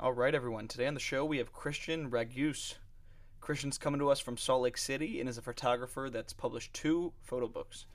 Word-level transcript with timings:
All 0.00 0.12
right, 0.12 0.32
everyone. 0.32 0.68
Today 0.68 0.86
on 0.86 0.94
the 0.94 1.00
show, 1.00 1.24
we 1.24 1.38
have 1.38 1.52
Christian 1.52 2.08
Ragus. 2.08 2.76
Christian's 3.40 3.78
coming 3.78 3.98
to 3.98 4.10
us 4.10 4.20
from 4.20 4.36
Salt 4.36 4.62
Lake 4.62 4.78
City 4.78 5.18
and 5.18 5.28
is 5.28 5.38
a 5.38 5.42
photographer 5.42 6.08
that's 6.08 6.32
published 6.32 6.72
two 6.72 7.12
photo 7.24 7.48
books. 7.48 7.86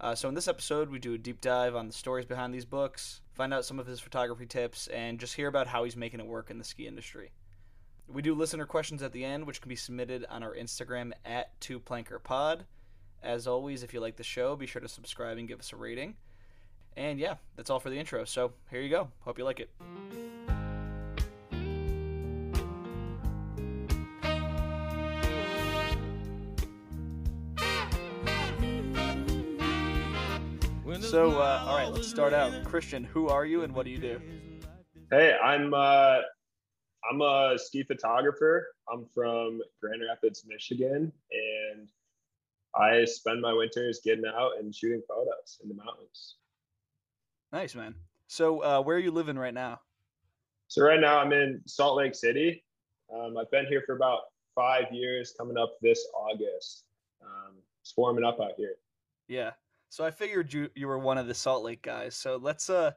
Uh, 0.00 0.16
so, 0.16 0.28
in 0.28 0.34
this 0.34 0.48
episode, 0.48 0.90
we 0.90 0.98
do 0.98 1.14
a 1.14 1.18
deep 1.18 1.40
dive 1.40 1.76
on 1.76 1.86
the 1.86 1.92
stories 1.92 2.26
behind 2.26 2.52
these 2.52 2.64
books, 2.64 3.20
find 3.34 3.54
out 3.54 3.64
some 3.64 3.78
of 3.78 3.86
his 3.86 4.00
photography 4.00 4.46
tips, 4.46 4.88
and 4.88 5.20
just 5.20 5.34
hear 5.34 5.46
about 5.46 5.68
how 5.68 5.84
he's 5.84 5.94
making 5.94 6.18
it 6.18 6.26
work 6.26 6.50
in 6.50 6.58
the 6.58 6.64
ski 6.64 6.88
industry. 6.88 7.30
We 8.08 8.20
do 8.20 8.34
listener 8.34 8.66
questions 8.66 9.00
at 9.00 9.12
the 9.12 9.24
end, 9.24 9.46
which 9.46 9.60
can 9.60 9.68
be 9.68 9.76
submitted 9.76 10.26
on 10.28 10.42
our 10.42 10.56
Instagram 10.56 11.12
at 11.24 11.60
2plankerpod. 11.60 12.62
As 13.22 13.46
always, 13.46 13.84
if 13.84 13.94
you 13.94 14.00
like 14.00 14.16
the 14.16 14.24
show, 14.24 14.56
be 14.56 14.66
sure 14.66 14.82
to 14.82 14.88
subscribe 14.88 15.38
and 15.38 15.46
give 15.46 15.60
us 15.60 15.72
a 15.72 15.76
rating. 15.76 16.16
And 16.96 17.20
yeah, 17.20 17.36
that's 17.54 17.70
all 17.70 17.78
for 17.78 17.90
the 17.90 17.98
intro. 17.98 18.24
So 18.24 18.54
here 18.72 18.80
you 18.80 18.90
go. 18.90 19.08
Hope 19.20 19.38
you 19.38 19.44
like 19.44 19.60
it. 19.60 19.70
So, 31.14 31.30
uh, 31.40 31.64
all 31.68 31.76
right, 31.76 31.92
let's 31.92 32.08
start 32.08 32.32
out. 32.32 32.64
Christian, 32.64 33.04
who 33.04 33.28
are 33.28 33.46
you 33.46 33.62
and 33.62 33.72
what 33.72 33.84
do 33.84 33.92
you 33.92 33.98
do? 33.98 34.20
Hey, 35.12 35.32
I'm 35.40 35.72
uh, 35.72 36.16
I'm 37.08 37.20
a 37.20 37.56
ski 37.56 37.84
photographer. 37.84 38.66
I'm 38.92 39.06
from 39.14 39.60
Grand 39.80 40.02
Rapids, 40.02 40.44
Michigan, 40.44 41.12
and 41.30 41.88
I 42.74 43.04
spend 43.04 43.40
my 43.40 43.52
winters 43.52 44.00
getting 44.04 44.24
out 44.26 44.58
and 44.58 44.74
shooting 44.74 45.02
photos 45.06 45.60
in 45.62 45.68
the 45.68 45.76
mountains. 45.76 46.34
Nice, 47.52 47.76
man. 47.76 47.94
So, 48.26 48.64
uh, 48.64 48.82
where 48.82 48.96
are 48.96 49.00
you 49.00 49.12
living 49.12 49.38
right 49.38 49.54
now? 49.54 49.82
So 50.66 50.82
right 50.82 50.98
now 50.98 51.20
I'm 51.20 51.32
in 51.32 51.62
Salt 51.64 51.96
Lake 51.96 52.16
City. 52.16 52.64
Um, 53.14 53.36
I've 53.38 53.52
been 53.52 53.66
here 53.66 53.84
for 53.86 53.94
about 53.94 54.22
five 54.56 54.86
years. 54.90 55.32
Coming 55.38 55.58
up 55.58 55.76
this 55.80 56.08
August, 56.12 56.86
um, 57.22 57.54
it's 57.82 57.94
warming 57.96 58.24
up 58.24 58.40
out 58.40 58.54
here. 58.56 58.74
Yeah. 59.28 59.52
So 59.94 60.04
I 60.04 60.10
figured 60.10 60.52
you 60.52 60.68
you 60.74 60.88
were 60.88 60.98
one 60.98 61.18
of 61.18 61.28
the 61.28 61.34
Salt 61.34 61.62
Lake 61.62 61.80
guys. 61.80 62.16
So 62.16 62.36
let's 62.42 62.68
uh 62.68 62.90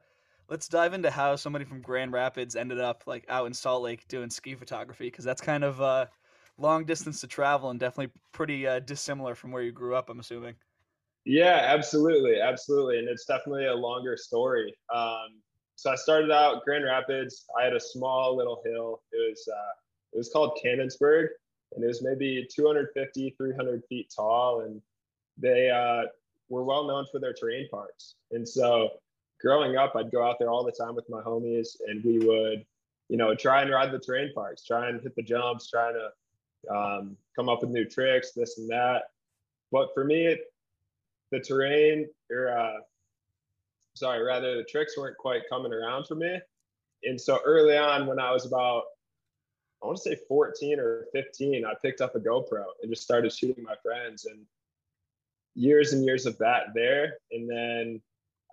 let's 0.50 0.68
dive 0.68 0.96
into 0.96 1.12
how 1.12 1.36
somebody 1.36 1.64
from 1.64 1.80
Grand 1.80 2.12
Rapids 2.12 2.56
ended 2.56 2.80
up 2.80 3.04
like 3.06 3.24
out 3.30 3.46
in 3.46 3.54
Salt 3.54 3.84
Lake 3.84 4.08
doing 4.08 4.32
ski 4.32 4.56
photography 4.56 5.06
because 5.06 5.24
that's 5.24 5.40
kind 5.40 5.64
of 5.64 5.80
uh 5.80 6.08
long 6.58 6.86
distance 6.86 7.22
to 7.22 7.28
travel 7.28 7.70
and 7.70 7.80
definitely 7.80 8.12
pretty 8.32 8.66
uh, 8.66 8.80
dissimilar 8.80 9.36
from 9.36 9.52
where 9.52 9.62
you 9.62 9.72
grew 9.72 9.94
up. 9.94 10.10
I'm 10.10 10.20
assuming. 10.20 10.56
Yeah, 11.24 11.62
absolutely, 11.66 12.42
absolutely, 12.42 12.98
and 12.98 13.08
it's 13.08 13.26
definitely 13.26 13.68
a 13.68 13.76
longer 13.76 14.18
story. 14.18 14.74
Um, 14.92 15.40
so 15.76 15.92
I 15.92 15.96
started 15.96 16.32
out 16.32 16.64
Grand 16.66 16.84
Rapids. 16.84 17.46
I 17.56 17.64
had 17.64 17.76
a 17.76 17.80
small 17.80 18.36
little 18.36 18.60
hill. 18.66 19.04
It 19.12 19.30
was 19.30 19.48
uh, 19.48 19.74
it 20.14 20.18
was 20.18 20.30
called 20.30 20.58
Cannonsburg, 20.66 21.28
and 21.76 21.84
it 21.84 21.88
was 21.88 22.02
maybe 22.02 22.48
250, 22.52 23.36
300 23.38 23.84
feet 23.88 24.12
tall, 24.16 24.62
and 24.62 24.82
they 25.38 25.70
uh, 25.70 26.08
were 26.50 26.64
well 26.64 26.86
known 26.86 27.06
for 27.12 27.20
their 27.20 27.34
terrain 27.34 27.68
parks. 27.70 28.16
And 28.32 28.48
so 28.48 28.90
growing 29.42 29.78
up, 29.78 29.96
I'd 29.96 30.12
go 30.12 30.26
out 30.26 30.38
there 30.40 30.50
all 30.50 30.64
the 30.64 30.72
time 30.72 30.96
with 30.96 31.10
my 31.10 31.22
homies 31.22 31.78
and 31.88 32.04
we 32.04 32.20
would, 32.20 32.66
you 33.10 33.18
know, 33.18 33.36
try 33.36 33.62
and 33.62 33.72
ride 33.72 33.92
the 33.92 34.00
terrain 34.00 34.32
parks, 34.34 34.66
try 34.66 34.90
and 34.90 35.02
hit 35.02 35.16
the 35.16 35.24
jumps, 35.24 35.70
trying 35.70 35.94
to 35.94 36.74
um, 36.74 37.18
come 37.36 37.50
up 37.50 37.62
with 37.62 37.70
new 37.70 37.86
tricks, 37.86 38.32
this 38.32 38.58
and 38.58 38.70
that. 38.70 39.04
But 39.72 39.90
for 39.94 40.04
me, 40.04 40.28
it, 40.28 40.40
the 41.32 41.40
terrain 41.40 42.08
or, 42.32 42.58
uh, 42.58 42.80
sorry, 43.96 44.24
rather 44.24 44.58
the 44.58 44.64
tricks 44.64 44.98
weren't 44.98 45.18
quite 45.18 45.42
coming 45.50 45.74
around 45.74 46.06
for 46.06 46.16
me. 46.16 46.40
And 47.04 47.20
so 47.20 47.40
early 47.46 47.78
on, 47.78 48.08
when 48.08 48.20
I 48.20 48.32
was 48.32 48.46
about, 48.46 48.84
I 49.84 49.86
want 49.86 49.98
to 49.98 50.04
say 50.04 50.18
14 50.28 50.80
or 50.80 51.06
15, 51.14 51.66
I 51.66 51.74
picked 51.82 52.02
up 52.02 52.16
a 52.16 52.20
GoPro 52.20 52.64
and 52.82 52.92
just 52.92 53.04
started 53.04 53.32
shooting 53.32 53.64
my 53.64 53.76
friends. 53.84 54.26
And 54.26 54.40
years 55.58 55.94
and 55.94 56.06
years 56.06 56.26
of 56.26 56.38
that 56.38 56.68
there. 56.74 57.16
And 57.32 57.50
then 57.50 58.02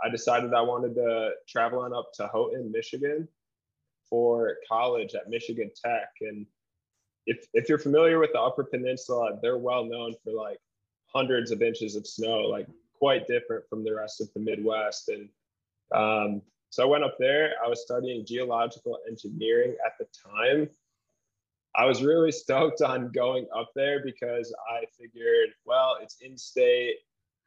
I 0.04 0.08
decided 0.08 0.54
I 0.54 0.62
wanted 0.62 0.94
to 0.96 1.32
travel 1.48 1.80
on 1.80 1.94
up 1.94 2.10
to 2.14 2.26
Houghton, 2.26 2.72
Michigan 2.72 3.28
for 4.08 4.56
college 4.68 5.14
at 5.14 5.28
Michigan 5.28 5.70
Tech. 5.82 6.08
And 6.22 6.46
if, 7.26 7.46
if 7.52 7.68
you're 7.68 7.78
familiar 7.78 8.18
with 8.18 8.32
the 8.32 8.40
Upper 8.40 8.64
Peninsula, 8.64 9.38
they're 9.42 9.58
well 9.58 9.84
known 9.84 10.14
for 10.24 10.32
like 10.32 10.58
hundreds 11.14 11.50
of 11.50 11.62
inches 11.62 11.94
of 11.94 12.06
snow, 12.06 12.40
like 12.40 12.66
quite 12.98 13.26
different 13.26 13.64
from 13.68 13.84
the 13.84 13.94
rest 13.94 14.20
of 14.20 14.28
the 14.34 14.40
Midwest. 14.40 15.10
And 15.10 15.28
um, 15.94 16.42
so 16.70 16.82
I 16.82 16.86
went 16.86 17.04
up 17.04 17.16
there. 17.18 17.52
I 17.64 17.68
was 17.68 17.82
studying 17.82 18.26
geological 18.26 18.98
engineering 19.08 19.76
at 19.86 19.92
the 19.98 20.06
time. 20.28 20.68
I 21.76 21.86
was 21.86 22.02
really 22.02 22.30
stoked 22.30 22.82
on 22.82 23.10
going 23.10 23.46
up 23.54 23.70
there 23.74 24.02
because 24.04 24.54
I 24.70 24.84
figured, 24.98 25.50
well, 25.64 25.96
it's 26.00 26.16
in 26.20 26.38
state, 26.38 26.98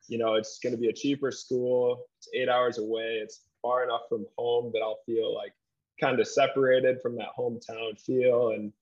you 0.08 0.18
know, 0.18 0.36
it's 0.36 0.60
going 0.60 0.74
to 0.74 0.80
be 0.80 0.90
a 0.90 0.94
cheaper 0.94 1.32
school. 1.32 2.06
It's 2.18 2.30
eight 2.34 2.50
hours 2.50 2.78
away. 2.78 3.20
It's 3.22 3.42
far 3.62 3.84
enough 3.84 4.02
from 4.10 4.26
home 4.38 4.72
that 4.74 4.82
I'll 4.82 5.00
feel 5.06 5.34
like 5.34 5.54
kind 6.00 6.20
of 6.20 6.28
separated 6.28 7.02
from 7.02 7.16
that 7.16 7.30
hometown 7.38 8.00
feel. 8.00 8.50
And 8.50 8.74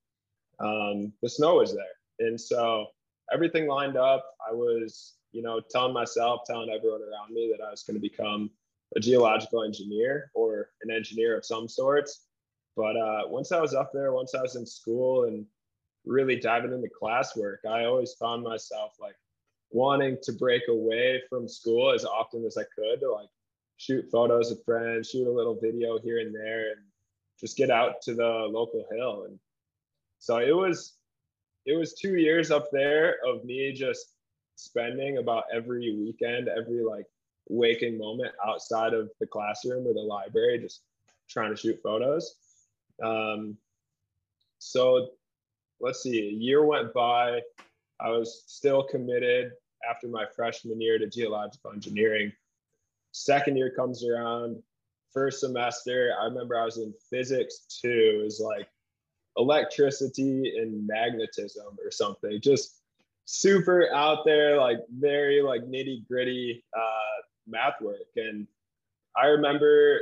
um, 0.60 1.14
the 1.22 1.30
snow 1.30 1.56
was 1.56 1.74
there. 1.74 2.28
And 2.28 2.40
so 2.40 2.88
everything 3.32 3.68
lined 3.68 3.98
up. 3.98 4.26
I 4.48 4.54
was, 4.54 5.14
you 5.32 5.42
know, 5.42 5.60
telling 5.60 5.94
myself, 5.94 6.42
telling 6.48 6.70
everyone 6.70 7.02
around 7.02 7.34
me 7.34 7.54
that 7.56 7.64
I 7.64 7.70
was 7.70 7.84
going 7.84 7.96
to 7.96 8.02
become 8.02 8.50
a 8.96 9.00
geological 9.00 9.64
engineer 9.64 10.32
or 10.34 10.70
an 10.82 10.92
engineer 10.92 11.38
of 11.38 11.46
some 11.46 11.68
sorts. 11.68 12.26
But 12.76 12.98
uh, 12.98 13.22
once 13.28 13.52
I 13.52 13.62
was 13.62 13.74
up 13.74 13.92
there, 13.94 14.12
once 14.12 14.36
I 14.36 14.42
was 14.42 14.56
in 14.56 14.66
school 14.66 15.26
and 15.26 15.46
really 16.06 16.40
diving 16.40 16.74
into 16.74 16.90
classwork, 17.02 17.66
I 17.70 17.86
always 17.86 18.14
found 18.14 18.44
myself 18.44 18.96
like 19.00 19.16
wanting 19.72 20.18
to 20.24 20.34
break 20.34 20.64
away 20.70 21.22
from 21.30 21.48
school 21.48 21.94
as 21.94 22.06
often 22.06 22.46
as 22.46 22.58
I 22.58 22.64
could 22.76 23.00
to 23.00 23.12
like 23.12 23.30
shoot 23.78 24.06
photos 24.12 24.52
of 24.52 24.64
friends, 24.64 25.10
shoot 25.10 25.28
a 25.28 25.32
little 25.32 25.58
video 25.60 26.00
here 26.00 26.20
and 26.20 26.34
there, 26.34 26.72
and 26.72 26.82
just 27.40 27.58
get 27.58 27.70
out 27.70 28.02
to 28.04 28.14
the 28.14 28.48
local 28.50 28.86
hill. 28.92 29.26
And 29.28 29.40
so 30.20 30.38
it 30.38 30.56
was 30.56 30.94
it 31.66 31.78
was 31.78 31.94
two 31.94 32.16
years 32.16 32.52
up 32.52 32.68
there 32.72 33.18
of 33.26 33.44
me 33.44 33.74
just 33.74 34.14
spending 34.56 35.18
about 35.18 35.46
every 35.54 35.96
weekend, 35.96 36.48
every 36.48 36.84
like 36.84 37.06
waking 37.50 37.98
moment 37.98 38.34
outside 38.46 38.94
of 38.94 39.10
the 39.20 39.28
classroom 39.28 39.88
or 39.88 39.94
the 39.94 40.00
library, 40.00 40.60
just 40.60 40.82
trying 41.30 41.52
to 41.52 41.58
shoot 41.58 41.80
photos. 41.82 42.36
Um, 43.04 43.58
so 44.60 45.10
let's 45.80 46.02
see, 46.02 46.20
a 46.20 46.32
year 46.32 46.66
went 46.66 46.94
by. 46.94 47.42
I 48.00 48.10
was 48.10 48.44
still 48.48 48.84
committed 48.84 49.52
after 49.90 50.08
my 50.08 50.26
freshman 50.36 50.82
year 50.82 50.98
to 50.98 51.08
geological 51.08 51.72
engineering. 51.72 52.32
Second 53.12 53.58
year 53.58 53.72
comes 53.72 54.06
around, 54.06 54.62
first 55.14 55.40
semester, 55.40 56.14
I 56.20 56.26
remember 56.26 56.60
I 56.60 56.66
was 56.66 56.78
in 56.78 56.94
physics 57.10 57.66
two, 57.82 58.22
was 58.24 58.40
like 58.40 58.68
electricity 59.38 60.58
and 60.58 60.86
magnetism 60.88 61.78
or 61.84 61.92
something. 61.92 62.40
Just 62.42 62.82
super 63.26 63.92
out 63.94 64.26
there, 64.26 64.58
like 64.58 64.80
very 65.00 65.42
like 65.42 65.62
nitty 65.64 66.08
gritty 66.08 66.64
uh, 66.76 67.22
math 67.48 67.80
work. 67.82 67.98
And 68.16 68.48
I 69.16 69.28
remember 69.28 70.02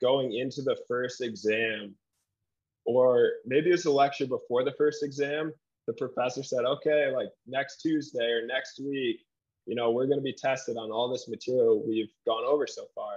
going 0.00 0.34
into 0.34 0.62
the 0.62 0.76
first 0.86 1.22
exam 1.22 1.94
or 2.86 3.30
maybe 3.44 3.70
it's 3.70 3.84
a 3.84 3.90
lecture 3.90 4.26
before 4.26 4.64
the 4.64 4.74
first 4.78 5.02
exam 5.02 5.52
the 5.86 5.92
professor 5.92 6.42
said 6.42 6.64
okay 6.64 7.12
like 7.14 7.28
next 7.46 7.80
tuesday 7.80 8.30
or 8.30 8.46
next 8.46 8.80
week 8.80 9.20
you 9.66 9.74
know 9.74 9.90
we're 9.90 10.06
going 10.06 10.18
to 10.18 10.22
be 10.22 10.32
tested 10.32 10.76
on 10.76 10.90
all 10.90 11.10
this 11.10 11.28
material 11.28 11.84
we've 11.86 12.12
gone 12.26 12.44
over 12.44 12.66
so 12.66 12.86
far. 12.94 13.14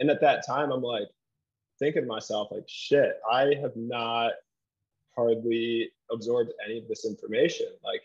And 0.00 0.10
at 0.10 0.20
that 0.20 0.46
time 0.46 0.70
i'm 0.72 0.82
like 0.82 1.08
thinking 1.78 2.02
to 2.02 2.08
myself 2.08 2.48
like 2.50 2.64
shit 2.66 3.14
i 3.30 3.54
have 3.60 3.76
not 3.76 4.32
hardly 5.16 5.90
absorbed 6.12 6.52
any 6.64 6.78
of 6.78 6.88
this 6.88 7.06
information. 7.06 7.66
Like 7.82 8.02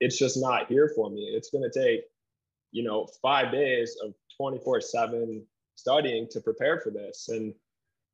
it's 0.00 0.18
just 0.18 0.40
not 0.40 0.68
here 0.68 0.90
for 0.94 1.10
me. 1.10 1.22
It's 1.34 1.50
going 1.50 1.68
to 1.70 1.78
take 1.78 2.02
you 2.72 2.82
know 2.82 3.06
five 3.20 3.52
days 3.52 3.96
of 4.02 4.14
24 4.36 4.80
7 4.80 5.44
studying 5.76 6.28
to 6.30 6.40
prepare 6.40 6.80
for 6.80 6.90
this. 6.90 7.28
And 7.28 7.54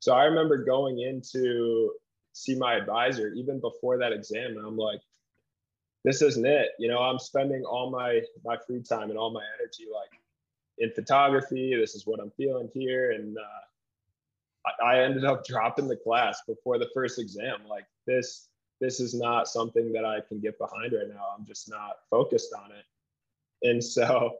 so 0.01 0.13
I 0.15 0.25
remember 0.25 0.65
going 0.65 1.01
in 1.01 1.23
to 1.33 1.93
see 2.33 2.55
my 2.55 2.75
advisor 2.75 3.29
even 3.29 3.61
before 3.61 3.99
that 3.99 4.13
exam, 4.13 4.57
and 4.57 4.67
I'm 4.67 4.77
like, 4.77 5.01
this 6.05 6.23
isn't 6.23 6.47
it. 6.47 6.71
You 6.79 6.89
know, 6.89 6.99
I'm 6.99 7.19
spending 7.19 7.65
all 7.65 7.91
my 7.91 8.21
my 8.45 8.57
free 8.67 8.83
time 8.83 9.11
and 9.11 9.19
all 9.19 9.33
my 9.33 9.45
energy 9.59 9.87
like 9.93 10.21
in 10.79 10.91
photography. 10.93 11.75
This 11.75 11.95
is 11.95 12.07
what 12.07 12.21
I'm 12.21 12.31
feeling 12.37 12.71
here, 12.73 13.13
and 13.13 13.37
uh, 13.37 14.73
I, 14.83 14.97
I 14.97 15.05
ended 15.05 15.25
up 15.25 15.45
dropping 15.49 15.89
the 15.89 15.97
class 15.97 16.43
before 16.47 16.79
the 16.79 16.89
first 16.95 17.19
exam. 17.19 17.61
Like 17.69 17.87
this, 18.07 18.49
this 18.81 19.01
is 19.01 19.15
not 19.15 19.49
something 19.49 19.93
that 19.93 20.05
I 20.05 20.21
can 20.21 20.41
get 20.41 20.59
behind 20.59 20.93
right 20.93 21.09
now. 21.09 21.25
I'm 21.37 21.45
just 21.45 21.69
not 21.69 21.97
focused 22.11 22.55
on 22.55 22.71
it. 22.71 23.69
And 23.69 23.83
so 23.83 24.37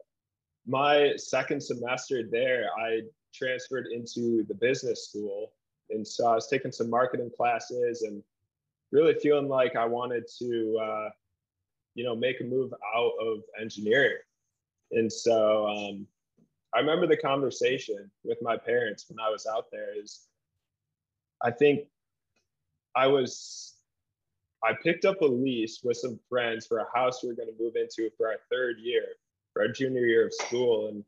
my 0.65 1.13
second 1.17 1.61
semester 1.61 2.23
there, 2.29 2.69
I 2.79 3.01
transferred 3.37 3.87
into 3.87 4.43
the 4.47 4.53
business 4.53 5.09
school 5.09 5.51
and 5.89 6.07
so 6.07 6.27
I 6.27 6.35
was 6.35 6.47
taking 6.47 6.71
some 6.71 6.89
marketing 6.89 7.31
classes 7.35 8.01
and 8.01 8.21
really 8.91 9.13
feeling 9.15 9.47
like 9.47 9.75
I 9.75 9.85
wanted 9.85 10.25
to, 10.39 10.79
uh, 10.81 11.09
you 11.95 12.03
know, 12.03 12.15
make 12.15 12.41
a 12.41 12.43
move 12.43 12.73
out 12.95 13.13
of 13.21 13.39
engineering. 13.59 14.17
And 14.91 15.11
so 15.11 15.67
um, 15.67 16.07
I 16.73 16.79
remember 16.79 17.07
the 17.07 17.17
conversation 17.17 18.09
with 18.23 18.37
my 18.41 18.57
parents 18.57 19.05
when 19.09 19.19
I 19.19 19.29
was 19.29 19.45
out 19.45 19.65
there. 19.71 19.97
Is 19.97 20.27
I 21.41 21.51
think 21.51 21.81
I 22.95 23.07
was 23.07 23.75
I 24.63 24.73
picked 24.81 25.05
up 25.05 25.21
a 25.21 25.25
lease 25.25 25.81
with 25.83 25.97
some 25.97 26.19
friends 26.29 26.65
for 26.65 26.79
a 26.79 26.87
house 26.97 27.21
we 27.21 27.29
were 27.29 27.35
going 27.35 27.49
to 27.49 27.63
move 27.63 27.75
into 27.75 28.09
for 28.17 28.27
our 28.27 28.37
third 28.51 28.77
year, 28.79 29.05
for 29.53 29.61
our 29.61 29.67
junior 29.67 30.05
year 30.05 30.27
of 30.27 30.33
school. 30.33 30.87
And 30.87 31.03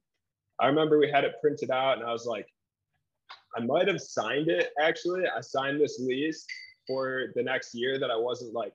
I 0.59 0.67
remember 0.67 0.99
we 0.99 1.09
had 1.09 1.23
it 1.23 1.35
printed 1.41 1.71
out, 1.71 1.97
and 1.97 2.07
I 2.07 2.11
was 2.11 2.25
like, 2.25 2.47
I 3.55 3.61
might 3.61 3.87
have 3.87 4.01
signed 4.01 4.49
it 4.49 4.71
actually. 4.79 5.23
I 5.25 5.41
signed 5.41 5.79
this 5.79 5.99
lease 5.99 6.45
for 6.87 7.31
the 7.35 7.43
next 7.43 7.73
year 7.73 7.99
that 7.99 8.11
I 8.11 8.15
wasn't 8.15 8.53
like 8.53 8.73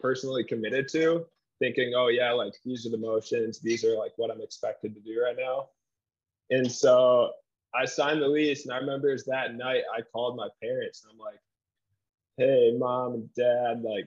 personally 0.00 0.44
committed 0.44 0.88
to, 0.88 1.26
thinking, 1.58 1.92
oh, 1.96 2.08
yeah, 2.08 2.32
like 2.32 2.54
these 2.64 2.86
are 2.86 2.90
the 2.90 2.98
motions, 2.98 3.60
these 3.60 3.84
are 3.84 3.96
like 3.96 4.12
what 4.16 4.30
I'm 4.30 4.40
expected 4.40 4.94
to 4.94 5.00
do 5.00 5.22
right 5.22 5.36
now. 5.38 5.68
And 6.50 6.70
so 6.70 7.32
I 7.74 7.84
signed 7.84 8.22
the 8.22 8.28
lease, 8.28 8.64
and 8.64 8.74
I 8.74 8.78
remember 8.78 9.16
that 9.26 9.54
night 9.54 9.82
I 9.96 10.02
called 10.02 10.36
my 10.36 10.48
parents, 10.62 11.04
and 11.04 11.12
I'm 11.12 11.18
like, 11.18 11.40
hey, 12.36 12.74
mom 12.76 13.14
and 13.14 13.34
dad, 13.34 13.82
like 13.82 14.06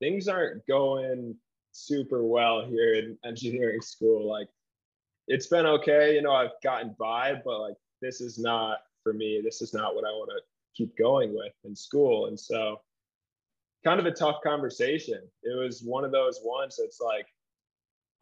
things 0.00 0.28
aren't 0.28 0.66
going 0.66 1.36
super 1.72 2.24
well 2.24 2.66
here 2.66 2.94
in 2.94 3.18
engineering 3.24 3.82
school. 3.82 4.28
Like 4.28 4.48
it's 5.28 5.46
been 5.46 5.66
okay, 5.66 6.14
you 6.14 6.22
know, 6.22 6.32
I've 6.32 6.60
gotten 6.62 6.94
by, 6.98 7.40
but 7.44 7.60
like 7.60 7.76
this 8.02 8.20
is 8.20 8.38
not 8.38 8.78
for 9.02 9.12
me. 9.12 9.40
This 9.44 9.62
is 9.62 9.74
not 9.74 9.94
what 9.94 10.04
I 10.04 10.10
want 10.10 10.30
to 10.30 10.40
keep 10.76 10.96
going 10.96 11.34
with 11.34 11.52
in 11.64 11.74
school. 11.74 12.26
And 12.26 12.38
so 12.38 12.80
kind 13.84 14.00
of 14.00 14.06
a 14.06 14.10
tough 14.10 14.36
conversation. 14.42 15.20
It 15.42 15.58
was 15.58 15.82
one 15.84 16.04
of 16.04 16.12
those 16.12 16.40
ones 16.42 16.76
that's 16.78 17.00
like 17.00 17.26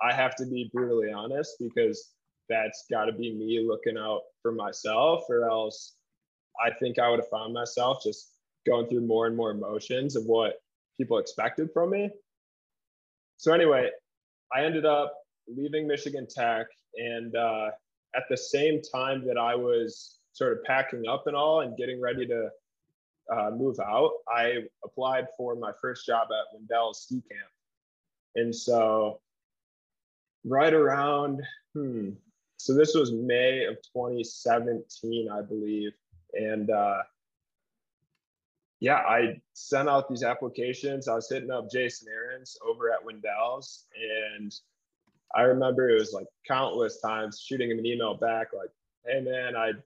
I 0.03 0.13
have 0.13 0.37
to 0.37 0.47
be 0.47 0.71
brutally 0.73 1.13
honest 1.13 1.57
because 1.59 2.11
that's 2.49 2.85
got 2.91 3.07
to 3.07 3.13
be 3.13 3.35
me 3.35 3.65
looking 3.67 3.97
out 3.97 4.21
for 4.43 4.53
myself 4.53 5.25
or 5.29 5.49
else 5.49 5.95
I 6.65 6.71
think 6.71 6.99
I 6.99 7.09
would 7.09 7.21
have 7.21 7.29
found 7.29 7.55
myself 7.55 8.03
just 8.03 8.33
going 8.67 8.89
through 8.89 9.07
more 9.07 9.27
and 9.27 9.37
more 9.37 9.51
emotions 9.51 10.17
of 10.17 10.25
what 10.25 10.55
people 10.97 11.19
expected 11.19 11.71
from 11.73 11.91
me. 11.91 12.11
So 13.37 13.53
anyway, 13.53 13.91
I 14.55 14.65
ended 14.65 14.87
up 14.87 15.15
leaving 15.49 15.87
Michigan 15.87 16.27
Tech, 16.29 16.67
and 16.97 17.35
uh, 17.37 17.71
at 18.15 18.25
the 18.29 18.37
same 18.37 18.81
time 18.83 19.27
that 19.27 19.39
I 19.39 19.55
was 19.55 20.19
sort 20.33 20.53
of 20.53 20.65
packing 20.65 21.07
up 21.09 21.27
and 21.27 21.37
all 21.37 21.61
and 21.61 21.77
getting 21.77 22.01
ready 22.01 22.27
to 22.27 22.51
uh, 23.33 23.51
move 23.51 23.79
out, 23.81 24.11
I 24.29 24.65
applied 24.85 25.29
for 25.37 25.55
my 25.55 25.73
first 25.81 26.07
job 26.07 26.29
at 26.31 26.59
Windell 26.59 26.95
Ski 26.95 27.23
Camp, 27.31 27.51
and 28.37 28.55
so 28.55 29.21
right 30.45 30.75
around 30.75 31.43
hmm, 31.73 32.11
so 32.57 32.75
this 32.75 32.95
was 32.95 33.13
May 33.13 33.65
of 33.65 33.77
2017, 33.95 35.29
I 35.31 35.43
believe, 35.43 35.93
and 36.33 36.71
uh, 36.71 37.03
yeah, 38.81 38.97
I 38.97 39.41
sent 39.55 39.89
out 39.89 40.09
these 40.09 40.23
applications. 40.23 41.09
I 41.09 41.15
was 41.15 41.29
hitting 41.31 41.51
up 41.51 41.71
Jason 41.71 42.09
Aarons 42.09 42.59
over 42.67 42.91
at 42.93 43.05
Windell's, 43.05 43.87
and 44.37 44.55
I 45.35 45.43
remember 45.43 45.89
it 45.89 45.99
was 45.99 46.13
like 46.13 46.27
countless 46.47 47.01
times 47.01 47.43
shooting 47.45 47.71
him 47.71 47.79
an 47.79 47.87
email 47.87 48.15
back, 48.15 48.49
like, 48.57 48.71
"Hey 49.07 49.21
man, 49.21 49.57
I'm 49.57 49.83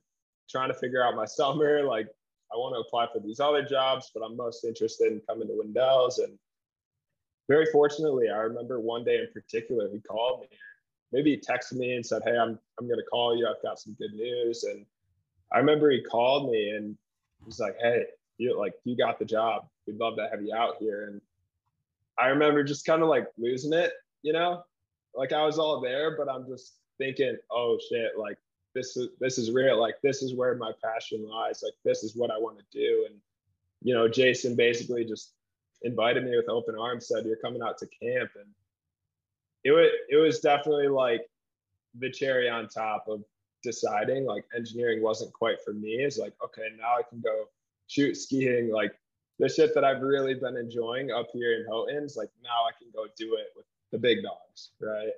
trying 0.49 0.69
to 0.69 0.73
figure 0.73 1.03
out 1.03 1.15
my 1.15 1.25
summer. 1.39 1.83
Like, 1.83 2.07
I 2.51 2.55
want 2.57 2.75
to 2.75 2.79
apply 2.79 3.07
for 3.13 3.19
these 3.19 3.39
other 3.39 3.63
jobs, 3.63 4.11
but 4.13 4.23
I'm 4.23 4.35
most 4.35 4.63
interested 4.65 5.11
in 5.11 5.21
coming 5.27 5.47
to 5.47 5.53
Windell's." 5.53 6.19
And 6.19 6.37
very 7.47 7.65
fortunately, 7.71 8.29
I 8.29 8.37
remember 8.37 8.79
one 8.79 9.03
day 9.03 9.17
in 9.17 9.27
particular, 9.33 9.89
he 9.89 9.99
called 9.99 10.41
me. 10.41 10.47
Maybe 11.11 11.31
he 11.31 11.37
texted 11.37 11.73
me 11.77 11.95
and 11.95 12.05
said, 12.05 12.21
"Hey, 12.25 12.37
I'm 12.37 12.59
I'm 12.79 12.87
going 12.87 12.99
to 12.99 13.05
call 13.05 13.37
you. 13.37 13.47
I've 13.47 13.61
got 13.63 13.79
some 13.79 13.93
good 13.99 14.13
news." 14.13 14.63
And 14.63 14.85
I 15.51 15.57
remember 15.57 15.89
he 15.89 16.01
called 16.01 16.51
me 16.51 16.69
and 16.69 16.97
he's 17.45 17.59
like, 17.59 17.75
"Hey." 17.81 18.05
you 18.39 18.57
like 18.57 18.73
you 18.85 18.97
got 18.97 19.19
the 19.19 19.25
job. 19.25 19.67
We'd 19.85 19.97
love 19.97 20.15
to 20.15 20.27
have 20.31 20.41
you 20.41 20.55
out 20.55 20.77
here. 20.79 21.09
And 21.09 21.21
I 22.17 22.29
remember 22.29 22.63
just 22.63 22.85
kind 22.85 23.03
of 23.03 23.09
like 23.09 23.27
losing 23.37 23.73
it, 23.73 23.91
you 24.23 24.33
know, 24.33 24.63
like 25.15 25.33
I 25.33 25.45
was 25.45 25.59
all 25.59 25.81
there, 25.81 26.17
but 26.17 26.29
I'm 26.29 26.47
just 26.47 26.75
thinking, 26.97 27.37
oh 27.51 27.77
shit, 27.89 28.11
like 28.17 28.37
this 28.75 28.95
is 28.95 29.09
this 29.19 29.37
is 29.37 29.51
real. 29.51 29.79
Like 29.79 29.95
this 30.03 30.21
is 30.21 30.35
where 30.35 30.55
my 30.55 30.71
passion 30.83 31.27
lies. 31.27 31.61
Like 31.63 31.73
this 31.83 32.03
is 32.03 32.15
what 32.15 32.31
I 32.31 32.37
want 32.37 32.59
to 32.59 32.65
do. 32.71 33.05
And 33.09 33.19
you 33.81 33.93
know, 33.93 34.07
Jason 34.07 34.55
basically 34.55 35.05
just 35.05 35.33
invited 35.83 36.23
me 36.23 36.35
with 36.35 36.49
open 36.49 36.75
arms, 36.79 37.07
said 37.07 37.25
you're 37.25 37.37
coming 37.37 37.61
out 37.61 37.77
to 37.79 37.87
camp, 37.87 38.31
and 38.35 38.47
it 39.63 39.71
was 39.71 39.89
it 40.09 40.17
was 40.17 40.39
definitely 40.39 40.87
like 40.87 41.21
the 41.97 42.11
cherry 42.11 42.49
on 42.49 42.67
top 42.67 43.05
of 43.07 43.23
deciding 43.63 44.25
like 44.25 44.45
engineering 44.55 45.01
wasn't 45.01 45.33
quite 45.33 45.61
for 45.63 45.73
me. 45.73 45.95
It's 45.95 46.17
like 46.17 46.33
okay, 46.43 46.69
now 46.77 46.95
I 46.97 47.01
can 47.09 47.21
go 47.21 47.45
shoot 47.87 48.15
skiing, 48.15 48.71
like 48.71 48.93
the 49.39 49.49
shit 49.49 49.73
that 49.73 49.85
I've 49.85 50.01
really 50.01 50.33
been 50.33 50.57
enjoying 50.57 51.11
up 51.11 51.27
here 51.33 51.53
in 51.53 51.65
Houghton's, 51.65 52.17
like 52.17 52.29
now 52.43 52.65
I 52.67 52.71
can 52.77 52.89
go 52.93 53.05
do 53.17 53.35
it 53.35 53.47
with 53.55 53.65
the 53.91 53.97
big 53.97 54.23
dogs, 54.23 54.71
right? 54.79 55.11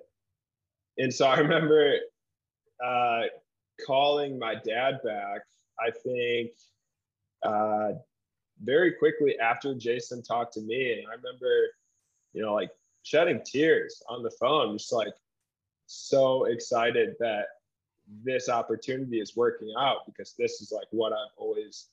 And 0.98 1.14
so 1.14 1.28
I 1.28 1.38
remember 1.40 1.96
uh, 2.84 3.24
calling 3.86 4.40
my 4.40 4.56
dad 4.56 5.00
back, 5.04 5.42
I 5.80 5.92
think 5.92 6.52
uh, 7.44 7.94
very 8.64 8.94
quickly 8.94 9.40
after 9.40 9.74
Jason 9.74 10.22
talked 10.22 10.54
to 10.54 10.62
me. 10.62 10.94
And 10.94 11.08
I 11.08 11.16
remember, 11.16 11.68
you 12.34 12.42
know, 12.42 12.54
like 12.54 12.72
shedding 13.04 13.42
tears 13.44 14.02
on 14.08 14.24
the 14.24 14.32
phone, 14.32 14.78
just 14.78 14.94
like 14.94 15.14
so 15.88 16.46
excited 16.46 17.16
that 17.20 17.46
this 18.24 18.50
opportunity 18.50 19.20
is 19.20 19.36
working 19.36 19.74
out 19.78 20.06
because 20.06 20.34
this 20.38 20.62
is 20.62 20.72
like 20.72 20.88
what 20.92 21.14
I've 21.14 21.34
always 21.38 21.88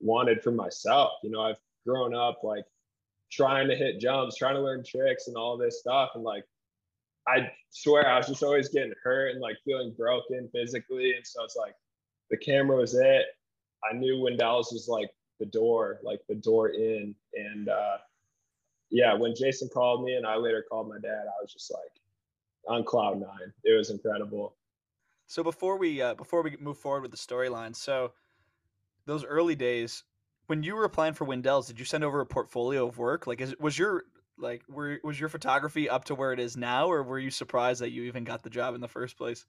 wanted 0.00 0.42
for 0.42 0.50
myself. 0.50 1.12
You 1.22 1.30
know, 1.30 1.40
I've 1.40 1.60
grown 1.86 2.14
up 2.14 2.40
like 2.42 2.64
trying 3.30 3.68
to 3.68 3.76
hit 3.76 4.00
jumps, 4.00 4.36
trying 4.36 4.54
to 4.54 4.60
learn 4.62 4.84
tricks 4.84 5.28
and 5.28 5.36
all 5.36 5.56
this 5.56 5.80
stuff. 5.80 6.10
And 6.14 6.24
like, 6.24 6.44
I 7.26 7.50
swear 7.70 8.08
I 8.08 8.18
was 8.18 8.26
just 8.26 8.42
always 8.42 8.68
getting 8.68 8.92
hurt 9.02 9.32
and 9.32 9.40
like 9.40 9.56
feeling 9.64 9.94
broken 9.96 10.48
physically. 10.52 11.14
And 11.14 11.26
so 11.26 11.42
it's 11.44 11.56
like 11.56 11.74
the 12.30 12.36
camera 12.36 12.76
was 12.76 12.94
it. 12.94 13.24
I 13.88 13.94
knew 13.94 14.16
Windells 14.16 14.72
was 14.72 14.86
like 14.88 15.10
the 15.40 15.46
door, 15.46 15.98
like 16.02 16.20
the 16.28 16.34
door 16.34 16.68
in. 16.68 17.14
And 17.34 17.68
uh, 17.68 17.98
yeah, 18.90 19.14
when 19.14 19.34
Jason 19.34 19.68
called 19.72 20.04
me 20.04 20.14
and 20.14 20.26
I 20.26 20.36
later 20.36 20.64
called 20.68 20.88
my 20.88 20.98
dad, 20.98 21.24
I 21.26 21.42
was 21.42 21.52
just 21.52 21.72
like 21.72 21.90
on 22.68 22.84
cloud 22.84 23.20
nine. 23.20 23.52
It 23.64 23.76
was 23.76 23.90
incredible. 23.90 24.54
So 25.26 25.42
before 25.42 25.78
we 25.78 26.02
uh, 26.02 26.14
before 26.14 26.42
we 26.42 26.56
move 26.60 26.78
forward 26.78 27.02
with 27.02 27.10
the 27.10 27.16
storyline, 27.16 27.74
so 27.74 28.12
those 29.06 29.24
early 29.24 29.54
days 29.54 30.04
when 30.46 30.62
you 30.62 30.74
were 30.74 30.84
applying 30.84 31.14
for 31.14 31.24
Windell's, 31.24 31.66
did 31.66 31.78
you 31.78 31.84
send 31.84 32.04
over 32.04 32.20
a 32.20 32.26
portfolio 32.26 32.86
of 32.86 32.98
work? 32.98 33.26
Like, 33.26 33.40
is 33.40 33.54
was 33.58 33.78
your 33.78 34.04
like 34.38 34.62
were 34.68 35.00
was 35.04 35.18
your 35.18 35.28
photography 35.28 35.88
up 35.88 36.04
to 36.06 36.14
where 36.14 36.32
it 36.32 36.40
is 36.40 36.56
now, 36.56 36.86
or 36.90 37.02
were 37.02 37.18
you 37.18 37.30
surprised 37.30 37.80
that 37.80 37.90
you 37.90 38.04
even 38.04 38.24
got 38.24 38.42
the 38.42 38.50
job 38.50 38.74
in 38.74 38.80
the 38.80 38.88
first 38.88 39.16
place? 39.16 39.46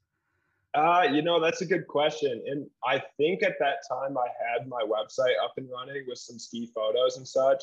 Uh, 0.74 1.06
you 1.10 1.22
know, 1.22 1.40
that's 1.40 1.62
a 1.62 1.66
good 1.66 1.86
question. 1.86 2.42
And 2.46 2.68
I 2.84 3.02
think 3.16 3.42
at 3.42 3.54
that 3.60 3.78
time 3.88 4.18
I 4.18 4.26
had 4.38 4.68
my 4.68 4.82
website 4.82 5.32
up 5.42 5.54
and 5.56 5.68
running 5.70 6.04
with 6.06 6.18
some 6.18 6.38
ski 6.38 6.70
photos 6.74 7.16
and 7.16 7.26
such. 7.26 7.62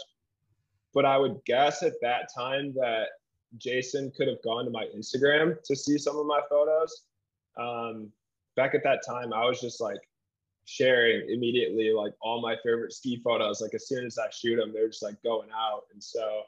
But 0.96 1.06
I 1.06 1.18
would 1.18 1.40
guess 1.46 1.84
at 1.84 1.94
that 2.02 2.30
time 2.36 2.74
that 2.76 3.10
Jason 3.58 4.12
could 4.18 4.28
have 4.28 4.42
gone 4.44 4.66
to 4.66 4.72
my 4.72 4.88
Instagram 4.96 5.62
to 5.64 5.76
see 5.76 5.98
some 5.98 6.18
of 6.18 6.26
my 6.26 6.42
photos. 6.50 7.04
Um, 7.58 8.12
back 8.56 8.74
at 8.74 8.84
that 8.84 9.02
time, 9.06 9.32
I 9.32 9.46
was 9.46 9.62
just 9.62 9.80
like 9.80 10.00
sharing 10.66 11.30
immediately 11.30 11.92
like 11.92 12.14
all 12.22 12.42
my 12.42 12.56
favorite 12.64 12.94
ski 12.94 13.20
photos. 13.24 13.62
Like 13.62 13.74
as 13.74 13.88
soon 13.88 14.06
as 14.06 14.18
I 14.18 14.30
shoot 14.30 14.58
them, 14.58 14.72
they're 14.74 14.88
just 14.88 15.04
like 15.04 15.22
going 15.24 15.50
out. 15.52 15.84
And 15.92 16.04
so, 16.04 16.44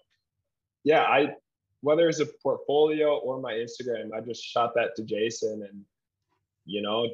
yeah, 0.83 1.01
I 1.03 1.35
whether 1.81 2.09
it's 2.09 2.19
a 2.19 2.25
portfolio 2.25 3.17
or 3.17 3.39
my 3.39 3.53
Instagram, 3.53 4.11
I 4.15 4.21
just 4.21 4.43
shot 4.43 4.73
that 4.75 4.95
to 4.95 5.03
Jason, 5.03 5.67
and 5.69 5.83
you 6.65 6.81
know, 6.81 7.07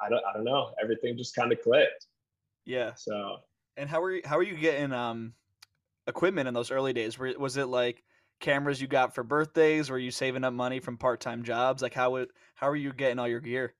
I 0.00 0.08
don't 0.08 0.22
I 0.28 0.32
don't 0.34 0.44
know, 0.44 0.72
everything 0.82 1.16
just 1.16 1.34
kind 1.34 1.52
of 1.52 1.60
clicked. 1.62 2.06
Yeah. 2.64 2.94
So. 2.94 3.38
And 3.76 3.88
how 3.88 4.02
are 4.02 4.12
you 4.12 4.22
how 4.24 4.38
are 4.38 4.42
you 4.42 4.56
getting 4.56 4.92
um 4.92 5.32
equipment 6.06 6.48
in 6.48 6.54
those 6.54 6.70
early 6.70 6.92
days? 6.92 7.18
Were, 7.18 7.32
was 7.38 7.56
it 7.56 7.66
like 7.66 8.02
cameras 8.40 8.80
you 8.80 8.86
got 8.86 9.14
for 9.14 9.22
birthdays? 9.22 9.90
Were 9.90 9.98
you 9.98 10.10
saving 10.10 10.44
up 10.44 10.52
money 10.52 10.78
from 10.80 10.96
part 10.96 11.20
time 11.20 11.42
jobs? 11.42 11.82
Like 11.82 11.94
how 11.94 12.12
would 12.12 12.28
how 12.54 12.68
are 12.68 12.76
you 12.76 12.92
getting 12.92 13.18
all 13.18 13.28
your 13.28 13.40
gear? 13.40 13.74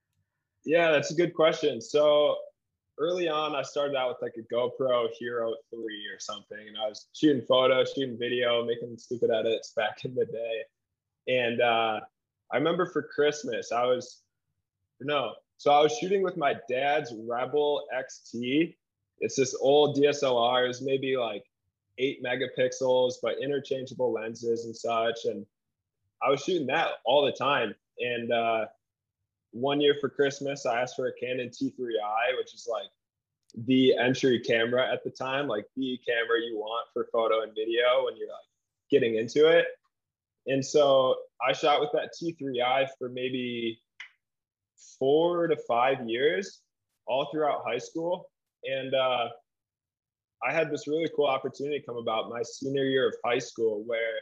Yeah, 0.64 0.90
that's 0.90 1.10
a 1.10 1.14
good 1.14 1.34
question. 1.34 1.80
So 1.80 2.36
early 2.98 3.28
on, 3.28 3.54
I 3.54 3.62
started 3.62 3.96
out 3.96 4.08
with 4.08 4.22
like 4.22 4.34
a 4.36 4.54
GoPro 4.54 5.08
Hero 5.18 5.54
3 5.70 5.78
or 5.80 6.18
something, 6.18 6.68
and 6.68 6.76
I 6.76 6.88
was 6.88 7.06
shooting 7.12 7.42
photos, 7.46 7.92
shooting 7.94 8.18
video, 8.18 8.64
making 8.64 8.96
stupid 8.98 9.30
edits 9.30 9.72
back 9.74 10.04
in 10.04 10.14
the 10.14 10.26
day. 10.26 10.62
And 11.28 11.60
uh, 11.60 12.00
I 12.52 12.56
remember 12.56 12.86
for 12.86 13.02
Christmas, 13.02 13.72
I 13.72 13.84
was 13.84 14.22
no, 15.00 15.34
so 15.56 15.72
I 15.72 15.80
was 15.80 15.96
shooting 15.98 16.22
with 16.22 16.36
my 16.36 16.54
dad's 16.68 17.12
Rebel 17.28 17.84
XT, 17.96 18.74
it's 19.22 19.36
this 19.36 19.54
old 19.60 19.96
DSLR. 19.96 20.68
it's 20.68 20.82
maybe 20.82 21.16
like 21.16 21.44
eight 21.98 22.22
megapixels, 22.22 23.14
but 23.22 23.40
interchangeable 23.40 24.12
lenses 24.12 24.64
and 24.64 24.76
such. 24.76 25.24
And 25.24 25.46
I 26.22 26.28
was 26.28 26.42
shooting 26.42 26.66
that 26.66 26.88
all 27.04 27.24
the 27.24 27.32
time. 27.32 27.74
And 28.00 28.32
uh, 28.32 28.66
one 29.52 29.80
year 29.80 29.96
for 30.00 30.08
Christmas, 30.08 30.66
I 30.66 30.80
asked 30.80 30.96
for 30.96 31.06
a 31.06 31.12
Canon 31.12 31.50
T3i, 31.50 32.36
which 32.38 32.54
is 32.54 32.66
like 32.70 32.88
the 33.66 33.94
entry 33.96 34.40
camera 34.40 34.90
at 34.90 35.04
the 35.04 35.10
time, 35.10 35.46
like 35.46 35.66
the 35.76 35.98
camera 36.06 36.40
you 36.40 36.56
want 36.56 36.88
for 36.92 37.06
photo 37.12 37.42
and 37.42 37.52
video 37.54 38.04
when 38.04 38.16
you're 38.16 38.28
like 38.28 38.48
getting 38.90 39.16
into 39.16 39.46
it. 39.46 39.66
And 40.46 40.64
so 40.64 41.16
I 41.46 41.52
shot 41.52 41.80
with 41.80 41.90
that 41.92 42.10
T3i 42.20 42.88
for 42.98 43.08
maybe 43.08 43.78
four 44.98 45.46
to 45.46 45.56
five 45.68 46.08
years, 46.08 46.60
all 47.06 47.28
throughout 47.30 47.62
high 47.66 47.78
school. 47.78 48.30
And 48.64 48.94
uh, 48.94 49.28
I 50.42 50.52
had 50.52 50.70
this 50.70 50.88
really 50.88 51.10
cool 51.14 51.26
opportunity 51.26 51.82
come 51.86 51.98
about 51.98 52.30
my 52.30 52.42
senior 52.42 52.84
year 52.84 53.08
of 53.08 53.14
high 53.24 53.38
school 53.38 53.84
where 53.86 54.18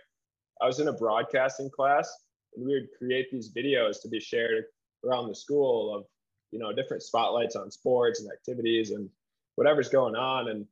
I 0.61 0.67
was 0.67 0.81
in 0.81 0.89
a 0.89 0.93
broadcasting 0.93 1.71
class 1.71 2.11
and 2.57 2.67
we 2.67 2.75
would 2.75 2.89
create 2.99 3.31
these 3.31 3.53
videos 3.53 4.03
to 4.03 4.09
be 4.09 4.19
shared 4.19 4.65
around 5.05 5.29
the 5.29 5.35
school 5.35 5.95
of, 5.95 6.05
you 6.51 6.59
know, 6.59 6.73
different 6.73 7.03
spotlights 7.03 7.57
on 7.57 7.71
sports 7.71 8.21
and 8.21 8.31
activities 8.31 8.91
and 8.91 9.09
whatever's 9.57 9.89
going 9.89 10.17
on. 10.17 10.49
And 10.49 10.67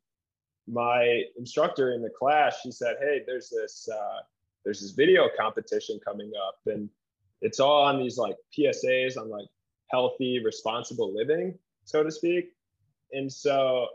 my 0.66 1.23
instructor 1.37 1.92
in 1.92 2.02
the 2.02 2.11
class, 2.11 2.61
she 2.62 2.70
said, 2.70 2.97
Hey, 3.00 3.23
there's 3.26 3.50
this, 3.50 3.88
uh, 3.92 4.20
there's 4.64 4.80
this 4.80 4.90
video 4.90 5.28
competition 5.38 5.99
coming 6.04 6.32
up 6.47 6.58
and 6.66 6.88
it's 7.40 7.61
all 7.61 7.85
on 7.85 7.99
these 7.99 8.18
like 8.18 8.37
PSAs 8.56 9.16
on 9.16 9.30
like 9.30 9.47
healthy, 9.90 10.42
responsible 10.44 11.14
living, 11.14 11.58
so 11.85 12.02
to 12.02 12.11
speak. 12.11 12.52
And 13.12 13.32
so 13.32 13.87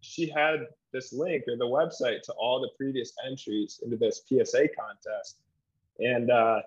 she 0.00 0.28
had 0.28 0.66
this 0.92 1.12
link 1.12 1.44
or 1.48 1.56
the 1.56 1.66
website 1.66 2.22
to 2.22 2.32
all 2.32 2.60
the 2.60 2.70
previous 2.76 3.12
entries 3.26 3.80
into 3.84 3.96
this 3.96 4.22
PSA 4.28 4.68
contest. 4.68 5.38
And 5.98 6.30
uh, 6.30 6.60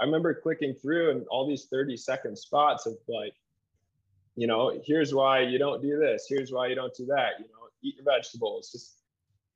I 0.00 0.04
remember 0.04 0.34
clicking 0.34 0.74
through 0.74 1.10
and 1.10 1.26
all 1.30 1.46
these 1.46 1.66
30 1.66 1.96
second 1.96 2.36
spots 2.36 2.86
of 2.86 2.96
like, 3.08 3.34
you 4.34 4.46
know, 4.46 4.80
here's 4.84 5.14
why 5.14 5.40
you 5.40 5.58
don't 5.58 5.82
do 5.82 5.98
this, 5.98 6.26
here's 6.28 6.50
why 6.50 6.68
you 6.68 6.74
don't 6.74 6.94
do 6.94 7.04
that, 7.06 7.32
you 7.38 7.44
know, 7.44 7.68
eat 7.82 7.96
your 7.96 8.04
vegetables. 8.04 8.70
Just, 8.72 8.96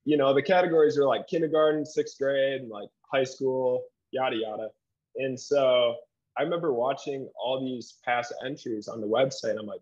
you 0.05 0.17
know, 0.17 0.35
the 0.35 0.43
categories 0.43 0.99
are 0.99 1.07
like 1.07 1.27
kindergarten, 1.27 1.87
sixth 1.87 2.19
grade, 2.19 2.61
and 2.61 2.71
like 2.71 2.91
high 3.11 3.25
school, 3.25 3.85
yada, 4.11 4.37
yada. 4.37 4.69
And 5.17 5.39
so 5.39 5.97
I 6.37 6.43
remember 6.43 6.75
watching 6.75 7.29
all 7.43 7.61
these 7.65 7.95
past 8.05 8.35
entries 8.45 8.89
on 8.89 9.01
the 9.01 9.07
website. 9.07 9.59
I'm 9.59 9.67
like, 9.67 9.81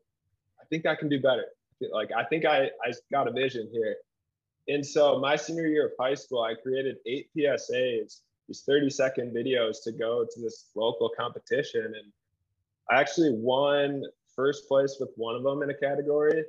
I 0.60 0.64
think 0.66 0.86
I 0.86 0.94
can 0.94 1.08
do 1.08 1.20
better. 1.20 1.46
Like, 1.92 2.10
I 2.16 2.24
think 2.24 2.44
I, 2.44 2.70
I 2.84 2.92
got 3.10 3.26
a 3.26 3.32
vision 3.32 3.68
here. 3.72 3.96
And 4.68 4.86
so 4.86 5.18
my 5.18 5.34
senior 5.34 5.66
year 5.66 5.86
of 5.86 5.92
high 5.98 6.14
school, 6.14 6.42
I 6.42 6.54
created 6.54 6.98
eight 7.06 7.30
PSAs, 7.36 8.20
these 8.48 8.62
30 8.66 8.90
second 8.90 9.34
videos 9.34 9.82
to 9.84 9.92
go 9.92 10.24
to 10.24 10.40
this 10.40 10.70
local 10.74 11.10
competition. 11.16 11.84
And 11.84 12.12
I 12.90 13.00
actually 13.00 13.32
won 13.32 14.04
first 14.34 14.66
place 14.68 14.96
with 14.98 15.10
one 15.16 15.34
of 15.34 15.42
them 15.42 15.62
in 15.62 15.70
a 15.70 15.74
category 15.74 16.44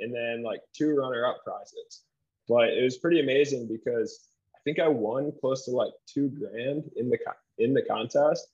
and 0.00 0.14
then 0.14 0.42
like 0.42 0.60
two 0.72 0.94
runner 0.94 1.26
up 1.26 1.42
prizes. 1.44 2.02
But 2.48 2.68
it 2.68 2.82
was 2.82 2.98
pretty 2.98 3.20
amazing 3.20 3.68
because 3.68 4.28
I 4.54 4.58
think 4.64 4.78
I 4.78 4.88
won 4.88 5.32
close 5.40 5.64
to 5.64 5.70
like 5.72 5.92
two 6.06 6.28
grand 6.28 6.90
in 6.96 7.08
the 7.08 7.18
in 7.58 7.74
the 7.74 7.82
contest. 7.82 8.48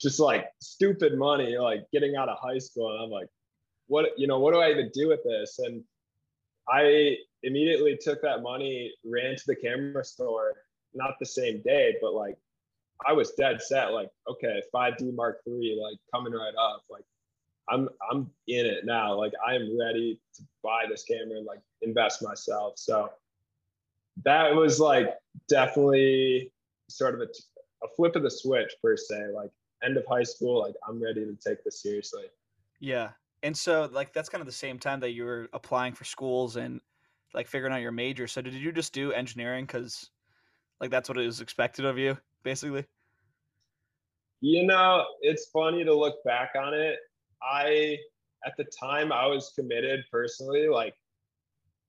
Just 0.00 0.18
like 0.18 0.46
stupid 0.60 1.18
money, 1.18 1.58
like 1.58 1.86
getting 1.92 2.16
out 2.16 2.30
of 2.30 2.38
high 2.38 2.58
school. 2.58 2.92
And 2.94 3.02
I'm 3.04 3.10
like, 3.10 3.28
what 3.88 4.18
you 4.18 4.26
know, 4.26 4.38
what 4.38 4.54
do 4.54 4.60
I 4.60 4.70
even 4.70 4.90
do 4.94 5.08
with 5.08 5.22
this? 5.24 5.58
And 5.58 5.82
I 6.68 7.16
immediately 7.42 7.98
took 8.00 8.22
that 8.22 8.42
money, 8.42 8.94
ran 9.04 9.36
to 9.36 9.42
the 9.46 9.56
camera 9.56 10.04
store, 10.04 10.54
not 10.94 11.14
the 11.18 11.26
same 11.26 11.62
day, 11.62 11.96
but 12.00 12.14
like 12.14 12.36
I 13.06 13.12
was 13.12 13.32
dead 13.32 13.62
set, 13.62 13.92
like, 13.92 14.10
okay, 14.28 14.62
5D 14.74 15.14
Mark 15.14 15.40
III, 15.46 15.80
like 15.82 15.98
coming 16.12 16.32
right 16.32 16.54
up. 16.58 16.84
Like 16.90 17.04
I'm 17.68 17.88
I'm 18.10 18.30
in 18.48 18.66
it 18.66 18.84
now. 18.84 19.14
Like 19.14 19.32
I 19.46 19.54
am 19.54 19.78
ready 19.78 20.20
to 20.34 20.42
buy 20.62 20.84
this 20.88 21.04
camera 21.04 21.38
and 21.38 21.46
like 21.46 21.60
invest 21.82 22.22
myself. 22.22 22.74
So 22.76 23.10
that 24.24 24.54
was 24.54 24.80
like 24.80 25.14
definitely 25.48 26.52
sort 26.88 27.14
of 27.14 27.20
a, 27.20 27.28
a 27.84 27.88
flip 27.96 28.16
of 28.16 28.22
the 28.22 28.30
switch 28.30 28.72
per 28.82 28.96
se. 28.96 29.28
Like 29.34 29.50
end 29.82 29.96
of 29.96 30.04
high 30.06 30.24
school, 30.24 30.60
like 30.60 30.74
I'm 30.86 31.02
ready 31.02 31.24
to 31.24 31.36
take 31.36 31.64
this 31.64 31.82
seriously. 31.82 32.24
Yeah. 32.80 33.10
And 33.42 33.56
so 33.56 33.88
like 33.92 34.12
that's 34.12 34.28
kind 34.28 34.42
of 34.42 34.46
the 34.46 34.52
same 34.52 34.78
time 34.78 35.00
that 35.00 35.12
you 35.12 35.24
were 35.24 35.48
applying 35.52 35.94
for 35.94 36.04
schools 36.04 36.56
and 36.56 36.80
like 37.32 37.46
figuring 37.46 37.72
out 37.72 37.80
your 37.80 37.92
major. 37.92 38.26
So 38.26 38.42
did 38.42 38.54
you 38.54 38.72
just 38.72 38.92
do 38.92 39.12
engineering 39.12 39.66
cuz 39.66 40.10
like 40.80 40.90
that's 40.90 41.08
what 41.08 41.18
was 41.18 41.40
expected 41.40 41.84
of 41.84 41.98
you 41.98 42.16
basically? 42.42 42.84
You 44.40 44.66
know, 44.66 45.04
it's 45.20 45.46
funny 45.50 45.84
to 45.84 45.94
look 45.94 46.22
back 46.24 46.52
on 46.58 46.74
it. 46.74 46.98
I 47.42 47.98
at 48.44 48.56
the 48.56 48.64
time 48.64 49.12
I 49.12 49.26
was 49.26 49.52
committed 49.54 50.04
personally 50.10 50.68
like 50.68 50.94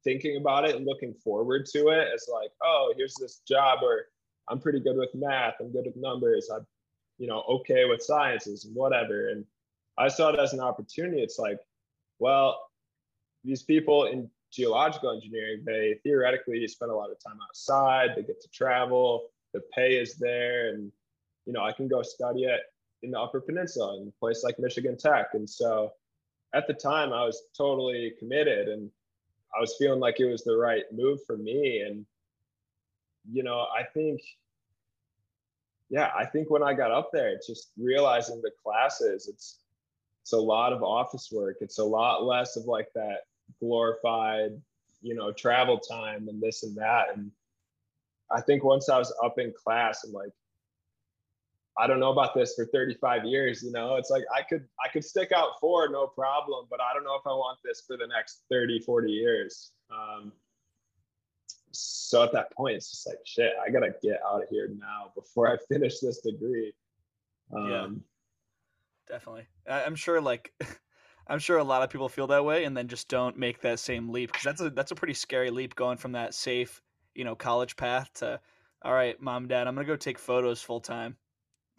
thinking 0.03 0.37
about 0.37 0.67
it 0.67 0.75
and 0.75 0.85
looking 0.85 1.13
forward 1.13 1.65
to 1.67 1.89
it 1.89 2.07
as 2.13 2.27
like, 2.31 2.51
oh, 2.63 2.93
here's 2.97 3.15
this 3.15 3.41
job 3.47 3.81
where 3.81 4.05
I'm 4.49 4.59
pretty 4.59 4.79
good 4.79 4.97
with 4.97 5.13
math, 5.13 5.55
I'm 5.59 5.71
good 5.71 5.85
with 5.85 5.95
numbers, 5.95 6.49
I'm, 6.53 6.65
you 7.17 7.27
know, 7.27 7.43
okay 7.47 7.85
with 7.85 8.01
sciences 8.01 8.65
and 8.65 8.75
whatever. 8.75 9.29
And 9.29 9.45
I 9.97 10.07
saw 10.07 10.29
it 10.29 10.39
as 10.39 10.53
an 10.53 10.59
opportunity. 10.59 11.21
It's 11.21 11.37
like, 11.39 11.59
well, 12.19 12.59
these 13.43 13.61
people 13.61 14.05
in 14.05 14.29
geological 14.51 15.11
engineering, 15.11 15.63
they 15.65 15.99
theoretically 16.03 16.67
spend 16.67 16.91
a 16.91 16.95
lot 16.95 17.11
of 17.11 17.17
time 17.23 17.39
outside, 17.47 18.11
they 18.15 18.23
get 18.23 18.41
to 18.41 18.49
travel, 18.49 19.29
the 19.53 19.61
pay 19.73 19.95
is 19.95 20.15
there, 20.15 20.69
and 20.69 20.91
you 21.45 21.53
know, 21.53 21.63
I 21.63 21.71
can 21.71 21.87
go 21.87 22.01
study 22.01 22.43
it 22.43 22.61
in 23.03 23.11
the 23.11 23.19
Upper 23.19 23.41
Peninsula 23.41 23.99
in 23.99 24.07
a 24.07 24.19
place 24.19 24.43
like 24.43 24.59
Michigan 24.59 24.97
Tech. 24.97 25.29
And 25.33 25.49
so 25.49 25.91
at 26.53 26.67
the 26.67 26.73
time 26.73 27.13
I 27.13 27.23
was 27.23 27.41
totally 27.57 28.13
committed 28.19 28.67
and 28.67 28.89
I 29.55 29.59
was 29.59 29.75
feeling 29.77 29.99
like 29.99 30.19
it 30.19 30.25
was 30.25 30.43
the 30.43 30.55
right 30.55 30.83
move 30.91 31.19
for 31.25 31.37
me. 31.37 31.81
And, 31.81 32.05
you 33.31 33.43
know, 33.43 33.65
I 33.75 33.83
think, 33.83 34.21
yeah, 35.89 36.11
I 36.17 36.25
think 36.25 36.49
when 36.49 36.63
I 36.63 36.73
got 36.73 36.91
up 36.91 37.09
there, 37.11 37.29
it's 37.29 37.47
just 37.47 37.71
realizing 37.77 38.41
the 38.41 38.51
classes, 38.63 39.27
it's, 39.27 39.59
it's 40.21 40.33
a 40.33 40.37
lot 40.37 40.71
of 40.71 40.83
office 40.83 41.29
work. 41.31 41.57
It's 41.61 41.79
a 41.79 41.83
lot 41.83 42.23
less 42.23 42.55
of 42.55 42.65
like 42.65 42.87
that 42.93 43.23
glorified, 43.59 44.51
you 45.01 45.15
know, 45.15 45.31
travel 45.31 45.79
time 45.79 46.27
and 46.27 46.41
this 46.41 46.63
and 46.63 46.75
that. 46.77 47.15
And 47.15 47.31
I 48.31 48.41
think 48.41 48.63
once 48.63 48.89
I 48.89 48.97
was 48.97 49.13
up 49.23 49.39
in 49.39 49.53
class 49.63 50.03
and 50.03 50.13
like, 50.13 50.31
I 51.77 51.87
don't 51.87 51.99
know 51.99 52.11
about 52.11 52.35
this 52.35 52.53
for 52.55 52.65
35 52.65 53.25
years, 53.25 53.63
you 53.63 53.71
know, 53.71 53.95
it's 53.95 54.09
like 54.09 54.23
I 54.35 54.41
could 54.41 54.67
I 54.83 54.89
could 54.89 55.05
stick 55.05 55.31
out 55.31 55.59
four 55.59 55.87
no 55.89 56.05
problem, 56.05 56.67
but 56.69 56.81
I 56.81 56.93
don't 56.93 57.03
know 57.03 57.15
if 57.15 57.25
I 57.25 57.31
want 57.31 57.59
this 57.63 57.83
for 57.87 57.97
the 57.97 58.07
next 58.07 58.43
30, 58.51 58.81
40 58.81 59.11
years. 59.11 59.71
Um, 59.89 60.33
so 61.71 62.23
at 62.23 62.33
that 62.33 62.51
point, 62.51 62.75
it's 62.75 62.91
just 62.91 63.07
like 63.07 63.17
shit. 63.25 63.53
I 63.65 63.69
gotta 63.69 63.93
get 64.01 64.19
out 64.25 64.43
of 64.43 64.49
here 64.49 64.69
now 64.77 65.11
before 65.15 65.51
I 65.51 65.57
finish 65.69 65.99
this 65.99 66.19
degree. 66.19 66.73
Um, 67.55 67.69
yeah, 67.69 67.87
definitely. 69.07 69.47
I'm 69.67 69.95
sure, 69.95 70.21
like, 70.21 70.53
I'm 71.27 71.39
sure 71.39 71.57
a 71.57 71.63
lot 71.63 71.81
of 71.81 71.89
people 71.89 72.09
feel 72.09 72.27
that 72.27 72.43
way, 72.43 72.65
and 72.65 72.75
then 72.75 72.87
just 72.87 73.07
don't 73.07 73.37
make 73.37 73.61
that 73.61 73.79
same 73.79 74.09
leap 74.09 74.31
because 74.31 74.43
that's 74.43 74.61
a 74.61 74.69
that's 74.69 74.91
a 74.91 74.95
pretty 74.95 75.13
scary 75.13 75.49
leap 75.49 75.75
going 75.75 75.97
from 75.97 76.13
that 76.13 76.33
safe, 76.33 76.81
you 77.15 77.23
know, 77.23 77.35
college 77.35 77.75
path 77.75 78.11
to, 78.15 78.39
all 78.83 78.93
right, 78.93 79.21
mom, 79.21 79.47
dad, 79.47 79.67
I'm 79.67 79.75
gonna 79.75 79.87
go 79.87 79.95
take 79.95 80.19
photos 80.19 80.61
full 80.61 80.79
time. 80.79 81.15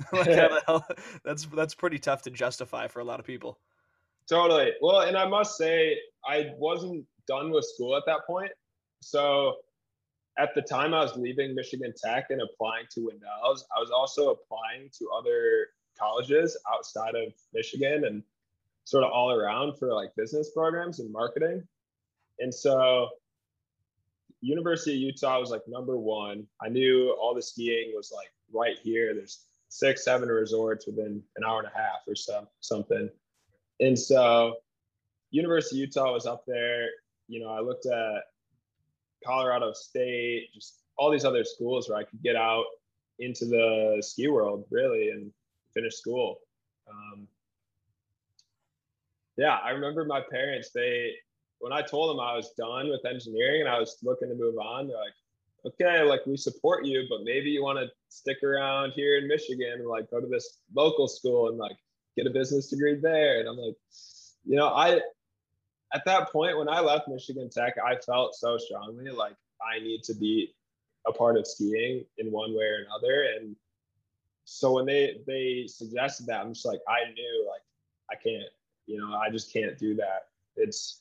like 0.13 0.27
how 0.27 0.49
the 0.49 0.63
hell 0.67 0.87
that's 1.25 1.47
that's 1.47 1.75
pretty 1.75 1.99
tough 1.99 2.23
to 2.23 2.31
justify 2.31 2.87
for 2.89 3.01
a 3.01 3.05
lot 3.05 3.21
of 3.21 3.27
people. 3.27 3.59
Totally. 4.29 4.73
Well, 4.81 5.01
and 5.01 5.17
I 5.17 5.27
must 5.27 5.57
say 5.57 5.99
I 6.25 6.51
wasn't 6.59 7.05
done 7.27 7.51
with 7.51 7.65
school 7.65 7.97
at 7.97 8.05
that 8.07 8.21
point. 8.27 8.53
So 9.01 9.57
at 10.39 10.55
the 10.55 10.63
time 10.63 10.95
I 10.95 11.03
was 11.03 11.17
leaving 11.17 11.55
Michigan 11.55 11.93
Tech 12.03 12.27
and 12.31 12.41
applying 12.41 12.87
to 12.95 13.01
Windell's, 13.01 13.67
I 13.77 13.81
was 13.81 13.91
also 13.91 14.31
applying 14.31 14.89
to 14.99 15.09
other 15.17 15.67
colleges 15.99 16.57
outside 16.73 17.15
of 17.15 17.33
Michigan 17.53 18.05
and 18.05 18.23
sort 18.85 19.05
of 19.05 19.11
all 19.11 19.31
around 19.31 19.79
for 19.79 19.93
like 19.93 20.15
business 20.17 20.51
programs 20.51 21.01
and 21.01 21.13
marketing. 21.13 21.63
And 22.39 22.53
so 22.53 23.09
University 24.41 24.95
of 24.95 25.01
Utah 25.01 25.39
was 25.39 25.51
like 25.51 25.63
number 25.69 25.97
one. 25.97 26.47
I 26.61 26.69
knew 26.69 27.17
all 27.21 27.35
the 27.35 27.43
skiing 27.43 27.93
was 27.95 28.13
like 28.15 28.33
right 28.53 28.77
here. 28.83 29.15
There's 29.15 29.47
six, 29.69 30.05
seven 30.05 30.29
resorts 30.29 30.87
within 30.87 31.23
an 31.37 31.45
hour 31.47 31.61
and 31.61 31.69
a 31.69 31.79
half 31.79 32.01
or 32.07 32.15
so, 32.15 32.47
something. 32.61 33.09
And 33.81 33.99
so 33.99 34.57
University 35.31 35.83
of 35.83 35.89
Utah 35.89 36.13
was 36.13 36.27
up 36.27 36.45
there. 36.47 36.89
You 37.29 37.41
know, 37.41 37.51
I 37.51 37.61
looked 37.61 37.87
at 37.87 38.25
Colorado 39.25 39.73
State, 39.73 40.49
just 40.53 40.81
all 40.99 41.11
these 41.11 41.25
other 41.25 41.45
schools 41.45 41.89
where 41.89 41.99
I 41.99 42.05
could 42.05 42.23
get 42.23 42.37
out 42.37 42.65
into 43.19 43.47
the 43.47 44.03
ski 44.05 44.29
world 44.29 44.65
really 44.71 45.11
and 45.11 45.31
finish 45.73 45.95
school. 45.95 46.39
Um, 46.91 47.29
yeah, 49.37 49.59
I 49.63 49.71
remember 49.71 50.05
my 50.05 50.21
parents, 50.31 50.71
they 50.75 51.15
when 51.59 51.73
I 51.73 51.81
told 51.81 52.11
them 52.11 52.21
I 52.21 52.35
was 52.35 52.51
done 52.59 52.89
with 52.89 53.05
engineering 53.07 53.61
and 53.61 53.71
I 53.71 53.79
was 53.79 53.99
looking 54.03 54.29
to 54.29 54.35
move 54.35 54.59
on, 54.59 54.89
they're 54.89 54.97
like, 54.97 55.15
okay, 55.65 56.03
like 56.03 56.27
we 56.27 56.37
support 56.37 56.85
you, 56.85 57.07
but 57.09 57.23
maybe 57.23 57.51
you 57.51 57.63
want 57.63 57.79
to 57.79 57.89
stick 58.09 58.43
around 58.43 58.93
here 58.93 59.19
in 59.19 59.29
Michigan 59.29 59.75
and 59.75 59.87
like 59.87 60.11
go 60.11 60.21
to 60.21 60.27
this 60.27 60.59
local 60.75 61.07
school 61.07 61.49
and 61.49 61.59
like 61.59 61.77
get 62.17 62.27
a 62.27 62.31
business 62.31 62.69
degree 62.69 62.99
there. 63.01 63.39
And 63.39 63.49
I'm 63.49 63.57
like, 63.57 63.77
you 64.45 64.57
know, 64.57 64.69
I 64.69 65.01
at 65.95 66.05
that 66.05 66.33
point 66.33 66.59
when 66.59 66.69
I 66.69 66.81
left 66.81 67.09
Michigan 67.09 67.49
Tech, 67.49 67.75
I 67.85 67.97
felt 67.97 68.35
so 68.35 68.59
strongly 68.59 69.11
like 69.11 69.37
I 69.63 69.79
need 69.79 70.03
to 70.05 70.15
be 70.15 70.55
a 71.07 71.13
part 71.13 71.37
of 71.37 71.47
skiing 71.47 72.05
in 72.19 72.31
one 72.33 72.57
way 72.57 72.65
or 72.65 72.87
another. 72.87 73.29
And 73.37 73.57
so 74.45 74.73
when 74.73 74.87
they 74.87 75.21
they 75.27 75.67
suggested 75.69 76.27
that, 76.27 76.41
I'm 76.41 76.55
just 76.55 76.67
like, 76.67 76.81
I 76.89 77.13
knew 77.13 77.49
like 77.49 77.63
I 78.11 78.21
can't, 78.21 78.51
you 78.87 78.99
know, 78.99 79.15
I 79.15 79.31
just 79.31 79.53
can't 79.53 79.79
do 79.79 79.95
that. 79.97 80.29
It's 80.57 81.01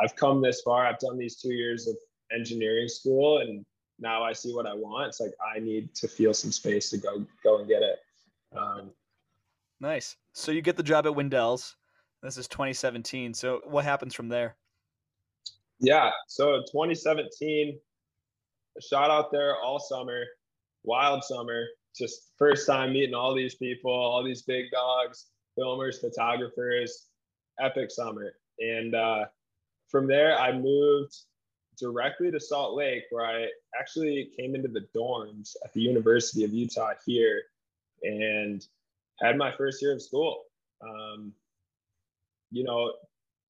I've 0.00 0.14
come 0.16 0.42
this 0.42 0.60
far. 0.62 0.86
I've 0.86 0.98
done 0.98 1.18
these 1.18 1.36
two 1.36 1.52
years 1.52 1.88
of 1.88 1.96
engineering 2.32 2.88
school 2.88 3.38
and 3.38 3.64
now 3.98 4.22
I 4.22 4.32
see 4.32 4.54
what 4.54 4.66
I 4.66 4.74
want. 4.74 5.08
It's 5.08 5.20
like 5.20 5.32
I 5.54 5.58
need 5.58 5.94
to 5.94 6.08
feel 6.08 6.34
some 6.34 6.52
space 6.52 6.90
to 6.90 6.98
go 6.98 7.24
go 7.42 7.58
and 7.58 7.68
get 7.68 7.82
it. 7.82 7.98
Um, 8.56 8.90
nice. 9.80 10.16
So 10.32 10.52
you 10.52 10.62
get 10.62 10.76
the 10.76 10.82
job 10.82 11.06
at 11.06 11.12
Windells. 11.12 11.74
This 12.22 12.36
is 12.36 12.48
2017. 12.48 13.34
So 13.34 13.60
what 13.64 13.84
happens 13.84 14.14
from 14.14 14.28
there? 14.28 14.56
Yeah. 15.78 16.10
So 16.28 16.58
2017, 16.72 17.78
I 18.76 18.80
shot 18.80 19.10
out 19.10 19.30
there 19.30 19.56
all 19.56 19.78
summer, 19.78 20.24
wild 20.84 21.22
summer. 21.24 21.64
Just 21.96 22.32
first 22.38 22.66
time 22.66 22.92
meeting 22.92 23.14
all 23.14 23.34
these 23.34 23.54
people, 23.54 23.90
all 23.90 24.22
these 24.22 24.42
big 24.42 24.70
dogs, 24.70 25.26
filmers, 25.58 26.00
photographers. 26.00 27.06
Epic 27.58 27.90
summer. 27.90 28.34
And 28.58 28.94
uh, 28.94 29.24
from 29.88 30.06
there, 30.06 30.38
I 30.38 30.52
moved 30.52 31.16
directly 31.78 32.30
to 32.30 32.40
Salt 32.40 32.74
Lake, 32.74 33.04
where 33.10 33.26
I 33.26 33.48
actually 33.78 34.30
came 34.36 34.54
into 34.54 34.68
the 34.68 34.86
dorms 34.94 35.56
at 35.64 35.72
the 35.72 35.80
University 35.80 36.44
of 36.44 36.52
Utah 36.52 36.92
here 37.04 37.42
and 38.02 38.66
had 39.20 39.36
my 39.36 39.52
first 39.56 39.80
year 39.80 39.94
of 39.94 40.02
school. 40.02 40.44
Um, 40.82 41.32
you 42.50 42.64
know, 42.64 42.92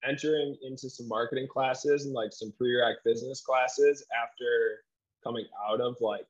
entering 0.05 0.57
into 0.63 0.89
some 0.89 1.09
marketing 1.09 1.49
classes 1.49 2.07
and 2.07 2.15
like 2.15 2.33
some 2.33 2.53
pre-req 2.57 2.95
business 3.05 3.41
classes 3.41 4.07
after 4.23 4.85
coming 5.23 5.45
out 5.69 5.81
of 5.81 5.97
like 6.01 6.27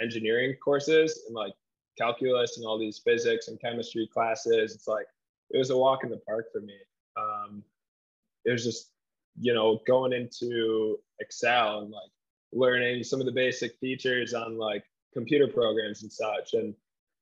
engineering 0.00 0.54
courses 0.62 1.24
and 1.26 1.34
like 1.34 1.54
calculus 1.98 2.56
and 2.56 2.66
all 2.66 2.78
these 2.78 2.98
physics 2.98 3.48
and 3.48 3.60
chemistry 3.60 4.08
classes. 4.12 4.74
It's 4.74 4.88
like 4.88 5.06
it 5.50 5.58
was 5.58 5.70
a 5.70 5.76
walk 5.76 6.04
in 6.04 6.10
the 6.10 6.18
park 6.18 6.46
for 6.52 6.60
me. 6.60 6.76
Um, 7.16 7.62
it 8.44 8.52
was 8.52 8.64
just 8.64 8.92
you 9.38 9.54
know, 9.54 9.80
going 9.86 10.12
into 10.12 10.98
Excel 11.20 11.80
and 11.80 11.90
like 11.90 12.10
learning 12.52 13.02
some 13.02 13.20
of 13.20 13.26
the 13.26 13.32
basic 13.32 13.76
features 13.78 14.34
on 14.34 14.58
like 14.58 14.84
computer 15.14 15.48
programs 15.48 16.02
and 16.02 16.12
such. 16.12 16.54
And 16.54 16.74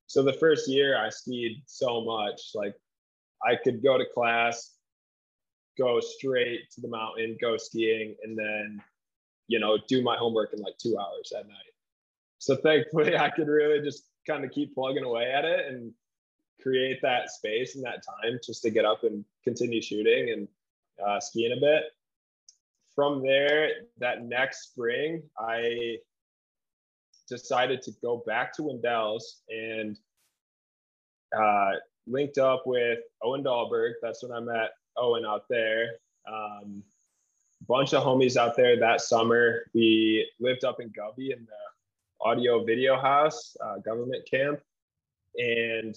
so 0.06 0.22
the 0.22 0.32
first 0.32 0.68
year 0.68 0.98
I 0.98 1.08
skied 1.08 1.62
so 1.66 2.04
much, 2.04 2.40
like 2.54 2.74
I 3.46 3.54
could 3.54 3.82
go 3.82 3.96
to 3.96 4.04
class, 4.12 4.74
go 5.78 6.00
straight 6.00 6.70
to 6.72 6.80
the 6.80 6.88
mountain, 6.88 7.36
go 7.40 7.56
skiing, 7.56 8.16
and 8.24 8.36
then, 8.36 8.82
you 9.46 9.60
know, 9.60 9.78
do 9.88 10.02
my 10.02 10.16
homework 10.16 10.52
in 10.52 10.60
like 10.60 10.76
two 10.78 10.98
hours 10.98 11.32
at 11.36 11.46
night. 11.46 11.56
So 12.38 12.56
thankfully 12.56 13.16
I 13.18 13.30
could 13.30 13.48
really 13.48 13.80
just 13.80 14.09
kind 14.26 14.44
of 14.44 14.50
keep 14.50 14.74
plugging 14.74 15.04
away 15.04 15.32
at 15.32 15.44
it 15.44 15.66
and 15.68 15.92
create 16.60 17.00
that 17.02 17.30
space 17.30 17.74
and 17.74 17.84
that 17.84 18.02
time 18.04 18.38
just 18.44 18.62
to 18.62 18.70
get 18.70 18.84
up 18.84 19.04
and 19.04 19.24
continue 19.44 19.80
shooting 19.80 20.30
and 20.30 20.48
uh, 21.04 21.18
skiing 21.18 21.52
a 21.52 21.60
bit 21.60 21.84
from 22.94 23.22
there, 23.22 23.70
that 23.98 24.24
next 24.24 24.70
spring, 24.70 25.22
I 25.38 25.96
decided 27.28 27.82
to 27.82 27.92
go 28.02 28.22
back 28.26 28.54
to 28.56 28.62
Windells 28.62 29.22
and 29.48 29.98
uh, 31.36 31.72
linked 32.06 32.38
up 32.38 32.64
with 32.66 32.98
Owen 33.22 33.42
Dahlberg. 33.42 33.92
That's 34.02 34.22
when 34.22 34.32
I 34.32 34.40
met 34.40 34.72
Owen 34.98 35.24
out 35.24 35.44
there. 35.48 35.92
Um, 36.30 36.82
bunch 37.68 37.94
of 37.94 38.02
homies 38.02 38.36
out 38.36 38.56
there 38.56 38.78
that 38.78 39.00
summer. 39.00 39.62
We 39.72 40.28
lived 40.40 40.64
up 40.64 40.80
in 40.80 40.90
Govey 40.90 41.32
in 41.32 41.46
the 41.46 41.69
audio 42.22 42.64
video 42.64 43.00
house, 43.00 43.56
uh, 43.64 43.78
government 43.78 44.28
camp. 44.30 44.60
And 45.36 45.96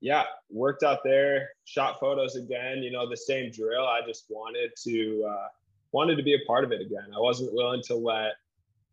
yeah, 0.00 0.24
worked 0.50 0.82
out 0.82 1.00
there, 1.04 1.50
shot 1.64 2.00
photos 2.00 2.34
again, 2.36 2.82
you 2.82 2.90
know, 2.90 3.08
the 3.08 3.16
same 3.16 3.52
drill. 3.52 3.86
I 3.86 4.00
just 4.06 4.26
wanted 4.28 4.72
to 4.84 5.24
uh, 5.28 5.48
wanted 5.92 6.16
to 6.16 6.22
be 6.22 6.34
a 6.34 6.46
part 6.46 6.64
of 6.64 6.72
it 6.72 6.80
again. 6.80 7.06
I 7.14 7.20
wasn't 7.20 7.54
willing 7.54 7.82
to 7.84 7.94
let, 7.94 8.32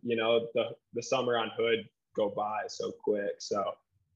you 0.04 0.16
know, 0.16 0.48
the 0.54 0.76
the 0.94 1.02
summer 1.02 1.38
on 1.38 1.52
Hood 1.58 1.88
go 2.16 2.30
by 2.30 2.62
so 2.68 2.92
quick. 2.92 3.36
So 3.40 3.74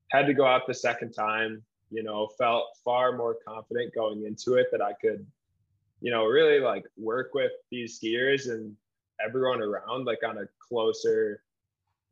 had 0.09 0.27
to 0.27 0.33
go 0.33 0.45
out 0.45 0.67
the 0.67 0.73
second 0.73 1.13
time, 1.13 1.63
you 1.89 2.03
know, 2.03 2.27
felt 2.37 2.77
far 2.85 3.17
more 3.17 3.37
confident 3.45 3.95
going 3.95 4.25
into 4.25 4.55
it 4.55 4.67
that 4.71 4.81
I 4.81 4.93
could, 4.93 5.25
you 6.01 6.11
know, 6.11 6.25
really 6.25 6.59
like 6.59 6.85
work 6.97 7.33
with 7.33 7.51
these 7.71 7.99
skiers 7.99 8.51
and 8.51 8.75
everyone 9.23 9.61
around 9.61 10.05
like 10.05 10.19
on 10.27 10.37
a 10.37 10.45
closer, 10.59 11.41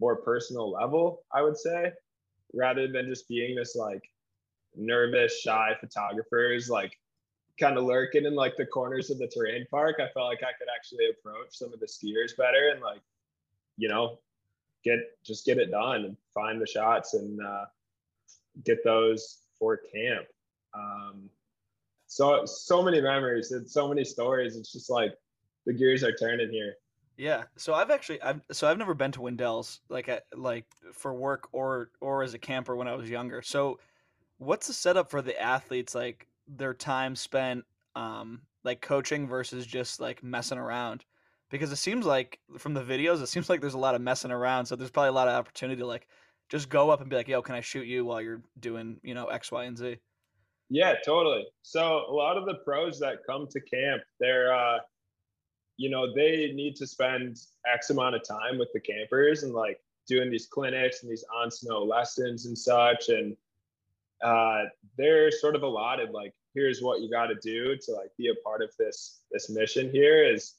more 0.02 0.16
personal 0.18 0.72
level, 0.72 1.24
I 1.32 1.44
would 1.44 1.56
say, 1.56 1.94
rather 2.54 2.88
than 2.88 3.08
just 3.08 3.30
being 3.30 3.56
this 3.56 3.76
like 3.76 4.04
nervous, 4.76 5.40
shy 5.40 5.78
photographers 5.80 6.70
like 6.70 6.98
kind 7.60 7.78
of 7.78 7.84
lurking 7.84 8.26
in 8.26 8.34
like 8.34 8.58
the 8.58 8.66
corners 8.66 9.12
of 9.12 9.20
the 9.20 9.28
terrain 9.28 9.66
park, 9.70 9.98
I 10.00 10.10
felt 10.12 10.26
like 10.26 10.44
I 10.44 10.58
could 10.58 10.68
actually 10.76 11.06
approach 11.10 11.52
some 11.52 11.72
of 11.72 11.80
the 11.80 11.86
skiers 11.86 12.36
better 12.36 12.72
and 12.74 12.82
like, 12.82 13.02
you 13.78 13.88
know, 13.88 14.18
get 14.84 15.00
just 15.24 15.46
get 15.46 15.60
it 15.60 15.70
done 15.70 16.06
and 16.06 16.18
find 16.34 16.60
the 16.60 16.68
shots 16.68 17.14
and 17.14 17.40
uh, 17.40 17.66
get 18.66 18.84
those 18.84 19.44
for 19.60 19.78
camp. 19.78 20.26
Um, 20.74 21.30
so 22.08 22.46
so 22.46 22.82
many 22.82 23.00
memories 23.02 23.52
and 23.52 23.70
so 23.70 23.88
many 23.88 24.04
stories. 24.04 24.56
It's 24.58 24.74
just 24.74 24.90
like 24.90 25.14
the 25.68 25.74
gears 25.74 26.04
are 26.04 26.12
turning 26.12 26.50
here. 26.50 26.74
Yeah. 27.17 27.43
So 27.56 27.74
I've 27.74 27.91
actually 27.91 28.21
I've 28.21 28.41
so 28.52 28.67
I've 28.67 28.78
never 28.78 28.93
been 28.93 29.12
to 29.13 29.19
Windells 29.19 29.80
like 29.89 30.10
at, 30.10 30.24
like 30.36 30.65
for 30.93 31.13
work 31.13 31.50
or 31.52 31.91
or 32.00 32.24
as 32.24 32.34
a 32.34 32.39
camper 32.39 32.76
when 32.76 32.88
I 32.88 32.95
was 32.95 33.10
younger. 33.10 33.41
So 33.41 33.80
what's 34.41 34.65
the 34.65 34.74
setup 34.74 35.12
for 35.12 35.21
the 35.21 35.39
athletes 35.39 35.93
like 35.93 36.28
their 36.47 36.74
time 36.74 37.15
spent 37.15 37.63
um 37.95 38.41
like 38.63 38.82
coaching 38.82 39.28
versus 39.28 39.67
just 39.67 40.00
like 40.00 40.24
messing 40.24 40.58
around 40.58 41.06
because 41.52 41.71
it 41.71 41.76
seems 41.76 42.08
like 42.08 42.39
from 42.58 42.74
the 42.74 42.84
videos 42.84 43.21
it 43.21 43.28
seems 43.28 43.50
like 43.50 43.62
there's 43.62 43.76
a 43.76 43.80
lot 43.80 43.93
of 43.93 44.02
messing 44.02 44.32
around 44.32 44.65
so 44.65 44.76
there's 44.76 44.89
probably 44.89 45.10
a 45.10 45.13
lot 45.13 45.28
of 45.28 45.36
opportunity 45.36 45.80
to 45.80 45.86
like 45.86 46.08
just 46.50 46.69
go 46.69 46.89
up 46.89 47.02
and 47.02 47.10
be 47.10 47.15
like 47.15 47.28
yo 47.28 47.41
can 47.41 47.54
i 47.54 47.62
shoot 47.62 47.86
you 47.86 48.04
while 48.04 48.19
you're 48.19 48.41
doing 48.60 49.00
you 49.04 49.13
know 49.13 49.28
x 49.28 49.52
y 49.52 49.65
and 49.65 49.78
z 49.78 49.95
yeah 50.69 50.95
totally 51.06 51.45
so 51.62 52.04
a 52.10 52.13
lot 52.13 52.36
of 52.36 52.45
the 52.45 52.56
pros 52.65 53.00
that 53.00 53.19
come 53.28 53.45
to 53.47 53.62
camp 53.62 54.02
they're 54.19 54.54
uh 54.54 54.80
you 55.78 55.90
know 55.90 56.14
they 56.14 56.52
need 56.54 56.76
to 56.76 56.88
spend 56.88 57.38
x 57.72 57.90
amount 57.90 58.16
of 58.16 58.24
time 58.28 58.58
with 58.58 58.70
the 58.74 58.80
campers 58.80 59.44
and 59.44 59.54
like 59.54 59.80
doing 60.08 60.30
these 60.30 60.48
clinics 60.48 61.04
and 61.04 61.12
these 61.12 61.24
on 61.36 61.52
snow 61.52 61.84
lessons 61.84 62.46
and 62.46 62.58
such. 62.58 63.10
And 63.10 63.36
uh, 64.24 64.64
they're 64.98 65.32
sort 65.32 65.56
of 65.56 65.64
allotted 65.64 66.12
like 66.12 66.34
here's 66.54 66.82
what 66.82 67.02
you 67.02 67.10
got 67.10 67.28
to 67.28 67.36
do 67.36 67.78
to 67.78 67.92
like 67.94 68.12
be 68.18 68.28
a 68.28 68.36
part 68.44 68.62
of 68.62 68.70
this 68.78 69.22
this 69.32 69.50
mission 69.50 69.90
here 69.90 70.24
is 70.24 70.56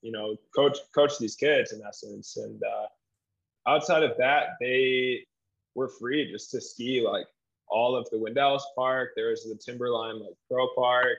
you 0.00 0.10
know 0.10 0.36
coach 0.54 0.78
coach 0.94 1.18
these 1.18 1.36
kids 1.36 1.72
in 1.72 1.82
essence. 1.86 2.36
And 2.36 2.62
uh, 2.62 3.70
outside 3.70 4.02
of 4.02 4.16
that 4.18 4.56
they 4.60 5.26
were 5.74 5.88
free 5.88 6.30
just 6.30 6.50
to 6.52 6.60
ski 6.60 7.04
like 7.06 7.26
all 7.68 7.96
of 7.96 8.08
the 8.10 8.16
Windells 8.16 8.62
Park. 8.76 9.10
There 9.16 9.30
was 9.30 9.44
the 9.44 9.56
Timberline 9.56 10.20
like 10.20 10.34
Pro 10.50 10.68
Park, 10.74 11.18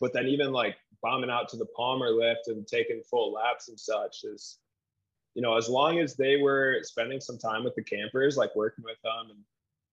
but 0.00 0.12
then 0.12 0.26
even 0.26 0.52
like 0.52 0.76
bombing 1.02 1.30
out 1.30 1.48
to 1.50 1.56
the 1.56 1.66
Palmer 1.76 2.10
lift 2.10 2.48
and 2.48 2.66
taking 2.66 3.02
full 3.02 3.32
laps 3.32 3.68
and 3.68 3.78
such 3.78 4.24
is, 4.24 4.58
you 5.34 5.42
know, 5.42 5.56
as 5.56 5.68
long 5.68 5.98
as 5.98 6.16
they 6.16 6.36
were 6.36 6.80
spending 6.82 7.20
some 7.20 7.38
time 7.38 7.64
with 7.64 7.74
the 7.74 7.82
campers, 7.82 8.36
like 8.36 8.54
working 8.56 8.84
with 8.84 9.00
them 9.02 9.30
and 9.30 9.38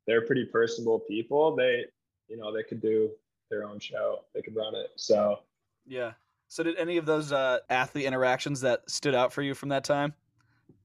they're 0.08 0.26
pretty 0.26 0.46
personable 0.46 1.00
people. 1.00 1.56
They, 1.56 1.86
you 2.28 2.38
know, 2.38 2.54
they 2.54 2.64
could 2.64 2.82
do 2.82 3.12
their 3.50 3.64
own 3.64 3.80
show. 3.80 4.22
They 4.34 4.42
could 4.42 4.56
run 4.56 4.76
it. 4.76 4.92
So 4.96 5.40
yeah. 5.86 6.14
So 6.48 6.64
did 6.64 6.78
any 6.78 6.98
of 6.98 7.06
those 7.06 7.32
uh, 7.32 7.60
athlete 7.70 8.06
interactions 8.06 8.62
that 8.62 8.90
stood 8.90 9.16
out 9.16 9.34
for 9.34 9.42
you 9.42 9.54
from 9.54 9.70
that 9.70 9.84
time? 9.84 10.14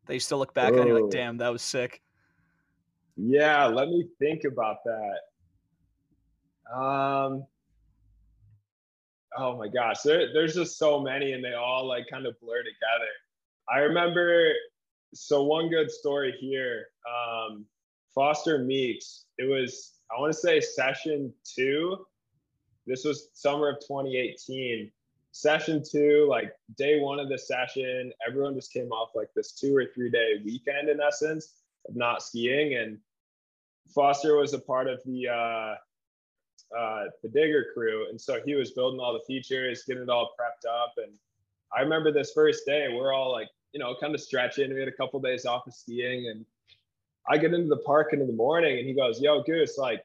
They 0.06 0.18
still 0.18 0.38
look 0.38 0.54
back 0.54 0.72
and 0.72 0.86
you're 0.86 1.00
like, 1.00 1.10
damn, 1.10 1.36
that 1.38 1.50
was 1.50 1.62
sick. 1.62 2.02
Yeah, 3.16 3.66
let 3.66 3.88
me 3.88 4.06
think 4.18 4.44
about 4.44 4.78
that. 4.84 5.18
Um 6.74 7.44
oh 9.36 9.56
my 9.56 9.68
gosh, 9.68 10.02
there, 10.02 10.32
there's 10.32 10.54
just 10.54 10.78
so 10.78 11.00
many 11.00 11.32
and 11.32 11.44
they 11.44 11.54
all 11.54 11.86
like 11.86 12.06
kind 12.10 12.26
of 12.26 12.38
blur 12.40 12.58
together. 12.58 13.10
I 13.68 13.78
remember 13.80 14.52
so 15.14 15.44
one 15.44 15.68
good 15.68 15.90
story 15.90 16.34
here. 16.38 16.86
Um 17.08 17.66
Foster 18.14 18.58
Meeks. 18.58 19.26
It 19.38 19.44
was, 19.44 19.92
I 20.14 20.20
want 20.20 20.32
to 20.32 20.38
say 20.38 20.60
session 20.60 21.32
two. 21.44 22.04
This 22.86 23.04
was 23.04 23.28
summer 23.34 23.68
of 23.68 23.76
2018. 23.86 24.90
session 25.32 25.82
two, 25.88 26.26
like 26.28 26.52
day 26.76 26.98
one 27.00 27.20
of 27.20 27.28
the 27.28 27.38
session, 27.38 28.12
everyone 28.26 28.54
just 28.54 28.72
came 28.72 28.90
off 28.90 29.10
like 29.14 29.28
this 29.34 29.52
two 29.52 29.76
or 29.76 29.86
three 29.94 30.10
day 30.10 30.40
weekend 30.44 30.88
in 30.88 31.00
essence 31.00 31.54
of 31.88 31.94
not 31.94 32.22
skiing. 32.22 32.74
And 32.74 32.98
Foster 33.94 34.36
was 34.36 34.54
a 34.54 34.58
part 34.58 34.88
of 34.88 35.00
the 35.04 35.28
uh, 35.28 35.74
uh, 36.76 37.04
the 37.22 37.28
digger 37.28 37.66
crew, 37.74 38.08
and 38.08 38.20
so 38.20 38.40
he 38.44 38.54
was 38.54 38.70
building 38.70 39.00
all 39.00 39.12
the 39.12 39.24
features, 39.26 39.82
getting 39.86 40.04
it 40.04 40.08
all 40.08 40.34
prepped 40.38 40.68
up. 40.68 40.94
And 40.98 41.12
I 41.76 41.80
remember 41.82 42.12
this 42.12 42.32
first 42.32 42.64
day, 42.66 42.88
we're 42.92 43.12
all 43.12 43.32
like, 43.32 43.48
you 43.72 43.80
know, 43.80 43.94
kind 44.00 44.14
of 44.14 44.20
stretching. 44.20 44.72
We 44.72 44.80
had 44.80 44.88
a 44.88 44.92
couple 44.92 45.20
days 45.20 45.46
off 45.46 45.66
of 45.66 45.74
skiing, 45.74 46.28
and 46.28 46.44
I 47.28 47.38
get 47.38 47.54
into 47.54 47.68
the 47.68 47.82
park 47.84 48.12
in 48.12 48.24
the 48.24 48.32
morning, 48.32 48.78
and 48.78 48.86
he 48.86 48.94
goes, 48.94 49.20
"Yo, 49.20 49.42
Goose, 49.42 49.78
like 49.78 50.04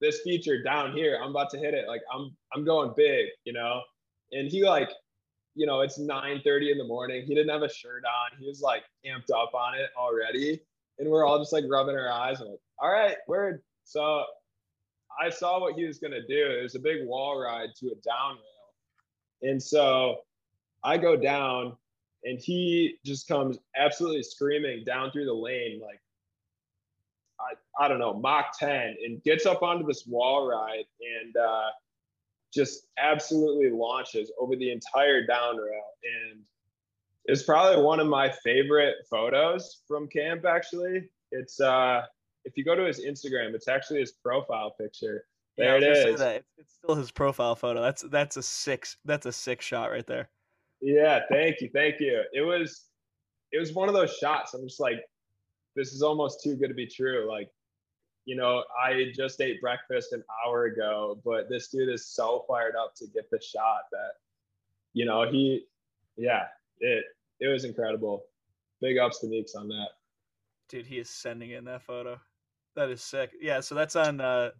this 0.00 0.20
feature 0.22 0.62
down 0.62 0.92
here, 0.92 1.18
I'm 1.22 1.30
about 1.30 1.50
to 1.50 1.58
hit 1.58 1.74
it. 1.74 1.88
Like 1.88 2.02
I'm 2.12 2.36
I'm 2.52 2.64
going 2.64 2.92
big, 2.96 3.28
you 3.44 3.52
know." 3.52 3.82
And 4.32 4.48
he 4.48 4.64
like, 4.64 4.90
you 5.54 5.66
know, 5.66 5.80
it's 5.80 5.98
9:30 5.98 6.72
in 6.72 6.78
the 6.78 6.84
morning. 6.84 7.24
He 7.24 7.34
didn't 7.34 7.50
have 7.50 7.62
a 7.62 7.72
shirt 7.72 8.04
on. 8.04 8.38
He 8.38 8.46
was 8.46 8.60
like 8.60 8.84
amped 9.06 9.30
up 9.34 9.54
on 9.54 9.74
it 9.74 9.90
already, 9.96 10.60
and 10.98 11.08
we're 11.08 11.24
all 11.24 11.38
just 11.38 11.52
like 11.52 11.64
rubbing 11.68 11.96
our 11.96 12.10
eyes 12.10 12.40
and 12.40 12.50
like, 12.50 12.60
"All 12.78 12.90
right, 12.90 13.16
word." 13.26 13.62
So 13.84 14.24
I 15.20 15.30
saw 15.30 15.60
what 15.60 15.74
he 15.74 15.84
was 15.84 15.98
going 15.98 16.12
to 16.12 16.26
do. 16.26 16.58
It 16.58 16.62
was 16.62 16.74
a 16.74 16.80
big 16.80 17.06
wall 17.06 17.40
ride 17.40 17.70
to 17.80 17.86
a 17.86 17.94
down 17.96 18.36
rail. 18.36 19.50
And 19.50 19.62
so 19.62 20.18
I 20.82 20.98
go 20.98 21.16
down 21.16 21.76
and 22.24 22.38
he 22.38 22.96
just 23.04 23.28
comes 23.28 23.58
absolutely 23.76 24.22
screaming 24.22 24.84
down 24.84 25.10
through 25.10 25.26
the 25.26 25.34
lane, 25.34 25.80
like, 25.80 26.00
I, 27.38 27.84
I 27.84 27.88
don't 27.88 27.98
know, 27.98 28.14
Mach 28.14 28.58
10, 28.58 28.96
and 29.04 29.22
gets 29.24 29.44
up 29.44 29.62
onto 29.62 29.86
this 29.86 30.06
wall 30.06 30.48
ride 30.48 30.84
and 31.22 31.36
uh, 31.36 31.68
just 32.52 32.86
absolutely 32.98 33.70
launches 33.70 34.30
over 34.40 34.56
the 34.56 34.70
entire 34.70 35.26
down 35.26 35.56
rail. 35.56 35.82
And 36.30 36.40
it's 37.26 37.42
probably 37.42 37.82
one 37.82 38.00
of 38.00 38.06
my 38.06 38.30
favorite 38.42 38.96
photos 39.10 39.82
from 39.86 40.08
camp, 40.08 40.44
actually. 40.46 41.10
It's, 41.32 41.60
uh, 41.60 42.02
if 42.44 42.56
you 42.56 42.64
go 42.64 42.74
to 42.74 42.84
his 42.84 43.04
Instagram, 43.04 43.54
it's 43.54 43.68
actually 43.68 44.00
his 44.00 44.12
profile 44.12 44.74
picture. 44.78 45.24
There 45.56 45.78
yeah, 45.78 45.88
it 45.88 45.96
is. 45.96 46.20
It's, 46.20 46.44
it's 46.58 46.74
still 46.74 46.94
his 46.96 47.10
profile 47.10 47.54
photo. 47.54 47.80
That's 47.80 48.02
that's 48.10 48.36
a 48.36 48.42
six. 48.42 48.96
That's 49.04 49.26
a 49.26 49.32
six 49.32 49.64
shot 49.64 49.90
right 49.90 50.06
there. 50.06 50.28
Yeah, 50.80 51.20
thank 51.30 51.60
you, 51.60 51.70
thank 51.72 52.00
you. 52.00 52.22
It 52.32 52.42
was 52.42 52.86
it 53.52 53.58
was 53.58 53.72
one 53.72 53.88
of 53.88 53.94
those 53.94 54.14
shots. 54.16 54.52
I'm 54.54 54.64
just 54.64 54.80
like, 54.80 55.00
this 55.76 55.92
is 55.92 56.02
almost 56.02 56.42
too 56.42 56.56
good 56.56 56.68
to 56.68 56.74
be 56.74 56.86
true. 56.86 57.26
Like, 57.30 57.48
you 58.24 58.36
know, 58.36 58.64
I 58.84 59.12
just 59.14 59.40
ate 59.40 59.60
breakfast 59.60 60.12
an 60.12 60.24
hour 60.44 60.64
ago, 60.64 61.20
but 61.24 61.48
this 61.48 61.68
dude 61.68 61.88
is 61.88 62.06
so 62.06 62.44
fired 62.48 62.74
up 62.74 62.94
to 62.96 63.06
get 63.06 63.30
the 63.30 63.40
shot 63.40 63.82
that, 63.92 64.12
you 64.92 65.04
know, 65.04 65.30
he, 65.30 65.66
yeah, 66.16 66.44
it 66.80 67.04
it 67.40 67.48
was 67.48 67.64
incredible. 67.64 68.24
Big 68.80 68.98
ups 68.98 69.20
to 69.20 69.28
Meeks 69.28 69.54
on 69.54 69.68
that. 69.68 69.88
Dude, 70.68 70.86
he 70.86 70.98
is 70.98 71.08
sending 71.08 71.52
in 71.52 71.64
that 71.64 71.82
photo. 71.82 72.18
That 72.76 72.90
is 72.90 73.02
sick. 73.02 73.32
Yeah, 73.40 73.60
so 73.60 73.74
that's 73.74 73.96
on 73.96 74.20
uh 74.20 74.50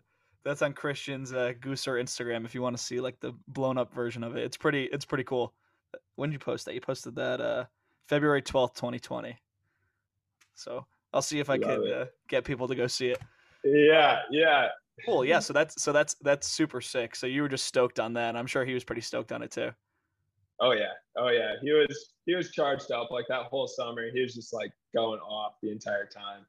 that's 0.44 0.62
on 0.62 0.74
Christian's 0.74 1.32
uh, 1.32 1.54
Gooser 1.60 2.00
Instagram 2.00 2.44
if 2.44 2.54
you 2.54 2.60
want 2.60 2.76
to 2.76 2.82
see 2.82 3.00
like 3.00 3.18
the 3.20 3.32
blown 3.48 3.78
up 3.78 3.92
version 3.94 4.22
of 4.22 4.36
it. 4.36 4.44
It's 4.44 4.56
pretty 4.56 4.84
it's 4.84 5.04
pretty 5.04 5.24
cool. 5.24 5.54
When 6.16 6.30
did 6.30 6.34
you 6.34 6.38
post 6.38 6.66
that? 6.66 6.74
You 6.74 6.80
posted 6.80 7.16
that 7.16 7.40
uh 7.40 7.64
February 8.08 8.42
12th, 8.42 8.74
2020. 8.74 9.36
So, 10.54 10.86
I'll 11.12 11.22
see 11.22 11.40
if 11.40 11.50
I 11.50 11.56
Love 11.56 11.82
can 11.82 11.92
uh, 11.92 12.04
get 12.28 12.44
people 12.44 12.68
to 12.68 12.74
go 12.74 12.86
see 12.86 13.08
it. 13.08 13.20
Yeah, 13.64 14.20
yeah. 14.30 14.68
Cool. 15.04 15.24
Yeah, 15.24 15.40
so 15.40 15.52
that's 15.52 15.82
so 15.82 15.92
that's 15.92 16.14
that's 16.22 16.46
super 16.46 16.80
sick. 16.80 17.16
So 17.16 17.26
you 17.26 17.42
were 17.42 17.48
just 17.48 17.64
stoked 17.64 17.98
on 17.98 18.12
that. 18.14 18.36
I'm 18.36 18.46
sure 18.46 18.64
he 18.64 18.74
was 18.74 18.84
pretty 18.84 19.00
stoked 19.00 19.32
on 19.32 19.42
it 19.42 19.50
too. 19.50 19.70
Oh 20.60 20.72
yeah. 20.72 20.92
Oh 21.16 21.28
yeah. 21.28 21.54
He 21.62 21.72
was 21.72 22.10
he 22.26 22.34
was 22.34 22.52
charged 22.52 22.92
up 22.92 23.10
like 23.10 23.26
that 23.28 23.44
whole 23.46 23.66
summer. 23.66 24.08
He 24.12 24.20
was 24.20 24.34
just 24.34 24.52
like 24.52 24.70
going 24.94 25.18
off 25.20 25.54
the 25.62 25.72
entire 25.72 26.06
time. 26.06 26.46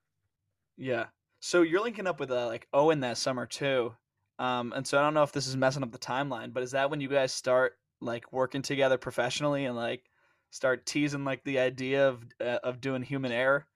Yeah. 0.78 1.06
So 1.46 1.62
you're 1.62 1.84
linking 1.84 2.08
up 2.08 2.20
with 2.20 2.32
uh, 2.32 2.48
like 2.48 2.68
Owen 2.74 3.02
that 3.02 3.20
summer 3.20 3.46
too. 3.46 3.94
Um, 4.40 4.74
and 4.76 4.86
so 4.86 4.98
I 4.98 5.04
don't 5.04 5.14
know 5.14 5.22
if 5.22 5.32
this 5.32 5.46
is 5.46 5.56
messing 5.56 5.84
up 5.84 5.92
the 5.92 6.00
timeline, 6.00 6.52
but 6.52 6.64
is 6.64 6.72
that 6.72 6.90
when 6.90 7.00
you 7.00 7.08
guys 7.08 7.32
start 7.32 7.78
like 8.02 8.34
working 8.34 8.64
together 8.64 8.98
professionally 8.98 9.66
and 9.66 9.76
like 9.76 10.02
start 10.50 10.88
teasing 10.88 11.24
like 11.24 11.44
the 11.44 11.60
idea 11.60 12.10
of 12.10 12.26
uh, 12.42 12.58
of 12.64 12.82
doing 12.82 13.04
human 13.04 13.32
error? 13.32 13.68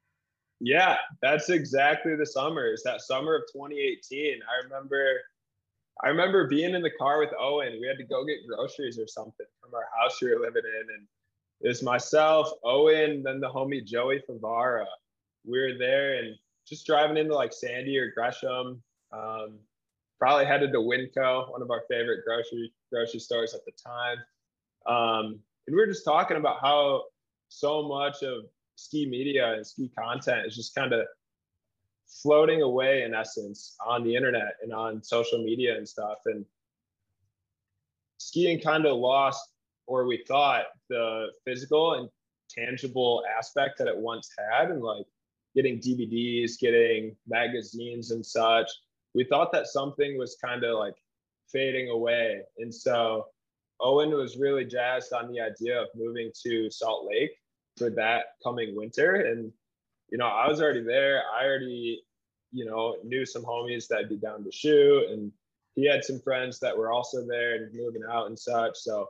Yeah, 0.60 0.97
that's 1.21 1.51
exactly 1.51 2.15
the 2.15 2.25
summer. 2.25 2.73
Is 2.73 2.82
that 2.86 3.01
summer 3.01 3.36
of 3.36 3.43
2018? 3.53 4.39
I 4.41 4.63
remember 4.63 5.19
I 6.03 6.10
remember 6.10 6.47
being 6.47 6.73
in 6.73 6.82
the 6.82 6.97
car 6.97 7.19
with 7.19 7.29
Owen. 7.39 7.77
We 7.79 7.86
had 7.86 7.99
to 7.99 8.03
go 8.03 8.25
get 8.25 8.47
groceries 8.47 8.97
or 8.97 9.05
something 9.05 9.45
from 9.62 9.75
our 9.75 9.86
house 9.95 10.19
we 10.23 10.34
were 10.34 10.41
living 10.41 10.63
in, 10.65 10.88
and 10.95 11.08
it 11.62 11.67
was 11.67 11.84
myself, 11.84 12.49
Owen, 12.63 13.21
then 13.21 13.39
the 13.39 13.47
homie 13.47 13.86
Joey 13.86 14.23
Favara. 14.27 14.88
We 15.45 15.60
were 15.60 15.77
there 15.77 16.15
and 16.15 16.36
just 16.69 16.86
driving 16.86 17.17
into 17.17 17.34
like 17.36 17.51
Sandy 17.51 17.97
or 17.97 18.12
Gresham. 18.12 18.82
Um, 19.12 19.60
probably 20.19 20.45
headed 20.45 20.71
to 20.73 20.79
Winco, 20.79 21.51
one 21.51 21.62
of 21.62 21.71
our 21.71 21.84
favorite 21.89 22.23
grocery 22.25 22.71
grocery 22.91 23.19
stores 23.19 23.53
at 23.53 23.62
the 23.65 23.71
time. 23.71 24.17
Um, 24.86 25.39
and 25.67 25.75
we 25.75 25.82
were 25.82 25.88
just 25.88 26.05
talking 26.05 26.38
about 26.38 26.60
how 26.62 27.03
so 27.47 27.88
much 27.88 28.23
of 28.23 28.45
ski 28.75 29.08
media 29.10 29.53
and 29.53 29.65
ski 29.65 29.91
content 29.97 30.45
is 30.45 30.55
just 30.55 30.75
kind 30.75 30.93
of 30.93 31.05
floating 32.08 32.62
away 32.62 33.03
in 33.03 33.13
essence 33.13 33.75
on 33.86 34.03
the 34.03 34.15
internet 34.15 34.55
and 34.63 34.73
on 34.73 35.03
social 35.03 35.43
media 35.43 35.77
and 35.77 35.88
stuff. 35.88 36.19
And 36.25 36.45
skiing 38.17 38.60
kind 38.60 38.86
of 38.86 38.97
lost, 38.97 39.49
or 39.88 40.05
we 40.05 40.23
thought, 40.27 40.65
the 40.89 41.27
physical 41.45 41.93
and 41.93 42.10
tangible 42.49 43.23
aspect 43.38 43.77
that 43.77 43.88
it 43.88 43.97
once 43.97 44.29
had. 44.38 44.71
And 44.71 44.82
like 44.82 45.05
getting 45.55 45.79
DVDs, 45.79 46.59
getting 46.59 47.15
magazines 47.27 48.12
and 48.12 48.25
such, 48.25 48.69
we 49.13 49.23
thought 49.23 49.51
that 49.51 49.67
something 49.67 50.17
was 50.17 50.38
kind 50.43 50.63
of 50.63 50.77
like 50.77 50.95
fading 51.51 51.89
away. 51.89 52.41
And 52.57 52.73
so 52.73 53.25
Owen 53.81 54.12
was 54.12 54.38
really 54.38 54.65
jazzed 54.65 55.13
on 55.13 55.31
the 55.31 55.39
idea 55.39 55.81
of 55.81 55.88
moving 55.95 56.31
to 56.43 56.69
Salt 56.69 57.07
Lake 57.09 57.31
for 57.77 57.89
that 57.91 58.25
coming 58.43 58.75
winter. 58.75 59.15
And 59.15 59.51
you 60.12 60.17
know, 60.17 60.27
I 60.27 60.47
was 60.47 60.62
already 60.62 60.83
there. 60.83 61.21
I 61.39 61.45
already, 61.45 62.01
you 62.51 62.65
know, 62.65 62.97
knew 63.03 63.25
some 63.25 63.43
homies 63.43 63.88
that'd 63.88 64.09
be 64.09 64.17
down 64.17 64.43
to 64.43 64.51
shoot, 64.51 65.09
and 65.09 65.31
he 65.75 65.88
had 65.88 66.03
some 66.03 66.19
friends 66.19 66.59
that 66.59 66.77
were 66.77 66.91
also 66.91 67.25
there 67.25 67.55
and 67.55 67.73
moving 67.73 68.01
out 68.09 68.27
and 68.27 68.38
such. 68.38 68.77
So 68.77 69.09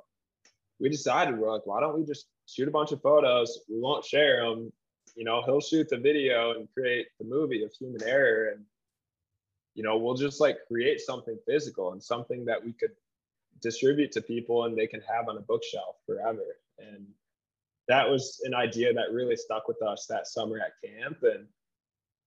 we 0.80 0.90
decided 0.90 1.38
we're 1.38 1.52
like, 1.52 1.66
why 1.66 1.80
don't 1.80 1.98
we 1.98 2.06
just 2.06 2.28
shoot 2.48 2.68
a 2.68 2.72
bunch 2.72 2.92
of 2.92 3.02
photos? 3.02 3.60
We 3.70 3.80
won't 3.80 4.06
share 4.06 4.44
them. 4.44 4.72
You 5.20 5.26
know, 5.26 5.42
he'll 5.46 5.60
shoot 5.60 5.90
the 5.90 5.98
video 5.98 6.52
and 6.52 6.74
create 6.74 7.08
the 7.20 7.26
movie 7.26 7.66
of 7.66 7.74
human 7.74 8.02
error, 8.08 8.52
and 8.56 8.64
you 9.76 9.84
know, 9.84 9.98
we'll 9.98 10.16
just 10.16 10.40
like 10.40 10.60
create 10.66 11.02
something 11.02 11.38
physical 11.46 11.92
and 11.92 12.02
something 12.02 12.46
that 12.46 12.64
we 12.64 12.72
could 12.72 12.92
distribute 13.62 14.14
to 14.14 14.22
people 14.22 14.64
and 14.64 14.78
they 14.78 14.88
can 14.88 15.02
have 15.02 15.28
on 15.28 15.36
a 15.36 15.42
bookshelf 15.42 15.98
forever. 16.06 16.60
And 16.78 17.06
that 17.90 18.10
was 18.10 18.40
an 18.46 18.54
idea 18.54 18.94
that 18.94 19.12
really 19.12 19.36
stuck 19.36 19.68
with 19.68 19.82
us 19.82 20.06
that 20.06 20.26
summer 20.26 20.58
at 20.58 20.80
camp 20.82 21.18
and 21.24 21.46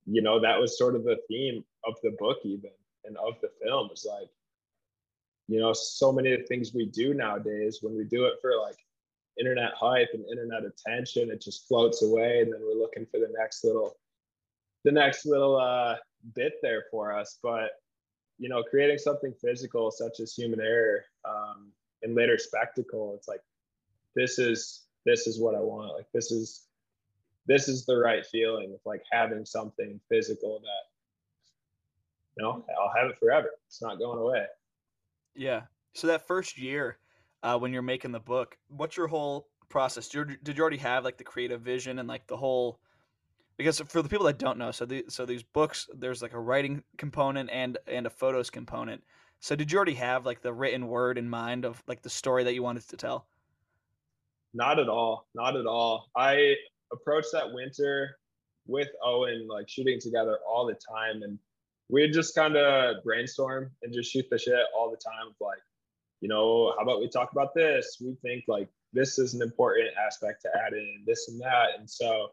you 0.04 0.20
know 0.20 0.38
that 0.38 0.60
was 0.60 0.76
sort 0.76 0.94
of 0.94 1.04
the 1.04 1.16
theme 1.28 1.64
of 1.86 1.94
the 2.02 2.14
book 2.18 2.38
even 2.44 2.72
and 3.04 3.16
of 3.16 3.34
the 3.40 3.50
film 3.62 3.88
was 3.88 4.04
like 4.06 4.28
you 5.46 5.60
know 5.60 5.72
so 5.72 6.12
many 6.12 6.32
of 6.32 6.40
the 6.40 6.46
things 6.46 6.74
we 6.74 6.86
do 6.86 7.14
nowadays 7.14 7.78
when 7.80 7.96
we 7.96 8.04
do 8.04 8.24
it 8.24 8.34
for 8.42 8.58
like 8.60 8.76
internet 9.38 9.72
hype 9.74 10.08
and 10.12 10.24
internet 10.26 10.62
attention 10.64 11.30
it 11.30 11.40
just 11.40 11.66
floats 11.66 12.02
away 12.02 12.40
and 12.40 12.52
then 12.52 12.60
we're 12.62 12.78
looking 12.78 13.06
for 13.06 13.18
the 13.18 13.32
next 13.38 13.64
little 13.64 13.96
the 14.84 14.92
next 14.92 15.24
little 15.24 15.56
uh 15.56 15.96
bit 16.34 16.54
there 16.62 16.84
for 16.90 17.16
us 17.16 17.38
but 17.42 17.70
you 18.38 18.48
know 18.48 18.62
creating 18.62 18.98
something 18.98 19.32
physical 19.40 19.90
such 19.90 20.20
as 20.20 20.34
human 20.34 20.60
error 20.60 21.04
um 21.24 21.72
and 22.02 22.14
later 22.14 22.36
spectacle 22.36 23.14
it's 23.16 23.28
like 23.28 23.40
this 24.14 24.38
is 24.38 24.82
this 25.04 25.26
is 25.26 25.40
what 25.40 25.54
I 25.54 25.60
want. 25.60 25.94
Like 25.94 26.06
this 26.12 26.30
is 26.30 26.66
this 27.46 27.68
is 27.68 27.84
the 27.84 27.96
right 27.96 28.24
feeling 28.24 28.72
of 28.72 28.80
like 28.84 29.02
having 29.10 29.44
something 29.44 30.00
physical 30.08 30.60
that 30.60 32.36
you 32.36 32.44
know 32.44 32.64
I'll 32.80 32.92
have 32.94 33.10
it 33.10 33.18
forever. 33.18 33.50
It's 33.66 33.82
not 33.82 33.98
going 33.98 34.18
away. 34.18 34.46
Yeah. 35.34 35.62
So 35.94 36.06
that 36.06 36.26
first 36.26 36.58
year, 36.58 36.98
uh, 37.42 37.58
when 37.58 37.72
you're 37.72 37.82
making 37.82 38.12
the 38.12 38.20
book, 38.20 38.56
what's 38.68 38.96
your 38.96 39.08
whole 39.08 39.48
process? 39.68 40.08
Did 40.08 40.30
you, 40.30 40.36
did 40.42 40.56
you 40.56 40.62
already 40.62 40.78
have 40.78 41.04
like 41.04 41.18
the 41.18 41.24
creative 41.24 41.60
vision 41.60 41.98
and 41.98 42.08
like 42.08 42.26
the 42.26 42.36
whole? 42.36 42.80
Because 43.56 43.80
for 43.80 44.02
the 44.02 44.08
people 44.08 44.26
that 44.26 44.38
don't 44.38 44.58
know, 44.58 44.70
so 44.70 44.84
the, 44.84 45.04
so 45.08 45.26
these 45.26 45.42
books, 45.42 45.88
there's 45.94 46.22
like 46.22 46.32
a 46.32 46.40
writing 46.40 46.82
component 46.96 47.50
and 47.50 47.78
and 47.86 48.06
a 48.06 48.10
photos 48.10 48.50
component. 48.50 49.02
So 49.40 49.56
did 49.56 49.72
you 49.72 49.76
already 49.76 49.94
have 49.94 50.24
like 50.24 50.40
the 50.40 50.52
written 50.52 50.86
word 50.86 51.18
in 51.18 51.28
mind 51.28 51.64
of 51.64 51.82
like 51.86 52.02
the 52.02 52.10
story 52.10 52.44
that 52.44 52.54
you 52.54 52.62
wanted 52.62 52.88
to 52.88 52.96
tell? 52.96 53.26
Not 54.54 54.78
at 54.78 54.88
all. 54.88 55.26
Not 55.34 55.56
at 55.56 55.66
all. 55.66 56.08
I 56.16 56.54
approached 56.92 57.28
that 57.32 57.52
winter 57.52 58.18
with 58.66 58.88
Owen, 59.04 59.48
like 59.48 59.68
shooting 59.68 59.98
together 60.00 60.38
all 60.48 60.66
the 60.66 60.74
time. 60.74 61.22
And 61.22 61.38
we'd 61.88 62.12
just 62.12 62.34
kind 62.34 62.56
of 62.56 63.02
brainstorm 63.02 63.70
and 63.82 63.92
just 63.92 64.12
shoot 64.12 64.26
the 64.30 64.38
shit 64.38 64.54
all 64.76 64.90
the 64.90 64.96
time 64.96 65.34
like, 65.40 65.58
you 66.22 66.28
know, 66.28 66.72
how 66.78 66.84
about 66.84 67.00
we 67.00 67.08
talk 67.08 67.32
about 67.32 67.52
this? 67.52 67.98
We 68.00 68.14
think 68.22 68.44
like 68.46 68.68
this 68.92 69.18
is 69.18 69.34
an 69.34 69.42
important 69.42 69.90
aspect 69.98 70.42
to 70.42 70.50
add 70.56 70.72
in, 70.72 71.02
this 71.04 71.28
and 71.28 71.40
that. 71.40 71.70
And 71.78 71.90
so 71.90 72.30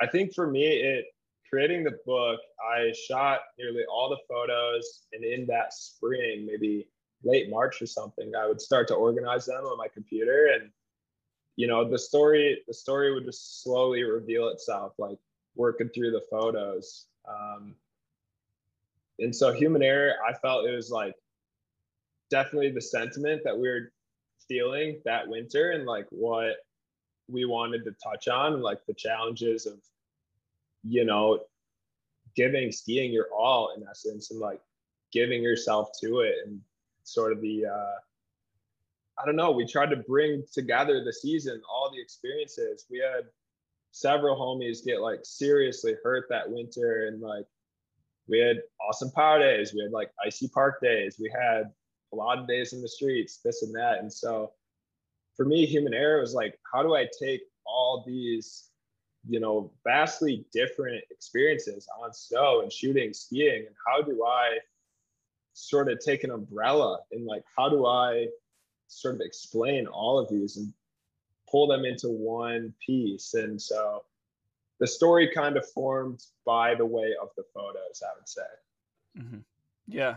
I 0.00 0.06
think 0.06 0.34
for 0.34 0.48
me, 0.50 0.66
it 0.66 1.06
creating 1.48 1.84
the 1.84 1.98
book, 2.04 2.40
I 2.60 2.92
shot 2.92 3.40
nearly 3.58 3.84
all 3.90 4.10
the 4.10 4.18
photos, 4.28 5.06
and 5.12 5.24
in 5.24 5.46
that 5.46 5.72
spring, 5.72 6.44
maybe 6.44 6.88
late 7.22 7.48
March 7.48 7.80
or 7.80 7.86
something, 7.86 8.32
I 8.34 8.46
would 8.46 8.60
start 8.60 8.88
to 8.88 8.94
organize 8.94 9.46
them 9.46 9.64
on 9.64 9.78
my 9.78 9.88
computer 9.88 10.50
and 10.54 10.70
you 11.58 11.66
know 11.66 11.86
the 11.86 11.98
story 11.98 12.62
the 12.68 12.72
story 12.72 13.12
would 13.12 13.24
just 13.24 13.64
slowly 13.64 14.04
reveal 14.04 14.48
itself 14.48 14.92
like 14.96 15.18
working 15.56 15.88
through 15.88 16.12
the 16.12 16.22
photos 16.30 17.06
um, 17.28 17.74
and 19.18 19.34
so 19.34 19.52
human 19.52 19.82
error 19.82 20.14
i 20.26 20.32
felt 20.32 20.66
it 20.66 20.74
was 20.74 20.88
like 20.88 21.16
definitely 22.30 22.70
the 22.70 22.80
sentiment 22.80 23.42
that 23.44 23.56
we 23.56 23.68
were 23.68 23.92
feeling 24.46 25.00
that 25.04 25.28
winter 25.28 25.72
and 25.72 25.84
like 25.84 26.06
what 26.10 26.56
we 27.28 27.44
wanted 27.44 27.84
to 27.84 27.94
touch 28.02 28.28
on 28.28 28.62
like 28.62 28.78
the 28.86 28.94
challenges 28.94 29.66
of 29.66 29.78
you 30.82 31.04
know 31.04 31.40
giving 32.34 32.72
skiing 32.72 33.12
your 33.12 33.26
all 33.36 33.74
in 33.76 33.84
essence 33.88 34.30
and 34.30 34.40
like 34.40 34.60
giving 35.12 35.42
yourself 35.42 35.90
to 36.00 36.20
it 36.20 36.36
and 36.46 36.60
sort 37.02 37.32
of 37.32 37.40
the 37.40 37.66
uh 37.66 37.94
I 39.20 39.26
don't 39.26 39.36
know, 39.36 39.50
we 39.50 39.66
tried 39.66 39.90
to 39.90 39.96
bring 39.96 40.44
together 40.52 41.02
the 41.02 41.12
season, 41.12 41.60
all 41.68 41.90
the 41.90 42.00
experiences. 42.00 42.86
We 42.88 42.98
had 42.98 43.24
several 43.90 44.36
homies 44.36 44.84
get 44.84 45.00
like 45.00 45.20
seriously 45.24 45.96
hurt 46.04 46.26
that 46.30 46.48
winter 46.48 47.08
and 47.08 47.20
like 47.20 47.46
we 48.28 48.38
had 48.38 48.62
awesome 48.86 49.10
power 49.10 49.38
days, 49.38 49.72
we 49.74 49.82
had 49.82 49.90
like 49.90 50.10
icy 50.24 50.48
park 50.48 50.80
days, 50.80 51.16
we 51.18 51.30
had 51.30 51.72
a 52.12 52.16
lot 52.16 52.38
of 52.38 52.48
days 52.48 52.72
in 52.72 52.82
the 52.82 52.88
streets, 52.88 53.40
this 53.44 53.62
and 53.62 53.74
that. 53.74 53.98
And 53.98 54.12
so 54.12 54.52
for 55.36 55.44
me, 55.44 55.66
human 55.66 55.94
error 55.94 56.20
was 56.20 56.34
like, 56.34 56.58
how 56.72 56.82
do 56.82 56.94
I 56.94 57.06
take 57.20 57.42
all 57.64 58.02
these, 58.06 58.70
you 59.28 59.40
know, 59.40 59.70
vastly 59.84 60.44
different 60.52 61.04
experiences 61.10 61.86
on 62.02 62.12
snow 62.12 62.60
and 62.62 62.72
shooting, 62.72 63.12
skiing, 63.12 63.66
and 63.66 63.76
how 63.86 64.02
do 64.02 64.24
I 64.24 64.58
sort 65.52 65.90
of 65.90 65.98
take 65.98 66.24
an 66.24 66.30
umbrella 66.30 67.00
and 67.10 67.26
like 67.26 67.42
how 67.56 67.68
do 67.68 67.86
I 67.86 68.28
sort 68.86 69.16
of 69.16 69.20
explain 69.20 69.86
all 69.86 70.18
of 70.18 70.28
these 70.30 70.56
and 70.56 70.72
pull 71.50 71.66
them 71.66 71.84
into 71.84 72.08
one 72.08 72.72
piece. 72.84 73.34
And 73.34 73.60
so 73.60 74.04
the 74.80 74.86
story 74.86 75.30
kind 75.34 75.56
of 75.56 75.68
formed 75.70 76.22
by 76.46 76.74
the 76.74 76.86
way 76.86 77.14
of 77.20 77.28
the 77.36 77.44
photos, 77.54 78.02
I 78.02 78.16
would 78.16 78.28
say. 78.28 78.42
Mm-hmm. 79.18 79.38
Yeah. 79.86 80.16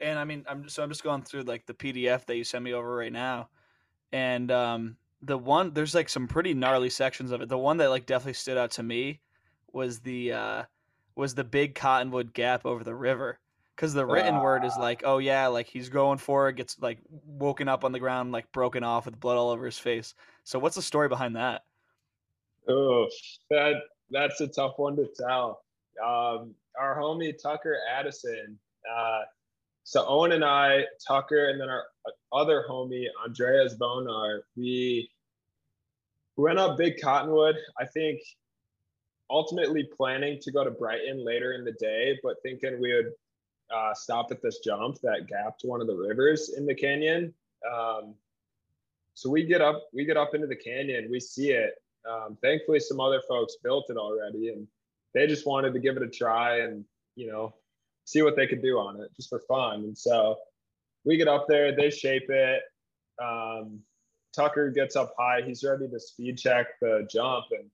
And 0.00 0.18
I 0.18 0.24
mean, 0.24 0.44
I'm 0.48 0.68
so 0.68 0.82
I'm 0.82 0.88
just 0.88 1.04
going 1.04 1.22
through 1.22 1.42
like 1.42 1.66
the 1.66 1.74
PDF 1.74 2.24
that 2.26 2.36
you 2.36 2.44
sent 2.44 2.64
me 2.64 2.72
over 2.72 2.94
right 2.94 3.12
now, 3.12 3.48
and 4.12 4.50
um, 4.50 4.96
the 5.22 5.36
one 5.36 5.72
there's 5.74 5.94
like 5.94 6.08
some 6.08 6.26
pretty 6.26 6.54
gnarly 6.54 6.90
sections 6.90 7.32
of 7.32 7.42
it. 7.42 7.48
The 7.48 7.58
one 7.58 7.76
that 7.78 7.90
like 7.90 8.06
definitely 8.06 8.34
stood 8.34 8.56
out 8.56 8.70
to 8.72 8.82
me 8.82 9.20
was 9.72 10.00
the 10.00 10.32
uh, 10.32 10.62
was 11.16 11.34
the 11.34 11.44
big 11.44 11.74
cottonwood 11.74 12.32
gap 12.32 12.64
over 12.64 12.82
the 12.82 12.94
river 12.94 13.38
because 13.76 13.94
the 13.94 14.04
written 14.04 14.36
uh, 14.36 14.42
word 14.42 14.64
is 14.64 14.74
ah. 14.76 14.80
like, 14.80 15.02
oh 15.04 15.18
yeah, 15.18 15.46
like 15.46 15.66
he's 15.66 15.88
going 15.88 16.18
for 16.18 16.48
it, 16.48 16.56
gets 16.56 16.78
like 16.80 16.98
woken 17.26 17.68
up 17.68 17.84
on 17.84 17.92
the 17.92 18.00
ground, 18.00 18.32
like 18.32 18.50
broken 18.52 18.84
off 18.84 19.06
with 19.06 19.20
blood 19.20 19.36
all 19.36 19.50
over 19.50 19.64
his 19.64 19.78
face. 19.78 20.14
So 20.44 20.58
what's 20.58 20.76
the 20.76 20.82
story 20.82 21.08
behind 21.08 21.36
that? 21.36 21.62
Oh, 22.68 23.08
that 23.50 23.74
that's 24.10 24.40
a 24.40 24.48
tough 24.48 24.74
one 24.78 24.96
to 24.96 25.08
tell. 25.18 25.62
Um, 26.02 26.54
our 26.78 26.96
homie 26.98 27.34
Tucker 27.40 27.78
Addison. 27.90 28.58
Uh, 28.90 29.20
so 29.90 30.06
Owen 30.06 30.30
and 30.30 30.44
I, 30.44 30.84
Tucker, 31.04 31.48
and 31.48 31.60
then 31.60 31.68
our 31.68 31.82
other 32.32 32.64
homie 32.70 33.06
Andreas 33.26 33.74
Bonar, 33.74 34.42
we 34.56 35.10
went 36.36 36.60
up 36.60 36.78
Big 36.78 37.00
Cottonwood. 37.02 37.56
I 37.76 37.86
think 37.86 38.20
ultimately 39.28 39.82
planning 39.82 40.38
to 40.42 40.52
go 40.52 40.62
to 40.62 40.70
Brighton 40.70 41.24
later 41.24 41.54
in 41.54 41.64
the 41.64 41.72
day, 41.72 42.16
but 42.22 42.36
thinking 42.44 42.80
we 42.80 42.94
would 42.94 43.10
uh, 43.74 43.92
stop 43.92 44.30
at 44.30 44.40
this 44.40 44.60
jump 44.60 45.00
that 45.00 45.26
gapped 45.26 45.62
one 45.64 45.80
of 45.80 45.88
the 45.88 45.96
rivers 45.96 46.54
in 46.56 46.66
the 46.66 46.74
canyon. 46.74 47.34
Um, 47.68 48.14
so 49.14 49.28
we 49.28 49.44
get 49.44 49.60
up, 49.60 49.88
we 49.92 50.04
get 50.04 50.16
up 50.16 50.36
into 50.36 50.46
the 50.46 50.54
canyon, 50.54 51.08
we 51.10 51.18
see 51.18 51.50
it. 51.50 51.74
Um, 52.08 52.38
thankfully, 52.40 52.78
some 52.78 53.00
other 53.00 53.22
folks 53.28 53.56
built 53.60 53.86
it 53.90 53.96
already, 53.96 54.50
and 54.50 54.68
they 55.14 55.26
just 55.26 55.48
wanted 55.48 55.74
to 55.74 55.80
give 55.80 55.96
it 55.96 56.04
a 56.04 56.08
try 56.08 56.60
and 56.60 56.84
you 57.16 57.26
know 57.26 57.54
see 58.10 58.22
what 58.22 58.36
they 58.36 58.46
could 58.46 58.62
do 58.62 58.78
on 58.78 59.00
it 59.00 59.14
just 59.16 59.28
for 59.28 59.40
fun. 59.40 59.84
And 59.84 59.96
so 59.96 60.36
we 61.04 61.16
get 61.16 61.28
up 61.28 61.46
there, 61.48 61.74
they 61.74 61.90
shape 61.90 62.28
it. 62.28 62.62
Um, 63.22 63.80
Tucker 64.34 64.70
gets 64.70 64.96
up 64.96 65.14
high, 65.18 65.42
he's 65.42 65.64
ready 65.64 65.88
to 65.88 66.00
speed 66.00 66.38
check 66.38 66.66
the 66.80 67.06
jump, 67.10 67.46
and 67.50 67.68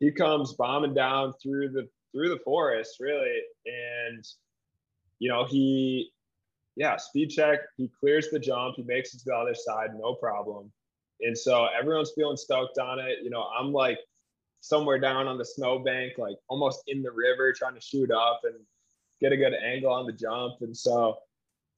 he 0.00 0.10
comes 0.10 0.52
bombing 0.52 0.94
down 0.94 1.32
through 1.42 1.70
the 1.70 1.88
through 2.12 2.28
the 2.28 2.40
forest 2.44 2.96
really 3.00 3.40
and 3.64 4.26
you 5.22 5.28
know, 5.28 5.44
he, 5.44 6.10
yeah, 6.74 6.96
speed 6.96 7.30
check, 7.30 7.60
he 7.76 7.88
clears 8.00 8.28
the 8.32 8.40
jump, 8.40 8.74
he 8.74 8.82
makes 8.82 9.14
it 9.14 9.18
to 9.18 9.24
the 9.26 9.36
other 9.36 9.54
side, 9.54 9.90
no 9.96 10.16
problem. 10.16 10.72
And 11.20 11.38
so 11.38 11.68
everyone's 11.78 12.10
feeling 12.16 12.36
stoked 12.36 12.76
on 12.78 12.98
it. 12.98 13.18
You 13.22 13.30
know, 13.30 13.46
I'm 13.56 13.72
like 13.72 14.00
somewhere 14.62 14.98
down 14.98 15.28
on 15.28 15.38
the 15.38 15.44
snowbank, 15.44 16.18
like 16.18 16.34
almost 16.48 16.82
in 16.88 17.04
the 17.04 17.12
river, 17.12 17.52
trying 17.52 17.76
to 17.76 17.80
shoot 17.80 18.10
up 18.10 18.40
and 18.42 18.56
get 19.22 19.32
a 19.32 19.36
good 19.36 19.54
angle 19.54 19.92
on 19.92 20.06
the 20.06 20.12
jump. 20.12 20.56
And 20.60 20.76
so 20.76 21.16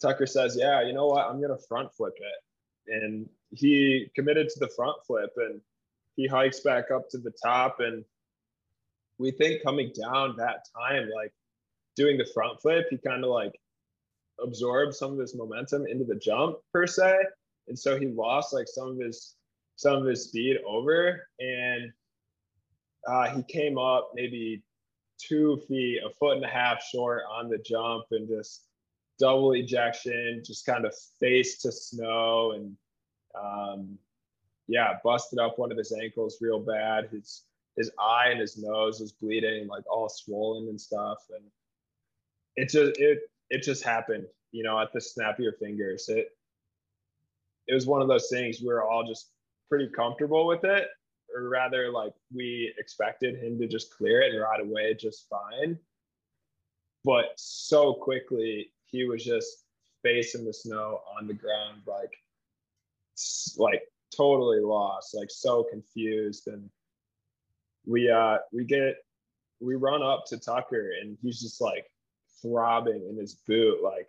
Tucker 0.01 0.27
says, 0.27 0.57
Yeah, 0.59 0.83
you 0.83 0.93
know 0.93 1.07
what? 1.07 1.27
I'm 1.27 1.41
going 1.41 1.57
to 1.57 1.67
front 1.69 1.95
flip 1.95 2.15
it. 2.17 2.95
And 2.95 3.29
he 3.51 4.11
committed 4.15 4.49
to 4.49 4.61
the 4.61 4.71
front 4.75 4.97
flip 5.07 5.31
and 5.37 5.61
he 6.17 6.27
hikes 6.27 6.61
back 6.61 6.91
up 6.91 7.09
to 7.11 7.19
the 7.19 7.33
top. 7.43 7.81
And 7.81 8.05
we 9.19 9.31
think 9.31 9.63
coming 9.63 9.93
down 10.01 10.37
that 10.37 10.67
time, 10.77 11.09
like 11.15 11.33
doing 11.97 12.19
the 12.19 12.29
front 12.35 12.61
flip, 12.61 12.87
he 12.91 12.99
kind 12.99 13.25
of 13.25 13.31
like 13.31 13.53
absorbed 14.43 14.95
some 14.95 15.13
of 15.13 15.19
his 15.19 15.37
momentum 15.37 15.87
into 15.87 16.05
the 16.05 16.17
jump 16.17 16.57
per 16.73 16.87
se. 16.87 17.17
And 17.69 17.79
so 17.79 17.99
he 17.99 18.09
lost 18.09 18.53
like 18.53 18.67
some 18.69 18.91
of 18.91 18.99
his 18.99 19.37
some 19.77 19.97
of 19.97 20.07
his 20.07 20.25
speed 20.25 20.59
over 20.67 21.27
and 21.41 21.93
uh, 23.09 23.29
he 23.35 23.43
came 23.43 23.77
up 23.77 24.13
maybe 24.15 24.63
two 25.19 25.61
feet, 25.69 26.01
a 26.05 26.11
foot 26.11 26.37
and 26.37 26.45
a 26.45 26.49
half 26.49 26.83
short 26.83 27.23
on 27.31 27.49
the 27.49 27.59
jump 27.59 28.07
and 28.11 28.29
just 28.29 28.67
double 29.19 29.53
ejection, 29.53 30.43
just 30.45 30.67
kind 30.67 30.85
of 30.85 30.95
face 31.21 31.59
to 31.63 31.73
snow 31.73 32.53
and 32.53 32.77
um, 33.41 33.99
yeah, 34.67 34.95
busted 35.05 35.39
up 35.39 35.59
one 35.59 35.73
of 35.73 35.79
his 35.79 35.93
ankles 35.93 36.39
real 36.41 36.61
bad. 36.61 37.09
His 37.11 37.43
his 37.77 37.91
eye 37.99 38.29
and 38.31 38.41
his 38.41 38.57
nose 38.57 39.01
was 39.01 39.13
bleeding, 39.13 39.67
like 39.67 39.85
all 39.91 40.09
swollen 40.09 40.69
and 40.69 40.81
stuff. 40.81 41.19
And 41.35 41.45
it 42.57 42.71
just 42.71 42.99
it 43.01 43.21
it 43.51 43.63
just 43.63 43.83
happened, 43.83 44.27
you 44.53 44.63
know, 44.63 44.79
at 44.79 44.93
the 44.93 45.01
snap 45.01 45.39
of 45.39 45.45
your 45.45 45.55
fingers. 45.55 46.09
It 46.09 46.29
it 47.67 47.75
was 47.75 47.87
one 47.87 48.03
of 48.03 48.09
those 48.09 48.29
things 48.29 48.61
we 48.61 48.69
were 48.69 48.85
all 48.85 49.05
just 49.05 49.31
pretty 49.69 49.89
comfortable 49.89 50.47
with 50.47 50.65
it, 50.65 50.89
or 51.35 51.49
rather, 51.49 51.91
like 51.91 52.13
we 52.33 52.73
expected 52.79 53.37
him 53.37 53.59
to 53.59 53.67
just 53.67 53.95
clear 53.97 54.23
it 54.23 54.33
and 54.33 54.41
ride 54.41 54.61
away 54.61 54.95
just 54.95 55.27
fine. 55.29 55.79
But 57.05 57.33
so 57.37 57.95
quickly, 57.95 58.71
he 58.87 59.05
was 59.05 59.25
just 59.25 59.65
facing 60.03 60.45
the 60.45 60.53
snow 60.53 61.01
on 61.19 61.27
the 61.27 61.35
ground, 61.35 61.83
like 61.87 62.15
like 63.57 63.83
totally 64.17 64.61
lost, 64.61 65.15
like 65.15 65.31
so 65.31 65.65
confused, 65.65 66.47
and 66.47 66.71
we 67.87 68.11
uh 68.11 68.39
we 68.53 68.65
get 68.65 68.97
we 69.61 69.75
run 69.75 70.03
up 70.03 70.25
to 70.27 70.39
Tucker, 70.39 70.93
and 71.01 71.19
he's 71.23 71.41
just 71.41 71.61
like 71.61 71.87
throbbing 72.41 73.07
in 73.09 73.19
his 73.19 73.35
boot. 73.47 73.83
Like 73.83 74.09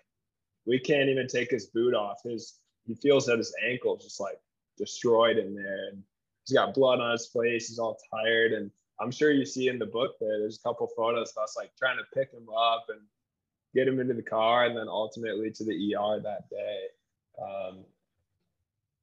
we 0.66 0.80
can't 0.80 1.10
even 1.10 1.28
take 1.28 1.52
his 1.52 1.68
boot 1.68 1.94
off. 1.94 2.20
His 2.24 2.60
he 2.86 2.96
feels 2.96 3.26
that 3.26 3.38
his 3.38 3.54
ankle 3.66 3.98
just 3.98 4.20
like 4.20 4.40
destroyed 4.78 5.38
in 5.38 5.56
there, 5.56 5.90
and 5.92 6.04
he's 6.46 6.56
got 6.56 6.74
blood 6.74 7.00
on 7.00 7.12
his 7.12 7.28
face. 7.28 7.68
He's 7.68 7.80
all 7.80 7.98
tired, 8.12 8.54
and 8.54 8.72
I'm 9.00 9.12
sure 9.12 9.32
you 9.32 9.46
see 9.46 9.68
in 9.68 9.80
the 9.80 9.86
book 9.86 10.16
there. 10.20 10.40
There's 10.40 10.60
a 10.60 10.68
couple 10.68 10.88
photos 10.96 11.34
of 11.36 11.44
us 11.44 11.56
like 11.58 11.72
trying 11.78 11.98
to 11.98 12.04
pick 12.14 12.32
him 12.32 12.48
up 12.50 12.86
and 12.90 13.02
get 13.74 13.88
him 13.88 14.00
into 14.00 14.14
the 14.14 14.22
car, 14.22 14.66
and 14.66 14.78
then 14.78 14.88
ultimately 14.88 15.52
to 15.52 15.64
the 15.64 15.96
ER 15.96 16.20
that 16.22 16.50
day. 16.50 16.80
Um, 17.42 17.86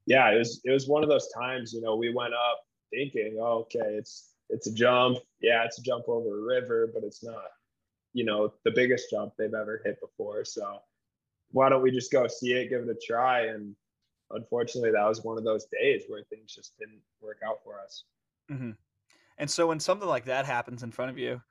yeah, 0.05 0.31
it 0.31 0.37
was 0.37 0.61
it 0.65 0.71
was 0.71 0.87
one 0.87 1.03
of 1.03 1.09
those 1.09 1.29
times. 1.29 1.73
You 1.73 1.81
know, 1.81 1.95
we 1.95 2.13
went 2.13 2.33
up 2.33 2.65
thinking, 2.91 3.37
oh, 3.39 3.65
okay, 3.65 3.79
it's 3.79 4.29
it's 4.49 4.67
a 4.67 4.73
jump. 4.73 5.19
Yeah, 5.41 5.63
it's 5.63 5.79
a 5.79 5.83
jump 5.83 6.05
over 6.07 6.39
a 6.39 6.41
river, 6.41 6.89
but 6.93 7.03
it's 7.03 7.23
not 7.23 7.45
you 8.13 8.23
know, 8.23 8.53
the 8.63 8.71
biggest 8.71 9.09
jump 9.09 9.33
they've 9.37 9.53
ever 9.53 9.81
hit 9.83 9.99
before. 9.99 10.45
So 10.45 10.79
why 11.51 11.69
don't 11.69 11.81
we 11.81 11.91
just 11.91 12.11
go 12.11 12.27
see 12.27 12.53
it, 12.53 12.69
give 12.69 12.83
it 12.83 12.89
a 12.89 12.99
try? 13.05 13.47
And 13.47 13.75
unfortunately, 14.33 14.91
that 14.91 15.07
was 15.07 15.23
one 15.23 15.37
of 15.37 15.43
those 15.43 15.65
days 15.65 16.03
where 16.07 16.23
things 16.23 16.53
just 16.53 16.77
didn't 16.77 17.01
work 17.21 17.39
out 17.45 17.63
for 17.63 17.79
us. 17.79 18.03
Mm-hmm. 18.51 18.71
And 19.37 19.49
so 19.49 19.67
when 19.67 19.79
something 19.79 20.07
like 20.07 20.25
that 20.25 20.45
happens 20.45 20.83
in 20.83 20.91
front 20.91 21.11
of 21.11 21.17
you, 21.17 21.41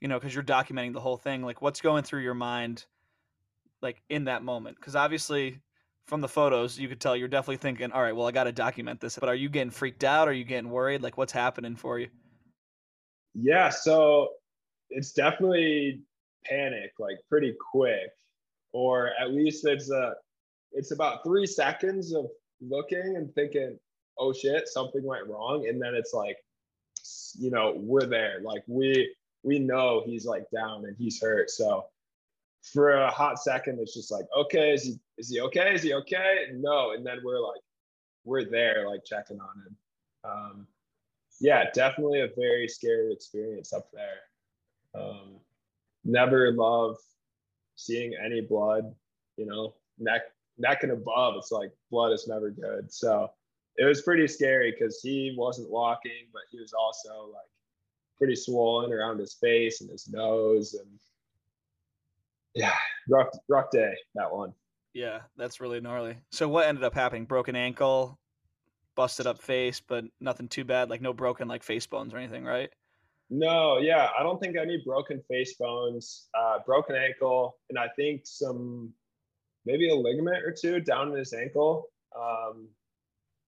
you 0.00 0.08
know, 0.08 0.18
because 0.18 0.34
you're 0.34 0.44
documenting 0.44 0.92
the 0.92 1.00
whole 1.00 1.16
thing, 1.16 1.42
like 1.42 1.62
what's 1.62 1.80
going 1.80 2.04
through 2.04 2.22
your 2.22 2.34
mind, 2.34 2.84
like 3.82 4.02
in 4.08 4.24
that 4.24 4.42
moment? 4.42 4.76
Because 4.76 4.96
obviously, 4.96 5.60
from 6.06 6.20
the 6.20 6.28
photos, 6.28 6.78
you 6.78 6.88
could 6.88 7.00
tell 7.00 7.14
you're 7.16 7.28
definitely 7.28 7.58
thinking, 7.58 7.92
all 7.92 8.02
right, 8.02 8.16
well, 8.16 8.26
I 8.26 8.32
got 8.32 8.44
to 8.44 8.52
document 8.52 9.00
this. 9.00 9.18
But 9.18 9.28
are 9.28 9.34
you 9.34 9.48
getting 9.48 9.70
freaked 9.70 10.04
out? 10.04 10.26
Are 10.26 10.32
you 10.32 10.44
getting 10.44 10.70
worried? 10.70 11.02
Like, 11.02 11.18
what's 11.18 11.32
happening 11.32 11.76
for 11.76 11.98
you? 11.98 12.08
Yeah, 13.34 13.68
so 13.68 14.30
it's 14.90 15.12
definitely 15.12 16.00
panic, 16.44 16.92
like 16.98 17.18
pretty 17.28 17.54
quick, 17.70 18.10
or 18.72 19.10
at 19.20 19.32
least 19.32 19.66
it's 19.66 19.90
a, 19.90 20.14
it's 20.72 20.92
about 20.92 21.24
three 21.24 21.46
seconds 21.46 22.12
of 22.12 22.26
looking 22.60 23.16
and 23.16 23.32
thinking, 23.34 23.78
oh 24.18 24.32
shit, 24.32 24.68
something 24.68 25.04
went 25.04 25.26
wrong, 25.26 25.66
and 25.68 25.80
then 25.80 25.94
it's 25.94 26.12
like, 26.12 26.36
you 27.38 27.50
know, 27.50 27.74
we're 27.76 28.06
there, 28.06 28.40
like 28.42 28.62
we 28.66 29.14
we 29.42 29.58
know 29.58 30.02
he's 30.04 30.26
like 30.26 30.44
down 30.54 30.84
and 30.84 30.96
he's 30.98 31.20
hurt, 31.20 31.50
so 31.50 31.86
for 32.72 32.90
a 32.90 33.10
hot 33.10 33.38
second, 33.38 33.78
it's 33.80 33.94
just 33.94 34.10
like, 34.10 34.26
okay, 34.36 34.72
is 34.72 34.82
he 34.82 34.98
is 35.16 35.30
he 35.30 35.40
okay? 35.40 35.74
Is 35.74 35.82
he 35.82 35.94
okay? 35.94 36.46
No, 36.54 36.92
and 36.92 37.06
then 37.06 37.18
we're 37.24 37.40
like, 37.40 37.60
we're 38.24 38.50
there, 38.50 38.88
like 38.88 39.04
checking 39.04 39.40
on 39.40 39.62
him. 39.66 39.76
Um, 40.24 40.66
yeah, 41.40 41.70
definitely 41.72 42.20
a 42.20 42.28
very 42.36 42.68
scary 42.68 43.12
experience 43.12 43.72
up 43.72 43.88
there. 43.92 45.00
Um, 45.00 45.36
never 46.04 46.52
love 46.52 46.96
seeing 47.76 48.14
any 48.22 48.40
blood, 48.40 48.92
you 49.36 49.46
know, 49.46 49.74
neck 49.98 50.22
neck 50.58 50.82
and 50.82 50.92
above. 50.92 51.34
It's 51.36 51.52
like 51.52 51.70
blood 51.90 52.12
is 52.12 52.26
never 52.28 52.50
good. 52.50 52.92
So 52.92 53.30
it 53.76 53.84
was 53.84 54.02
pretty 54.02 54.26
scary 54.26 54.72
because 54.72 55.00
he 55.00 55.34
wasn't 55.36 55.70
walking, 55.70 56.26
but 56.32 56.42
he 56.50 56.60
was 56.60 56.72
also 56.72 57.30
like 57.32 57.42
pretty 58.18 58.34
swollen 58.34 58.92
around 58.92 59.18
his 59.18 59.34
face 59.34 59.80
and 59.80 59.90
his 59.90 60.08
nose 60.08 60.74
and 60.74 60.88
yeah, 62.54 62.74
rough 63.08 63.28
rough 63.48 63.70
day 63.70 63.94
that 64.14 64.32
one. 64.32 64.52
Yeah, 64.94 65.20
that's 65.36 65.60
really 65.60 65.80
gnarly. 65.80 66.16
So 66.32 66.48
what 66.48 66.66
ended 66.66 66.82
up 66.82 66.94
happening? 66.94 67.24
Broken 67.24 67.54
ankle, 67.54 68.18
busted 68.96 69.26
up 69.26 69.40
face, 69.40 69.80
but 69.80 70.04
nothing 70.20 70.48
too 70.48 70.64
bad. 70.64 70.90
Like 70.90 71.00
no 71.00 71.12
broken 71.12 71.46
like 71.46 71.62
face 71.62 71.86
bones 71.86 72.12
or 72.12 72.18
anything, 72.18 72.44
right? 72.44 72.70
No, 73.30 73.78
yeah, 73.78 74.08
I 74.18 74.22
don't 74.22 74.40
think 74.40 74.56
any 74.56 74.82
broken 74.84 75.22
face 75.28 75.54
bones, 75.54 76.28
uh, 76.34 76.58
broken 76.64 76.96
ankle, 76.96 77.58
and 77.68 77.78
I 77.78 77.88
think 77.94 78.22
some 78.24 78.92
maybe 79.68 79.90
a 79.90 79.94
ligament 79.94 80.42
or 80.42 80.50
two 80.50 80.80
down 80.80 81.10
in 81.10 81.14
his 81.14 81.34
ankle 81.34 81.88
um, 82.18 82.68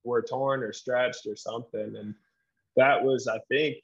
were 0.05 0.21
torn 0.21 0.63
or 0.63 0.73
stretched 0.73 1.27
or 1.27 1.35
something, 1.35 1.97
and 1.97 2.15
that 2.77 3.03
was, 3.03 3.27
I 3.27 3.39
think, 3.49 3.77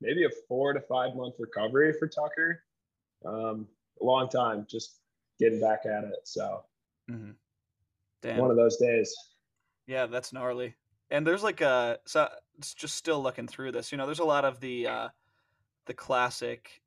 maybe 0.00 0.24
a 0.24 0.30
four 0.48 0.72
to 0.72 0.80
five 0.80 1.14
month 1.14 1.36
recovery 1.38 1.92
for 1.92 2.08
Tucker. 2.08 2.62
Um, 3.24 3.68
a 4.00 4.04
long 4.04 4.28
time 4.28 4.66
just 4.68 4.96
getting 5.38 5.60
back 5.60 5.86
at 5.86 6.04
it. 6.04 6.20
So 6.24 6.64
mm-hmm. 7.10 8.36
one 8.38 8.50
of 8.50 8.56
those 8.56 8.76
days. 8.76 9.14
Yeah, 9.86 10.06
that's 10.06 10.32
gnarly. 10.32 10.74
And 11.10 11.26
there's 11.26 11.42
like 11.42 11.60
a 11.60 11.98
so 12.04 12.28
it's 12.58 12.74
just 12.74 12.96
still 12.96 13.22
looking 13.22 13.46
through 13.46 13.72
this. 13.72 13.92
You 13.92 13.98
know, 13.98 14.06
there's 14.06 14.20
a 14.20 14.24
lot 14.24 14.44
of 14.44 14.60
the 14.60 14.86
uh 14.86 15.08
the 15.86 15.94
classic 15.94 16.80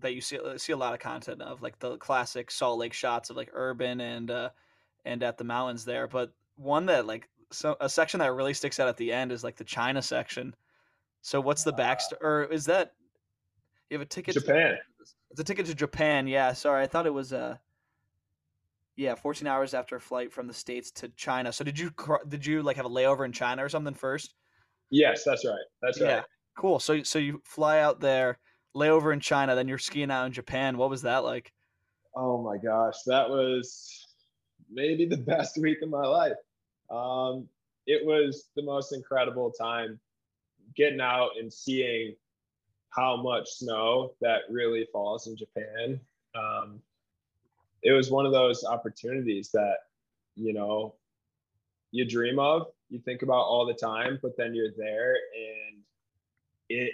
that 0.00 0.14
you 0.14 0.20
see 0.20 0.38
uh, 0.38 0.58
see 0.58 0.72
a 0.72 0.76
lot 0.76 0.94
of 0.94 1.00
content 1.00 1.42
of, 1.42 1.62
like 1.62 1.78
the 1.78 1.96
classic 1.96 2.50
Salt 2.50 2.78
Lake 2.78 2.92
shots 2.92 3.30
of 3.30 3.36
like 3.36 3.50
urban 3.52 4.00
and 4.00 4.30
uh 4.30 4.50
and 5.04 5.22
at 5.22 5.38
the 5.38 5.44
mountains 5.44 5.84
there. 5.84 6.06
But 6.06 6.32
one 6.56 6.86
that 6.86 7.06
like 7.06 7.28
so 7.50 7.76
a 7.80 7.88
section 7.88 8.20
that 8.20 8.32
really 8.32 8.54
sticks 8.54 8.78
out 8.80 8.88
at 8.88 8.96
the 8.96 9.12
end 9.12 9.32
is 9.32 9.44
like 9.44 9.56
the 9.56 9.64
China 9.64 10.02
section. 10.02 10.54
So 11.22 11.40
what's 11.40 11.64
the 11.64 11.72
backstory? 11.72 12.22
Uh, 12.22 12.26
or 12.26 12.44
is 12.44 12.66
that 12.66 12.92
you 13.88 13.98
have 13.98 14.02
a 14.02 14.08
ticket? 14.08 14.34
Japan. 14.34 14.72
To, 14.72 15.04
it's 15.30 15.40
a 15.40 15.44
ticket 15.44 15.66
to 15.66 15.74
Japan. 15.74 16.26
Yeah, 16.26 16.52
sorry, 16.52 16.82
I 16.82 16.86
thought 16.86 17.06
it 17.06 17.14
was 17.14 17.32
uh 17.32 17.56
yeah, 19.00 19.14
14 19.14 19.48
hours 19.48 19.72
after 19.72 19.96
a 19.96 20.00
flight 20.00 20.30
from 20.30 20.46
the 20.46 20.52
states 20.52 20.90
to 20.92 21.08
China. 21.10 21.52
So 21.52 21.64
did 21.64 21.78
you 21.78 21.90
did 22.28 22.44
you 22.44 22.62
like 22.62 22.76
have 22.76 22.84
a 22.84 22.90
layover 22.90 23.24
in 23.24 23.32
China 23.32 23.64
or 23.64 23.68
something 23.68 23.94
first? 23.94 24.34
Yes, 24.90 25.22
that's 25.24 25.44
right. 25.46 25.64
That's 25.80 26.00
right. 26.00 26.10
Yeah, 26.10 26.22
cool. 26.56 26.78
So 26.78 27.02
so 27.02 27.18
you 27.18 27.40
fly 27.44 27.80
out 27.80 28.00
there, 28.00 28.38
layover 28.74 29.12
in 29.12 29.20
China, 29.20 29.54
then 29.54 29.68
you're 29.68 29.78
skiing 29.78 30.10
out 30.10 30.26
in 30.26 30.32
Japan. 30.32 30.78
What 30.78 30.90
was 30.90 31.02
that 31.02 31.24
like? 31.24 31.52
Oh 32.14 32.42
my 32.42 32.56
gosh, 32.56 33.02
that 33.06 33.28
was 33.28 34.06
maybe 34.70 35.06
the 35.06 35.16
best 35.32 35.58
week 35.58 35.82
of 35.82 35.90
my 35.90 36.06
life. 36.06 36.36
Um, 36.90 37.48
it 37.86 38.04
was 38.04 38.48
the 38.56 38.62
most 38.62 38.92
incredible 38.92 39.50
time 39.50 39.98
getting 40.76 41.00
out 41.00 41.30
and 41.38 41.52
seeing 41.52 42.14
how 42.90 43.16
much 43.16 43.48
snow 43.50 44.12
that 44.20 44.42
really 44.50 44.86
falls 44.92 45.26
in 45.26 45.36
Japan. 45.36 46.00
Um, 46.34 46.80
it 47.82 47.92
was 47.92 48.10
one 48.10 48.26
of 48.26 48.32
those 48.32 48.64
opportunities 48.64 49.50
that, 49.52 49.76
you 50.34 50.52
know, 50.52 50.94
you 51.92 52.04
dream 52.04 52.38
of, 52.38 52.66
you 52.88 53.00
think 53.00 53.22
about 53.22 53.42
all 53.42 53.66
the 53.66 53.74
time, 53.74 54.18
but 54.22 54.36
then 54.36 54.54
you're 54.54 54.72
there 54.76 55.14
and 55.14 55.78
it 56.68 56.92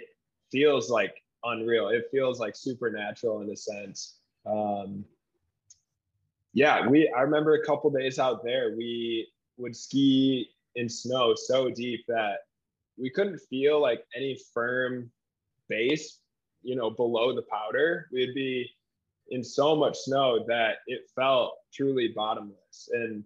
feels 0.51 0.89
like 0.89 1.21
unreal. 1.43 1.89
It 1.89 2.07
feels 2.11 2.39
like 2.39 2.55
supernatural 2.55 3.41
in 3.41 3.49
a 3.49 3.55
sense. 3.55 4.17
Um, 4.45 5.05
yeah, 6.53 6.87
we 6.87 7.11
I 7.15 7.21
remember 7.21 7.55
a 7.55 7.65
couple 7.65 7.89
days 7.91 8.19
out 8.19 8.43
there, 8.43 8.75
we 8.75 9.27
would 9.57 9.75
ski 9.75 10.49
in 10.75 10.87
snow 10.87 11.33
so 11.35 11.69
deep 11.69 12.05
that 12.07 12.39
we 12.97 13.09
couldn't 13.09 13.39
feel 13.49 13.81
like 13.81 14.03
any 14.15 14.39
firm 14.53 15.11
base, 15.67 16.19
you 16.63 16.75
know, 16.75 16.89
below 16.89 17.35
the 17.35 17.43
powder, 17.43 18.07
we'd 18.11 18.33
be 18.33 18.69
in 19.29 19.43
so 19.43 19.75
much 19.75 19.97
snow 19.97 20.45
that 20.47 20.77
it 20.87 21.01
felt 21.15 21.57
truly 21.73 22.13
bottomless. 22.15 22.89
And, 22.91 23.23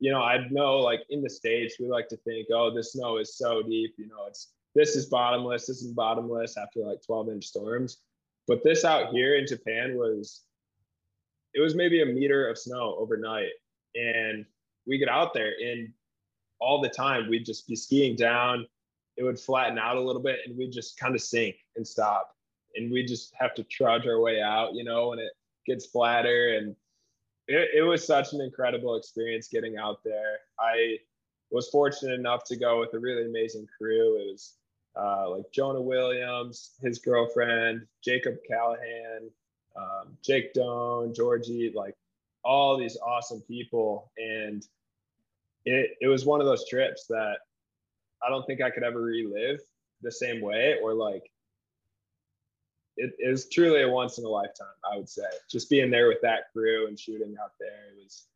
you 0.00 0.10
know, 0.10 0.22
I'd 0.22 0.52
know 0.52 0.78
like 0.78 1.00
in 1.10 1.22
the 1.22 1.30
States, 1.30 1.76
we 1.78 1.86
like 1.88 2.08
to 2.08 2.16
think, 2.18 2.48
oh, 2.52 2.74
this 2.74 2.92
snow 2.92 3.18
is 3.18 3.36
so 3.36 3.62
deep, 3.62 3.94
you 3.96 4.08
know, 4.08 4.26
it's 4.28 4.52
this 4.74 4.96
is 4.96 5.06
bottomless, 5.06 5.66
this 5.66 5.82
is 5.82 5.92
bottomless 5.92 6.56
after 6.56 6.80
like 6.80 7.04
12 7.04 7.30
inch 7.30 7.46
storms. 7.46 7.98
But 8.46 8.62
this 8.62 8.84
out 8.84 9.10
here 9.10 9.36
in 9.36 9.46
Japan 9.46 9.96
was, 9.96 10.42
it 11.54 11.60
was 11.60 11.74
maybe 11.74 12.02
a 12.02 12.06
meter 12.06 12.48
of 12.48 12.58
snow 12.58 12.96
overnight. 12.98 13.50
And 13.94 14.44
we 14.86 14.98
get 14.98 15.08
out 15.08 15.32
there 15.32 15.52
and 15.64 15.90
all 16.60 16.80
the 16.80 16.88
time 16.88 17.28
we'd 17.28 17.46
just 17.46 17.66
be 17.68 17.76
skiing 17.76 18.16
down 18.16 18.66
it 19.16 19.22
would 19.22 19.38
flatten 19.38 19.78
out 19.78 19.96
a 19.96 20.00
little 20.00 20.22
bit 20.22 20.40
and 20.44 20.56
we'd 20.56 20.72
just 20.72 20.98
kind 20.98 21.14
of 21.14 21.20
sink 21.20 21.56
and 21.76 21.86
stop. 21.86 22.34
And 22.74 22.90
we 22.90 23.04
just 23.04 23.32
have 23.38 23.54
to 23.54 23.64
trudge 23.64 24.06
our 24.06 24.20
way 24.20 24.40
out, 24.42 24.74
you 24.74 24.84
know, 24.84 25.12
and 25.12 25.20
it 25.20 25.32
gets 25.66 25.86
flatter. 25.86 26.56
And 26.56 26.74
it, 27.46 27.70
it 27.76 27.82
was 27.82 28.04
such 28.04 28.32
an 28.32 28.40
incredible 28.40 28.96
experience 28.96 29.48
getting 29.48 29.76
out 29.76 29.98
there. 30.04 30.38
I 30.58 30.98
was 31.50 31.68
fortunate 31.68 32.18
enough 32.18 32.42
to 32.44 32.56
go 32.56 32.80
with 32.80 32.94
a 32.94 32.98
really 32.98 33.26
amazing 33.26 33.66
crew. 33.78 34.18
It 34.18 34.32
was 34.32 34.54
uh, 34.96 35.30
like 35.30 35.50
Jonah 35.52 35.80
Williams, 35.80 36.72
his 36.80 36.98
girlfriend, 36.98 37.86
Jacob 38.02 38.36
Callahan, 38.48 39.30
um, 39.76 40.16
Jake 40.22 40.52
Doan, 40.54 41.12
Georgie, 41.14 41.72
like 41.74 41.96
all 42.44 42.76
these 42.76 42.96
awesome 43.04 43.40
people. 43.42 44.10
And 44.18 44.64
it, 45.64 45.96
it 46.00 46.08
was 46.08 46.24
one 46.24 46.40
of 46.40 46.46
those 46.46 46.68
trips 46.68 47.06
that 47.08 47.38
I 48.24 48.28
don't 48.28 48.46
think 48.46 48.62
I 48.62 48.70
could 48.70 48.84
ever 48.84 49.00
relive 49.00 49.60
the 50.02 50.12
same 50.12 50.40
way 50.40 50.76
or 50.82 50.94
like 50.94 51.30
it 52.96 53.12
is 53.18 53.48
truly 53.48 53.82
a 53.82 53.88
once 53.88 54.18
in 54.18 54.24
a 54.24 54.28
lifetime, 54.28 54.66
I 54.90 54.96
would 54.96 55.08
say. 55.08 55.24
Just 55.50 55.68
being 55.68 55.90
there 55.90 56.06
with 56.06 56.20
that 56.22 56.52
crew 56.52 56.86
and 56.86 56.98
shooting 56.98 57.34
out 57.42 57.52
there, 57.58 57.90
it 57.90 58.02
was 58.02 58.26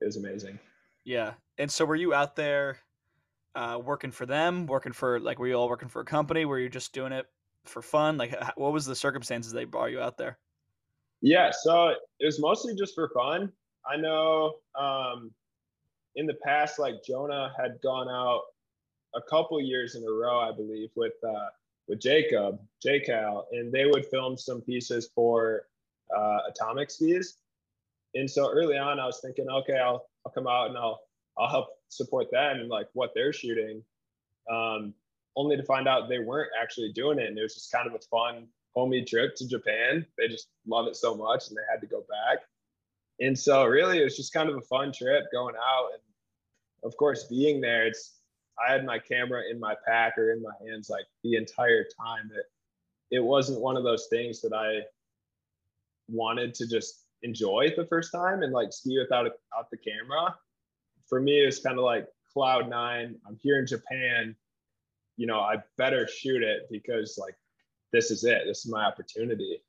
it 0.00 0.06
was 0.06 0.16
amazing. 0.16 0.58
Yeah. 1.04 1.34
And 1.58 1.70
so 1.70 1.84
were 1.84 1.96
you 1.96 2.12
out 2.14 2.34
there 2.36 2.78
uh, 3.54 3.78
working 3.82 4.10
for 4.10 4.26
them, 4.26 4.66
working 4.66 4.92
for 4.92 5.20
like 5.20 5.38
were 5.38 5.48
you 5.48 5.54
all 5.54 5.68
working 5.68 5.88
for 5.88 6.00
a 6.00 6.04
company? 6.04 6.44
Were 6.44 6.58
you 6.58 6.68
just 6.68 6.92
doing 6.92 7.12
it 7.12 7.26
for 7.64 7.82
fun? 7.82 8.16
Like 8.16 8.34
what 8.56 8.72
was 8.72 8.86
the 8.86 8.96
circumstances 8.96 9.52
they 9.52 9.64
brought 9.64 9.90
you 9.90 10.00
out 10.00 10.16
there? 10.16 10.38
Yeah, 11.20 11.50
so 11.50 11.88
it 11.88 12.26
was 12.26 12.40
mostly 12.40 12.74
just 12.74 12.94
for 12.94 13.10
fun. 13.14 13.52
I 13.90 13.96
know 13.96 14.54
um 14.78 15.30
in 16.16 16.26
the 16.26 16.36
past 16.44 16.78
like 16.78 16.96
Jonah 17.06 17.52
had 17.58 17.78
gone 17.82 18.08
out 18.08 18.42
a 19.14 19.20
couple 19.22 19.60
years 19.60 19.94
in 19.94 20.04
a 20.04 20.10
row, 20.10 20.40
I 20.40 20.52
believe, 20.52 20.90
with 20.96 21.14
uh, 21.26 21.48
with 21.88 22.00
Jacob, 22.00 22.60
JCal, 22.84 23.44
and 23.52 23.72
they 23.72 23.86
would 23.86 24.06
film 24.06 24.36
some 24.36 24.60
pieces 24.60 25.10
for 25.14 25.62
uh, 26.16 26.38
Atomic 26.48 26.90
Skis. 26.90 27.38
And 28.14 28.30
so 28.30 28.50
early 28.50 28.76
on, 28.76 29.00
I 29.00 29.06
was 29.06 29.20
thinking, 29.20 29.48
okay, 29.48 29.78
I'll 29.78 30.06
I'll 30.24 30.32
come 30.32 30.46
out 30.46 30.68
and 30.68 30.78
I'll 30.78 31.00
I'll 31.38 31.48
help 31.48 31.68
support 31.88 32.30
them 32.30 32.60
and 32.60 32.68
like 32.68 32.88
what 32.92 33.12
they're 33.14 33.32
shooting. 33.32 33.82
Um, 34.50 34.94
only 35.36 35.56
to 35.56 35.62
find 35.62 35.86
out 35.86 36.08
they 36.08 36.18
weren't 36.18 36.50
actually 36.60 36.92
doing 36.92 37.18
it, 37.18 37.28
and 37.28 37.38
it 37.38 37.42
was 37.42 37.54
just 37.54 37.72
kind 37.72 37.86
of 37.86 37.94
a 37.94 37.98
fun 38.10 38.46
homie 38.76 39.06
trip 39.06 39.36
to 39.36 39.48
Japan. 39.48 40.04
They 40.18 40.28
just 40.28 40.48
love 40.66 40.86
it 40.86 40.96
so 40.96 41.14
much, 41.14 41.48
and 41.48 41.56
they 41.56 41.62
had 41.70 41.80
to 41.80 41.86
go 41.86 42.00
back. 42.00 42.40
And 43.20 43.38
so, 43.38 43.64
really, 43.64 44.00
it 44.00 44.04
was 44.04 44.16
just 44.16 44.32
kind 44.32 44.48
of 44.48 44.56
a 44.56 44.62
fun 44.62 44.92
trip 44.92 45.24
going 45.32 45.54
out, 45.56 45.90
and 45.92 46.02
of 46.84 46.96
course, 46.96 47.24
being 47.24 47.60
there. 47.60 47.86
It's 47.86 48.16
I 48.66 48.72
had 48.72 48.84
my 48.84 48.98
camera 48.98 49.42
in 49.50 49.58
my 49.58 49.74
pack 49.86 50.18
or 50.18 50.32
in 50.32 50.42
my 50.42 50.52
hands 50.66 50.90
like 50.90 51.06
the 51.22 51.36
entire 51.36 51.84
time. 51.84 52.30
It 52.34 53.16
it 53.16 53.20
wasn't 53.20 53.60
one 53.60 53.76
of 53.76 53.84
those 53.84 54.06
things 54.08 54.40
that 54.42 54.52
I 54.52 54.80
wanted 56.08 56.54
to 56.54 56.68
just 56.68 57.06
enjoy 57.22 57.72
the 57.76 57.86
first 57.86 58.12
time 58.12 58.42
and 58.42 58.52
like 58.52 58.72
ski 58.72 58.98
without 58.98 59.26
a, 59.26 59.30
out 59.56 59.70
the 59.70 59.76
camera. 59.76 60.34
For 61.10 61.20
me, 61.20 61.40
it's 61.40 61.58
kind 61.58 61.76
of 61.76 61.84
like 61.84 62.06
cloud 62.32 62.70
nine. 62.70 63.16
I'm 63.26 63.36
here 63.42 63.58
in 63.58 63.66
Japan. 63.66 64.34
You 65.18 65.26
know, 65.26 65.40
I 65.40 65.56
better 65.76 66.08
shoot 66.08 66.42
it 66.42 66.68
because 66.70 67.18
like 67.18 67.34
this 67.92 68.10
is 68.10 68.24
it. 68.24 68.44
This 68.46 68.64
is 68.64 68.70
my 68.70 68.84
opportunity. 68.84 69.60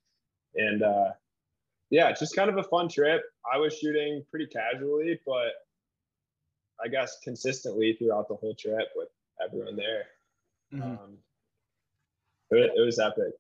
And 0.56 0.84
uh, 0.84 1.10
yeah, 1.90 2.12
just 2.14 2.36
kind 2.36 2.50
of 2.50 2.58
a 2.58 2.64
fun 2.64 2.88
trip. 2.88 3.24
I 3.52 3.58
was 3.58 3.78
shooting 3.78 4.24
pretty 4.30 4.48
casually, 4.48 5.20
but 5.26 5.54
I 6.82 6.88
guess 6.88 7.18
consistently 7.24 7.94
throughout 7.94 8.30
the 8.30 8.36
whole 8.36 8.56
trip 8.56 8.90
with 8.96 9.10
everyone 9.44 9.76
there. 9.76 10.06
Mm-hmm. 10.74 10.84
Um, 10.84 11.18
it, 12.52 12.72
it 12.76 12.86
was 12.86 13.00
epic. 13.00 13.34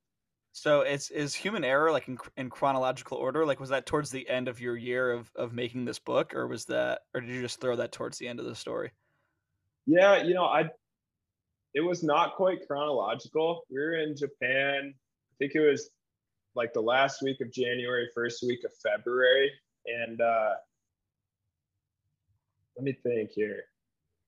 So 0.53 0.81
it's 0.81 1.09
is 1.09 1.33
human 1.33 1.63
error 1.63 1.91
like 1.91 2.07
in, 2.07 2.17
in 2.35 2.49
chronological 2.49 3.17
order? 3.17 3.45
Like 3.45 3.59
was 3.59 3.69
that 3.69 3.85
towards 3.85 4.09
the 4.09 4.27
end 4.29 4.47
of 4.47 4.59
your 4.59 4.75
year 4.75 5.11
of 5.11 5.31
of 5.35 5.53
making 5.53 5.85
this 5.85 5.99
book, 5.99 6.33
or 6.33 6.47
was 6.47 6.65
that, 6.65 7.01
or 7.13 7.21
did 7.21 7.29
you 7.29 7.41
just 7.41 7.61
throw 7.61 7.75
that 7.77 7.91
towards 7.91 8.17
the 8.17 8.27
end 8.27 8.39
of 8.39 8.45
the 8.45 8.55
story? 8.55 8.91
Yeah, 9.85 10.23
you 10.23 10.33
know, 10.33 10.45
I 10.45 10.69
it 11.73 11.81
was 11.81 12.03
not 12.03 12.35
quite 12.35 12.67
chronological. 12.67 13.61
We 13.69 13.79
were 13.79 13.95
in 13.95 14.15
Japan. 14.15 14.93
I 14.93 15.33
think 15.39 15.53
it 15.55 15.61
was 15.61 15.89
like 16.53 16.73
the 16.73 16.81
last 16.81 17.21
week 17.21 17.37
of 17.41 17.51
January, 17.51 18.09
first 18.13 18.43
week 18.43 18.59
of 18.65 18.71
February, 18.83 19.49
and 19.85 20.19
uh, 20.19 20.53
let 22.75 22.83
me 22.83 22.97
think 23.03 23.31
here. 23.31 23.63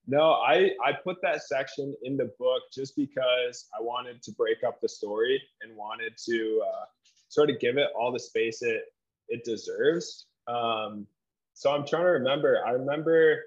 No, 0.05 0.33
I 0.33 0.71
I 0.83 0.91
put 1.03 1.21
that 1.21 1.43
section 1.43 1.95
in 2.03 2.17
the 2.17 2.31
book 2.37 2.63
just 2.73 2.95
because 2.95 3.67
I 3.77 3.81
wanted 3.81 4.21
to 4.23 4.31
break 4.33 4.63
up 4.65 4.81
the 4.81 4.89
story 4.89 5.41
and 5.61 5.75
wanted 5.75 6.17
to 6.25 6.61
uh, 6.65 6.85
sort 7.29 7.49
of 7.49 7.59
give 7.59 7.77
it 7.77 7.87
all 7.97 8.11
the 8.11 8.19
space 8.19 8.61
it 8.61 8.83
it 9.29 9.43
deserves. 9.45 10.25
Um, 10.47 11.07
so 11.53 11.71
I'm 11.71 11.85
trying 11.85 12.03
to 12.03 12.09
remember. 12.09 12.61
I 12.65 12.71
remember 12.71 13.43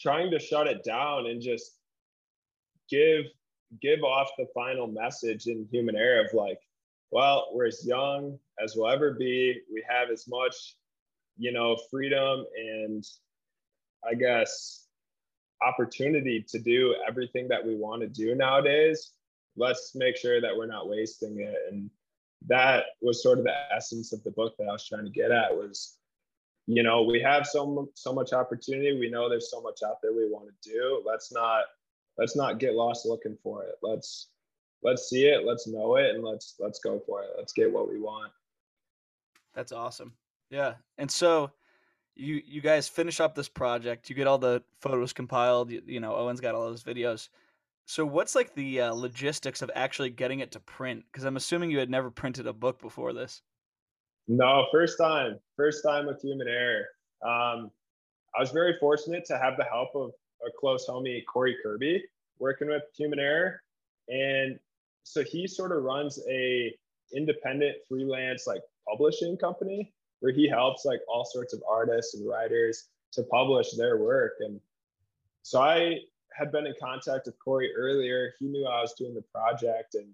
trying 0.00 0.30
to 0.30 0.38
shut 0.38 0.68
it 0.68 0.84
down 0.84 1.26
and 1.26 1.42
just 1.42 1.78
give 2.88 3.24
give 3.82 4.04
off 4.04 4.30
the 4.38 4.46
final 4.54 4.86
message 4.86 5.48
in 5.48 5.66
human 5.72 5.96
error 5.96 6.24
of 6.24 6.32
like, 6.32 6.60
well, 7.10 7.48
we're 7.52 7.66
as 7.66 7.84
young 7.84 8.38
as 8.62 8.74
we'll 8.76 8.88
ever 8.88 9.14
be. 9.14 9.60
We 9.72 9.84
have 9.88 10.10
as 10.10 10.26
much, 10.28 10.76
you 11.36 11.52
know, 11.52 11.76
freedom 11.90 12.44
and 12.56 13.04
I 14.08 14.14
guess 14.14 14.85
opportunity 15.62 16.44
to 16.48 16.58
do 16.58 16.94
everything 17.08 17.48
that 17.48 17.64
we 17.64 17.76
want 17.76 18.02
to 18.02 18.08
do 18.08 18.34
nowadays 18.34 19.12
let's 19.56 19.92
make 19.94 20.16
sure 20.16 20.40
that 20.40 20.56
we're 20.56 20.66
not 20.66 20.88
wasting 20.88 21.40
it. 21.40 21.56
And 21.70 21.90
that 22.46 22.84
was 23.00 23.22
sort 23.22 23.38
of 23.38 23.44
the 23.44 23.74
essence 23.74 24.12
of 24.12 24.22
the 24.22 24.30
book 24.30 24.54
that 24.58 24.68
i 24.68 24.72
was 24.72 24.86
trying 24.86 25.04
to 25.04 25.10
get 25.10 25.32
at 25.32 25.56
was 25.56 25.96
you 26.66 26.82
know 26.82 27.02
we 27.02 27.20
have 27.20 27.46
so 27.46 27.88
so 27.94 28.12
much 28.12 28.32
opportunity. 28.32 28.98
We 28.98 29.08
know 29.08 29.28
there's 29.28 29.50
so 29.50 29.60
much 29.62 29.80
out 29.84 30.02
there 30.02 30.12
we 30.12 30.28
want 30.28 30.48
to 30.48 30.70
do. 30.70 31.02
Let's 31.06 31.32
not 31.32 31.64
let's 32.18 32.36
not 32.36 32.58
get 32.58 32.74
lost 32.74 33.06
looking 33.06 33.38
for 33.42 33.62
it. 33.64 33.76
Let's 33.82 34.28
let's 34.82 35.08
see 35.08 35.26
it. 35.26 35.46
Let's 35.46 35.66
know 35.66 35.96
it. 35.96 36.14
And 36.14 36.24
let's 36.24 36.56
let's 36.58 36.80
go 36.80 37.00
for 37.06 37.22
it. 37.22 37.30
Let's 37.36 37.52
get 37.52 37.72
what 37.72 37.88
we 37.88 38.00
want. 38.00 38.32
That's 39.54 39.72
awesome. 39.72 40.12
Yeah. 40.50 40.74
And 40.98 41.10
so 41.10 41.52
you 42.16 42.42
you 42.46 42.60
guys 42.60 42.88
finish 42.88 43.20
up 43.20 43.34
this 43.34 43.48
project. 43.48 44.08
You 44.08 44.16
get 44.16 44.26
all 44.26 44.38
the 44.38 44.62
photos 44.80 45.12
compiled. 45.12 45.70
You, 45.70 45.82
you 45.86 46.00
know, 46.00 46.14
Owen's 46.16 46.40
got 46.40 46.54
all 46.54 46.66
those 46.66 46.82
videos. 46.82 47.28
So 47.84 48.04
what's 48.04 48.34
like 48.34 48.54
the 48.54 48.80
uh, 48.80 48.94
logistics 48.94 49.62
of 49.62 49.70
actually 49.74 50.10
getting 50.10 50.40
it 50.40 50.50
to 50.52 50.60
print? 50.60 51.04
Because 51.06 51.24
I'm 51.24 51.36
assuming 51.36 51.70
you 51.70 51.78
had 51.78 51.90
never 51.90 52.10
printed 52.10 52.46
a 52.46 52.52
book 52.52 52.80
before 52.80 53.12
this. 53.12 53.42
No, 54.26 54.66
first 54.72 54.98
time, 54.98 55.38
first 55.56 55.84
time 55.86 56.06
with 56.06 56.20
Human 56.20 56.48
Error. 56.48 56.86
Um, 57.24 57.70
I 58.36 58.40
was 58.40 58.50
very 58.50 58.74
fortunate 58.80 59.24
to 59.26 59.38
have 59.38 59.56
the 59.56 59.64
help 59.64 59.90
of 59.94 60.10
a 60.44 60.50
close 60.58 60.86
homie, 60.88 61.22
Corey 61.32 61.56
Kirby, 61.62 62.02
working 62.40 62.68
with 62.68 62.82
Human 62.96 63.20
Error, 63.20 63.62
and 64.08 64.58
so 65.04 65.22
he 65.22 65.46
sort 65.46 65.70
of 65.70 65.84
runs 65.84 66.18
a 66.28 66.74
independent 67.14 67.76
freelance 67.88 68.48
like 68.48 68.60
publishing 68.88 69.36
company 69.36 69.92
where 70.20 70.32
he 70.32 70.48
helps 70.48 70.84
like 70.84 71.00
all 71.12 71.24
sorts 71.24 71.52
of 71.52 71.62
artists 71.68 72.14
and 72.14 72.28
writers 72.28 72.88
to 73.12 73.22
publish 73.24 73.72
their 73.72 73.98
work. 73.98 74.32
And 74.40 74.60
so 75.42 75.60
I 75.60 76.00
had 76.32 76.52
been 76.52 76.66
in 76.66 76.74
contact 76.80 77.26
with 77.26 77.38
Corey 77.38 77.70
earlier. 77.76 78.34
He 78.38 78.46
knew 78.46 78.66
I 78.66 78.80
was 78.80 78.94
doing 78.94 79.14
the 79.14 79.24
project 79.34 79.94
and 79.94 80.08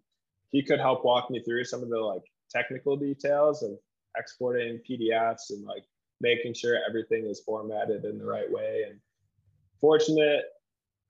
he 0.50 0.62
could 0.62 0.80
help 0.80 1.04
walk 1.04 1.30
me 1.30 1.42
through 1.42 1.64
some 1.64 1.82
of 1.82 1.88
the 1.88 1.98
like 1.98 2.22
technical 2.50 2.96
details 2.96 3.62
of 3.62 3.78
exporting 4.16 4.80
PDFs 4.88 5.50
and 5.50 5.64
like 5.64 5.84
making 6.20 6.54
sure 6.54 6.78
everything 6.88 7.26
is 7.26 7.40
formatted 7.40 8.04
in 8.04 8.18
the 8.18 8.24
right 8.24 8.50
way. 8.50 8.84
And 8.88 9.00
fortunate, 9.80 10.44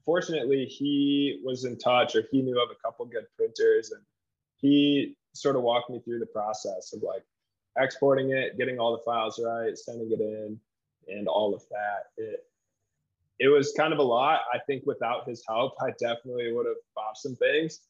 fortunately, 0.04 0.64
he 0.64 1.40
was 1.44 1.64
in 1.64 1.76
touch 1.76 2.16
or 2.16 2.22
he 2.30 2.40
knew 2.40 2.62
of 2.62 2.70
a 2.70 2.80
couple 2.82 3.04
good 3.06 3.26
printers 3.36 3.90
and 3.90 4.02
he 4.56 5.16
sort 5.34 5.56
of 5.56 5.62
walked 5.62 5.90
me 5.90 6.00
through 6.04 6.20
the 6.20 6.26
process 6.26 6.92
of 6.94 7.02
like 7.02 7.24
exporting 7.78 8.30
it, 8.30 8.58
getting 8.58 8.78
all 8.78 8.92
the 8.92 9.02
files 9.02 9.40
right, 9.42 9.76
sending 9.76 10.10
it 10.12 10.20
in, 10.20 10.58
and 11.08 11.28
all 11.28 11.54
of 11.54 11.62
that. 11.70 12.10
It 12.16 12.46
it 13.38 13.48
was 13.48 13.72
kind 13.76 13.92
of 13.92 13.98
a 13.98 14.02
lot. 14.02 14.40
I 14.52 14.58
think 14.58 14.86
without 14.86 15.28
his 15.28 15.42
help, 15.48 15.74
I 15.80 15.90
definitely 15.98 16.52
would 16.52 16.66
have 16.66 16.76
bought 16.94 17.16
some 17.16 17.34
things. 17.36 17.80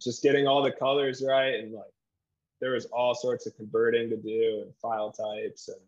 Just 0.00 0.22
getting 0.22 0.46
all 0.46 0.62
the 0.62 0.72
colors 0.72 1.24
right 1.26 1.54
and 1.54 1.72
like 1.72 1.84
there 2.60 2.72
was 2.72 2.86
all 2.86 3.14
sorts 3.14 3.46
of 3.46 3.56
converting 3.56 4.08
to 4.10 4.16
do 4.16 4.62
and 4.64 4.74
file 4.76 5.10
types 5.12 5.68
and 5.68 5.80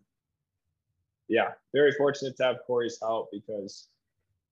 yeah, 1.29 1.53
very 1.75 1.93
fortunate 1.93 2.37
to 2.39 2.43
have 2.43 2.57
Corey's 2.67 2.99
help 3.01 3.31
because 3.31 3.89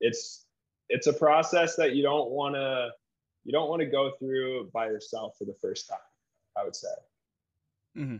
it's 0.00 0.44
it's 0.88 1.06
a 1.06 1.12
process 1.12 1.74
that 1.76 1.94
you 1.94 2.02
don't 2.02 2.30
want 2.30 2.54
to 2.54 2.90
you 3.44 3.52
don't 3.52 3.68
want 3.68 3.80
to 3.80 3.86
go 3.86 4.12
through 4.18 4.70
by 4.72 4.86
yourself 4.86 5.36
for 5.38 5.44
the 5.44 5.54
first 5.60 5.88
time. 5.88 5.98
I 6.56 6.64
would 6.64 6.76
say. 6.76 6.88
Mm-hmm. 7.96 8.16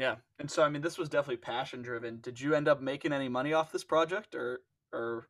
Yeah, 0.00 0.14
and 0.38 0.50
so 0.50 0.62
I 0.62 0.70
mean, 0.70 0.80
this 0.80 0.96
was 0.96 1.10
definitely 1.10 1.36
passion 1.36 1.82
driven. 1.82 2.20
Did 2.22 2.40
you 2.40 2.54
end 2.54 2.68
up 2.68 2.80
making 2.80 3.12
any 3.12 3.28
money 3.28 3.52
off 3.52 3.70
this 3.70 3.84
project, 3.84 4.34
or 4.34 4.62
or 4.94 5.26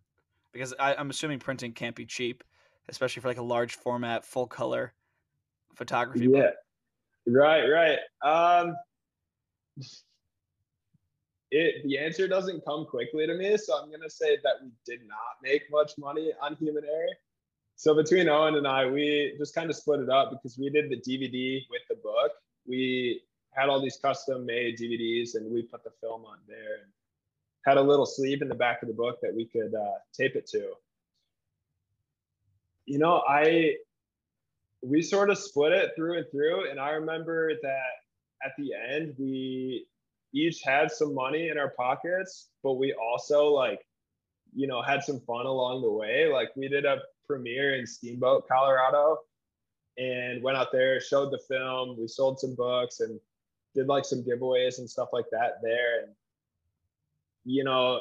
because 0.52 0.72
I, 0.78 0.94
I'm 0.94 1.10
assuming 1.10 1.40
printing 1.40 1.72
can't 1.72 1.96
be 1.96 2.06
cheap, 2.06 2.44
especially 2.88 3.20
for 3.20 3.26
like 3.26 3.38
a 3.38 3.42
large 3.42 3.74
format, 3.74 4.24
full 4.24 4.46
color 4.46 4.92
photography. 5.74 6.28
Yeah, 6.30 6.42
book. 6.42 6.54
right, 7.26 7.64
right. 7.66 7.98
Um, 8.22 8.76
it 11.50 11.82
the 11.84 11.98
answer 11.98 12.28
doesn't 12.28 12.64
come 12.64 12.86
quickly 12.86 13.26
to 13.26 13.34
me, 13.34 13.56
so 13.56 13.76
I'm 13.76 13.90
gonna 13.90 14.08
say 14.08 14.38
that 14.44 14.62
we 14.62 14.70
did 14.86 15.00
not 15.08 15.42
make 15.42 15.62
much 15.72 15.94
money 15.98 16.32
on 16.40 16.54
Human 16.54 16.84
Error. 16.84 17.16
So 17.74 17.92
between 17.92 18.28
Owen 18.28 18.54
and 18.54 18.68
I, 18.68 18.86
we 18.86 19.34
just 19.36 19.52
kind 19.52 19.68
of 19.68 19.74
split 19.74 19.98
it 19.98 20.10
up 20.10 20.30
because 20.30 20.56
we 20.56 20.70
did 20.70 20.90
the 20.90 20.96
DVD 20.96 21.66
with 21.70 21.82
the 21.88 21.96
book. 21.96 22.30
We 22.68 23.22
had 23.52 23.68
all 23.68 23.80
these 23.80 23.98
custom 24.00 24.46
made 24.46 24.78
DVDs 24.78 25.34
and 25.34 25.50
we 25.50 25.62
put 25.62 25.84
the 25.84 25.90
film 26.00 26.24
on 26.24 26.38
there 26.48 26.76
and 26.82 26.90
had 27.66 27.76
a 27.76 27.82
little 27.82 28.06
sleeve 28.06 28.42
in 28.42 28.48
the 28.48 28.54
back 28.54 28.82
of 28.82 28.88
the 28.88 28.94
book 28.94 29.18
that 29.20 29.34
we 29.34 29.44
could 29.44 29.74
uh, 29.74 29.98
tape 30.16 30.36
it 30.36 30.46
to. 30.46 30.72
You 32.86 32.98
know, 32.98 33.22
I 33.28 33.76
we 34.82 35.02
sort 35.02 35.30
of 35.30 35.38
split 35.38 35.72
it 35.72 35.92
through 35.94 36.18
and 36.18 36.26
through, 36.30 36.70
and 36.70 36.80
I 36.80 36.90
remember 36.90 37.52
that 37.62 37.90
at 38.42 38.52
the 38.56 38.70
end 38.72 39.14
we 39.18 39.86
each 40.32 40.62
had 40.62 40.90
some 40.90 41.14
money 41.14 41.48
in 41.48 41.58
our 41.58 41.70
pockets, 41.70 42.48
but 42.62 42.74
we 42.74 42.94
also 42.94 43.46
like, 43.46 43.80
you 44.54 44.66
know, 44.66 44.80
had 44.80 45.02
some 45.02 45.20
fun 45.20 45.46
along 45.46 45.82
the 45.82 45.90
way. 45.90 46.30
Like 46.32 46.50
we 46.56 46.68
did 46.68 46.84
a 46.84 46.98
premiere 47.26 47.74
in 47.74 47.86
Steamboat, 47.86 48.48
Colorado, 48.48 49.18
and 49.98 50.42
went 50.42 50.56
out 50.56 50.72
there, 50.72 51.00
showed 51.00 51.30
the 51.30 51.40
film. 51.48 51.96
We 51.98 52.08
sold 52.08 52.40
some 52.40 52.54
books, 52.54 53.00
and 53.00 53.20
did 53.74 53.86
like 53.86 54.04
some 54.04 54.22
giveaways 54.22 54.78
and 54.78 54.88
stuff 54.88 55.08
like 55.12 55.26
that 55.32 55.60
there. 55.62 56.02
And, 56.02 56.12
you 57.44 57.64
know, 57.64 58.00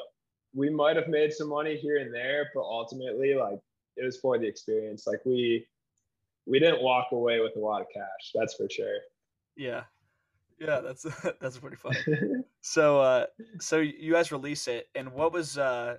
we 0.54 0.70
might 0.70 0.96
have 0.96 1.08
made 1.08 1.32
some 1.32 1.48
money 1.48 1.76
here 1.76 1.98
and 1.98 2.12
there, 2.12 2.50
but 2.54 2.62
ultimately, 2.62 3.34
like, 3.34 3.60
it 3.96 4.04
was 4.04 4.18
for 4.18 4.38
the 4.38 4.46
experience. 4.46 5.06
Like, 5.06 5.20
we, 5.24 5.66
we 6.46 6.58
didn't 6.58 6.82
walk 6.82 7.08
away 7.12 7.40
with 7.40 7.56
a 7.56 7.60
lot 7.60 7.80
of 7.80 7.86
cash. 7.94 8.32
That's 8.34 8.54
for 8.54 8.68
sure. 8.70 8.98
Yeah. 9.56 9.82
Yeah, 10.60 10.80
that's 10.80 11.06
that's 11.40 11.58
pretty 11.58 11.76
funny. 11.76 11.96
so, 12.60 13.00
uh, 13.00 13.26
so 13.60 13.78
you 13.78 14.12
guys 14.12 14.30
release 14.30 14.68
it, 14.68 14.88
and 14.94 15.10
what 15.12 15.32
was 15.32 15.56
uh, 15.56 15.96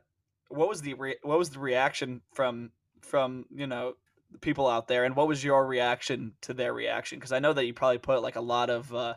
what 0.49 0.69
was 0.69 0.81
the 0.81 0.93
re- 0.93 1.17
what 1.23 1.39
was 1.39 1.49
the 1.49 1.59
reaction 1.59 2.21
from 2.31 2.71
from 3.01 3.45
you 3.49 3.65
know 3.65 3.95
people 4.39 4.67
out 4.67 4.87
there, 4.87 5.03
and 5.03 5.15
what 5.15 5.27
was 5.27 5.43
your 5.43 5.65
reaction 5.65 6.33
to 6.41 6.53
their 6.53 6.73
reaction? 6.73 7.17
Because 7.17 7.31
I 7.31 7.39
know 7.39 7.53
that 7.53 7.65
you 7.65 7.73
probably 7.73 7.97
put 7.97 8.21
like 8.21 8.35
a 8.35 8.41
lot 8.41 8.69
of 8.69 8.93
uh, 8.93 9.15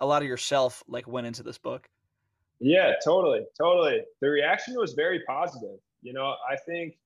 a 0.00 0.06
lot 0.06 0.22
of 0.22 0.28
yourself 0.28 0.82
like 0.88 1.06
went 1.06 1.26
into 1.26 1.42
this 1.42 1.58
book. 1.58 1.88
Yeah, 2.60 2.94
totally, 3.04 3.46
totally. 3.56 4.02
The 4.20 4.28
reaction 4.28 4.74
was 4.76 4.94
very 4.94 5.20
positive. 5.20 5.78
You 6.02 6.12
know, 6.12 6.34
I 6.48 6.56
think 6.66 6.96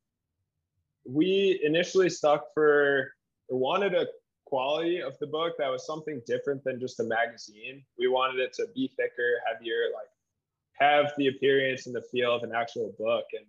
we 1.05 1.61
initially 1.63 2.09
stuck 2.09 2.53
for 2.55 3.13
wanted 3.49 3.95
a 3.95 4.07
quality 4.47 5.01
of 5.01 5.19
the 5.19 5.27
book 5.27 5.55
that 5.59 5.69
was 5.69 5.87
something 5.87 6.21
different 6.27 6.63
than 6.65 6.79
just 6.79 7.01
a 7.01 7.05
magazine. 7.05 7.83
We 7.99 8.09
wanted 8.09 8.41
it 8.41 8.53
to 8.55 8.67
be 8.75 8.93
thicker, 8.97 9.41
heavier, 9.47 9.87
like 9.95 10.09
have 10.75 11.13
the 11.17 11.29
appearance 11.29 11.87
and 11.87 11.95
the 11.95 12.03
feel 12.03 12.35
of 12.35 12.43
an 12.43 12.53
actual 12.55 12.95
book. 12.99 13.25
And 13.33 13.47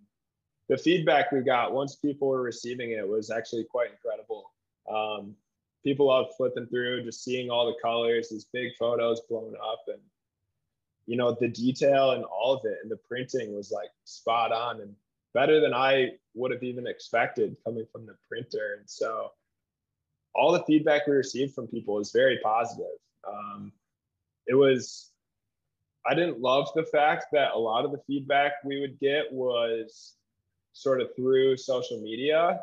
the 0.68 0.76
feedback 0.76 1.32
we 1.32 1.40
got 1.40 1.72
once 1.72 1.96
people 1.96 2.28
were 2.28 2.42
receiving 2.42 2.92
it 2.92 3.06
was 3.06 3.30
actually 3.30 3.64
quite 3.64 3.90
incredible. 3.90 4.52
Um, 4.90 5.36
people 5.84 6.06
loved 6.06 6.32
flipping 6.36 6.66
through, 6.66 7.04
just 7.04 7.22
seeing 7.22 7.50
all 7.50 7.66
the 7.66 7.80
colors, 7.80 8.30
these 8.30 8.46
big 8.52 8.72
photos 8.78 9.20
blown 9.28 9.54
up, 9.62 9.84
and 9.86 10.00
you 11.06 11.16
know 11.16 11.36
the 11.38 11.48
detail 11.48 12.12
and 12.12 12.24
all 12.24 12.54
of 12.54 12.64
it, 12.64 12.78
and 12.82 12.90
the 12.90 12.96
printing 12.96 13.54
was 13.54 13.70
like 13.70 13.90
spot 14.04 14.50
on 14.50 14.80
and 14.80 14.94
better 15.34 15.60
than 15.60 15.74
I 15.74 16.12
would 16.34 16.50
have 16.50 16.62
even 16.62 16.86
expected 16.86 17.56
coming 17.64 17.86
from 17.92 18.06
the 18.06 18.16
printer. 18.28 18.76
And 18.78 18.88
so, 18.88 19.30
all 20.34 20.52
the 20.52 20.64
feedback 20.64 21.06
we 21.06 21.12
received 21.12 21.54
from 21.54 21.68
people 21.68 21.94
was 21.94 22.10
very 22.10 22.38
positive. 22.42 22.98
Um, 23.28 23.72
it 24.46 24.54
was 24.54 25.10
I 26.06 26.14
didn't 26.14 26.40
love 26.40 26.68
the 26.74 26.84
fact 26.84 27.26
that 27.32 27.52
a 27.54 27.58
lot 27.58 27.84
of 27.84 27.92
the 27.92 28.00
feedback 28.06 28.52
we 28.64 28.80
would 28.80 28.98
get 29.00 29.32
was 29.32 30.14
sort 30.72 31.00
of 31.00 31.08
through 31.16 31.56
social 31.56 32.00
media. 32.00 32.60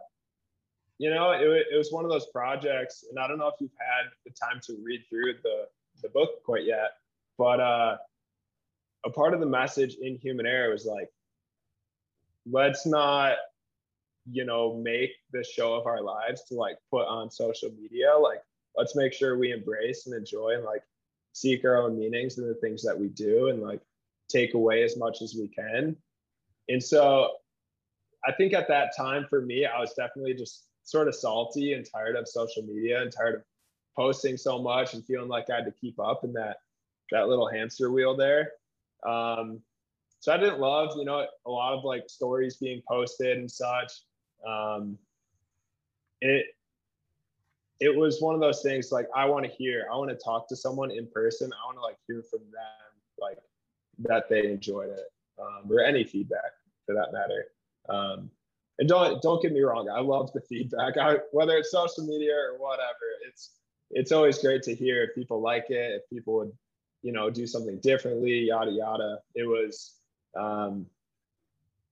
You 1.02 1.10
know, 1.10 1.32
it, 1.32 1.66
it 1.72 1.76
was 1.76 1.91
one 1.91 2.06
of 2.06 2.12
those 2.12 2.28
projects, 2.28 3.06
and 3.10 3.18
I 3.18 3.28
don't 3.28 3.39
know 3.39 3.47
if 3.47 3.56
you've 3.60 3.72
had 3.80 4.12
the 4.24 4.30
time 4.39 4.62
to 4.68 4.78
read 4.84 5.02
through 5.10 5.34
the, 5.41 5.66
the 6.04 6.10
book 6.10 6.43
quite 6.45 6.64
yet, 6.64 6.91
but 7.39 7.60
uh, 7.60 7.97
a 9.04 9.10
part 9.10 9.34
of 9.34 9.39
the 9.39 9.47
message 9.47 9.95
in 9.99 10.20
Human 10.20 10.45
Error 10.45 10.72
was 10.72 10.86
like, 10.86 11.10
let's 12.45 12.86
not, 12.86 13.38
you 14.30 14.45
know, 14.45 14.76
make 14.76 15.10
the 15.34 15.43
show 15.43 15.74
of 15.74 15.88
our 15.88 16.04
lives 16.04 16.43
to 16.49 16.54
like 16.54 16.78
put 16.91 17.08
on 17.08 17.32
social 17.32 17.72
media. 17.72 18.16
Like, 18.16 18.43
let's 18.78 18.95
make 18.95 19.12
sure 19.12 19.39
we 19.39 19.52
embrace 19.52 20.06
and 20.06 20.16
enjoy 20.16 20.54
and 20.54 20.64
like 20.64 20.84
seek 21.34 21.66
our 21.66 21.78
own 21.82 21.97
meanings 21.97 22.38
in 22.38 22.47
the 22.47 22.54
things 22.54 22.84
that 22.84 22.95
we 22.95 23.08
do 23.08 23.47
and 23.47 23.60
like 23.60 23.82
take 24.30 24.54
away 24.54 24.84
as 24.84 24.95
much 24.97 25.24
as 25.24 25.34
we 25.34 25.47
can. 25.47 25.95
And 26.70 26.84
so 26.84 27.38
I 28.24 28.34
think 28.34 28.54
at 28.54 28.68
that 28.68 28.95
time 28.95 29.26
for 29.28 29.41
me, 29.41 29.66
I 29.66 29.80
was 29.80 29.95
definitely 29.95 30.36
just 30.36 30.68
sort 30.84 31.07
of 31.07 31.15
salty 31.15 31.73
and 31.73 31.86
tired 31.86 32.15
of 32.15 32.27
social 32.27 32.63
media 32.63 33.01
and 33.01 33.11
tired 33.11 33.36
of 33.36 33.41
posting 33.95 34.38
so 34.38 34.59
much 34.61 34.93
and 34.93 35.05
feeling 35.05 35.27
like 35.27 35.49
I 35.49 35.57
had 35.57 35.65
to 35.65 35.71
keep 35.71 35.99
up 35.99 36.23
in 36.23 36.34
that 36.34 36.57
that 37.11 37.27
little 37.27 37.47
hamster 37.47 37.91
wheel 37.91 38.15
there. 38.15 38.51
Um, 39.05 39.59
so 40.19 40.32
I 40.32 40.38
didn't 40.38 40.59
love, 40.59 40.93
you 40.97 41.03
know, 41.03 41.25
a 41.45 41.49
lot 41.49 41.73
of 41.73 41.84
like 41.84 42.03
stories 42.07 42.57
being 42.57 42.82
posted 42.88 43.38
and 43.38 43.51
such. 43.51 43.91
Um, 44.47 44.97
it 46.21 46.45
it 47.79 47.95
was 47.95 48.21
one 48.21 48.36
of 48.36 48.41
those 48.41 48.61
things 48.61 48.91
like 48.91 49.07
I 49.15 49.25
want 49.25 49.45
to 49.45 49.51
hear, 49.51 49.88
I 49.91 49.97
want 49.97 50.11
to 50.11 50.15
talk 50.15 50.47
to 50.49 50.55
someone 50.55 50.91
in 50.91 51.07
person. 51.07 51.51
I 51.51 51.65
want 51.65 51.77
to 51.77 51.82
like 51.82 51.97
hear 52.07 52.23
from 52.29 52.41
them, 52.51 52.91
like 53.19 53.39
that 53.99 54.29
they 54.29 54.51
enjoyed 54.51 54.89
it, 54.89 55.11
um, 55.39 55.71
or 55.71 55.84
any 55.84 56.03
feedback 56.03 56.51
for 56.86 56.93
that 56.93 57.11
matter. 57.11 57.45
Um, 57.89 58.29
and 58.82 58.89
don't 58.89 59.21
don't 59.21 59.39
get 59.43 59.53
me 59.53 59.61
wrong, 59.61 59.88
I 59.89 60.01
love 60.01 60.34
the 60.34 60.41
feedback. 60.41 60.97
I, 60.97 61.17
whether 61.32 61.55
it's 61.55 61.69
social 61.69 62.03
media 62.03 62.34
or 62.34 62.57
whatever, 62.57 63.05
it's 63.29 63.51
it's 63.91 64.11
always 64.11 64.39
great 64.39 64.63
to 64.63 64.73
hear 64.73 65.03
if 65.03 65.13
people 65.13 65.39
like 65.39 65.69
it, 65.69 66.01
if 66.01 66.09
people 66.09 66.34
would, 66.38 66.51
you 67.03 67.11
know, 67.11 67.29
do 67.29 67.45
something 67.45 67.79
differently, 67.82 68.47
yada 68.47 68.71
yada. 68.71 69.19
It 69.36 69.43
was, 69.43 69.97
um, 70.36 70.88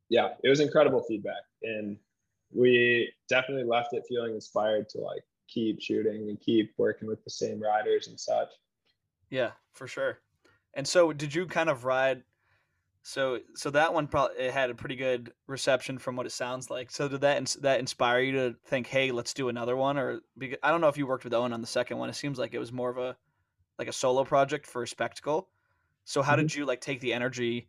yeah, 0.09 0.29
it 0.43 0.49
was 0.49 0.61
incredible 0.61 1.03
feedback, 1.03 1.43
and 1.61 1.95
we 2.51 3.13
definitely 3.29 3.65
left 3.65 3.93
it 3.93 4.03
feeling 4.09 4.33
inspired 4.33 4.89
to 4.89 4.97
like 4.97 5.21
keep 5.47 5.79
shooting 5.79 6.27
and 6.27 6.41
keep 6.41 6.73
working 6.77 7.07
with 7.07 7.23
the 7.23 7.29
same 7.29 7.61
riders 7.61 8.07
and 8.07 8.19
such. 8.19 8.49
Yeah, 9.29 9.51
for 9.73 9.85
sure. 9.85 10.21
And 10.73 10.87
so, 10.87 11.13
did 11.13 11.35
you 11.35 11.45
kind 11.45 11.69
of 11.69 11.85
ride? 11.85 12.23
So, 13.09 13.39
so 13.55 13.71
that 13.71 13.91
one 13.91 14.05
probably 14.05 14.37
it 14.37 14.53
had 14.53 14.69
a 14.69 14.75
pretty 14.75 14.95
good 14.95 15.33
reception 15.47 15.97
from 15.97 16.15
what 16.15 16.27
it 16.27 16.31
sounds 16.31 16.69
like. 16.69 16.91
So, 16.91 17.07
did 17.07 17.21
that 17.21 17.43
that 17.61 17.79
inspire 17.79 18.19
you 18.19 18.31
to 18.33 18.55
think, 18.67 18.85
hey, 18.85 19.11
let's 19.11 19.33
do 19.33 19.49
another 19.49 19.75
one? 19.75 19.97
Or 19.97 20.21
I 20.61 20.69
don't 20.69 20.79
know 20.79 20.89
if 20.89 20.97
you 20.97 21.07
worked 21.07 21.23
with 21.23 21.33
Owen 21.33 21.51
on 21.51 21.59
the 21.59 21.65
second 21.65 21.97
one. 21.97 22.07
It 22.07 22.15
seems 22.15 22.37
like 22.37 22.53
it 22.53 22.59
was 22.59 22.71
more 22.71 22.91
of 22.91 22.99
a 22.99 23.17
like 23.79 23.87
a 23.87 23.91
solo 23.91 24.23
project 24.23 24.67
for 24.67 24.83
a 24.83 24.87
spectacle. 24.87 25.49
So, 26.05 26.21
how 26.21 26.33
mm-hmm. 26.33 26.41
did 26.43 26.55
you 26.55 26.65
like 26.67 26.81
take 26.81 26.99
the 26.99 27.11
energy 27.11 27.67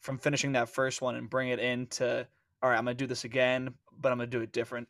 from 0.00 0.16
finishing 0.16 0.52
that 0.52 0.70
first 0.70 1.02
one 1.02 1.16
and 1.16 1.28
bring 1.28 1.50
it 1.50 1.58
into 1.58 2.26
all 2.62 2.70
right? 2.70 2.78
I'm 2.78 2.84
gonna 2.86 2.94
do 2.94 3.06
this 3.06 3.24
again, 3.24 3.74
but 4.00 4.10
I'm 4.10 4.16
gonna 4.16 4.26
do 4.26 4.40
it 4.40 4.52
different. 4.52 4.88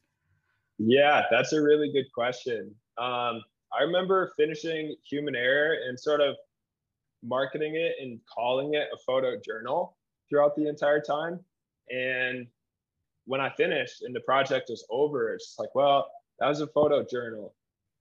Yeah, 0.79 1.25
that's 1.29 1.53
a 1.53 1.61
really 1.61 1.91
good 1.93 2.07
question. 2.15 2.73
Um, 2.99 3.43
I 3.77 3.83
remember 3.83 4.31
finishing 4.37 4.95
Human 5.11 5.35
Error 5.35 5.75
and 5.89 5.99
sort 5.99 6.21
of 6.21 6.37
marketing 7.23 7.75
it 7.77 7.97
and 8.01 8.21
calling 8.33 8.75
it 8.75 8.89
a 8.93 8.99
photo 9.07 9.39
journal 9.45 9.97
throughout 10.29 10.55
the 10.57 10.69
entire 10.69 11.01
time. 11.01 11.41
And 11.91 12.47
when 13.27 13.41
I 13.41 13.51
finished 13.51 14.03
and 14.03 14.15
the 14.15 14.21
project 14.21 14.71
was 14.71 14.85
over, 14.91 15.35
it's 15.35 15.57
like, 15.59 15.75
well, 15.75 16.11
that 16.39 16.49
was 16.49 16.61
a 16.61 16.67
photo 16.69 17.05
journal. 17.05 17.55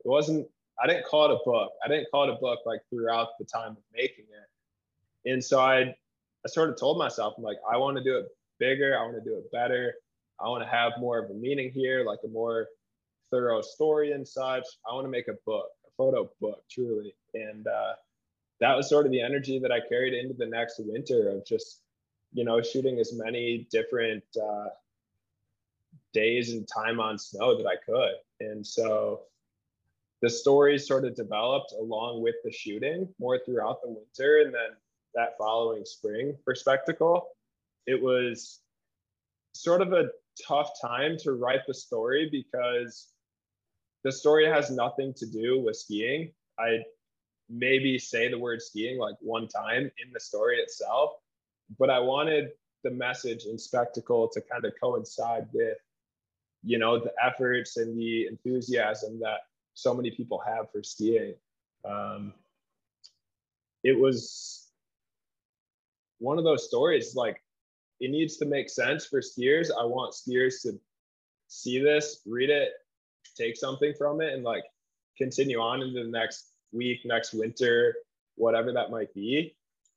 It 0.06 0.10
wasn't, 0.10 0.48
I 0.82 0.88
didn't 0.88 1.06
call 1.06 1.26
it 1.26 1.34
a 1.34 1.40
book. 1.46 1.72
I 1.84 1.88
didn't 1.88 2.08
call 2.12 2.30
it 2.30 2.34
a 2.34 2.40
book 2.40 2.60
like 2.66 2.82
throughout 2.90 3.30
the 3.40 3.46
time 3.46 3.72
of 3.72 3.84
making 3.94 4.26
it. 4.26 5.32
And 5.32 5.44
so 5.44 5.60
I, 5.60 5.80
I 5.82 6.48
sort 6.48 6.70
of 6.70 6.80
told 6.80 6.98
myself, 6.98 7.34
I'm 7.38 7.44
like, 7.44 7.58
I 7.70 7.78
want 7.78 7.98
to 7.98 8.04
do 8.04 8.18
it 8.18 8.28
bigger. 8.60 8.98
I 8.98 9.04
want 9.04 9.16
to 9.16 9.30
do 9.30 9.38
it 9.38 9.52
better. 9.52 9.96
I 10.40 10.48
want 10.48 10.64
to 10.64 10.70
have 10.70 10.94
more 11.00 11.18
of 11.18 11.32
a 11.32 11.34
meaning 11.34 11.72
here, 11.72 12.06
like 12.06 12.20
a 12.24 12.28
more 12.28 12.68
thorough 13.32 13.62
story 13.62 14.12
and 14.12 14.28
such. 14.28 14.64
I 14.90 14.94
want 14.94 15.06
to 15.06 15.10
make 15.10 15.28
a 15.28 15.36
book, 15.46 15.66
a 15.86 15.90
photo 15.98 16.30
book, 16.40 16.64
truly. 16.70 17.14
And 17.34 17.68
uh, 17.68 17.94
that 18.60 18.76
was 18.76 18.90
sort 18.90 19.06
of 19.06 19.12
the 19.12 19.22
energy 19.22 19.60
that 19.60 19.72
I 19.72 19.80
carried 19.80 20.14
into 20.14 20.34
the 20.34 20.46
next 20.46 20.80
winter 20.80 21.30
of 21.30 21.46
just, 21.46 21.82
you 22.34 22.44
know, 22.44 22.62
shooting 22.62 23.00
as 23.00 23.14
many 23.14 23.68
different 23.72 24.24
uh, 24.42 24.70
days 26.14 26.54
and 26.54 26.68
time 26.68 27.00
on 27.00 27.18
snow 27.18 27.58
that 27.58 27.68
I 27.68 27.76
could. 27.86 28.16
And 28.40 28.66
so 28.66 29.22
the 30.22 30.30
story 30.30 30.80
sort 30.80 31.06
of 31.06 31.16
developed 31.16 31.74
along 31.80 32.22
with 32.24 32.36
the 32.44 32.52
shooting 32.52 33.08
more 33.20 33.40
throughout 33.46 33.82
the 33.82 33.90
winter. 33.90 34.42
And 34.44 34.54
then 34.54 34.76
that 35.14 35.38
following 35.38 35.86
spring 35.86 36.36
for 36.44 36.56
Spectacle, 36.56 37.28
it 37.86 38.02
was 38.02 38.62
sort 39.54 39.82
of 39.82 39.94
a 39.94 40.10
tough 40.48 40.72
time 40.82 41.18
to 41.20 41.34
write 41.34 41.62
the 41.68 41.74
story 41.74 42.30
because 42.32 43.10
the 44.04 44.12
story 44.12 44.48
has 44.48 44.72
nothing 44.72 45.14
to 45.16 45.26
do 45.26 45.60
with 45.60 45.76
skiing. 45.76 46.32
I 46.60 46.80
maybe 47.50 47.98
say 47.98 48.30
the 48.30 48.38
word 48.38 48.62
skiing 48.62 48.98
like 48.98 49.16
one 49.22 49.48
time 49.48 49.84
in 50.04 50.14
the 50.14 50.20
story 50.20 50.58
itself, 50.58 51.12
but 51.80 51.90
I 51.90 52.00
wanted 52.00 52.52
the 52.84 52.92
message 52.92 53.46
and 53.46 53.60
spectacle 53.60 54.28
to 54.30 54.42
kind 54.42 54.66
of 54.66 54.74
coincide 54.82 55.48
with, 55.54 55.78
you 56.64 56.78
know, 56.78 57.00
the 57.00 57.14
efforts 57.24 57.78
and 57.78 57.98
the 57.98 58.28
enthusiasm 58.28 59.20
that 59.20 59.40
so 59.74 59.94
many 59.94 60.12
people 60.12 60.42
have 60.46 60.72
for 60.72 60.84
skiing. 60.84 61.34
Um, 61.86 62.34
it 63.84 63.98
was 63.98 64.68
one 66.20 66.38
of 66.38 66.44
those 66.44 66.66
stories 66.66 67.16
like 67.16 67.42
it 68.00 68.12
needs 68.12 68.38
to 68.38 68.46
make 68.46 68.70
sense 68.70 69.06
for 69.06 69.22
skiers. 69.22 69.70
I 69.72 69.86
want 69.86 70.14
skiers 70.14 70.62
to 70.64 70.80
see 71.48 71.80
this, 71.80 72.22
read 72.26 72.50
it, 72.50 72.72
take 73.36 73.56
something 73.56 73.94
from 73.98 74.22
it, 74.22 74.34
and 74.34 74.44
like 74.44 74.64
continue 75.18 75.60
on 75.60 75.82
into 75.82 76.04
the 76.04 76.10
next 76.10 76.52
week, 76.72 77.00
next 77.06 77.34
winter, 77.34 77.96
whatever 78.36 78.72
that 78.74 78.92
might 78.92 79.14
be. 79.14 79.56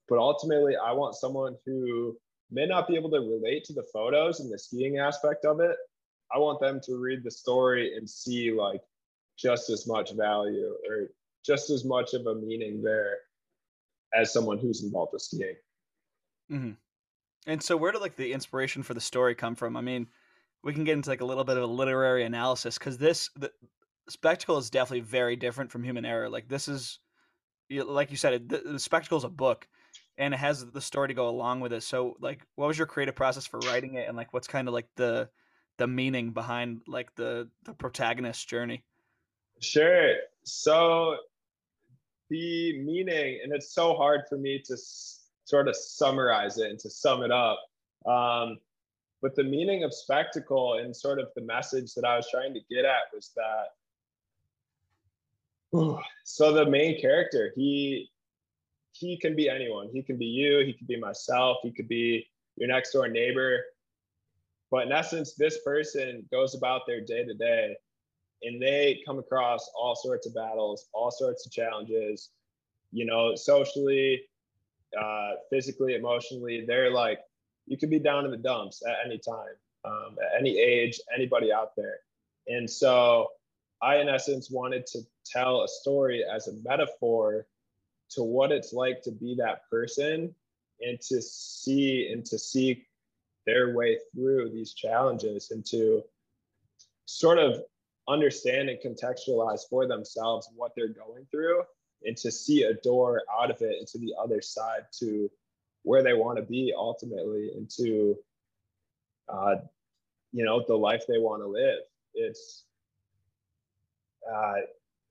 But 0.08 0.18
ultimately, 0.18 0.74
I 0.76 0.92
want 0.92 1.14
someone 1.14 1.56
who 1.64 2.16
may 2.50 2.66
not 2.66 2.88
be 2.88 2.96
able 2.96 3.10
to 3.10 3.20
relate 3.20 3.64
to 3.64 3.72
the 3.72 3.86
photos 3.92 4.40
and 4.40 4.52
the 4.52 4.58
skiing 4.58 4.98
aspect 4.98 5.44
of 5.44 5.60
it. 5.60 5.76
I 6.34 6.38
want 6.38 6.60
them 6.60 6.80
to 6.84 6.96
read 6.96 7.22
the 7.24 7.30
story 7.30 7.96
and 7.96 8.08
see 8.08 8.52
like 8.52 8.80
just 9.38 9.70
as 9.70 9.86
much 9.86 10.12
value 10.12 10.74
or 10.88 11.08
just 11.44 11.70
as 11.70 11.84
much 11.84 12.14
of 12.14 12.26
a 12.26 12.34
meaning 12.34 12.82
there 12.82 13.18
as 14.14 14.32
someone 14.32 14.58
who's 14.58 14.82
involved 14.82 15.12
with 15.12 15.22
skiing. 15.22 15.56
Mm-hmm. 16.50 16.70
And 17.46 17.62
so, 17.62 17.76
where 17.76 17.92
did 17.92 18.00
like 18.00 18.16
the 18.16 18.32
inspiration 18.32 18.82
for 18.82 18.94
the 18.94 19.00
story 19.00 19.34
come 19.34 19.54
from? 19.54 19.76
I 19.76 19.80
mean, 19.80 20.08
we 20.62 20.74
can 20.74 20.84
get 20.84 20.94
into 20.94 21.10
like 21.10 21.20
a 21.20 21.24
little 21.24 21.44
bit 21.44 21.56
of 21.56 21.62
a 21.62 21.66
literary 21.66 22.24
analysis 22.24 22.78
because 22.78 22.98
this 22.98 23.30
the 23.36 23.50
spectacle 24.10 24.58
is 24.58 24.70
definitely 24.70 25.00
very 25.00 25.36
different 25.36 25.70
from 25.70 25.84
Human 25.84 26.04
Error. 26.04 26.28
Like 26.28 26.48
this 26.48 26.68
is, 26.68 26.98
like 27.70 28.10
you 28.10 28.16
said, 28.16 28.48
the, 28.48 28.58
the 28.58 28.78
spectacle 28.78 29.18
is 29.18 29.24
a 29.24 29.28
book, 29.28 29.68
and 30.18 30.34
it 30.34 30.38
has 30.38 30.66
the 30.66 30.80
story 30.80 31.08
to 31.08 31.14
go 31.14 31.28
along 31.28 31.60
with 31.60 31.72
it. 31.72 31.82
So, 31.82 32.16
like, 32.20 32.40
what 32.56 32.66
was 32.66 32.76
your 32.76 32.86
creative 32.86 33.14
process 33.14 33.46
for 33.46 33.60
writing 33.60 33.94
it, 33.94 34.08
and 34.08 34.16
like, 34.16 34.32
what's 34.32 34.48
kind 34.48 34.68
of 34.68 34.74
like 34.74 34.88
the 34.96 35.28
the 35.78 35.86
meaning 35.86 36.32
behind 36.32 36.82
like 36.86 37.14
the 37.14 37.48
the 37.64 37.72
protagonist's 37.72 38.44
journey? 38.44 38.84
Sure. 39.60 40.14
So 40.44 41.16
the 42.28 42.82
meaning, 42.82 43.40
and 43.42 43.52
it's 43.52 43.72
so 43.72 43.94
hard 43.94 44.22
for 44.28 44.36
me 44.36 44.62
to 44.66 44.76
sort 45.44 45.68
of 45.68 45.76
summarize 45.76 46.58
it 46.58 46.70
and 46.70 46.78
to 46.80 46.90
sum 46.90 47.22
it 47.22 47.30
up. 47.30 47.58
Um, 48.06 48.58
but 49.22 49.34
the 49.36 49.44
meaning 49.44 49.84
of 49.84 49.94
spectacle 49.94 50.78
and 50.78 50.96
sort 50.96 51.18
of 51.18 51.28
the 51.36 51.42
message 51.42 51.94
that 51.94 52.04
I 52.04 52.16
was 52.16 52.26
trying 52.30 52.54
to 52.54 52.60
get 52.68 52.84
at 52.84 53.12
was 53.14 53.30
that. 53.36 53.66
So 56.24 56.52
the 56.52 56.66
main 56.66 57.00
character, 57.00 57.52
he 57.56 58.10
he 58.92 59.16
can 59.16 59.36
be 59.36 59.48
anyone. 59.48 59.88
He 59.92 60.02
can 60.02 60.18
be 60.18 60.26
you. 60.26 60.58
He 60.58 60.72
could 60.72 60.88
be 60.88 60.98
myself. 60.98 61.58
He 61.62 61.70
could 61.70 61.88
be 61.88 62.26
your 62.56 62.68
next 62.68 62.92
door 62.92 63.08
neighbor. 63.08 63.64
but 64.70 64.86
in 64.86 64.92
essence, 64.92 65.34
this 65.34 65.58
person 65.64 66.24
goes 66.30 66.54
about 66.54 66.86
their 66.86 67.00
day 67.00 67.24
to 67.24 67.34
day 67.34 67.76
and 68.42 68.60
they 68.60 69.02
come 69.06 69.18
across 69.18 69.70
all 69.78 69.94
sorts 69.96 70.26
of 70.26 70.34
battles, 70.34 70.88
all 70.92 71.10
sorts 71.10 71.46
of 71.46 71.52
challenges, 71.52 72.30
you 72.92 73.04
know, 73.04 73.34
socially, 73.34 74.22
uh, 74.98 75.32
physically, 75.50 75.94
emotionally. 75.94 76.64
They're 76.66 76.92
like, 76.92 77.20
you 77.66 77.76
could 77.76 77.90
be 77.90 77.98
down 77.98 78.24
in 78.24 78.30
the 78.30 78.36
dumps 78.36 78.82
at 78.86 78.96
any 79.04 79.18
time, 79.18 79.54
um, 79.84 80.16
at 80.22 80.40
any 80.40 80.58
age, 80.58 81.00
anybody 81.14 81.52
out 81.52 81.72
there. 81.76 81.98
And 82.48 82.68
so 82.68 83.28
I, 83.82 83.96
in 83.96 84.08
essence, 84.08 84.50
wanted 84.50 84.86
to 84.86 85.00
tell 85.32 85.62
a 85.62 85.68
story 85.68 86.24
as 86.24 86.48
a 86.48 86.52
metaphor 86.64 87.46
to 88.10 88.22
what 88.22 88.52
it's 88.52 88.72
like 88.72 89.02
to 89.02 89.12
be 89.12 89.36
that 89.36 89.68
person 89.70 90.34
and 90.80 91.00
to 91.00 91.20
see 91.22 92.10
and 92.12 92.24
to 92.26 92.38
seek 92.38 92.86
their 93.46 93.74
way 93.74 93.98
through 94.14 94.50
these 94.50 94.74
challenges 94.74 95.50
and 95.50 95.64
to 95.66 96.02
sort 97.06 97.38
of 97.38 97.62
understand 98.08 98.68
and 98.68 98.78
contextualize 98.80 99.62
for 99.68 99.86
themselves 99.86 100.48
what 100.54 100.72
they're 100.74 100.88
going 100.88 101.26
through 101.30 101.62
and 102.04 102.16
to 102.16 102.30
see 102.30 102.64
a 102.64 102.74
door 102.74 103.22
out 103.40 103.50
of 103.50 103.60
it 103.60 103.76
into 103.78 103.98
the 103.98 104.14
other 104.20 104.40
side 104.40 104.82
to 104.98 105.30
where 105.82 106.02
they 106.02 106.12
want 106.12 106.36
to 106.36 106.42
be 106.42 106.72
ultimately 106.76 107.50
into 107.56 108.16
uh, 109.28 109.56
you 110.32 110.44
know 110.44 110.64
the 110.66 110.74
life 110.74 111.04
they 111.06 111.18
want 111.18 111.42
to 111.42 111.46
live. 111.46 111.80
It's 112.14 112.64
uh, 114.30 114.54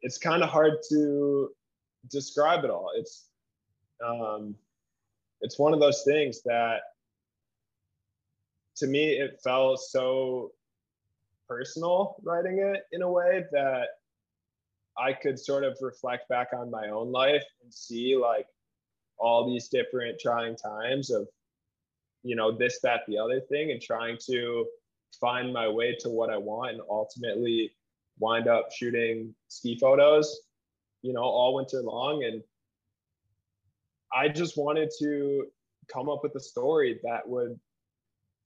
it's 0.01 0.17
kind 0.17 0.43
of 0.43 0.49
hard 0.49 0.73
to 0.89 1.49
describe 2.09 2.63
it 2.63 2.69
all. 2.69 2.91
It's 2.95 3.27
um, 4.05 4.55
it's 5.41 5.59
one 5.59 5.73
of 5.73 5.79
those 5.79 6.03
things 6.03 6.41
that 6.43 6.81
to 8.77 8.87
me 8.87 9.11
it 9.11 9.39
felt 9.43 9.79
so 9.79 10.51
personal 11.47 12.15
writing 12.23 12.59
it 12.59 12.83
in 12.91 13.01
a 13.01 13.11
way 13.11 13.43
that 13.51 13.87
I 14.97 15.13
could 15.13 15.39
sort 15.39 15.63
of 15.63 15.77
reflect 15.81 16.29
back 16.29 16.49
on 16.53 16.69
my 16.69 16.89
own 16.89 17.11
life 17.11 17.43
and 17.63 17.73
see 17.73 18.15
like 18.15 18.45
all 19.17 19.47
these 19.47 19.67
different 19.67 20.19
trying 20.19 20.55
times 20.55 21.09
of 21.09 21.27
you 22.23 22.35
know 22.35 22.51
this 22.51 22.79
that 22.83 23.01
the 23.07 23.17
other 23.17 23.41
thing 23.41 23.71
and 23.71 23.81
trying 23.81 24.17
to 24.27 24.65
find 25.19 25.51
my 25.51 25.67
way 25.67 25.95
to 25.99 26.09
what 26.09 26.29
I 26.29 26.37
want 26.37 26.71
and 26.71 26.81
ultimately 26.89 27.71
wind 28.19 28.47
up 28.47 28.71
shooting 28.71 29.33
ski 29.47 29.77
photos 29.79 30.41
you 31.01 31.13
know 31.13 31.23
all 31.23 31.55
winter 31.55 31.81
long 31.81 32.23
and 32.23 32.43
I 34.11 34.27
just 34.27 34.57
wanted 34.57 34.91
to 34.99 35.45
come 35.91 36.09
up 36.09 36.23
with 36.23 36.35
a 36.35 36.39
story 36.39 36.99
that 37.03 37.27
would 37.27 37.59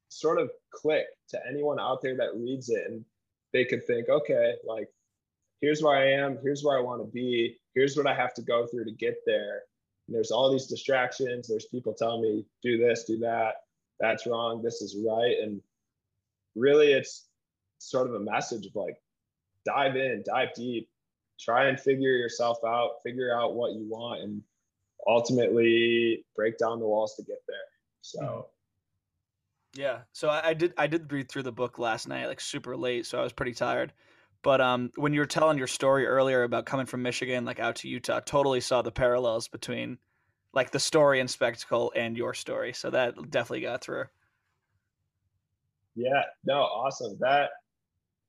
sort 0.09 0.39
of 0.39 0.51
click 0.71 1.05
to 1.29 1.39
anyone 1.49 1.79
out 1.79 2.01
there 2.01 2.17
that 2.17 2.35
reads 2.35 2.69
it 2.69 2.83
and 2.87 3.03
they 3.51 3.65
could 3.65 3.85
think, 3.85 4.09
okay, 4.09 4.55
like 4.67 4.89
here's 5.61 5.81
where 5.81 5.95
I 5.95 6.11
am, 6.11 6.37
here's 6.41 6.63
where 6.63 6.77
I 6.77 6.81
want 6.81 7.01
to 7.01 7.11
be, 7.11 7.57
here's 7.75 7.95
what 7.95 8.07
I 8.07 8.13
have 8.13 8.33
to 8.35 8.41
go 8.41 8.67
through 8.67 8.85
to 8.85 8.91
get 8.91 9.17
there. 9.25 9.61
And 10.07 10.15
there's 10.15 10.31
all 10.31 10.51
these 10.51 10.67
distractions. 10.67 11.47
There's 11.47 11.65
people 11.65 11.93
telling 11.93 12.21
me, 12.21 12.45
do 12.61 12.77
this, 12.77 13.05
do 13.05 13.17
that, 13.19 13.55
that's 13.99 14.27
wrong, 14.27 14.61
this 14.61 14.81
is 14.81 14.97
right. 15.05 15.37
And 15.41 15.61
really, 16.55 16.91
it's 16.91 17.27
sort 17.77 18.07
of 18.07 18.15
a 18.15 18.19
message 18.19 18.65
of 18.65 18.75
like, 18.75 18.97
dive 19.65 19.95
in, 19.95 20.23
dive 20.25 20.49
deep, 20.55 20.89
try 21.39 21.67
and 21.67 21.79
figure 21.79 22.11
yourself 22.11 22.57
out, 22.65 23.01
figure 23.03 23.35
out 23.37 23.55
what 23.55 23.73
you 23.73 23.85
want, 23.89 24.21
and 24.21 24.41
ultimately 25.07 26.25
break 26.35 26.57
down 26.57 26.79
the 26.79 26.85
walls 26.85 27.15
to 27.15 27.23
get 27.23 27.39
there. 27.47 27.57
So, 28.01 28.47
yeah. 29.75 29.99
So 30.11 30.29
I, 30.29 30.49
I, 30.49 30.53
did 30.53 30.73
I 30.77 30.87
did 30.87 31.11
read 31.11 31.29
through 31.29 31.43
the 31.43 31.51
book 31.51 31.79
last 31.79 32.07
night, 32.07 32.27
like 32.27 32.41
super 32.41 32.75
late, 32.77 33.05
so 33.05 33.19
I 33.19 33.23
was 33.23 33.33
pretty 33.33 33.53
tired. 33.53 33.93
But 34.43 34.59
um, 34.59 34.91
when 34.95 35.13
you 35.13 35.21
were 35.21 35.25
telling 35.25 35.57
your 35.57 35.67
story 35.67 36.05
earlier 36.05 36.43
about 36.43 36.65
coming 36.65 36.85
from 36.85 37.01
Michigan, 37.01 37.45
like 37.45 37.59
out 37.59 37.77
to 37.77 37.87
Utah, 37.87 38.19
totally 38.19 38.59
saw 38.59 38.81
the 38.81 38.91
parallels 38.91 39.47
between 39.47 39.97
like 40.53 40.71
the 40.71 40.79
story 40.79 41.19
and 41.21 41.29
spectacle 41.29 41.93
and 41.95 42.17
your 42.17 42.33
story. 42.33 42.73
So 42.73 42.89
that 42.89 43.15
definitely 43.31 43.61
got 43.61 43.81
through. 43.81 44.05
Yeah. 45.95 46.23
No. 46.43 46.55
Awesome. 46.55 47.17
That 47.21 47.51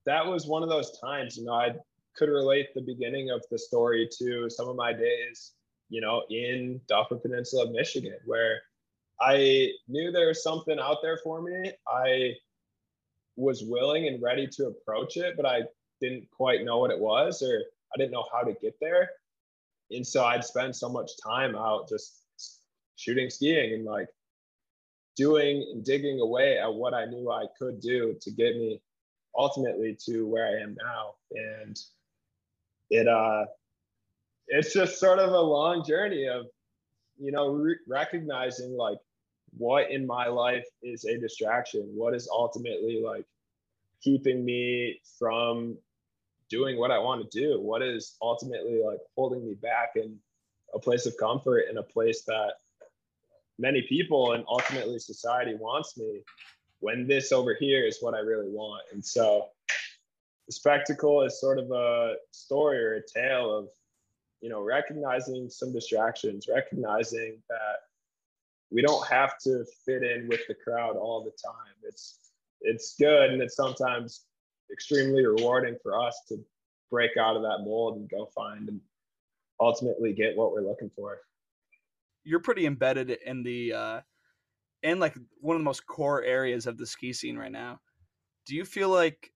that 0.07 0.27
was 0.27 0.47
one 0.47 0.63
of 0.63 0.69
those 0.69 0.99
times. 0.99 1.37
You 1.37 1.45
know, 1.45 1.55
I 1.55 1.75
could 2.17 2.29
relate 2.29 2.75
the 2.75 2.83
beginning 2.83 3.31
of 3.31 3.43
the 3.51 3.59
story 3.59 4.09
to 4.19 4.49
some 4.49 4.69
of 4.69 4.77
my 4.77 4.93
days. 4.93 5.53
You 5.91 6.01
know, 6.01 6.23
in 6.31 6.81
Upper 6.93 7.17
Peninsula 7.17 7.71
Michigan, 7.71 8.17
where 8.25 8.63
I 9.21 9.71
knew 9.87 10.11
there 10.11 10.29
was 10.29 10.43
something 10.43 10.79
out 10.79 10.99
there 11.03 11.19
for 11.23 11.43
me. 11.43 11.73
I 11.87 12.35
was 13.37 13.63
willing 13.65 14.09
and 14.09 14.23
ready 14.23 14.47
to 14.47 14.67
approach 14.67 15.17
it, 15.17 15.37
but 15.37 15.47
I 15.47 15.63
didn't 16.01 16.29
quite 16.31 16.65
know 16.65 16.79
what 16.79 16.91
it 16.91 16.99
was 16.99 17.43
or 17.43 17.63
I 17.95 17.99
didn't 17.99 18.13
know 18.13 18.27
how 18.33 18.43
to 18.43 18.55
get 18.55 18.75
there. 18.81 19.11
And 19.91 20.07
so 20.07 20.25
I'd 20.25 20.45
spend 20.45 20.75
so 20.75 20.89
much 20.89 21.11
time 21.23 21.55
out 21.55 21.89
just 21.89 22.23
shooting 22.97 23.31
skiing 23.31 23.75
and 23.75 23.85
like 23.85 24.09
doing 25.17 25.69
and 25.73 25.85
digging 25.85 26.21
away 26.21 26.59
at 26.59 26.73
what 26.73 26.95
I 26.95 27.05
knew 27.05 27.31
I 27.31 27.47
could 27.59 27.81
do 27.81 28.17
to 28.21 28.31
get 28.31 28.57
me 28.57 28.81
ultimately 29.37 29.97
to 30.07 30.27
where 30.27 30.47
I 30.47 30.63
am 30.63 30.77
now. 30.83 31.15
And 31.33 31.79
it 32.91 33.09
uh 33.09 33.45
it's 34.49 34.73
just 34.73 34.99
sort 34.99 35.19
of 35.19 35.31
a 35.31 35.41
long 35.41 35.85
journey 35.85 36.29
of 36.29 36.47
you 37.19 37.33
know 37.33 37.49
re- 37.49 37.79
recognizing 37.89 38.77
like 38.77 38.99
what 39.57 39.91
in 39.91 40.07
my 40.07 40.27
life 40.27 40.67
is 40.83 41.05
a 41.05 41.19
distraction 41.19 41.83
what 41.95 42.15
is 42.15 42.29
ultimately 42.31 43.03
like 43.05 43.25
keeping 44.03 44.45
me 44.45 45.01
from 45.19 45.77
doing 46.51 46.79
what 46.79 46.91
i 46.91 46.99
want 46.99 47.23
to 47.23 47.41
do 47.41 47.61
what 47.61 47.83
is 47.83 48.17
ultimately 48.21 48.83
like 48.85 48.99
holding 49.17 49.47
me 49.47 49.55
back 49.55 49.93
in 49.97 50.17
a 50.75 50.79
place 50.79 51.07
of 51.07 51.17
comfort 51.17 51.65
in 51.71 51.79
a 51.79 51.83
place 51.83 52.23
that 52.23 52.55
many 53.59 53.83
people 53.83 54.33
and 54.33 54.45
ultimately 54.49 54.99
society 54.99 55.55
wants 55.55 55.97
me 55.97 56.21
when 56.85 57.07
this 57.07 57.33
over 57.33 57.55
here 57.59 57.85
is 57.87 57.99
what 58.01 58.15
i 58.15 58.19
really 58.19 58.51
want 58.51 58.83
and 58.93 59.05
so 59.05 59.49
the 60.47 60.53
spectacle 60.53 61.23
is 61.23 61.41
sort 61.41 61.59
of 61.59 61.71
a 61.71 62.15
story 62.31 62.79
or 62.79 62.95
a 62.95 63.03
tale 63.03 63.57
of 63.57 63.69
you 64.45 64.51
know, 64.51 64.61
recognizing 64.61 65.49
some 65.49 65.73
distractions, 65.73 66.49
recognizing 66.55 67.39
that 67.49 67.77
we 68.71 68.83
don't 68.83 69.09
have 69.09 69.39
to 69.39 69.65
fit 69.87 70.03
in 70.03 70.29
with 70.29 70.47
the 70.47 70.55
crowd 70.55 70.97
all 70.97 71.25
the 71.25 71.31
time. 71.31 71.73
It's 71.83 72.19
it's 72.61 72.95
good 73.01 73.31
and 73.31 73.41
it's 73.41 73.57
sometimes 73.57 74.27
extremely 74.71 75.25
rewarding 75.25 75.79
for 75.83 75.99
us 75.99 76.21
to 76.29 76.37
break 76.91 77.17
out 77.17 77.37
of 77.37 77.43
that 77.43 77.61
mold 77.65 77.97
and 77.97 78.11
go 78.11 78.29
find 78.35 78.69
and 78.69 78.83
ultimately 79.61 80.13
get 80.13 80.37
what 80.37 80.53
we're 80.53 80.61
looking 80.61 80.91
for. 80.95 81.21
You're 82.23 82.41
pretty 82.41 82.67
embedded 82.67 83.13
in 83.25 83.43
the 83.43 83.73
uh 83.73 84.01
in 84.85 85.01
like 85.01 85.17
one 85.41 85.57
of 85.57 85.61
the 85.61 85.65
most 85.65 85.87
core 85.87 86.23
areas 86.23 86.67
of 86.67 86.79
the 86.79 86.87
ski 86.87 87.13
scene 87.13 87.37
right 87.37 87.51
now. 87.51 87.81
Do 88.47 88.55
you 88.55 88.65
feel 88.65 88.91
like 88.91 89.33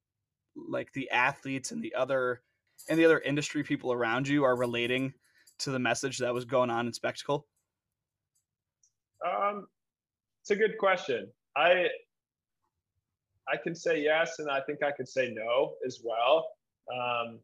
like 0.68 0.92
the 0.92 1.11
athletes 1.11 1.72
and 1.72 1.82
the 1.82 1.94
other 1.94 2.42
and 2.88 2.99
the 2.99 3.05
other 3.05 3.20
industry 3.20 3.64
people 3.64 3.92
around 3.92 4.28
you 4.28 4.44
are 4.44 4.57
relating 4.57 5.12
to 5.61 5.70
the 5.70 5.78
message 5.78 6.18
that 6.18 6.32
was 6.32 6.44
going 6.44 6.70
on 6.70 6.86
in 6.86 6.92
spectacle? 6.92 7.46
Um, 9.26 9.66
it's 10.42 10.51
a 10.51 10.57
good 10.57 10.78
question. 10.78 11.28
I 11.57 11.86
I 13.51 13.57
can 13.57 13.74
say 13.74 14.03
yes, 14.03 14.38
and 14.38 14.51
I 14.51 14.61
think 14.61 14.82
I 14.82 14.92
could 14.92 15.09
say 15.09 15.32
no 15.34 15.74
as 15.86 16.01
well. 16.05 16.46
Um, 16.94 17.40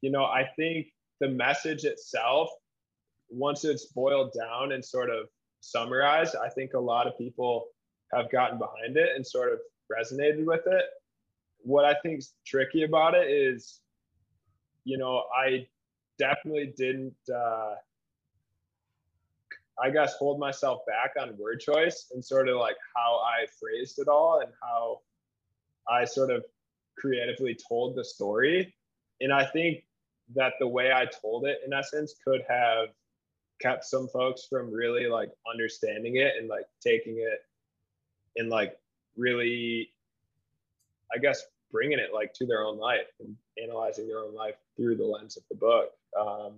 you 0.00 0.12
know, 0.12 0.24
I 0.24 0.44
think 0.56 0.86
the 1.20 1.28
message 1.28 1.84
itself, 1.84 2.48
once 3.28 3.64
it's 3.64 3.86
boiled 3.86 4.32
down 4.38 4.70
and 4.70 4.84
sort 4.84 5.10
of 5.10 5.26
summarized, 5.60 6.36
I 6.36 6.48
think 6.48 6.74
a 6.74 6.80
lot 6.80 7.06
of 7.06 7.16
people 7.18 7.66
have 8.12 8.30
gotten 8.30 8.58
behind 8.58 8.96
it 8.96 9.10
and 9.14 9.26
sort 9.26 9.52
of 9.52 9.58
resonated 9.92 10.44
with 10.44 10.66
it. 10.66 10.84
What 11.62 11.84
I 11.84 11.94
think 12.02 12.18
is 12.18 12.32
tricky 12.46 12.84
about 12.84 13.14
it 13.14 13.30
is 13.30 13.80
you 14.88 14.96
know, 14.96 15.24
I 15.36 15.66
definitely 16.18 16.72
didn't, 16.74 17.14
uh, 17.32 17.74
I 19.80 19.90
guess, 19.90 20.14
hold 20.14 20.40
myself 20.40 20.80
back 20.86 21.12
on 21.20 21.36
word 21.36 21.60
choice 21.60 22.10
and 22.14 22.24
sort 22.24 22.48
of 22.48 22.56
like 22.56 22.76
how 22.96 23.18
I 23.18 23.46
phrased 23.60 23.98
it 23.98 24.08
all 24.08 24.40
and 24.40 24.50
how 24.62 25.00
I 25.86 26.06
sort 26.06 26.30
of 26.30 26.42
creatively 26.96 27.54
told 27.68 27.96
the 27.96 28.04
story. 28.04 28.74
And 29.20 29.30
I 29.30 29.44
think 29.44 29.84
that 30.34 30.54
the 30.58 30.66
way 30.66 30.90
I 30.90 31.04
told 31.04 31.46
it, 31.46 31.58
in 31.66 31.74
essence, 31.74 32.14
could 32.26 32.40
have 32.48 32.88
kept 33.60 33.84
some 33.84 34.08
folks 34.08 34.46
from 34.48 34.72
really 34.72 35.06
like 35.06 35.30
understanding 35.50 36.16
it 36.16 36.34
and 36.38 36.48
like 36.48 36.66
taking 36.82 37.18
it 37.18 37.40
and 38.36 38.48
like 38.48 38.76
really, 39.16 39.90
I 41.14 41.18
guess, 41.18 41.42
bringing 41.70 41.98
it 41.98 42.14
like 42.14 42.32
to 42.34 42.46
their 42.46 42.62
own 42.62 42.78
life 42.78 43.08
and 43.20 43.36
analyzing 43.62 44.08
their 44.08 44.20
own 44.20 44.34
life 44.34 44.54
through 44.76 44.96
the 44.96 45.04
lens 45.04 45.36
of 45.36 45.42
the 45.50 45.56
book. 45.56 45.90
Um, 46.18 46.54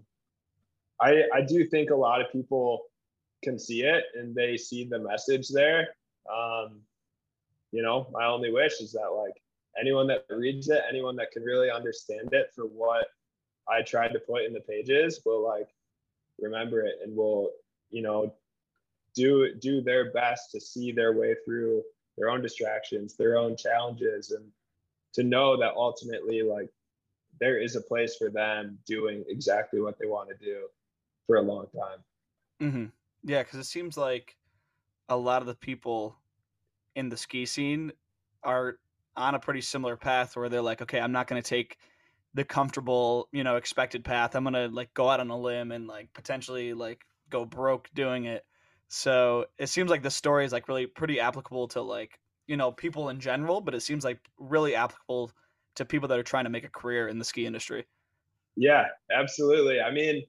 I 1.00 1.24
I 1.32 1.40
do 1.40 1.64
think 1.66 1.90
a 1.90 1.96
lot 1.96 2.20
of 2.20 2.30
people 2.30 2.82
can 3.42 3.58
see 3.58 3.82
it 3.82 4.04
and 4.14 4.34
they 4.34 4.56
see 4.56 4.84
the 4.84 4.98
message 4.98 5.48
there. 5.48 5.88
Um, 6.32 6.80
you 7.72 7.82
know, 7.82 8.08
my 8.12 8.26
only 8.26 8.52
wish 8.52 8.80
is 8.80 8.92
that 8.92 9.08
like 9.08 9.40
anyone 9.78 10.06
that 10.08 10.26
reads 10.28 10.68
it, 10.68 10.82
anyone 10.88 11.16
that 11.16 11.30
can 11.30 11.42
really 11.42 11.70
understand 11.70 12.28
it 12.32 12.50
for 12.54 12.64
what 12.64 13.06
I 13.68 13.82
tried 13.82 14.12
to 14.12 14.18
put 14.18 14.44
in 14.44 14.52
the 14.52 14.60
pages 14.60 15.20
will 15.24 15.42
like 15.42 15.68
remember 16.42 16.80
it 16.80 16.96
and 17.02 17.16
will, 17.16 17.50
you 17.90 18.02
know, 18.02 18.32
do 19.14 19.54
do 19.60 19.80
their 19.80 20.12
best 20.12 20.50
to 20.52 20.60
see 20.60 20.92
their 20.92 21.12
way 21.12 21.34
through 21.44 21.82
their 22.16 22.30
own 22.30 22.42
distractions, 22.42 23.16
their 23.16 23.36
own 23.36 23.56
challenges 23.56 24.30
and 24.30 24.44
to 25.14 25.22
know 25.22 25.56
that 25.56 25.72
ultimately 25.74 26.42
like 26.42 26.70
there 27.40 27.58
is 27.58 27.74
a 27.74 27.80
place 27.80 28.16
for 28.16 28.30
them 28.30 28.78
doing 28.86 29.24
exactly 29.28 29.80
what 29.80 29.98
they 29.98 30.06
want 30.06 30.28
to 30.28 30.36
do 30.44 30.66
for 31.26 31.36
a 31.36 31.42
long 31.42 31.66
time. 31.74 31.98
Mm-hmm. 32.60 32.84
Yeah, 33.24 33.42
because 33.42 33.58
it 33.58 33.64
seems 33.64 33.96
like 33.96 34.36
a 35.08 35.16
lot 35.16 35.42
of 35.42 35.48
the 35.48 35.54
people 35.54 36.16
in 36.94 37.08
the 37.08 37.16
ski 37.16 37.46
scene 37.46 37.92
are 38.42 38.78
on 39.16 39.34
a 39.34 39.38
pretty 39.38 39.60
similar 39.60 39.96
path 39.96 40.36
where 40.36 40.48
they're 40.48 40.62
like, 40.62 40.82
okay, 40.82 41.00
I'm 41.00 41.12
not 41.12 41.26
going 41.26 41.42
to 41.42 41.48
take 41.48 41.78
the 42.34 42.44
comfortable, 42.44 43.28
you 43.32 43.44
know, 43.44 43.56
expected 43.56 44.04
path. 44.04 44.34
I'm 44.34 44.44
to 44.44 44.68
like 44.68 44.94
go 44.94 45.08
out 45.08 45.20
on 45.20 45.30
a 45.30 45.38
limb 45.38 45.72
and 45.72 45.86
like 45.86 46.12
potentially 46.12 46.74
like 46.74 47.04
go 47.28 47.44
broke 47.44 47.88
doing 47.94 48.26
it. 48.26 48.44
So 48.88 49.46
it 49.58 49.68
seems 49.68 49.90
like 49.90 50.02
the 50.02 50.10
story 50.10 50.44
is 50.44 50.52
like 50.52 50.68
really 50.68 50.86
pretty 50.86 51.20
applicable 51.20 51.68
to 51.68 51.80
like, 51.82 52.18
you 52.46 52.56
know, 52.56 52.72
people 52.72 53.08
in 53.08 53.20
general, 53.20 53.60
but 53.60 53.74
it 53.74 53.82
seems 53.82 54.04
like 54.04 54.18
really 54.38 54.74
applicable 54.74 55.32
to 55.76 55.84
people 55.84 56.08
that 56.08 56.18
are 56.18 56.24
trying 56.24 56.44
to 56.44 56.50
make 56.50 56.64
a 56.64 56.68
career 56.68 57.08
in 57.08 57.18
the 57.18 57.24
ski 57.24 57.46
industry. 57.46 57.86
Yeah, 58.56 58.86
absolutely. 59.12 59.80
I 59.80 59.92
mean, 59.92 60.24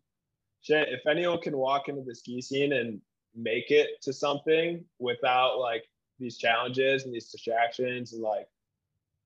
if 0.67 0.99
anyone 1.09 1.41
can 1.41 1.57
walk 1.57 1.89
into 1.89 2.03
the 2.05 2.13
ski 2.13 2.41
scene 2.41 2.73
and 2.73 3.01
make 3.35 3.71
it 3.71 4.01
to 4.03 4.13
something 4.13 4.85
without 4.99 5.57
like 5.57 5.83
these 6.19 6.37
challenges 6.37 7.03
and 7.05 7.13
these 7.13 7.29
distractions 7.29 8.13
and 8.13 8.21
like 8.21 8.47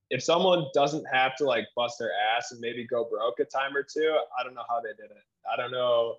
if 0.09 0.21
someone 0.23 0.65
doesn't 0.73 1.05
have 1.11 1.35
to 1.37 1.45
like 1.45 1.67
bust 1.75 1.97
their 1.99 2.11
ass 2.35 2.51
and 2.51 2.61
maybe 2.61 2.85
go 2.85 3.07
broke 3.09 3.39
a 3.39 3.45
time 3.45 3.75
or 3.75 3.83
two, 3.83 4.17
I 4.39 4.43
don't 4.43 4.53
know 4.53 4.63
how 4.69 4.79
they 4.79 4.89
did 4.89 5.11
it. 5.11 5.23
I 5.51 5.59
don't 5.59 5.71
know. 5.71 6.15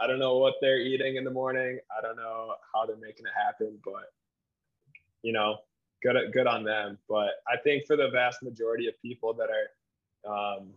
I 0.00 0.06
don't 0.06 0.18
know 0.18 0.36
what 0.38 0.54
they're 0.60 0.78
eating 0.78 1.16
in 1.16 1.24
the 1.24 1.30
morning. 1.30 1.78
I 1.96 2.00
don't 2.00 2.16
know 2.16 2.54
how 2.72 2.86
they're 2.86 2.96
making 2.96 3.26
it 3.26 3.32
happen, 3.34 3.78
but 3.84 4.12
you 5.22 5.32
know, 5.32 5.58
good 6.02 6.16
good 6.32 6.46
on 6.46 6.64
them. 6.64 6.98
But 7.08 7.42
I 7.48 7.56
think 7.56 7.86
for 7.86 7.96
the 7.96 8.08
vast 8.10 8.42
majority 8.42 8.88
of 8.88 9.00
people 9.02 9.34
that 9.34 9.48
are 9.50 10.58
um, 10.58 10.70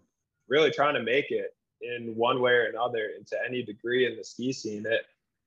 really 0.47 0.71
trying 0.71 0.95
to 0.95 1.03
make 1.03 1.31
it 1.31 1.55
in 1.81 2.15
one 2.15 2.41
way 2.41 2.53
or 2.53 2.65
another 2.65 3.11
into 3.17 3.37
any 3.45 3.63
degree 3.63 4.05
in 4.05 4.17
the 4.17 4.23
ski 4.23 4.53
scene, 4.53 4.85
it 4.85 5.05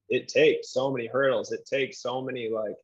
it 0.08 0.28
takes 0.28 0.70
so 0.70 0.90
many 0.90 1.06
hurdles. 1.06 1.50
It 1.50 1.66
takes 1.66 1.98
so 2.00 2.20
many 2.20 2.48
like 2.50 2.76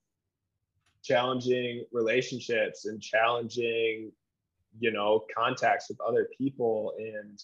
challenging 1.02 1.84
relationships 1.92 2.86
and 2.86 3.00
challenging 3.00 4.12
you 4.78 4.92
know 4.92 5.24
contacts 5.36 5.88
with 5.88 6.00
other 6.00 6.28
people 6.36 6.92
and 6.98 7.42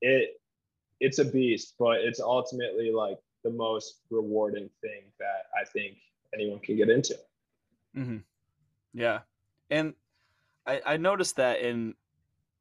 it 0.00 0.40
it's 1.00 1.18
a 1.18 1.24
beast 1.24 1.74
but 1.78 2.00
it's 2.00 2.20
ultimately 2.20 2.90
like 2.90 3.18
the 3.44 3.50
most 3.50 4.00
rewarding 4.10 4.70
thing 4.80 5.02
that 5.18 5.46
i 5.60 5.64
think 5.64 5.96
anyone 6.34 6.58
can 6.60 6.76
get 6.76 6.90
into. 6.90 7.16
Mm-hmm. 7.96 8.18
yeah. 8.92 9.20
And 9.70 9.94
i 10.66 10.80
i 10.84 10.96
noticed 10.96 11.36
that 11.36 11.60
in 11.60 11.94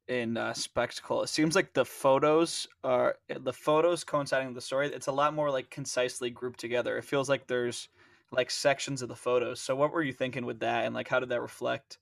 in 0.08 0.38
uh, 0.38 0.54
spectacle 0.54 1.24
it 1.24 1.28
seems 1.28 1.56
like 1.56 1.74
the 1.74 1.84
photos 1.84 2.68
are 2.84 3.18
the 3.40 3.52
photos 3.52 4.04
coinciding 4.04 4.48
with 4.50 4.56
the 4.56 4.62
story 4.62 4.88
it's 4.94 5.08
a 5.08 5.12
lot 5.12 5.34
more 5.34 5.50
like 5.50 5.70
concisely 5.70 6.30
grouped 6.30 6.60
together. 6.60 6.98
It 6.98 7.06
feels 7.06 7.28
like 7.28 7.48
there's 7.48 7.90
like 8.36 8.52
sections 8.52 9.02
of 9.02 9.10
the 9.10 9.16
photos. 9.16 9.60
So 9.60 9.76
what 9.76 9.92
were 9.92 10.04
you 10.04 10.14
thinking 10.14 10.46
with 10.46 10.60
that, 10.60 10.86
and 10.86 10.94
like 10.94 11.08
how 11.08 11.20
did 11.20 11.30
that 11.30 11.42
reflect 11.42 11.98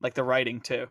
like 0.00 0.14
the 0.14 0.24
writing 0.24 0.60
too? 0.60 0.86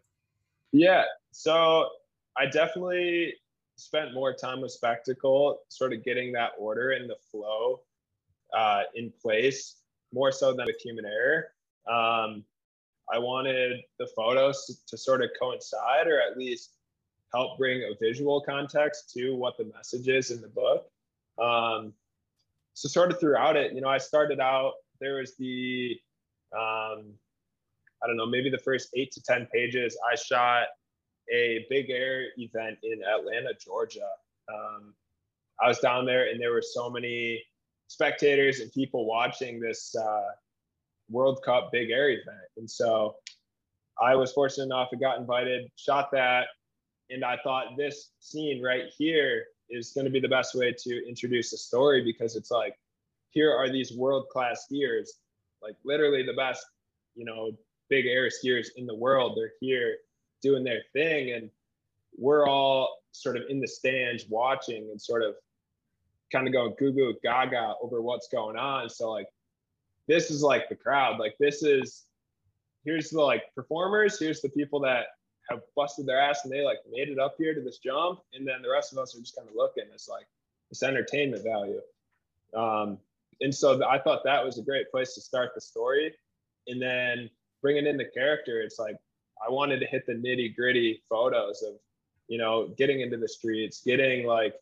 Yeah, 0.71 1.03
so 1.31 1.89
I 2.37 2.45
definitely 2.45 3.35
spent 3.75 4.13
more 4.13 4.33
time 4.33 4.61
with 4.61 4.71
spectacle, 4.71 5.59
sort 5.69 5.93
of 5.93 6.03
getting 6.03 6.31
that 6.33 6.51
order 6.57 6.91
and 6.91 7.09
the 7.09 7.17
flow 7.31 7.81
uh, 8.53 8.83
in 8.95 9.11
place 9.21 9.77
more 10.13 10.31
so 10.31 10.53
than 10.53 10.65
with 10.65 10.79
human 10.81 11.05
error. 11.05 11.47
Um, 11.87 12.43
I 13.11 13.17
wanted 13.17 13.81
the 13.97 14.07
photos 14.15 14.65
to, 14.65 14.73
to 14.87 14.97
sort 14.97 15.23
of 15.23 15.31
coincide 15.39 16.07
or 16.07 16.21
at 16.21 16.37
least 16.37 16.75
help 17.33 17.57
bring 17.57 17.81
a 17.81 17.95
visual 17.99 18.41
context 18.41 19.11
to 19.13 19.35
what 19.35 19.57
the 19.57 19.65
message 19.65 20.07
is 20.07 20.31
in 20.31 20.41
the 20.41 20.47
book. 20.47 20.89
Um, 21.39 21.93
so 22.73 22.87
sort 22.87 23.11
of 23.11 23.19
throughout 23.19 23.57
it, 23.57 23.73
you 23.73 23.81
know, 23.81 23.89
I 23.89 23.97
started 23.97 24.39
out, 24.39 24.73
there 24.99 25.15
was 25.17 25.35
the, 25.37 25.97
um, 26.53 27.13
I 28.03 28.07
don't 28.07 28.17
know, 28.17 28.25
maybe 28.25 28.49
the 28.49 28.57
first 28.57 28.89
eight 28.95 29.11
to 29.13 29.21
10 29.21 29.47
pages, 29.53 29.97
I 30.11 30.15
shot 30.15 30.67
a 31.31 31.65
big 31.69 31.89
air 31.89 32.27
event 32.37 32.77
in 32.83 33.01
Atlanta, 33.03 33.53
Georgia. 33.63 34.09
Um, 34.51 34.93
I 35.61 35.67
was 35.67 35.79
down 35.79 36.05
there 36.05 36.29
and 36.29 36.41
there 36.41 36.51
were 36.51 36.63
so 36.63 36.89
many 36.89 37.43
spectators 37.87 38.59
and 38.59 38.71
people 38.71 39.05
watching 39.05 39.59
this 39.59 39.95
uh, 39.95 40.29
World 41.09 41.41
Cup 41.43 41.71
big 41.71 41.91
air 41.91 42.09
event. 42.09 42.47
And 42.57 42.69
so 42.69 43.15
I 44.01 44.15
was 44.15 44.31
fortunate 44.31 44.65
enough, 44.65 44.89
I 44.93 44.97
got 44.97 45.19
invited, 45.19 45.69
shot 45.75 46.09
that. 46.13 46.47
And 47.09 47.25
I 47.25 47.37
thought 47.43 47.77
this 47.77 48.11
scene 48.19 48.63
right 48.63 48.85
here 48.97 49.45
is 49.71 49.91
going 49.91 50.05
to 50.05 50.11
be 50.11 50.19
the 50.19 50.27
best 50.27 50.53
way 50.55 50.73
to 50.77 51.07
introduce 51.07 51.53
a 51.53 51.57
story 51.57 52.03
because 52.03 52.35
it's 52.35 52.51
like 52.51 52.75
here 53.29 53.51
are 53.51 53.69
these 53.69 53.93
world 53.93 54.27
class 54.29 54.67
skiers 54.71 55.07
like 55.61 55.75
literally 55.85 56.23
the 56.23 56.33
best 56.33 56.65
you 57.15 57.25
know 57.25 57.51
big 57.89 58.05
air 58.05 58.29
skiers 58.29 58.67
in 58.77 58.87
the 58.87 58.95
world. 58.95 59.37
They're 59.37 59.51
here 59.59 59.97
doing 60.41 60.63
their 60.63 60.81
thing 60.93 61.33
and 61.33 61.49
we're 62.17 62.47
all 62.47 62.97
sort 63.11 63.37
of 63.37 63.43
in 63.49 63.59
the 63.59 63.67
stands 63.67 64.25
watching 64.29 64.89
and 64.89 64.99
sort 64.99 65.23
of 65.23 65.35
kind 66.31 66.47
of 66.47 66.53
going 66.53 66.73
goo 66.79 66.93
goo 66.93 67.13
gaga 67.23 67.75
over 67.81 68.01
what's 68.01 68.29
going 68.29 68.55
on. 68.55 68.89
So 68.89 69.11
like 69.11 69.27
this 70.07 70.31
is 70.31 70.41
like 70.41 70.69
the 70.69 70.75
crowd. 70.75 71.19
Like 71.19 71.35
this 71.39 71.63
is 71.63 72.05
here's 72.83 73.09
the 73.11 73.21
like 73.21 73.43
performers 73.53 74.17
here's 74.17 74.41
the 74.41 74.49
people 74.49 74.79
that 74.79 75.05
have 75.51 75.61
busted 75.75 76.05
their 76.05 76.19
ass 76.19 76.41
and 76.43 76.51
they 76.51 76.61
like 76.61 76.79
made 76.91 77.09
it 77.09 77.19
up 77.19 77.35
here 77.37 77.53
to 77.53 77.61
this 77.61 77.77
jump, 77.77 78.19
and 78.33 78.47
then 78.47 78.61
the 78.61 78.69
rest 78.69 78.91
of 78.91 78.99
us 78.99 79.15
are 79.15 79.19
just 79.19 79.35
kind 79.35 79.47
of 79.47 79.55
looking. 79.55 79.85
It's 79.93 80.09
like 80.09 80.25
it's 80.69 80.83
entertainment 80.83 81.43
value. 81.43 81.81
Um, 82.55 82.97
and 83.41 83.53
so 83.53 83.85
I 83.87 83.99
thought 83.99 84.23
that 84.23 84.43
was 84.43 84.57
a 84.57 84.63
great 84.63 84.91
place 84.91 85.13
to 85.15 85.21
start 85.21 85.51
the 85.55 85.61
story, 85.61 86.13
and 86.67 86.81
then 86.81 87.29
bringing 87.61 87.85
in 87.85 87.97
the 87.97 88.05
character. 88.05 88.61
It's 88.61 88.79
like 88.79 88.95
I 89.45 89.51
wanted 89.51 89.79
to 89.79 89.85
hit 89.85 90.05
the 90.05 90.13
nitty 90.13 90.55
gritty 90.55 91.03
photos 91.09 91.63
of 91.63 91.75
you 92.27 92.37
know 92.37 92.69
getting 92.77 93.01
into 93.01 93.17
the 93.17 93.27
streets, 93.27 93.81
getting 93.83 94.25
like 94.25 94.55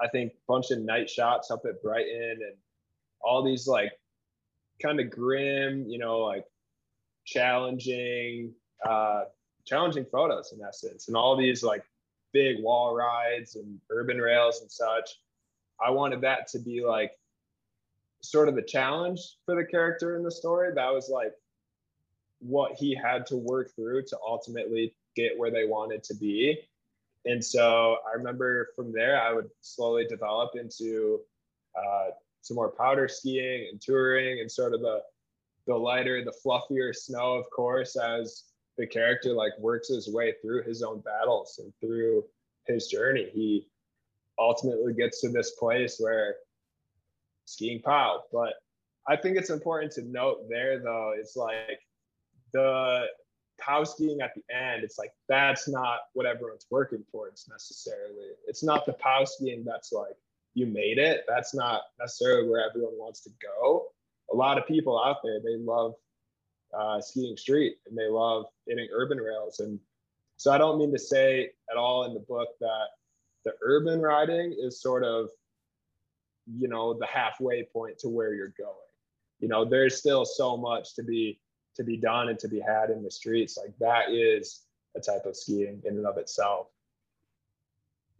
I 0.00 0.08
think 0.08 0.32
bunch 0.46 0.70
of 0.70 0.80
night 0.80 1.08
shots 1.08 1.50
up 1.50 1.62
at 1.66 1.82
Brighton 1.82 2.38
and 2.42 2.56
all 3.20 3.42
these 3.42 3.66
like 3.66 3.92
kind 4.82 5.00
of 5.00 5.10
grim, 5.10 5.86
you 5.88 5.98
know, 5.98 6.18
like 6.20 6.44
challenging 7.24 8.52
uh, 8.86 9.22
challenging 9.66 10.06
photos 10.10 10.52
in 10.52 10.64
essence 10.64 11.08
and 11.08 11.16
all 11.16 11.36
these 11.36 11.62
like 11.62 11.84
big 12.32 12.62
wall 12.62 12.94
rides 12.94 13.56
and 13.56 13.80
urban 13.90 14.18
rails 14.18 14.60
and 14.60 14.70
such. 14.70 15.10
I 15.84 15.90
wanted 15.90 16.20
that 16.22 16.48
to 16.48 16.58
be 16.58 16.84
like 16.84 17.12
sort 18.22 18.48
of 18.48 18.54
the 18.54 18.62
challenge 18.62 19.20
for 19.44 19.54
the 19.54 19.64
character 19.64 20.16
in 20.16 20.22
the 20.22 20.30
story. 20.30 20.72
That 20.74 20.92
was 20.92 21.08
like 21.08 21.32
what 22.40 22.72
he 22.72 22.94
had 22.94 23.26
to 23.26 23.36
work 23.36 23.74
through 23.74 24.02
to 24.04 24.18
ultimately 24.26 24.94
get 25.14 25.38
where 25.38 25.50
they 25.50 25.66
wanted 25.66 26.02
to 26.04 26.14
be. 26.14 26.58
And 27.26 27.44
so 27.44 27.98
i 28.08 28.16
remember 28.16 28.68
from 28.76 28.92
there 28.92 29.20
i 29.20 29.32
would 29.32 29.50
slowly 29.60 30.06
develop 30.06 30.52
into 30.54 31.20
uh, 31.76 32.10
some 32.40 32.54
more 32.54 32.70
powder 32.70 33.08
skiing 33.08 33.68
and 33.70 33.80
touring 33.80 34.40
and 34.40 34.50
sort 34.50 34.72
of 34.72 34.80
the 34.80 35.02
the 35.66 35.74
lighter 35.74 36.24
the 36.24 36.32
fluffier 36.44 36.94
snow 36.94 37.34
of 37.34 37.50
course 37.50 37.96
as 37.96 38.44
the 38.76 38.86
character 38.86 39.32
like 39.32 39.52
works 39.58 39.88
his 39.88 40.08
way 40.08 40.34
through 40.42 40.62
his 40.62 40.82
own 40.82 41.00
battles 41.00 41.58
and 41.62 41.72
through 41.80 42.24
his 42.66 42.88
journey. 42.88 43.28
He 43.32 43.68
ultimately 44.38 44.92
gets 44.92 45.20
to 45.22 45.28
this 45.28 45.52
place 45.52 45.96
where 45.98 46.36
skiing 47.46 47.80
POW. 47.80 48.22
But 48.32 48.54
I 49.08 49.16
think 49.16 49.36
it's 49.36 49.50
important 49.50 49.92
to 49.92 50.02
note 50.02 50.48
there 50.48 50.80
though, 50.80 51.14
it's 51.16 51.36
like 51.36 51.80
the 52.52 53.06
POW 53.58 53.84
skiing 53.84 54.20
at 54.20 54.32
the 54.34 54.42
end, 54.54 54.84
it's 54.84 54.98
like 54.98 55.12
that's 55.28 55.68
not 55.68 56.00
what 56.12 56.26
everyone's 56.26 56.66
working 56.70 57.04
towards 57.10 57.48
necessarily. 57.48 58.30
It's 58.46 58.62
not 58.62 58.84
the 58.84 58.92
POW 58.92 59.24
skiing 59.24 59.64
that's 59.64 59.92
like 59.92 60.16
you 60.54 60.66
made 60.66 60.98
it. 60.98 61.24
That's 61.28 61.54
not 61.54 61.82
necessarily 61.98 62.48
where 62.48 62.68
everyone 62.68 62.94
wants 62.98 63.22
to 63.22 63.30
go. 63.42 63.86
A 64.32 64.36
lot 64.36 64.58
of 64.58 64.66
people 64.66 65.02
out 65.02 65.18
there, 65.22 65.40
they 65.40 65.56
love 65.56 65.94
uh, 66.76 67.00
skiing 67.00 67.36
street 67.36 67.76
and 67.88 67.96
they 67.96 68.08
love 68.08 68.46
hitting 68.66 68.88
urban 68.92 69.18
rails. 69.18 69.60
And 69.60 69.78
so 70.36 70.52
I 70.52 70.58
don't 70.58 70.78
mean 70.78 70.92
to 70.92 70.98
say 70.98 71.50
at 71.70 71.76
all 71.76 72.04
in 72.04 72.14
the 72.14 72.20
book 72.20 72.48
that 72.60 72.86
the 73.44 73.52
urban 73.62 74.00
riding 74.00 74.54
is 74.58 74.80
sort 74.80 75.04
of, 75.04 75.28
you 76.58 76.68
know, 76.68 76.94
the 76.94 77.06
halfway 77.06 77.64
point 77.72 77.98
to 78.00 78.08
where 78.08 78.34
you're 78.34 78.54
going. 78.58 78.74
You 79.40 79.48
know, 79.48 79.64
there's 79.64 79.96
still 79.96 80.24
so 80.24 80.56
much 80.56 80.94
to 80.94 81.02
be 81.02 81.40
to 81.76 81.84
be 81.84 81.96
done 81.96 82.28
and 82.28 82.38
to 82.38 82.48
be 82.48 82.60
had 82.60 82.90
in 82.90 83.02
the 83.02 83.10
streets. 83.10 83.56
Like 83.56 83.74
that 83.80 84.10
is 84.10 84.62
a 84.96 85.00
type 85.00 85.26
of 85.26 85.36
skiing 85.36 85.82
in 85.84 85.96
and 85.96 86.06
of 86.06 86.16
itself. 86.18 86.68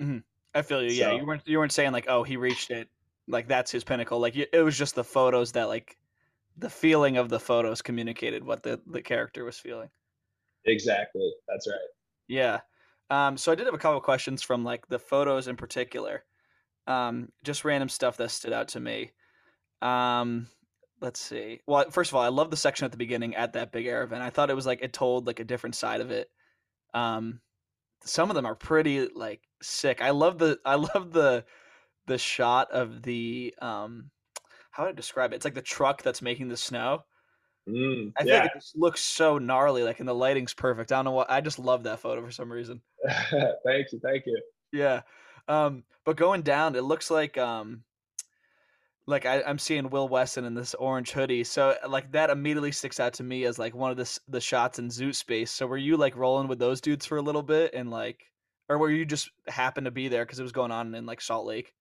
Mm-hmm. 0.01 0.19
I 0.55 0.63
feel 0.63 0.83
you. 0.83 0.91
So, 0.91 0.95
yeah, 0.95 1.13
you 1.13 1.27
weren't 1.27 1.43
you 1.47 1.59
weren't 1.59 1.73
saying 1.73 1.93
like, 1.93 2.07
oh, 2.09 2.23
he 2.23 2.37
reached 2.37 2.71
it, 2.71 2.89
like 3.29 3.49
that's 3.49 3.71
his 3.71 3.85
pinnacle. 3.85 4.21
Like 4.21 4.37
it 4.37 4.63
was 4.63 4.77
just 4.77 4.95
the 4.95 5.05
photos 5.05 5.53
that 5.53 5.69
like 5.69 5.97
the 6.57 6.71
feeling 6.71 7.17
of 7.17 7.29
the 7.29 7.41
photos 7.41 7.83
communicated 7.83 8.45
what 8.45 8.63
the 8.63 8.83
the 8.87 9.03
character 9.03 9.45
was 9.45 9.59
feeling. 9.59 9.91
Exactly. 10.65 11.33
That's 11.49 11.69
right. 11.69 11.89
Yeah. 12.29 12.61
Um, 13.11 13.37
so 13.37 13.53
I 13.53 13.55
did 13.55 13.67
have 13.67 13.75
a 13.75 13.79
couple 13.79 14.01
questions 14.01 14.43
from 14.43 14.65
like 14.65 14.89
the 14.89 14.99
photos 14.99 15.49
in 15.49 15.57
particular. 15.57 16.25
Um, 16.87 17.33
just 17.45 17.65
random 17.65 17.89
stuff 17.89 18.17
that 18.19 18.31
stood 18.31 18.53
out 18.53 18.69
to 18.69 18.81
me. 18.81 19.13
Um, 19.83 20.49
let's 21.01 21.21
see. 21.21 21.61
Well, 21.67 21.91
first 21.91 22.11
of 22.11 22.17
all, 22.17 22.23
I 22.23 22.29
love 22.29 22.51
the 22.51 22.57
section 22.57 22.85
at 22.85 22.93
the 22.93 22.99
beginning 22.99 23.37
at 23.37 23.53
that 23.55 23.73
big 23.73 23.87
air 23.87 24.03
event. 24.03 24.23
I 24.23 24.31
thought 24.31 24.51
it 24.51 24.57
was 24.57 24.67
like 24.67 24.83
it 24.83 24.93
told 24.93 25.27
like 25.27 25.41
a 25.41 25.45
different 25.45 25.77
side 25.77 26.01
of 26.01 26.11
it. 26.11 26.31
Um, 26.95 27.41
some 28.05 28.31
of 28.31 28.37
them 28.37 28.47
are 28.47 28.55
pretty 28.57 29.09
like 29.09 29.49
sick. 29.63 30.03
I 30.03 30.11
love 30.11 30.39
the 30.39 30.61
I 30.65 30.75
love 30.95 31.13
the 31.13 31.47
the 32.07 32.19
shot 32.19 32.71
of 32.71 33.03
the 33.03 33.55
um 33.61 34.11
how 34.77 34.85
I 34.85 34.93
describe 34.93 35.33
it? 35.33 35.37
It's 35.37 35.45
like 35.45 35.55
the 35.55 35.63
truck 35.63 36.03
that's 36.03 36.21
making 36.21 36.49
the 36.49 36.57
snow. 36.57 37.05
Mm, 37.69 38.13
I 38.19 38.25
yeah. 38.25 38.41
think 38.43 38.53
it 38.53 38.59
just 38.59 38.77
looks 38.77 39.01
so 39.01 39.39
gnarly, 39.39 39.83
like 39.83 40.01
and 40.01 40.09
the 40.09 40.15
lighting's 40.15 40.55
perfect. 40.55 40.93
I 40.93 40.97
don't 40.97 41.07
know 41.07 41.13
what 41.13 41.31
I 41.31 41.41
just 41.41 41.59
love 41.59 41.85
that 41.85 42.01
photo 42.01 42.23
for 42.23 42.31
some 42.31 42.53
reason. 42.53 42.83
thank 43.31 43.93
you, 43.93 44.01
thank 44.03 44.25
you. 44.27 44.41
Yeah. 44.73 45.01
Um, 45.49 45.85
but 46.05 46.17
going 46.17 46.43
down, 46.43 46.77
it 46.77 46.83
looks 46.83 47.11
like 47.11 47.39
um 47.39 47.83
like 49.07 49.25
I, 49.25 49.39
am 49.41 49.59
seeing 49.59 49.89
Will 49.89 50.09
Wesson 50.09 50.45
in 50.45 50.55
this 50.55 50.75
orange 50.75 51.11
hoodie, 51.13 51.45
so 51.45 51.75
like 51.89 52.13
that 52.13 52.31
immediately 52.31 52.73
sticks 52.73 53.01
out 53.01 53.15
to 53.15 53.23
me 53.23 53.45
as 53.45 53.59
like 53.59 53.75
one 53.75 53.91
of 53.91 53.97
the 53.97 54.19
the 54.29 54.41
shots 54.41 54.79
in 54.79 54.89
Zoot 54.89 55.15
Space. 55.15 55.51
So 55.51 55.67
were 55.67 55.77
you 55.79 55.97
like 55.97 56.17
rolling 56.17 56.49
with 56.49 56.59
those 56.59 56.81
dudes 56.81 57.07
for 57.07 57.17
a 57.17 57.23
little 57.23 57.43
bit, 57.43 57.73
and 57.73 57.91
like, 57.91 58.21
or 58.69 58.79
were 58.79 58.91
you 58.91 59.07
just 59.07 59.31
happen 59.49 59.85
to 59.85 59.91
be 59.91 60.09
there 60.09 60.25
because 60.25 60.39
it 60.39 60.45
was 60.45 60.53
going 60.53 60.71
on 60.71 60.95
in 60.95 61.07
like 61.07 61.21
Salt 61.21 61.47
Lake? 61.47 61.73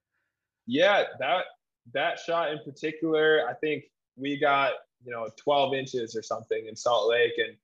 Yeah, 0.65 1.03
that 1.19 1.45
that 1.93 2.19
shot 2.19 2.51
in 2.51 2.59
particular, 2.63 3.45
I 3.47 3.53
think 3.53 3.85
we 4.17 4.37
got 4.37 4.73
you 5.03 5.11
know 5.11 5.29
12 5.37 5.73
inches 5.73 6.15
or 6.15 6.21
something 6.21 6.65
in 6.67 6.75
Salt 6.75 7.09
Lake, 7.09 7.33
and 7.37 7.55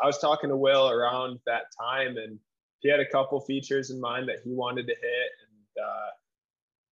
I 0.00 0.06
was 0.06 0.18
talking 0.18 0.50
to 0.50 0.56
Will 0.56 0.90
around 0.90 1.38
that 1.46 1.64
time, 1.78 2.16
and 2.16 2.38
he 2.80 2.88
had 2.88 3.00
a 3.00 3.06
couple 3.06 3.40
features 3.40 3.90
in 3.90 4.00
mind 4.00 4.28
that 4.28 4.40
he 4.44 4.52
wanted 4.52 4.86
to 4.86 4.94
hit, 4.94 5.30
and 5.42 5.84
uh, 5.84 6.10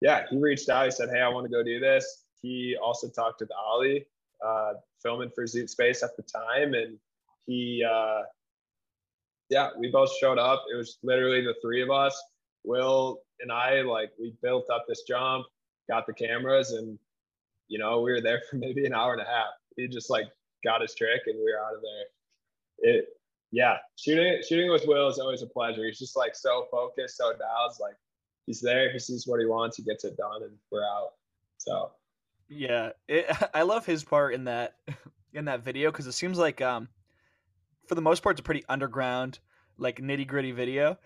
yeah, 0.01 0.24
he 0.30 0.39
reached 0.39 0.68
out. 0.68 0.84
He 0.86 0.91
said, 0.91 1.11
"Hey, 1.11 1.20
I 1.20 1.28
want 1.28 1.45
to 1.47 1.51
go 1.51 1.62
do 1.62 1.80
this." 1.80 2.24
He 2.41 2.76
also 2.82 3.09
talked 3.09 3.41
with 3.41 3.51
Ali, 3.57 4.07
uh, 4.45 4.74
filming 5.03 5.30
for 5.30 5.45
Zoot 5.45 5.68
Space 5.68 6.03
at 6.03 6.16
the 6.16 6.22
time, 6.22 6.74
and 6.74 6.99
he, 7.47 7.84
uh, 7.89 8.22
yeah, 9.49 9.70
we 9.78 9.91
both 9.91 10.11
showed 10.18 10.39
up. 10.39 10.64
It 10.72 10.76
was 10.76 10.99
literally 11.03 11.43
the 11.43 11.55
three 11.62 11.82
of 11.82 11.91
us, 11.91 12.20
Will 12.64 13.22
and 13.41 13.51
I. 13.51 13.80
Like 13.80 14.12
we 14.20 14.34
built 14.43 14.70
up 14.70 14.84
this 14.86 15.03
jump, 15.03 15.47
got 15.89 16.07
the 16.07 16.12
cameras, 16.12 16.72
and 16.72 16.99
you 17.68 17.78
know 17.78 18.01
we 18.01 18.12
were 18.12 18.20
there 18.20 18.43
for 18.51 18.57
maybe 18.64 18.86
an 18.86 18.95
hour 18.95 19.12
and 19.12 19.22
a 19.22 19.26
half. 19.26 19.53
He 19.76 19.89
just 19.89 20.11
like 20.11 20.26
got 20.64 20.80
his 20.80 20.95
trick, 20.95 21.22
and 21.26 21.36
we 21.36 21.45
were 21.45 21.61
out 21.64 21.74
of 21.74 21.82
there. 21.82 22.91
It, 22.91 23.07
yeah, 23.51 23.76
shooting 23.97 24.43
shooting 24.47 24.70
with 24.70 24.86
Will 24.86 25.09
is 25.09 25.18
always 25.18 25.43
a 25.43 25.47
pleasure. 25.47 25.84
He's 25.84 25.99
just 25.99 26.16
like 26.16 26.36
so 26.36 26.66
focused, 26.70 27.16
so 27.16 27.32
dialed. 27.32 27.72
Like 27.80 27.97
he's 28.47 28.61
there. 28.61 28.93
He 28.93 28.99
sees 28.99 29.26
what 29.26 29.41
he 29.41 29.47
wants. 29.47 29.76
He 29.76 29.82
gets 29.82 30.05
it 30.05 30.16
done, 30.16 30.43
and 30.43 30.53
we're 30.70 30.84
out. 30.84 31.12
So 31.59 31.93
yeah, 32.49 32.91
it, 33.07 33.26
I 33.55 33.62
love 33.62 33.86
his 33.86 34.05
part 34.05 34.34
in 34.34 34.45
that 34.45 34.76
in 35.32 35.47
that 35.47 35.62
video 35.62 35.91
because 35.91 36.07
it 36.07 36.12
seems 36.12 36.39
like 36.39 36.61
um 36.61 36.89
for 37.86 37.95
the 37.95 38.03
most 38.03 38.22
part 38.22 38.34
it's 38.34 38.41
a 38.41 38.45
pretty 38.45 38.64
underground 38.68 39.39
like 39.78 40.01
nitty 40.01 40.26
gritty 40.26 40.53
video, 40.53 40.99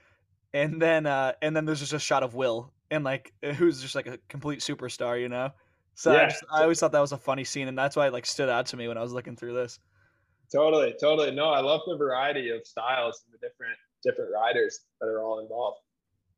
and 0.52 0.80
then 0.80 1.06
uh 1.06 1.32
and 1.42 1.54
then 1.54 1.64
there's 1.64 1.80
just 1.80 1.92
a 1.92 1.98
shot 1.98 2.22
of 2.22 2.34
Will 2.34 2.72
and 2.92 3.04
like 3.04 3.32
who's 3.56 3.80
just 3.80 3.94
like 3.94 4.06
a 4.06 4.18
complete 4.28 4.60
superstar, 4.60 5.20
you 5.20 5.28
know. 5.28 5.50
So 5.94 6.12
yeah. 6.12 6.22
I, 6.22 6.24
just, 6.26 6.44
I 6.52 6.62
always 6.62 6.78
thought 6.78 6.92
that 6.92 7.00
was 7.00 7.12
a 7.12 7.18
funny 7.18 7.44
scene, 7.44 7.68
and 7.68 7.76
that's 7.76 7.96
why 7.96 8.06
it 8.06 8.12
like 8.12 8.26
stood 8.26 8.48
out 8.48 8.66
to 8.66 8.76
me 8.76 8.86
when 8.86 8.98
I 8.98 9.02
was 9.02 9.12
looking 9.12 9.34
through 9.34 9.54
this. 9.54 9.80
Totally, 10.52 10.94
totally. 11.00 11.30
No, 11.30 11.50
I 11.50 11.60
love 11.60 11.80
the 11.86 11.96
variety 11.96 12.50
of 12.50 12.66
styles 12.66 13.24
and 13.24 13.32
the 13.32 13.46
different 13.46 13.76
different 14.04 14.30
riders 14.32 14.80
that 15.00 15.06
are 15.06 15.22
all 15.22 15.40
involved. 15.40 15.78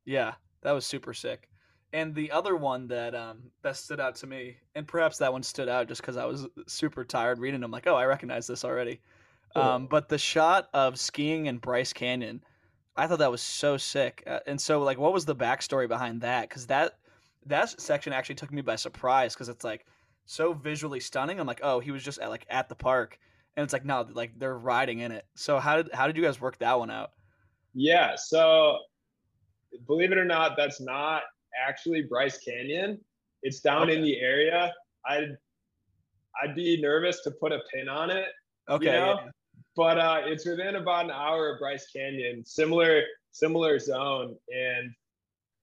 Yeah, 0.05 0.35
that 0.63 0.73
was 0.73 0.87
super 0.87 1.13
sick. 1.13 1.49
And 1.93 2.15
the 2.15 2.31
other 2.31 2.57
one 2.57 2.87
that 2.89 3.15
um, 3.15 3.43
that 3.63 3.77
stood 3.77 4.01
out 4.01 4.15
to 4.17 4.27
me, 4.27 4.57
and 4.77 4.87
perhaps 4.87 5.19
that 5.19 5.33
one 5.33 5.43
stood 5.43 5.69
out 5.69 5.89
just 5.89 6.01
because 6.01 6.17
I 6.17 6.25
was 6.25 6.47
super 6.69 7.05
tired 7.05 7.39
reading 7.39 7.61
them, 7.61 7.71
like, 7.71 7.87
oh, 7.87 7.97
I 7.97 8.05
recognize 8.07 8.47
this 8.47 8.65
already. 8.65 9.01
Cool. 9.55 9.63
Um, 9.63 9.87
but 9.87 10.09
the 10.09 10.19
shot 10.19 10.69
of 10.73 10.99
skiing 10.99 11.47
in 11.47 11.59
Bryce 11.59 11.93
Canyon, 11.93 12.43
I 12.97 13.07
thought 13.07 13.19
that 13.19 13.31
was 13.31 13.43
so 13.43 13.77
sick. 13.77 14.23
Uh, 14.27 14.41
and 14.47 14.61
so, 14.61 14.83
like, 14.83 14.99
what 14.99 15.13
was 15.13 15.25
the 15.25 15.35
backstory 15.35 15.89
behind 15.89 16.21
that? 16.21 16.49
Because 16.49 16.67
that 16.69 16.99
that 17.47 17.81
section 17.81 18.13
actually 18.13 18.37
took 18.37 18.53
me 18.53 18.63
by 18.63 18.77
surprise 18.77 19.35
because 19.35 19.49
it's 19.49 19.65
like 19.65 19.87
so 20.27 20.53
visually 20.53 21.01
stunning. 21.01 21.41
I'm 21.41 21.47
like, 21.47 21.61
oh, 21.63 21.81
he 21.81 21.91
was 21.91 22.03
just 22.03 22.19
at, 22.19 22.31
like 22.31 22.47
at 22.49 22.69
the 22.69 22.75
park, 22.75 23.19
and 23.57 23.65
it's 23.65 23.73
like 23.73 23.85
no, 23.85 24.07
like 24.13 24.39
they're 24.39 24.59
riding 24.59 25.01
in 25.01 25.13
it. 25.13 25.27
So 25.35 25.59
how 25.59 25.77
did 25.77 25.93
how 25.93 26.07
did 26.07 26.17
you 26.17 26.23
guys 26.23 26.41
work 26.41 26.59
that 26.59 26.79
one 26.79 26.91
out? 26.91 27.13
Yeah, 27.75 28.15
so 28.17 28.79
believe 29.87 30.13
it 30.13 30.19
or 30.19 30.25
not, 30.25 30.57
that's 30.57 30.81
not 30.81 31.23
actually 31.67 32.03
Bryce 32.03 32.39
Canyon. 32.39 33.01
It's 33.43 33.61
down 33.61 33.85
okay. 33.85 33.97
in 33.97 34.03
the 34.03 34.21
area. 34.21 34.73
I'd 35.07 35.37
I'd 36.43 36.55
be 36.55 36.81
nervous 36.81 37.23
to 37.23 37.31
put 37.33 37.53
a 37.53 37.61
pin 37.73 37.89
on 37.89 38.11
it. 38.11 38.27
Okay. 38.69 38.87
You 38.87 38.93
know? 38.93 39.21
yeah. 39.25 39.31
But 39.77 39.99
uh, 39.99 40.23
it's 40.25 40.47
within 40.47 40.77
about 40.77 41.07
an 41.07 41.11
hour 41.11 41.53
of 41.53 41.59
Bryce 41.59 41.89
Canyon, 41.95 42.45
similar 42.45 43.03
similar 43.33 43.79
zone. 43.79 44.37
And 44.49 44.91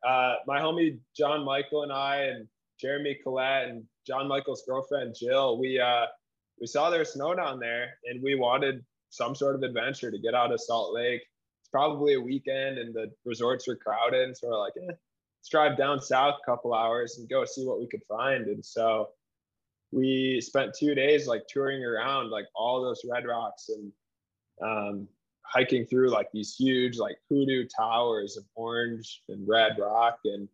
uh, 0.05 0.36
my 0.47 0.59
homie 0.59 0.99
John 1.16 1.45
Michael 1.45 1.84
and 1.84 1.91
I 1.91 2.24
and 2.24 2.47
Jeremy 2.80 3.18
Collette 3.24 3.70
and 3.70 3.84
John 4.05 4.28
Michael's 4.28 4.64
girlfriend 4.68 5.16
Jill, 5.18 5.59
we 5.59 5.80
uh, 5.80 6.07
we 6.59 6.68
saw 6.68 6.89
there 6.89 6.99
was 6.99 7.14
snow 7.14 7.34
down 7.34 7.59
there, 7.59 7.93
and 8.05 8.22
we 8.22 8.36
wanted 8.36 8.84
some 9.12 9.36
sort 9.36 9.55
of 9.55 9.64
adventure 9.64 10.09
to 10.09 10.18
get 10.18 10.34
out 10.34 10.51
of 10.51 10.62
Salt 10.62 10.93
Lake 10.93 11.22
It's 11.62 11.70
probably 11.70 12.14
a 12.14 12.22
weekend 12.22 12.78
and 12.80 12.93
the 12.93 13.12
resorts 13.26 13.68
were 13.68 13.76
crowded. 13.76 14.22
And 14.22 14.36
so 14.36 14.47
we're 14.49 14.59
like, 14.59 14.74
eh, 14.78 14.88
let's 14.88 15.49
drive 15.49 15.78
down 15.78 16.01
south 16.01 16.36
a 16.41 16.45
couple 16.49 16.74
hours 16.74 17.18
and 17.18 17.30
go 17.30 17.45
see 17.45 17.66
what 17.66 17.80
we 17.80 17.88
could 17.88 18.03
find. 18.07 18.47
And 18.47 18.66
so 18.66 19.09
we 19.91 20.39
spent 20.41 20.74
two 20.74 20.95
days 20.95 21.28
like 21.28 21.43
touring 21.49 21.84
around 21.84 22.30
like 22.30 22.45
all 22.55 22.82
those 22.82 23.01
red 23.09 23.26
rocks 23.26 23.68
and 23.70 23.91
um, 24.64 25.07
hiking 25.43 25.86
through 25.86 26.09
like 26.09 26.32
these 26.32 26.55
huge 26.55 26.97
like 26.97 27.18
hoodoo 27.30 27.66
towers 27.68 28.38
of 28.38 28.43
orange 28.55 29.22
and 29.30 29.47
red 29.47 29.78
rock 29.80 30.20
and 30.26 30.47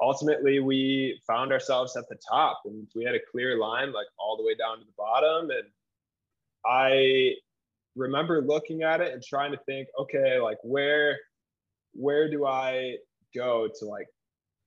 ultimately 0.00 0.60
we 0.60 1.20
found 1.26 1.52
ourselves 1.52 1.96
at 1.96 2.08
the 2.08 2.18
top 2.28 2.62
and 2.64 2.86
we 2.94 3.04
had 3.04 3.14
a 3.14 3.20
clear 3.30 3.58
line 3.58 3.92
like 3.92 4.06
all 4.18 4.36
the 4.36 4.42
way 4.42 4.54
down 4.54 4.78
to 4.78 4.84
the 4.84 4.92
bottom 4.96 5.50
and 5.50 5.68
i 6.66 7.34
remember 7.98 8.40
looking 8.40 8.82
at 8.82 9.00
it 9.00 9.12
and 9.12 9.22
trying 9.22 9.52
to 9.52 9.58
think, 9.58 9.88
okay, 9.98 10.40
like 10.40 10.58
where 10.62 11.18
where 11.92 12.30
do 12.30 12.46
I 12.46 12.96
go 13.34 13.68
to 13.78 13.84
like 13.84 14.06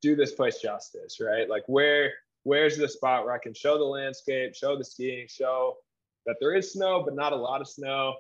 do 0.02 0.16
this 0.16 0.34
place 0.34 0.60
justice, 0.62 1.20
right? 1.22 1.50
Like 1.50 1.64
where 1.68 2.12
where's 2.44 2.78
the 2.78 2.88
spot 2.88 3.26
where 3.26 3.34
I 3.34 3.40
can 3.40 3.54
show 3.54 3.78
the 3.78 3.84
landscape, 3.84 4.54
show 4.54 4.78
the 4.78 4.84
skiing, 4.84 5.28
show 5.28 5.78
that 6.26 6.36
there 6.40 6.56
is 6.56 6.74
snow, 6.74 7.04
but 7.04 7.16
not 7.16 7.34
a 7.34 7.36
lot 7.36 7.62
of 7.62 7.68
snow. 7.68 8.16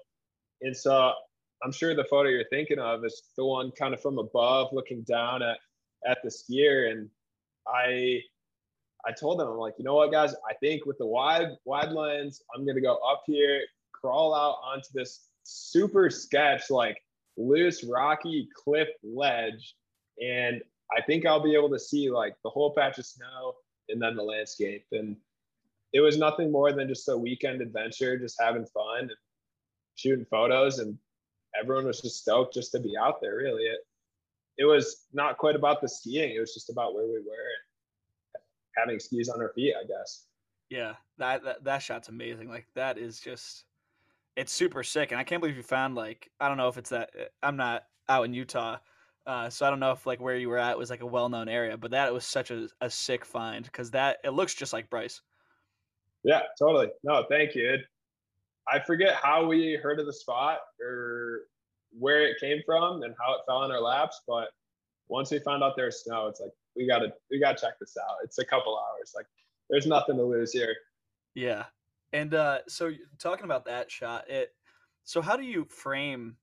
And 0.61 0.75
so 0.75 1.13
I'm 1.63 1.71
sure 1.71 1.95
the 1.95 2.03
photo 2.05 2.29
you're 2.29 2.43
thinking 2.49 2.79
of 2.79 3.05
is 3.05 3.21
the 3.37 3.45
one 3.45 3.71
kind 3.71 3.93
of 3.93 4.01
from 4.01 4.17
above 4.17 4.69
looking 4.71 5.03
down 5.03 5.43
at 5.43 5.57
at 6.07 6.19
the 6.23 6.29
skier. 6.29 6.91
And 6.91 7.09
I 7.67 8.21
I 9.05 9.11
told 9.11 9.39
them, 9.39 9.47
I'm 9.47 9.57
like, 9.57 9.75
you 9.77 9.83
know 9.83 9.95
what, 9.95 10.11
guys, 10.11 10.33
I 10.49 10.53
think 10.59 10.85
with 10.85 10.97
the 10.97 11.05
wide 11.05 11.49
wide 11.65 11.91
lens, 11.91 12.41
I'm 12.53 12.65
gonna 12.65 12.81
go 12.81 12.97
up 12.97 13.23
here, 13.25 13.61
crawl 13.93 14.33
out 14.33 14.57
onto 14.63 14.89
this 14.93 15.27
super 15.43 16.09
sketch, 16.09 16.69
like 16.69 16.97
loose, 17.37 17.83
rocky 17.83 18.47
cliff 18.55 18.89
ledge. 19.03 19.75
And 20.23 20.61
I 20.95 21.01
think 21.01 21.25
I'll 21.25 21.43
be 21.43 21.55
able 21.55 21.69
to 21.69 21.79
see 21.79 22.11
like 22.11 22.35
the 22.43 22.49
whole 22.49 22.73
patch 22.73 22.97
of 22.97 23.05
snow 23.05 23.53
and 23.89 24.01
then 24.01 24.15
the 24.15 24.23
landscape. 24.23 24.85
And 24.91 25.15
it 25.93 26.01
was 26.01 26.17
nothing 26.17 26.51
more 26.51 26.71
than 26.71 26.87
just 26.87 27.09
a 27.09 27.17
weekend 27.17 27.61
adventure, 27.61 28.17
just 28.17 28.37
having 28.39 28.65
fun 28.65 29.01
and 29.01 29.11
shooting 29.95 30.25
photos. 30.29 30.79
And 30.79 30.97
everyone 31.59 31.85
was 31.85 32.01
just 32.01 32.21
stoked 32.21 32.53
just 32.53 32.71
to 32.71 32.79
be 32.79 32.93
out 32.99 33.21
there, 33.21 33.35
really. 33.35 33.63
It, 33.63 33.79
it 34.57 34.65
was 34.65 35.07
not 35.13 35.37
quite 35.37 35.55
about 35.55 35.81
the 35.81 35.89
skiing, 35.89 36.35
it 36.35 36.39
was 36.39 36.53
just 36.53 36.69
about 36.69 36.93
where 36.93 37.05
we 37.05 37.13
were 37.13 37.49
and 38.35 38.43
having 38.77 38.99
skis 38.99 39.29
on 39.29 39.41
our 39.41 39.51
feet, 39.53 39.73
I 39.79 39.85
guess. 39.85 40.25
Yeah, 40.69 40.93
that, 41.17 41.43
that 41.43 41.63
that 41.65 41.77
shot's 41.79 42.09
amazing. 42.09 42.47
Like 42.47 42.67
that 42.75 42.97
is 42.97 43.19
just 43.19 43.65
it's 44.37 44.53
super 44.53 44.83
sick, 44.83 45.11
and 45.11 45.19
I 45.19 45.23
can't 45.23 45.41
believe 45.41 45.57
you 45.57 45.63
found 45.63 45.95
like 45.95 46.29
I 46.39 46.47
don't 46.47 46.57
know 46.57 46.69
if 46.69 46.77
it's 46.77 46.91
that 46.91 47.09
eh, 47.17 47.25
I'm 47.43 47.57
not 47.57 47.83
out 48.07 48.23
in 48.23 48.33
Utah, 48.33 48.77
uh, 49.25 49.49
so 49.49 49.65
I 49.65 49.69
don't 49.69 49.79
know 49.79 49.91
if 49.91 50.05
like 50.05 50.21
where 50.21 50.37
you 50.37 50.47
were 50.47 50.57
at 50.57 50.77
was 50.77 50.89
like 50.89 51.01
a 51.01 51.05
well 51.05 51.27
known 51.27 51.49
area, 51.49 51.77
but 51.77 51.91
that 51.91 52.13
was 52.13 52.25
such 52.25 52.51
a, 52.51 52.69
a 52.79 52.89
sick 52.89 53.25
find 53.25 53.65
because 53.65 53.91
that 53.91 54.19
it 54.23 54.29
looks 54.29 54.53
just 54.53 54.73
like 54.73 54.89
Bryce. 54.89 55.21
Yeah, 56.23 56.41
totally. 56.57 56.89
No, 57.03 57.25
thank 57.29 57.55
you. 57.55 57.77
I 58.71 58.79
forget 58.79 59.15
how 59.15 59.45
we 59.45 59.79
heard 59.81 59.99
of 59.99 60.05
the 60.05 60.13
spot 60.13 60.59
or 60.81 61.41
where 61.97 62.27
it 62.27 62.39
came 62.39 62.61
from 62.65 63.03
and 63.03 63.13
how 63.19 63.33
it 63.33 63.41
fell 63.47 63.63
in 63.63 63.71
our 63.71 63.81
laps, 63.81 64.21
but 64.27 64.49
once 65.07 65.31
we 65.31 65.39
found 65.39 65.63
out 65.63 65.73
there's 65.75 66.03
snow, 66.03 66.27
it's 66.27 66.39
like 66.39 66.51
we 66.75 66.87
gotta 66.87 67.11
we 67.29 67.39
gotta 67.39 67.59
check 67.59 67.73
this 67.79 67.97
out. 67.97 68.17
It's 68.23 68.37
a 68.37 68.45
couple 68.45 68.77
hours. 68.77 69.11
Like 69.15 69.25
there's 69.69 69.87
nothing 69.87 70.15
to 70.17 70.23
lose 70.23 70.53
here. 70.53 70.75
Yeah. 71.35 71.65
And 72.13 72.33
uh 72.33 72.59
so 72.67 72.91
talking 73.19 73.45
about 73.45 73.65
that 73.65 73.91
shot, 73.91 74.29
it 74.29 74.51
so 75.03 75.21
how 75.21 75.35
do 75.35 75.43
you 75.43 75.65
frame 75.65 76.37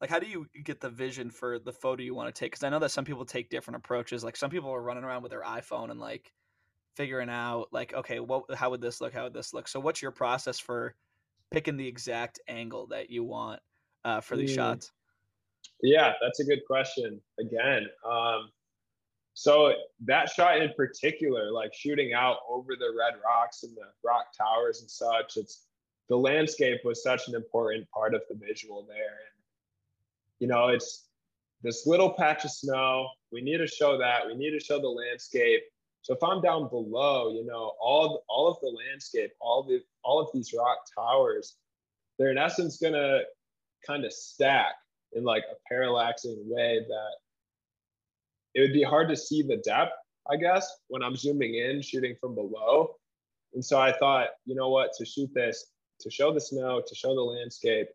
like 0.00 0.10
how 0.10 0.18
do 0.18 0.26
you 0.26 0.46
get 0.64 0.80
the 0.80 0.90
vision 0.90 1.30
for 1.30 1.58
the 1.58 1.72
photo 1.72 2.02
you 2.02 2.14
want 2.14 2.32
to 2.34 2.38
take 2.38 2.50
because 2.50 2.64
i 2.64 2.68
know 2.68 2.80
that 2.80 2.90
some 2.90 3.04
people 3.04 3.24
take 3.24 3.48
different 3.48 3.76
approaches 3.76 4.24
like 4.24 4.36
some 4.36 4.50
people 4.50 4.70
are 4.70 4.82
running 4.82 5.04
around 5.04 5.22
with 5.22 5.30
their 5.30 5.44
iphone 5.44 5.90
and 5.90 6.00
like 6.00 6.32
figuring 6.94 7.30
out 7.30 7.68
like 7.72 7.94
okay 7.94 8.20
what 8.20 8.44
how 8.54 8.70
would 8.70 8.80
this 8.80 9.00
look 9.00 9.12
how 9.12 9.24
would 9.24 9.32
this 9.32 9.52
look 9.52 9.68
so 9.68 9.80
what's 9.80 10.02
your 10.02 10.10
process 10.10 10.58
for 10.58 10.94
picking 11.50 11.76
the 11.76 11.86
exact 11.86 12.40
angle 12.48 12.86
that 12.86 13.10
you 13.10 13.24
want 13.24 13.60
uh, 14.04 14.20
for 14.20 14.36
these 14.36 14.52
mm. 14.52 14.56
shots 14.56 14.92
yeah 15.82 16.12
that's 16.20 16.40
a 16.40 16.44
good 16.44 16.60
question 16.66 17.20
again 17.40 17.86
um, 18.08 18.50
so 19.34 19.72
that 20.04 20.28
shot 20.28 20.60
in 20.60 20.70
particular 20.76 21.50
like 21.50 21.72
shooting 21.74 22.12
out 22.12 22.38
over 22.48 22.76
the 22.76 22.92
red 22.98 23.18
rocks 23.24 23.62
and 23.62 23.74
the 23.76 23.82
rock 24.04 24.26
towers 24.36 24.80
and 24.80 24.90
such 24.90 25.36
it's 25.36 25.66
the 26.08 26.16
landscape 26.16 26.80
was 26.84 27.02
such 27.02 27.28
an 27.28 27.34
important 27.34 27.88
part 27.90 28.14
of 28.14 28.22
the 28.28 28.34
visual 28.34 28.84
there 28.88 28.96
And 28.96 29.32
you 30.42 30.48
know, 30.48 30.68
it's 30.68 31.04
this 31.62 31.86
little 31.86 32.10
patch 32.10 32.44
of 32.44 32.50
snow. 32.50 33.08
We 33.30 33.40
need 33.42 33.58
to 33.58 33.66
show 33.68 33.96
that. 33.96 34.26
We 34.26 34.34
need 34.34 34.50
to 34.50 34.58
show 34.58 34.80
the 34.80 34.88
landscape. 34.88 35.62
So 36.02 36.14
if 36.14 36.22
I'm 36.22 36.40
down 36.40 36.68
below, 36.68 37.32
you 37.32 37.46
know, 37.46 37.72
all 37.80 38.24
all 38.28 38.48
of 38.48 38.56
the 38.60 38.68
landscape, 38.68 39.30
all 39.40 39.62
the 39.62 39.80
all 40.04 40.20
of 40.20 40.28
these 40.34 40.52
rock 40.56 40.78
towers, 40.96 41.56
they're 42.18 42.32
in 42.32 42.38
essence 42.38 42.78
gonna 42.78 43.20
kind 43.86 44.04
of 44.04 44.12
stack 44.12 44.74
in 45.12 45.24
like 45.24 45.44
a 45.50 45.72
parallaxing 45.72 46.36
way 46.44 46.80
that 46.88 47.12
it 48.54 48.60
would 48.60 48.72
be 48.72 48.82
hard 48.82 49.08
to 49.08 49.16
see 49.16 49.42
the 49.42 49.58
depth, 49.58 49.92
I 50.30 50.36
guess, 50.36 50.70
when 50.88 51.02
I'm 51.02 51.16
zooming 51.16 51.54
in, 51.54 51.80
shooting 51.80 52.16
from 52.20 52.34
below. 52.34 52.96
And 53.54 53.64
so 53.64 53.80
I 53.80 53.92
thought, 53.92 54.28
you 54.44 54.54
know 54.54 54.70
what, 54.70 54.92
to 54.98 55.04
shoot 55.04 55.30
this, 55.34 55.66
to 56.00 56.10
show 56.10 56.32
the 56.32 56.40
snow, 56.40 56.82
to 56.86 56.94
show 56.94 57.14
the 57.14 57.20
landscape, 57.20 57.88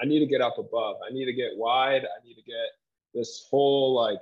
I 0.00 0.06
need 0.06 0.20
to 0.20 0.26
get 0.26 0.40
up 0.40 0.58
above. 0.58 0.96
I 1.06 1.12
need 1.12 1.26
to 1.26 1.32
get 1.32 1.56
wide. 1.56 2.04
I 2.04 2.26
need 2.26 2.34
to 2.34 2.42
get 2.42 2.70
this 3.12 3.46
whole 3.50 3.94
like 3.94 4.20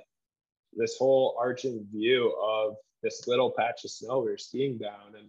this 0.74 0.96
whole 0.98 1.36
arching 1.38 1.86
view 1.92 2.34
of 2.42 2.76
this 3.02 3.26
little 3.26 3.52
patch 3.56 3.84
of 3.84 3.90
snow 3.90 4.20
we 4.20 4.30
are 4.30 4.38
skiing 4.38 4.78
down. 4.78 5.14
And 5.16 5.28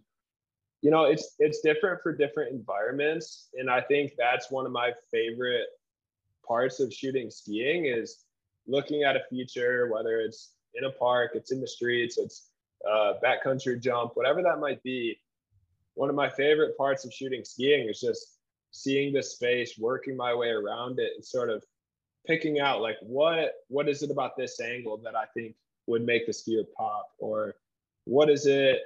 you 0.81 0.91
know, 0.91 1.05
it's 1.05 1.35
it's 1.39 1.59
different 1.61 2.01
for 2.01 2.15
different 2.15 2.53
environments. 2.53 3.49
And 3.55 3.69
I 3.69 3.81
think 3.81 4.13
that's 4.17 4.49
one 4.49 4.65
of 4.65 4.71
my 4.71 4.93
favorite 5.11 5.67
parts 6.47 6.79
of 6.79 6.93
shooting 6.93 7.29
skiing 7.29 7.85
is 7.85 8.23
looking 8.67 9.03
at 9.03 9.15
a 9.15 9.21
feature, 9.29 9.89
whether 9.91 10.19
it's 10.19 10.53
in 10.75 10.85
a 10.85 10.91
park, 10.91 11.31
it's 11.33 11.51
in 11.51 11.59
the 11.59 11.67
streets, 11.67 12.17
it's 12.17 12.51
a 12.85 13.13
backcountry 13.23 13.81
jump, 13.81 14.11
whatever 14.15 14.41
that 14.41 14.59
might 14.59 14.81
be. 14.83 15.19
One 15.95 16.09
of 16.09 16.15
my 16.15 16.29
favorite 16.29 16.77
parts 16.77 17.03
of 17.03 17.13
shooting 17.13 17.43
skiing 17.43 17.89
is 17.89 17.99
just 17.99 18.39
seeing 18.71 19.11
the 19.13 19.23
space, 19.23 19.77
working 19.77 20.15
my 20.15 20.33
way 20.33 20.49
around 20.49 20.99
it, 20.99 21.11
and 21.15 21.25
sort 21.25 21.49
of 21.49 21.63
picking 22.29 22.59
out 22.59 22.79
like 22.79 22.97
what 23.01 23.53
what 23.69 23.89
is 23.89 24.03
it 24.03 24.11
about 24.11 24.37
this 24.37 24.61
angle 24.61 24.97
that 25.03 25.15
I 25.15 25.25
think 25.33 25.55
would 25.87 26.05
make 26.05 26.27
the 26.27 26.31
skier 26.31 26.63
pop, 26.77 27.09
or 27.17 27.55
what 28.05 28.29
is 28.29 28.45
it? 28.45 28.81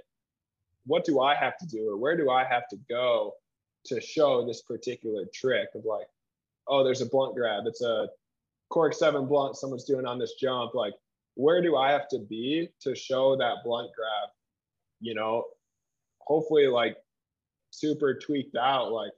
What 0.85 1.03
do 1.03 1.19
I 1.19 1.35
have 1.35 1.57
to 1.57 1.67
do, 1.67 1.89
or 1.89 1.97
where 1.97 2.15
do 2.15 2.29
I 2.29 2.45
have 2.45 2.67
to 2.69 2.77
go 2.89 3.33
to 3.85 3.99
show 3.99 4.45
this 4.45 4.61
particular 4.61 5.25
trick 5.33 5.67
of 5.75 5.83
like, 5.83 6.07
oh, 6.67 6.83
there's 6.83 7.01
a 7.01 7.05
blunt 7.05 7.35
grab. 7.35 7.63
It's 7.65 7.81
a 7.81 8.07
cork 8.69 8.93
seven 8.93 9.27
blunt 9.27 9.57
someone's 9.57 9.83
doing 9.83 10.05
on 10.05 10.17
this 10.17 10.35
jump. 10.39 10.73
Like, 10.73 10.93
where 11.35 11.61
do 11.61 11.75
I 11.75 11.91
have 11.91 12.07
to 12.09 12.19
be 12.19 12.69
to 12.81 12.95
show 12.95 13.35
that 13.35 13.57
blunt 13.65 13.91
grab? 13.93 14.29
You 15.01 15.15
know, 15.15 15.43
hopefully 16.19 16.67
like 16.67 16.95
super 17.71 18.13
tweaked 18.13 18.55
out, 18.55 18.93
like 18.93 19.11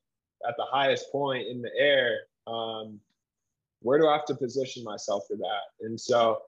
at 0.48 0.56
the 0.58 0.66
highest 0.66 1.12
point 1.12 1.48
in 1.48 1.62
the 1.62 1.72
air, 1.78 2.22
um, 2.48 3.00
where 3.86 4.00
do 4.00 4.08
I 4.08 4.14
have 4.14 4.26
to 4.26 4.36
position 4.36 4.84
myself 4.84 5.26
for 5.28 5.38
that? 5.38 5.86
And 5.86 6.00
so 6.00 6.40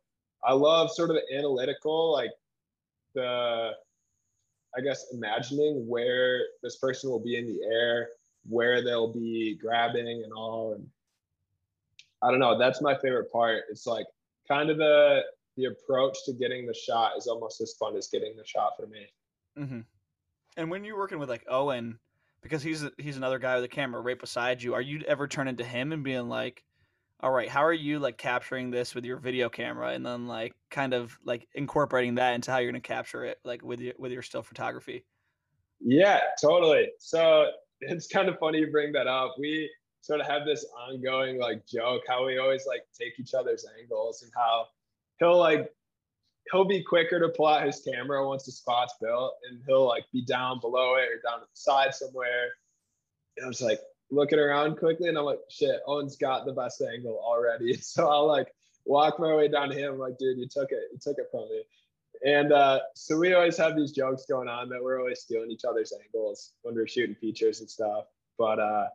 I 0.44 0.54
love 0.54 0.92
sort 0.92 1.12
of 1.12 1.18
the 1.18 1.38
analytical, 1.38 2.12
like 2.12 2.32
the, 3.14 3.70
I 4.76 4.82
guess, 4.82 5.06
imagining 5.14 5.88
where 5.88 6.42
this 6.64 6.78
person 6.78 7.12
will 7.12 7.20
be 7.20 7.38
in 7.38 7.46
the 7.46 7.64
air, 7.64 8.10
where 8.50 8.84
they'll 8.84 9.14
be 9.14 9.56
grabbing 9.62 10.24
and 10.24 10.34
all. 10.34 10.74
And 10.74 10.88
I 12.24 12.32
don't 12.32 12.40
know, 12.40 12.58
that's 12.58 12.82
my 12.82 12.98
favorite 12.98 13.32
part. 13.32 13.66
It's 13.70 13.86
like 13.86 14.08
kind 14.48 14.72
of 14.72 14.78
the, 14.78 15.22
the 15.58 15.66
approach 15.66 16.18
to 16.26 16.34
getting 16.34 16.66
the 16.66 16.74
shot 16.74 17.12
is 17.20 17.28
almost 17.28 17.62
as 17.62 17.76
fun 17.80 17.96
as 17.96 18.08
getting 18.08 18.36
the 18.36 18.46
shot 18.46 18.72
for 18.80 18.88
me. 18.88 19.06
Mm-hmm. 19.60 19.82
And 20.58 20.72
when 20.72 20.84
you're 20.84 20.98
working 20.98 21.20
with 21.20 21.30
like 21.30 21.46
Owen, 21.48 22.00
because 22.42 22.64
he's 22.64 22.84
he's 22.98 23.18
another 23.18 23.38
guy 23.38 23.56
with 23.56 23.64
a 23.64 23.68
camera 23.68 24.02
right 24.02 24.20
beside 24.20 24.64
you. 24.64 24.74
Are 24.74 24.82
you 24.82 25.02
ever 25.08 25.28
turning 25.28 25.58
to 25.58 25.64
him 25.64 25.92
and 25.92 26.04
being 26.04 26.30
like, 26.30 26.64
"All 27.20 27.32
right, 27.32 27.50
how 27.50 27.64
are 27.66 27.74
you 27.74 28.00
like 28.00 28.18
capturing 28.18 28.72
this 28.72 28.94
with 28.96 29.06
your 29.06 29.18
video 29.18 29.50
camera?" 29.50 29.94
And 29.94 30.06
then 30.06 30.28
like 30.28 30.54
kind 30.70 30.94
of 30.94 31.18
like 31.24 31.48
incorporating 31.54 32.16
that 32.16 32.34
into 32.34 32.52
how 32.52 32.58
you're 32.58 32.72
going 32.72 32.82
to 32.82 32.88
capture 32.88 33.26
it, 33.26 33.40
like 33.44 33.64
with 33.64 33.80
your 33.80 33.94
with 33.98 34.12
your 34.12 34.22
still 34.22 34.44
photography. 34.44 35.06
Yeah, 35.80 36.20
totally. 36.42 36.90
So 37.00 37.52
it's 37.82 38.08
kind 38.08 38.30
of 38.30 38.40
funny 38.40 38.60
you 38.60 38.72
bring 38.72 38.92
that 38.94 39.08
up. 39.08 39.36
We 39.38 39.70
sort 40.02 40.22
of 40.22 40.28
have 40.28 40.46
this 40.46 40.66
ongoing 40.88 41.40
like 41.40 41.66
joke 41.68 42.04
how 42.08 42.26
we 42.26 42.38
always 42.38 42.66
like 42.66 42.84
take 42.98 43.20
each 43.20 43.34
other's 43.34 43.66
angles 43.80 44.24
and 44.24 44.32
how 44.36 44.68
he'll 45.20 45.38
like 45.38 45.72
he'll 46.52 46.66
be 46.66 46.82
quicker 46.82 47.20
to 47.20 47.30
pull 47.30 47.48
out 47.48 47.66
his 47.66 47.82
camera 47.82 48.26
once 48.26 48.46
the 48.46 48.52
spot's 48.52 48.94
built 49.02 49.34
and 49.50 49.62
he'll 49.68 49.86
like 49.86 50.06
be 50.14 50.24
down 50.24 50.60
below 50.60 50.96
it 50.96 51.10
or 51.10 51.22
down 51.30 51.40
to 51.40 51.46
the 51.46 51.60
side 51.60 51.94
somewhere. 51.94 52.48
And 53.36 53.46
I'm 53.46 53.52
just 53.52 53.62
like 53.62 53.82
looking 54.10 54.40
around 54.40 54.78
quickly 54.78 55.10
and 55.10 55.18
I'm 55.18 55.26
like, 55.26 55.40
shit, 55.50 55.82
Owen's 55.88 56.16
got 56.16 56.46
the 56.46 56.54
best 56.54 56.82
angle 56.82 57.20
already. 57.24 57.78
So 57.82 58.10
I'll 58.10 58.28
like 58.28 58.48
walk 58.86 59.20
my 59.20 59.34
way 59.36 59.48
down 59.48 59.70
to 59.70 59.76
him. 59.76 59.94
I'm 59.94 60.00
like, 60.00 60.18
dude, 60.18 60.38
you 60.38 60.48
took 60.48 60.72
it. 60.72 60.90
You 60.92 61.00
took 61.02 61.18
it 61.18 61.28
from 61.32 61.50
me. 61.50 61.64
And 62.26 62.52
uh, 62.52 62.80
so 62.96 63.18
we 63.18 63.34
always 63.34 63.58
have 63.58 63.76
these 63.76 63.92
jokes 63.92 64.26
going 64.28 64.48
on 64.48 64.70
that 64.70 64.84
we're 64.84 65.00
always 65.00 65.22
stealing 65.22 65.52
each 65.52 65.66
other's 65.68 65.94
angles 66.04 66.54
when 66.64 66.74
we're 66.76 66.88
shooting 66.88 67.16
features 67.16 67.60
and 67.60 67.70
stuff. 67.70 68.06
But 68.38 68.60
uh, 68.60 68.88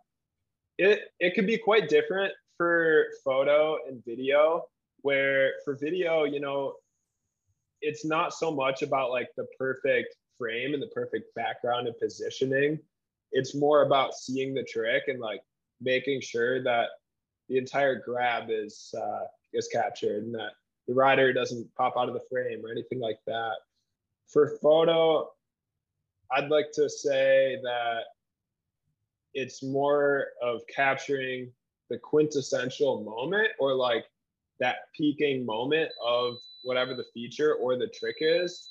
it 0.79 1.01
it 1.21 1.35
could 1.35 1.47
be 1.47 1.59
quite 1.59 1.89
different 1.89 2.33
for 2.57 3.07
photo 3.25 3.77
and 3.89 4.05
video. 4.05 4.65
Where 5.03 5.53
for 5.65 5.77
video, 5.77 6.25
you 6.25 6.41
know, 6.41 6.75
it's 7.81 8.05
not 8.05 8.33
so 8.33 8.51
much 8.51 8.83
about 8.83 9.11
like 9.11 9.29
the 9.37 9.47
perfect 9.59 10.15
frame 10.39 10.75
and 10.75 10.83
the 10.83 10.89
perfect 10.89 11.35
background 11.35 11.87
and 11.87 11.97
positioning. 11.99 12.79
It's 13.33 13.55
more 13.55 13.83
about 13.83 14.15
seeing 14.15 14.55
the 14.55 14.63
trick 14.63 15.05
and 15.09 15.21
like 15.21 15.43
making 15.81 16.21
sure 16.21 16.63
that 16.63 16.89
the 17.49 17.59
entire 17.59 18.01
grab 18.05 18.45
is 18.49 18.95
uh, 18.97 19.25
is 19.53 19.69
captured 19.69 20.25
and 20.25 20.35
that 20.35 20.53
the 20.89 20.95
rider 20.95 21.33
doesn't 21.33 21.73
pop 21.75 21.95
out 21.97 22.09
of 22.09 22.15
the 22.15 22.23
frame 22.31 22.65
or 22.65 22.71
anything 22.71 23.01
like 23.01 23.19
that. 23.27 23.55
For 24.29 24.59
photo, 24.63 25.31
I'd 26.31 26.49
like 26.49 26.73
to 26.75 26.89
say 26.89 27.59
that 27.63 28.05
it's 29.35 29.63
more 29.63 30.29
of 30.43 30.61
capturing 30.75 31.51
the 31.91 31.99
quintessential 31.99 33.05
moment 33.05 33.49
or 33.59 33.75
like 33.75 34.05
that 34.61 34.77
peaking 34.97 35.45
moment 35.45 35.91
of 36.05 36.37
whatever 36.63 36.95
the 36.95 37.05
feature 37.13 37.55
or 37.55 37.77
the 37.77 37.89
trick 37.89 38.17
is. 38.21 38.71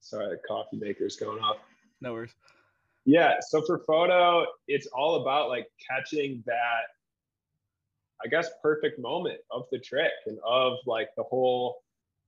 Sorry, 0.00 0.36
coffee 0.46 0.76
maker's 0.76 1.16
going 1.16 1.42
off. 1.42 1.56
No 2.00 2.12
worries. 2.12 2.34
Yeah. 3.06 3.34
So 3.40 3.62
for 3.62 3.78
photo, 3.78 4.44
it's 4.66 4.88
all 4.88 5.22
about 5.22 5.48
like 5.48 5.68
catching 5.88 6.42
that, 6.46 6.82
I 8.22 8.26
guess, 8.28 8.50
perfect 8.60 8.98
moment 8.98 9.38
of 9.52 9.62
the 9.70 9.78
trick 9.78 10.10
and 10.26 10.38
of 10.44 10.74
like 10.86 11.08
the 11.16 11.22
whole, 11.22 11.82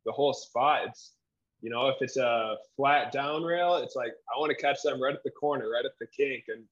the 0.06 0.12
whole 0.12 0.32
spot. 0.32 0.82
It's, 0.86 1.12
you 1.60 1.68
know, 1.68 1.88
if 1.88 1.96
it's 2.00 2.16
a 2.16 2.56
flat 2.76 3.10
down 3.10 3.42
rail, 3.42 3.76
it's 3.76 3.96
like 3.96 4.12
I 4.34 4.38
want 4.38 4.50
to 4.50 4.62
catch 4.62 4.82
them 4.82 5.02
right 5.02 5.14
at 5.14 5.24
the 5.24 5.32
corner, 5.32 5.68
right 5.68 5.84
at 5.84 5.98
the 6.00 6.06
kink, 6.06 6.44
and 6.46 6.62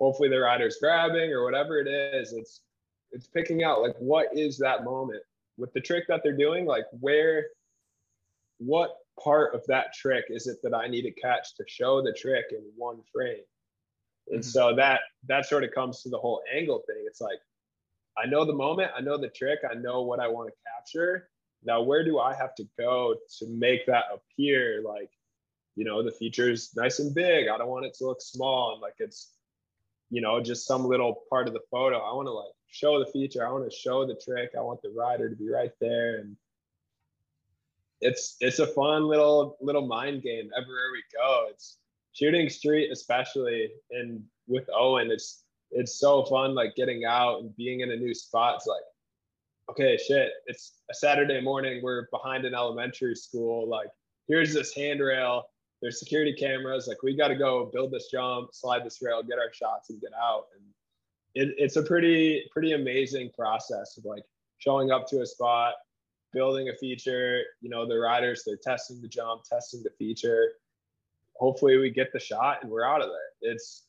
hopefully 0.00 0.28
the 0.28 0.38
rider's 0.38 0.76
grabbing 0.80 1.32
or 1.32 1.42
whatever 1.44 1.80
it 1.80 1.88
is. 1.88 2.32
It's 2.32 2.60
it's 3.10 3.26
picking 3.26 3.64
out 3.64 3.82
like 3.82 3.96
what 3.98 4.28
is 4.32 4.58
that 4.58 4.84
moment 4.84 5.22
with 5.56 5.72
the 5.72 5.80
trick 5.80 6.04
that 6.08 6.20
they're 6.22 6.36
doing 6.36 6.66
like 6.66 6.84
where 7.00 7.46
what 8.58 8.90
part 9.22 9.54
of 9.54 9.62
that 9.66 9.94
trick 9.94 10.24
is 10.28 10.46
it 10.46 10.58
that 10.62 10.74
i 10.74 10.86
need 10.86 11.02
to 11.02 11.10
catch 11.12 11.54
to 11.56 11.64
show 11.66 12.02
the 12.02 12.12
trick 12.12 12.46
in 12.50 12.62
one 12.76 13.00
frame 13.12 13.42
and 14.30 14.40
mm-hmm. 14.40 14.48
so 14.48 14.74
that 14.74 15.00
that 15.28 15.46
sort 15.46 15.64
of 15.64 15.72
comes 15.72 16.02
to 16.02 16.08
the 16.08 16.18
whole 16.18 16.42
angle 16.54 16.82
thing 16.86 17.04
it's 17.06 17.20
like 17.20 17.38
i 18.18 18.26
know 18.26 18.44
the 18.44 18.52
moment 18.52 18.90
i 18.96 19.00
know 19.00 19.16
the 19.18 19.28
trick 19.28 19.60
i 19.70 19.74
know 19.74 20.02
what 20.02 20.20
i 20.20 20.28
want 20.28 20.48
to 20.48 20.54
capture 20.74 21.28
now 21.64 21.80
where 21.82 22.04
do 22.04 22.18
i 22.18 22.34
have 22.34 22.54
to 22.54 22.64
go 22.78 23.14
to 23.38 23.46
make 23.48 23.86
that 23.86 24.04
appear 24.12 24.82
like 24.84 25.10
you 25.74 25.84
know 25.84 26.02
the 26.02 26.12
feature's 26.12 26.70
nice 26.76 26.98
and 26.98 27.14
big 27.14 27.48
i 27.48 27.56
don't 27.58 27.68
want 27.68 27.86
it 27.86 27.94
to 27.94 28.06
look 28.06 28.20
small 28.20 28.72
and 28.72 28.80
like 28.80 28.94
it's 28.98 29.36
you 30.10 30.20
know, 30.20 30.40
just 30.40 30.66
some 30.66 30.84
little 30.84 31.22
part 31.28 31.48
of 31.48 31.54
the 31.54 31.62
photo. 31.70 31.98
I 31.98 32.14
want 32.14 32.26
to 32.26 32.32
like 32.32 32.52
show 32.70 32.98
the 32.98 33.10
feature. 33.10 33.46
I 33.46 33.50
want 33.50 33.70
to 33.70 33.76
show 33.76 34.06
the 34.06 34.14
trick. 34.14 34.50
I 34.56 34.60
want 34.60 34.82
the 34.82 34.92
rider 34.96 35.28
to 35.28 35.36
be 35.36 35.48
right 35.48 35.72
there. 35.80 36.18
And 36.18 36.36
it's 38.00 38.36
it's 38.40 38.58
a 38.58 38.66
fun 38.66 39.06
little 39.06 39.56
little 39.60 39.86
mind 39.86 40.22
game 40.22 40.50
everywhere 40.56 40.92
we 40.92 41.02
go. 41.12 41.46
It's 41.50 41.78
shooting 42.16 42.48
street, 42.48 42.90
especially 42.90 43.70
and 43.90 44.22
with 44.48 44.64
Owen, 44.74 45.10
it's 45.10 45.44
it's 45.70 45.98
so 45.98 46.24
fun 46.24 46.54
like 46.54 46.74
getting 46.76 47.04
out 47.04 47.40
and 47.40 47.54
being 47.56 47.80
in 47.80 47.90
a 47.90 47.96
new 47.96 48.14
spot. 48.14 48.56
It's 48.56 48.66
like, 48.66 48.82
okay, 49.70 49.96
shit, 49.96 50.30
it's 50.46 50.80
a 50.90 50.94
Saturday 50.94 51.40
morning. 51.40 51.80
We're 51.82 52.06
behind 52.12 52.44
an 52.44 52.54
elementary 52.54 53.16
school. 53.16 53.68
Like, 53.68 53.88
here's 54.28 54.54
this 54.54 54.74
handrail. 54.74 55.44
There's 55.82 55.98
security 55.98 56.32
cameras. 56.32 56.86
Like, 56.86 57.02
we 57.02 57.16
got 57.16 57.28
to 57.28 57.34
go 57.34 57.68
build 57.72 57.90
this 57.90 58.08
jump, 58.10 58.50
slide 58.52 58.84
this 58.84 59.00
rail, 59.02 59.22
get 59.22 59.38
our 59.38 59.52
shots, 59.52 59.90
and 59.90 60.00
get 60.00 60.12
out. 60.14 60.44
And 60.54 60.64
it, 61.34 61.54
it's 61.58 61.76
a 61.76 61.82
pretty 61.82 62.48
pretty 62.52 62.72
amazing 62.72 63.30
process 63.36 63.98
of 63.98 64.04
like 64.04 64.22
showing 64.58 64.90
up 64.90 65.06
to 65.08 65.20
a 65.20 65.26
spot, 65.26 65.74
building 66.32 66.70
a 66.70 66.76
feature. 66.76 67.42
You 67.60 67.68
know, 67.68 67.86
the 67.86 67.98
riders 67.98 68.42
they're 68.46 68.56
testing 68.56 69.02
the 69.02 69.08
jump, 69.08 69.42
testing 69.42 69.82
the 69.82 69.90
feature. 69.98 70.52
Hopefully, 71.38 71.76
we 71.76 71.90
get 71.90 72.12
the 72.12 72.20
shot 72.20 72.58
and 72.62 72.70
we're 72.70 72.86
out 72.86 73.02
of 73.02 73.08
there. 73.08 73.52
It's 73.52 73.84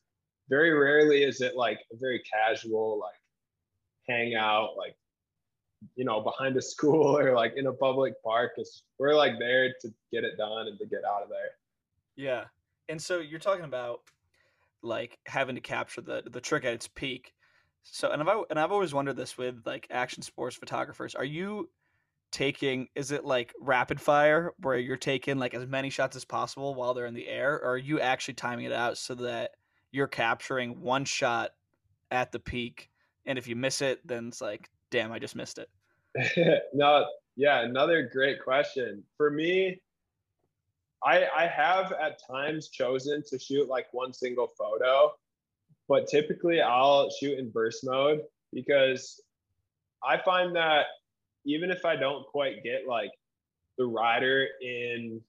very 0.50 0.72
rarely 0.72 1.24
is 1.24 1.42
it 1.42 1.56
like 1.56 1.80
a 1.92 1.98
very 1.98 2.22
casual 2.22 3.00
like 3.00 3.20
hangout 4.08 4.78
like 4.78 4.96
you 5.96 6.06
know 6.06 6.22
behind 6.22 6.56
a 6.56 6.62
school 6.74 7.18
or 7.18 7.36
like 7.36 7.54
in 7.56 7.68
a 7.68 7.74
public 7.74 8.14
park. 8.24 8.52
Because 8.56 8.84
we're 9.00 9.16
like 9.16 9.40
there 9.40 9.74
to 9.82 9.90
get 10.12 10.24
it 10.24 10.38
done 10.38 10.68
and 10.68 10.78
to 10.80 10.86
get 10.86 11.02
out 11.06 11.24
of 11.24 11.30
there. 11.30 11.52
Yeah. 12.16 12.46
And 12.90 13.02
so 13.02 13.20
you're 13.20 13.40
talking 13.40 13.66
about 13.66 14.02
like 14.82 15.20
having 15.26 15.56
to 15.56 15.62
capture 15.62 16.02
the 16.02 16.24
the 16.26 16.42
trick 16.42 16.66
at 16.66 16.74
its 16.74 16.88
peak. 16.88 17.34
So 17.84 18.12
and 18.12 18.22
i've 18.22 18.44
and 18.50 18.60
i've 18.60 18.72
always 18.72 18.94
wondered 18.94 19.16
this 19.16 19.38
with 19.38 19.62
like 19.66 19.88
action 19.90 20.22
sports 20.22 20.56
photographers. 20.56 21.16
Are 21.16 21.24
you 21.24 21.70
taking 22.32 22.88
is 22.96 23.12
it 23.12 23.24
like 23.24 23.54
rapid 23.62 24.02
fire 24.02 24.54
where 24.60 24.78
you're 24.78 24.98
taking 24.98 25.38
like 25.38 25.54
as 25.54 25.66
many 25.66 25.90
shots 25.90 26.16
as 26.16 26.26
possible 26.26 26.76
while 26.76 26.94
they're 26.94 27.06
in 27.06 27.14
the 27.14 27.28
air 27.28 27.56
or 27.56 27.72
are 27.72 27.78
you 27.78 28.00
actually 28.00 28.34
timing 28.34 28.66
it 28.66 28.74
out 28.74 28.98
so 28.98 29.16
that 29.16 29.52
you're 29.92 30.08
capturing 30.08 30.82
one 30.82 31.06
shot 31.06 31.52
at 32.12 32.32
the 32.32 32.40
peak 32.40 32.90
and 33.26 33.38
if 33.38 33.48
you 33.48 33.56
miss 33.56 33.82
it 33.82 34.06
then 34.06 34.28
it's 34.28 34.42
like 34.42 34.70
damn 34.92 35.12
i 35.12 35.20
just 35.20 35.36
missed 35.36 35.60
it. 35.60 35.70
No 36.74 37.06
yeah 37.36 37.62
another 37.64 38.10
great 38.12 38.44
question. 38.44 39.04
For 39.18 39.30
me 39.30 39.82
i 41.04 41.28
i 41.36 41.48
have 41.48 41.94
at 41.94 42.20
times 42.26 42.70
chosen 42.70 43.24
to 43.30 43.40
shoot 43.40 43.70
like 43.70 43.88
one 43.92 44.12
single 44.14 44.52
photo 44.58 45.14
but 45.88 46.08
typically 46.08 46.60
i'll 46.62 47.10
shoot 47.10 47.38
in 47.38 47.50
burst 47.52 47.86
mode 47.86 48.22
because 48.52 49.22
i 50.04 50.18
find 50.18 50.56
that 50.56 50.88
even 51.48 51.72
if 51.72 51.84
i 51.84 51.96
don't 51.96 52.28
quite 52.28 52.64
get 52.64 52.88
like 52.88 53.12
the 53.80 53.86
rider 53.86 54.48
in 54.62 55.20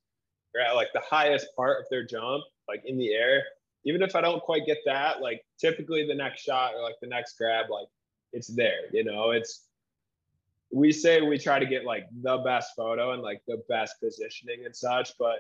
or 0.55 0.61
at 0.61 0.75
like 0.75 0.93
the 0.93 1.03
highest 1.09 1.47
part 1.57 1.81
of 1.81 1.87
their 1.91 2.05
jump 2.05 2.45
like 2.69 2.83
in 2.85 2.99
the 2.99 3.15
air 3.15 3.43
even 3.85 4.03
if 4.03 4.15
I 4.15 4.21
don't 4.21 4.43
quite 4.43 4.67
get 4.67 4.79
that, 4.85 5.23
like 5.23 5.45
typically 5.59 6.07
the 6.07 6.15
next 6.15 6.43
shot 6.43 6.75
or 6.75 6.83
like 6.83 6.97
the 7.01 7.07
next 7.07 7.39
grab, 7.39 7.71
like 7.71 7.87
it's 8.33 8.49
there, 8.49 8.93
you 8.93 9.05
know, 9.05 9.31
it's, 9.31 9.65
we 10.71 10.93
say 10.93 11.23
we 11.23 11.39
try 11.39 11.59
to 11.59 11.65
get 11.65 11.87
like 11.87 12.07
the 12.23 12.37
best 12.39 12.73
photo 12.77 13.13
and 13.13 13.23
like 13.23 13.41
the 13.49 13.63
best 13.69 13.95
positioning 14.01 14.67
and 14.67 14.77
such, 14.77 15.13
but 15.19 15.39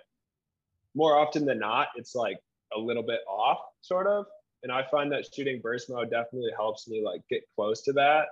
more 0.95 1.18
often 1.18 1.45
than 1.45 1.59
not, 1.59 1.89
it's 1.97 2.14
like 2.14 2.39
a 2.74 2.79
little 2.79 3.03
bit 3.03 3.20
off 3.29 3.59
sort 3.83 4.07
of. 4.07 4.24
And 4.62 4.72
I 4.72 4.83
find 4.91 5.12
that 5.12 5.26
shooting 5.33 5.61
burst 5.61 5.91
mode 5.91 6.11
definitely 6.11 6.51
helps 6.57 6.89
me 6.89 7.05
like 7.05 7.20
get 7.29 7.43
close 7.55 7.83
to 7.83 7.93
that. 7.93 8.29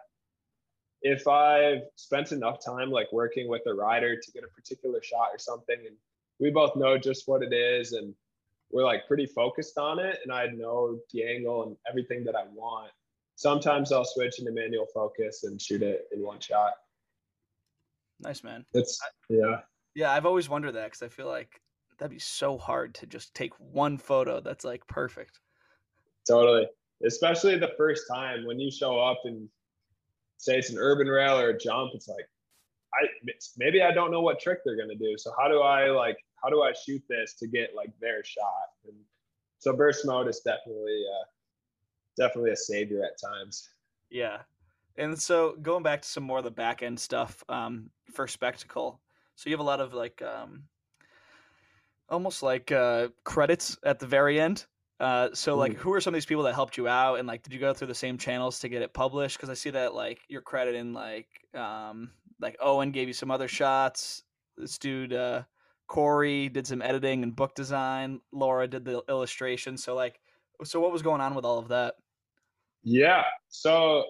If 1.09 1.29
I've 1.29 1.83
spent 1.95 2.33
enough 2.33 2.59
time 2.65 2.91
like 2.91 3.07
working 3.13 3.49
with 3.49 3.63
a 3.67 3.75
rider 3.75 4.17
to 4.17 4.33
get 4.33 4.43
a 4.43 4.49
particular 4.49 5.01
shot 5.03 5.29
or 5.33 5.39
something, 5.39 5.77
and 5.87 5.97
we 6.41 6.51
both 6.51 6.75
know 6.75 6.99
just 6.99 7.29
what 7.29 7.45
it 7.45 7.53
is 7.53 7.93
and 7.93 8.13
we're 8.73 8.85
like 8.85 9.07
pretty 9.07 9.27
focused 9.27 9.79
on 9.79 10.01
it 10.01 10.19
and 10.25 10.33
I 10.33 10.47
know 10.49 10.99
the 11.13 11.23
angle 11.25 11.63
and 11.63 11.77
everything 11.89 12.25
that 12.25 12.35
I 12.35 12.43
want. 12.53 12.91
Sometimes 13.37 13.93
I'll 13.93 14.05
switch 14.05 14.41
into 14.41 14.51
manual 14.51 14.87
focus 14.93 15.45
and 15.45 15.63
shoot 15.63 15.83
it 15.83 16.09
in 16.13 16.23
one 16.23 16.41
shot. 16.41 16.73
Nice, 18.19 18.43
man. 18.43 18.65
It's 18.75 18.99
yeah. 19.29 19.61
Yeah, 19.95 20.11
I've 20.11 20.27
always 20.27 20.49
wondered 20.49 20.73
that 20.73 20.87
because 20.87 21.03
I 21.03 21.09
feel 21.09 21.29
like 21.29 21.61
that'd 21.99 22.11
be 22.11 22.19
so 22.19 22.59
hard 22.59 22.97
to 22.97 23.07
just 23.07 23.33
take 23.33 23.53
one 23.61 23.97
photo 23.97 24.41
that's 24.41 24.65
like 24.65 24.85
perfect. 24.89 25.39
Totally. 26.27 26.67
Especially 27.07 27.57
the 27.57 27.75
first 27.79 28.05
time 28.11 28.45
when 28.45 28.59
you 28.59 28.73
show 28.73 28.99
up 28.99 29.21
and 29.25 29.49
say 30.39 30.59
it's 30.59 30.71
an 30.71 30.79
urban 30.79 31.09
rail 31.09 31.39
or 31.39 31.51
a 31.51 31.59
jump, 31.59 31.93
it's 31.95 32.09
like 32.09 32.27
I 32.95 33.07
maybe 33.57 33.83
I 33.83 33.93
don't 33.93 34.11
know 34.11 34.21
what 34.21 34.41
trick 34.41 34.61
they're 34.65 34.77
gonna 34.77 34.95
do. 34.95 35.17
So 35.19 35.33
how 35.39 35.49
do 35.49 35.61
I 35.61 35.91
like 35.91 36.17
how 36.43 36.51
do 36.51 36.63
I 36.63 36.73
shoot 36.73 37.03
this 37.09 37.35
to 37.35 37.47
get 37.47 37.71
like 37.75 37.93
their 38.01 38.25
shot? 38.25 38.69
And 38.87 38.97
so 39.59 39.73
burst 39.73 40.07
mode 40.07 40.29
is 40.29 40.41
definitely 40.41 41.03
uh, 41.13 41.25
definitely 42.17 42.53
a 42.53 42.57
savior 42.57 43.03
at 43.05 43.21
times. 43.21 43.69
Yeah, 44.11 44.39
and 44.97 45.21
so 45.21 45.57
going 45.61 45.83
back 45.83 46.03
to 46.03 46.09
some 46.09 46.25
more 46.25 46.39
of 46.39 46.45
the 46.45 46.51
back 46.51 46.83
end 46.83 46.99
stuff 46.99 47.43
um, 47.49 47.91
for 48.13 48.27
spectacle. 48.27 49.01
So 49.35 49.51
you 49.51 49.55
have 49.55 49.61
a 49.61 49.65
lot 49.65 49.81
of 49.81 49.93
like 49.93 50.23
um, 50.23 50.65
almost 52.09 52.43
like 52.43 52.73
uh, 52.73 53.09
credits 53.25 53.77
at 53.85 53.99
the 53.99 54.07
very 54.07 54.41
end. 54.41 54.67
Uh, 54.99 55.29
so 55.35 55.57
like, 55.57 55.75
who 55.75 55.93
are 55.93 56.01
some 56.01 56.15
of 56.15 56.17
these 56.17 56.27
people 56.27 56.45
that 56.45 56.55
helped 56.55 56.77
you 56.77 56.89
out, 56.89 57.19
and 57.19 57.29
like, 57.29 57.43
did 57.43 57.53
you 57.53 57.61
go 57.61 57.75
through 57.75 57.89
the 57.89 57.95
same 57.95 58.17
channels 58.17 58.61
to 58.61 58.69
get 58.69 58.83
it 58.83 58.95
published? 58.95 59.37
Because 59.37 59.51
I 59.51 59.55
see 59.55 59.71
that 59.71 59.95
like 59.95 60.21
your 60.29 60.41
credit 60.41 60.75
in 60.75 60.95
like 60.95 61.29
um, 61.55 62.11
like 62.41 62.57
Owen 62.61 62.93
gave 62.93 63.09
you 63.09 63.15
some 63.15 63.31
other 63.31 63.49
shots. 63.49 64.23
This 64.57 64.79
dude 64.79 65.13
uh, 65.13 65.43
Corey 65.87 66.49
did 66.49 66.67
some 66.67 66.83
editing 66.83 67.23
and 67.23 67.35
book 67.35 67.55
design. 67.55 68.21
Laura 68.33 68.67
did 68.67 68.85
the 68.85 69.03
illustration. 69.09 69.77
So 69.77 69.95
like, 69.95 70.19
so 70.65 70.81
what 70.81 70.93
was 70.93 71.03
going 71.03 71.21
on 71.21 71.35
with 71.35 71.45
all 71.45 71.59
of 71.59 71.69
that? 71.69 71.95
Yeah. 72.83 73.25
So 73.49 74.05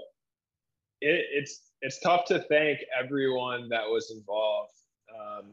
it, 1.00 1.24
it's 1.32 1.72
it's 1.82 2.00
tough 2.00 2.24
to 2.26 2.40
thank 2.48 2.78
everyone 2.98 3.68
that 3.68 3.84
was 3.84 4.10
involved 4.16 4.72
um, 5.14 5.52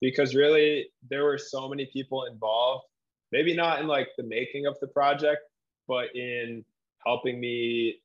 because 0.00 0.34
really 0.34 0.88
there 1.08 1.24
were 1.24 1.38
so 1.38 1.68
many 1.68 1.88
people 1.92 2.24
involved. 2.24 2.84
Maybe 3.32 3.54
not 3.54 3.80
in 3.80 3.86
like 3.86 4.08
the 4.16 4.24
making 4.24 4.66
of 4.66 4.78
the 4.80 4.86
project, 4.86 5.42
but 5.86 6.14
in 6.14 6.64
helping 7.06 7.40
me 7.40 8.00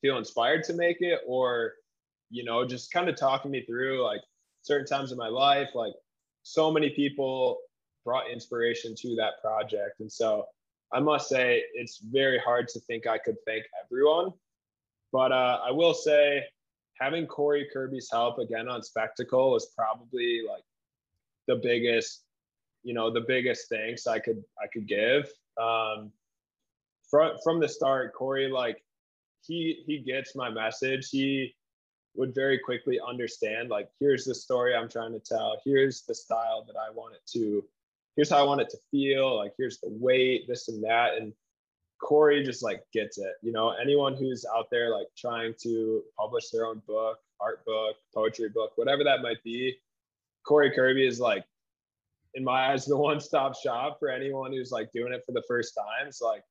feel 0.00 0.18
inspired 0.18 0.64
to 0.64 0.72
make 0.74 0.98
it, 1.00 1.20
or 1.26 1.74
you 2.30 2.44
know, 2.44 2.64
just 2.66 2.92
kind 2.92 3.08
of 3.08 3.16
talking 3.16 3.50
me 3.50 3.64
through 3.64 4.04
like 4.04 4.20
certain 4.62 4.86
times 4.86 5.12
in 5.12 5.18
my 5.18 5.28
life, 5.28 5.70
like 5.74 5.94
so 6.42 6.70
many 6.70 6.90
people 6.90 7.58
brought 8.04 8.30
inspiration 8.30 8.94
to 8.96 9.14
that 9.16 9.40
project. 9.42 10.00
And 10.00 10.10
so 10.10 10.46
I 10.92 11.00
must 11.00 11.28
say 11.28 11.62
it's 11.74 11.98
very 11.98 12.38
hard 12.38 12.68
to 12.68 12.80
think 12.80 13.06
I 13.06 13.18
could 13.18 13.36
thank 13.46 13.64
everyone. 13.84 14.32
But 15.12 15.32
uh, 15.32 15.60
I 15.66 15.70
will 15.70 15.94
say 15.94 16.44
having 17.00 17.26
Corey 17.26 17.68
Kirby's 17.72 18.08
help 18.10 18.38
again 18.38 18.68
on 18.68 18.82
Spectacle 18.82 19.50
was 19.52 19.66
probably 19.76 20.42
like 20.48 20.64
the 21.46 21.56
biggest, 21.56 22.24
you 22.82 22.94
know, 22.94 23.12
the 23.12 23.24
biggest 23.26 23.68
thanks 23.68 24.06
I 24.06 24.18
could 24.18 24.42
I 24.62 24.66
could 24.72 24.86
give. 24.86 25.30
Um, 25.60 26.12
from 27.10 27.36
from 27.42 27.60
the 27.60 27.68
start, 27.68 28.14
Corey 28.14 28.48
like 28.50 28.82
he 29.46 29.82
he 29.86 29.98
gets 29.98 30.34
my 30.34 30.50
message. 30.50 31.08
He 31.10 31.54
would 32.18 32.34
very 32.34 32.58
quickly 32.58 32.98
understand 33.06 33.70
like 33.70 33.88
here's 34.00 34.24
the 34.24 34.34
story 34.34 34.74
i'm 34.74 34.88
trying 34.88 35.12
to 35.12 35.20
tell 35.20 35.56
here's 35.64 36.02
the 36.02 36.14
style 36.14 36.64
that 36.66 36.74
i 36.76 36.90
want 36.92 37.14
it 37.14 37.20
to 37.26 37.64
here's 38.16 38.28
how 38.28 38.38
i 38.38 38.42
want 38.42 38.60
it 38.60 38.68
to 38.68 38.76
feel 38.90 39.36
like 39.36 39.52
here's 39.56 39.78
the 39.80 39.88
weight 39.88 40.46
this 40.48 40.68
and 40.68 40.82
that 40.82 41.16
and 41.16 41.32
corey 42.02 42.42
just 42.44 42.62
like 42.62 42.82
gets 42.92 43.18
it 43.18 43.34
you 43.40 43.52
know 43.52 43.70
anyone 43.70 44.14
who's 44.14 44.44
out 44.56 44.68
there 44.70 44.90
like 44.90 45.06
trying 45.16 45.54
to 45.60 46.02
publish 46.18 46.50
their 46.50 46.66
own 46.66 46.82
book 46.86 47.18
art 47.40 47.64
book 47.64 47.96
poetry 48.12 48.48
book 48.48 48.72
whatever 48.76 49.04
that 49.04 49.22
might 49.22 49.42
be 49.44 49.76
corey 50.44 50.70
kirby 50.70 51.06
is 51.06 51.20
like 51.20 51.44
in 52.34 52.44
my 52.44 52.70
eyes 52.70 52.84
the 52.84 52.96
one-stop 52.96 53.54
shop 53.56 53.98
for 53.98 54.10
anyone 54.10 54.52
who's 54.52 54.70
like 54.70 54.92
doing 54.92 55.12
it 55.12 55.22
for 55.24 55.32
the 55.32 55.42
first 55.48 55.74
time. 55.74 56.06
It's 56.06 56.20
like 56.20 56.42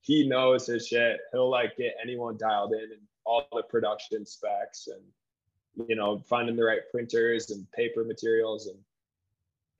he 0.00 0.26
knows 0.26 0.66
his 0.66 0.86
shit. 0.86 1.20
He'll 1.32 1.50
like 1.50 1.76
get 1.76 1.94
anyone 2.02 2.36
dialed 2.36 2.72
in 2.72 2.82
and 2.82 3.00
all 3.24 3.46
the 3.52 3.62
production 3.62 4.26
specs 4.26 4.88
and 4.88 5.88
you 5.88 5.96
know 5.96 6.22
finding 6.28 6.56
the 6.56 6.64
right 6.64 6.80
printers 6.90 7.50
and 7.50 7.70
paper 7.72 8.04
materials 8.04 8.66
and 8.66 8.76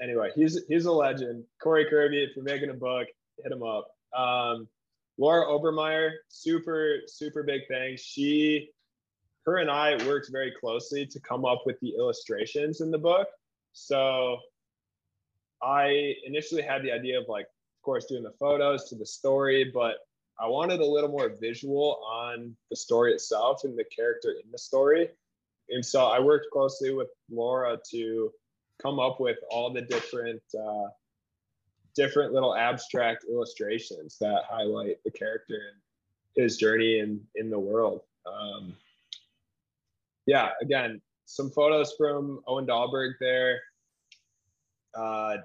anyway 0.00 0.30
he's 0.34 0.64
he's 0.68 0.86
a 0.86 0.92
legend. 0.92 1.44
Corey 1.60 1.86
kirby 1.90 2.22
if 2.22 2.36
you're 2.36 2.44
making 2.44 2.70
a 2.70 2.74
book 2.74 3.08
hit 3.42 3.52
him 3.52 3.62
up. 3.62 3.88
Um, 4.16 4.68
laura 5.18 5.46
obermeyer 5.46 6.12
super 6.28 6.98
super 7.06 7.42
big 7.42 7.66
thing. 7.68 7.96
She 7.98 8.70
her 9.44 9.56
and 9.56 9.70
i 9.70 9.96
worked 10.06 10.30
very 10.30 10.52
closely 10.60 11.04
to 11.04 11.18
come 11.20 11.44
up 11.44 11.62
with 11.66 11.78
the 11.80 11.94
illustrations 11.98 12.80
in 12.80 12.90
the 12.90 12.98
book. 12.98 13.26
So 13.72 14.38
i 15.62 16.14
initially 16.24 16.62
had 16.62 16.82
the 16.82 16.90
idea 16.90 17.18
of 17.18 17.26
like 17.28 17.46
of 17.46 17.82
course 17.82 18.06
doing 18.06 18.22
the 18.22 18.34
photos 18.38 18.88
to 18.88 18.94
the 18.94 19.06
story 19.06 19.70
but 19.72 19.98
I 20.42 20.46
wanted 20.48 20.80
a 20.80 20.84
little 20.84 21.10
more 21.10 21.28
visual 21.40 22.00
on 22.04 22.56
the 22.70 22.76
story 22.76 23.12
itself 23.12 23.62
and 23.62 23.78
the 23.78 23.84
character 23.84 24.32
in 24.44 24.50
the 24.50 24.58
story. 24.58 25.08
And 25.68 25.84
so 25.84 26.06
I 26.06 26.18
worked 26.18 26.46
closely 26.52 26.92
with 26.92 27.08
Laura 27.30 27.78
to 27.90 28.32
come 28.80 28.98
up 28.98 29.20
with 29.20 29.38
all 29.50 29.72
the 29.72 29.82
different 29.82 30.42
uh, 30.58 30.88
different 31.94 32.32
little 32.32 32.56
abstract 32.56 33.24
illustrations 33.30 34.16
that 34.18 34.42
highlight 34.48 35.02
the 35.04 35.10
character 35.10 35.60
and 35.70 35.80
his 36.34 36.56
journey 36.56 36.98
in 36.98 37.20
in 37.36 37.48
the 37.48 37.58
world. 37.58 38.00
Um, 38.26 38.74
yeah, 40.26 40.50
again, 40.60 41.00
some 41.26 41.50
photos 41.50 41.94
from 41.96 42.40
Owen 42.48 42.66
Dahlberg 42.66 43.12
there. 43.20 43.60
Uh, 44.94 45.36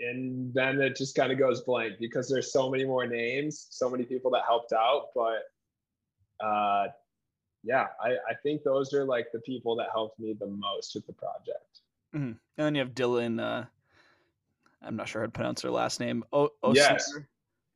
and 0.00 0.52
then 0.52 0.80
it 0.80 0.96
just 0.96 1.14
kind 1.14 1.32
of 1.32 1.38
goes 1.38 1.62
blank 1.62 1.94
because 1.98 2.28
there's 2.28 2.52
so 2.52 2.70
many 2.70 2.84
more 2.84 3.06
names, 3.06 3.66
so 3.70 3.88
many 3.88 4.04
people 4.04 4.30
that 4.32 4.42
helped 4.46 4.72
out. 4.72 5.06
But 5.14 5.44
uh, 6.44 6.88
yeah, 7.64 7.86
I, 8.00 8.10
I 8.10 8.34
think 8.42 8.62
those 8.62 8.92
are 8.92 9.04
like 9.04 9.28
the 9.32 9.40
people 9.40 9.74
that 9.76 9.88
helped 9.92 10.18
me 10.20 10.34
the 10.38 10.46
most 10.46 10.94
with 10.94 11.06
the 11.06 11.12
project. 11.12 11.80
Mm-hmm. 12.14 12.24
And 12.24 12.38
then 12.56 12.74
you 12.74 12.80
have 12.80 12.94
Dylan. 12.94 13.40
Uh, 13.40 13.64
I'm 14.82 14.96
not 14.96 15.08
sure 15.08 15.22
how 15.22 15.26
to 15.26 15.32
pronounce 15.32 15.62
her 15.62 15.70
last 15.70 15.98
name. 15.98 16.24
Oh, 16.32 16.50
yes. 16.72 17.12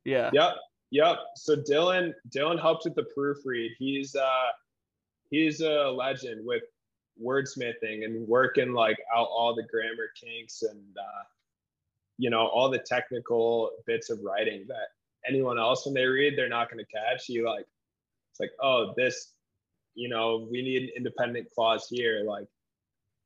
Yeah. 0.05 0.29
Yep. 0.33 0.55
Yep. 0.91 1.17
So 1.35 1.55
Dylan, 1.55 2.13
Dylan 2.29 2.59
helped 2.59 2.85
with 2.85 2.95
the 2.95 3.07
proofread. 3.17 3.69
He's 3.77 4.15
uh, 4.15 4.51
he's 5.29 5.61
a 5.61 5.89
legend 5.89 6.45
with 6.45 6.63
wordsmithing 7.23 8.05
and 8.05 8.27
working 8.27 8.73
like 8.73 8.97
out 9.15 9.27
all 9.31 9.55
the 9.55 9.63
grammar 9.63 10.09
kinks 10.19 10.63
and 10.63 10.97
uh, 10.97 11.23
you 12.17 12.29
know 12.29 12.47
all 12.47 12.69
the 12.69 12.79
technical 12.79 13.71
bits 13.85 14.09
of 14.09 14.19
writing 14.23 14.65
that 14.67 14.89
anyone 15.27 15.59
else 15.59 15.85
when 15.85 15.93
they 15.93 16.05
read 16.05 16.37
they're 16.37 16.49
not 16.49 16.71
going 16.71 16.83
to 16.83 16.91
catch. 16.91 17.29
You 17.29 17.45
like 17.45 17.65
it's 18.31 18.39
like 18.39 18.51
oh 18.61 18.93
this 18.95 19.33
you 19.95 20.09
know 20.09 20.47
we 20.51 20.61
need 20.61 20.83
an 20.83 20.89
independent 20.95 21.47
clause 21.53 21.87
here. 21.89 22.23
Like 22.25 22.47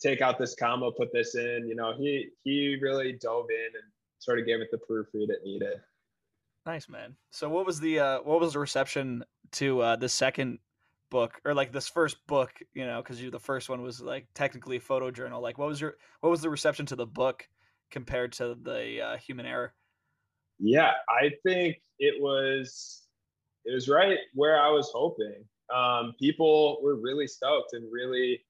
take 0.01 0.21
out 0.21 0.37
this 0.37 0.55
comma 0.55 0.91
put 0.91 1.11
this 1.13 1.35
in. 1.35 1.65
You 1.67 1.75
know 1.75 1.93
he 1.97 2.29
he 2.43 2.77
really 2.81 3.13
dove 3.13 3.47
in 3.49 3.75
and 3.75 3.91
sort 4.19 4.39
of 4.39 4.45
gave 4.45 4.61
it 4.61 4.69
the 4.71 4.77
proofread 4.77 5.29
it 5.29 5.39
needed. 5.43 5.77
Nice 6.65 6.89
man. 6.89 7.15
So 7.31 7.47
what 7.47 7.65
was 7.65 7.79
the 7.79 7.99
uh 7.99 8.19
what 8.19 8.39
was 8.39 8.53
the 8.53 8.59
reception 8.59 9.23
to 9.53 9.81
uh 9.81 9.95
the 9.95 10.09
second 10.09 10.59
book 11.15 11.39
or 11.45 11.53
like 11.53 11.71
this 11.71 11.87
first 11.87 12.17
book 12.27 12.51
you 12.73 12.85
know 12.85 13.01
because 13.01 13.21
you 13.21 13.31
the 13.31 13.39
first 13.39 13.69
one 13.69 13.81
was 13.81 14.01
like 14.01 14.27
technically 14.35 14.75
a 14.75 14.81
photo 14.81 15.09
journal 15.09 15.41
like 15.41 15.57
what 15.57 15.69
was 15.69 15.79
your 15.79 15.95
what 16.19 16.29
was 16.29 16.41
the 16.41 16.49
reception 16.49 16.85
to 16.85 16.97
the 16.97 17.05
book 17.05 17.47
compared 17.89 18.33
to 18.33 18.57
the 18.63 19.01
uh, 19.01 19.15
human 19.15 19.45
error? 19.45 19.73
Yeah 20.59 20.91
i 21.07 21.31
think 21.45 21.77
it 21.99 22.21
was 22.21 23.03
it 23.63 23.73
was 23.73 23.87
right 23.87 24.17
where 24.33 24.59
i 24.59 24.69
was 24.69 24.91
hoping. 24.93 25.41
Um, 25.73 26.13
people 26.19 26.79
were 26.83 26.97
really 26.97 27.27
stoked 27.27 27.71
and 27.71 27.89
really 27.89 28.41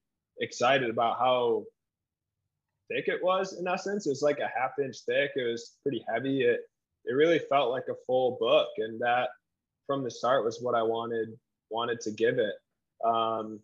excited 0.41 0.89
about 0.89 1.19
how 1.19 1.65
thick 2.89 3.07
it 3.09 3.23
was 3.23 3.53
in 3.59 3.67
essence 3.67 4.07
it 4.07 4.09
was 4.09 4.23
like 4.23 4.39
a 4.39 4.49
half 4.59 4.71
inch 4.83 4.97
thick. 5.07 5.29
It 5.35 5.47
was 5.51 5.77
pretty 5.83 6.03
heavy. 6.11 6.41
It 6.41 6.61
it 7.05 7.13
really 7.13 7.39
felt 7.39 7.69
like 7.69 7.89
a 7.91 8.01
full 8.07 8.37
book 8.39 8.69
and 8.77 8.99
that 9.01 9.29
from 9.85 10.03
the 10.03 10.09
start 10.09 10.43
was 10.43 10.57
what 10.63 10.73
i 10.73 10.81
wanted 10.81 11.29
wanted 11.69 12.01
to 12.01 12.11
give 12.11 12.37
it. 12.39 12.55
Um, 13.03 13.59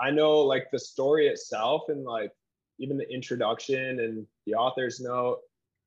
I 0.00 0.10
know 0.10 0.40
like 0.40 0.70
the 0.70 0.78
story 0.78 1.28
itself 1.28 1.84
and 1.88 2.04
like 2.04 2.32
even 2.78 2.96
the 2.96 3.08
introduction 3.12 4.00
and 4.00 4.26
the 4.46 4.54
author's 4.54 5.00
note, 5.00 5.40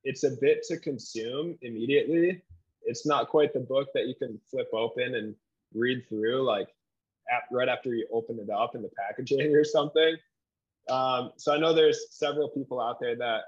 it's 0.04 0.24
a 0.24 0.32
bit 0.40 0.64
to 0.70 0.78
consume 0.78 1.58
immediately. 1.62 2.42
It's 2.84 3.06
not 3.06 3.30
quite 3.30 3.54
the 3.54 3.60
book 3.60 3.90
that 3.94 4.08
you 4.08 4.16
can 4.16 4.40
flip 4.50 4.70
open 4.74 5.16
and 5.16 5.36
read 5.74 6.08
through 6.08 6.44
like 6.44 6.70
at, 7.32 7.44
right 7.52 7.68
after 7.68 7.94
you 7.94 8.08
open 8.14 8.40
it 8.40 8.50
up 8.50 8.76
in 8.76 8.82
the 8.82 8.92
packaging 8.98 9.56
or 9.56 9.64
something. 9.64 10.16
Um, 10.90 11.32
so 11.38 11.54
I 11.54 11.58
know 11.58 11.74
there's 11.74 12.12
several 12.12 12.50
people 12.50 12.80
out 12.80 13.00
there 13.00 13.16
that 13.16 13.42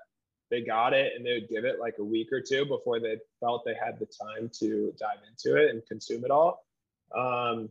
they 0.49 0.61
got 0.61 0.93
it 0.93 1.13
and 1.15 1.25
they 1.25 1.33
would 1.33 1.49
give 1.49 1.65
it 1.65 1.79
like 1.79 1.95
a 1.99 2.03
week 2.03 2.31
or 2.31 2.41
two 2.41 2.65
before 2.65 2.99
they 2.99 3.17
felt 3.39 3.63
they 3.65 3.75
had 3.75 3.99
the 3.99 4.07
time 4.07 4.49
to 4.59 4.93
dive 4.99 5.19
into 5.29 5.61
it 5.61 5.69
and 5.69 5.85
consume 5.87 6.25
it 6.25 6.31
all. 6.31 6.66
Um, 7.15 7.69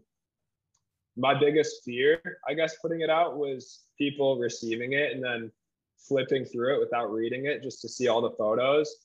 my 1.16 1.38
biggest 1.38 1.82
fear, 1.84 2.20
I 2.46 2.54
guess, 2.54 2.76
putting 2.76 3.00
it 3.00 3.10
out 3.10 3.38
was 3.38 3.80
people 3.96 4.38
receiving 4.38 4.92
it 4.92 5.12
and 5.12 5.24
then 5.24 5.50
flipping 5.96 6.44
through 6.44 6.76
it 6.76 6.80
without 6.80 7.10
reading 7.12 7.46
it 7.46 7.62
just 7.62 7.80
to 7.82 7.88
see 7.88 8.08
all 8.08 8.20
the 8.20 8.30
photos 8.30 8.96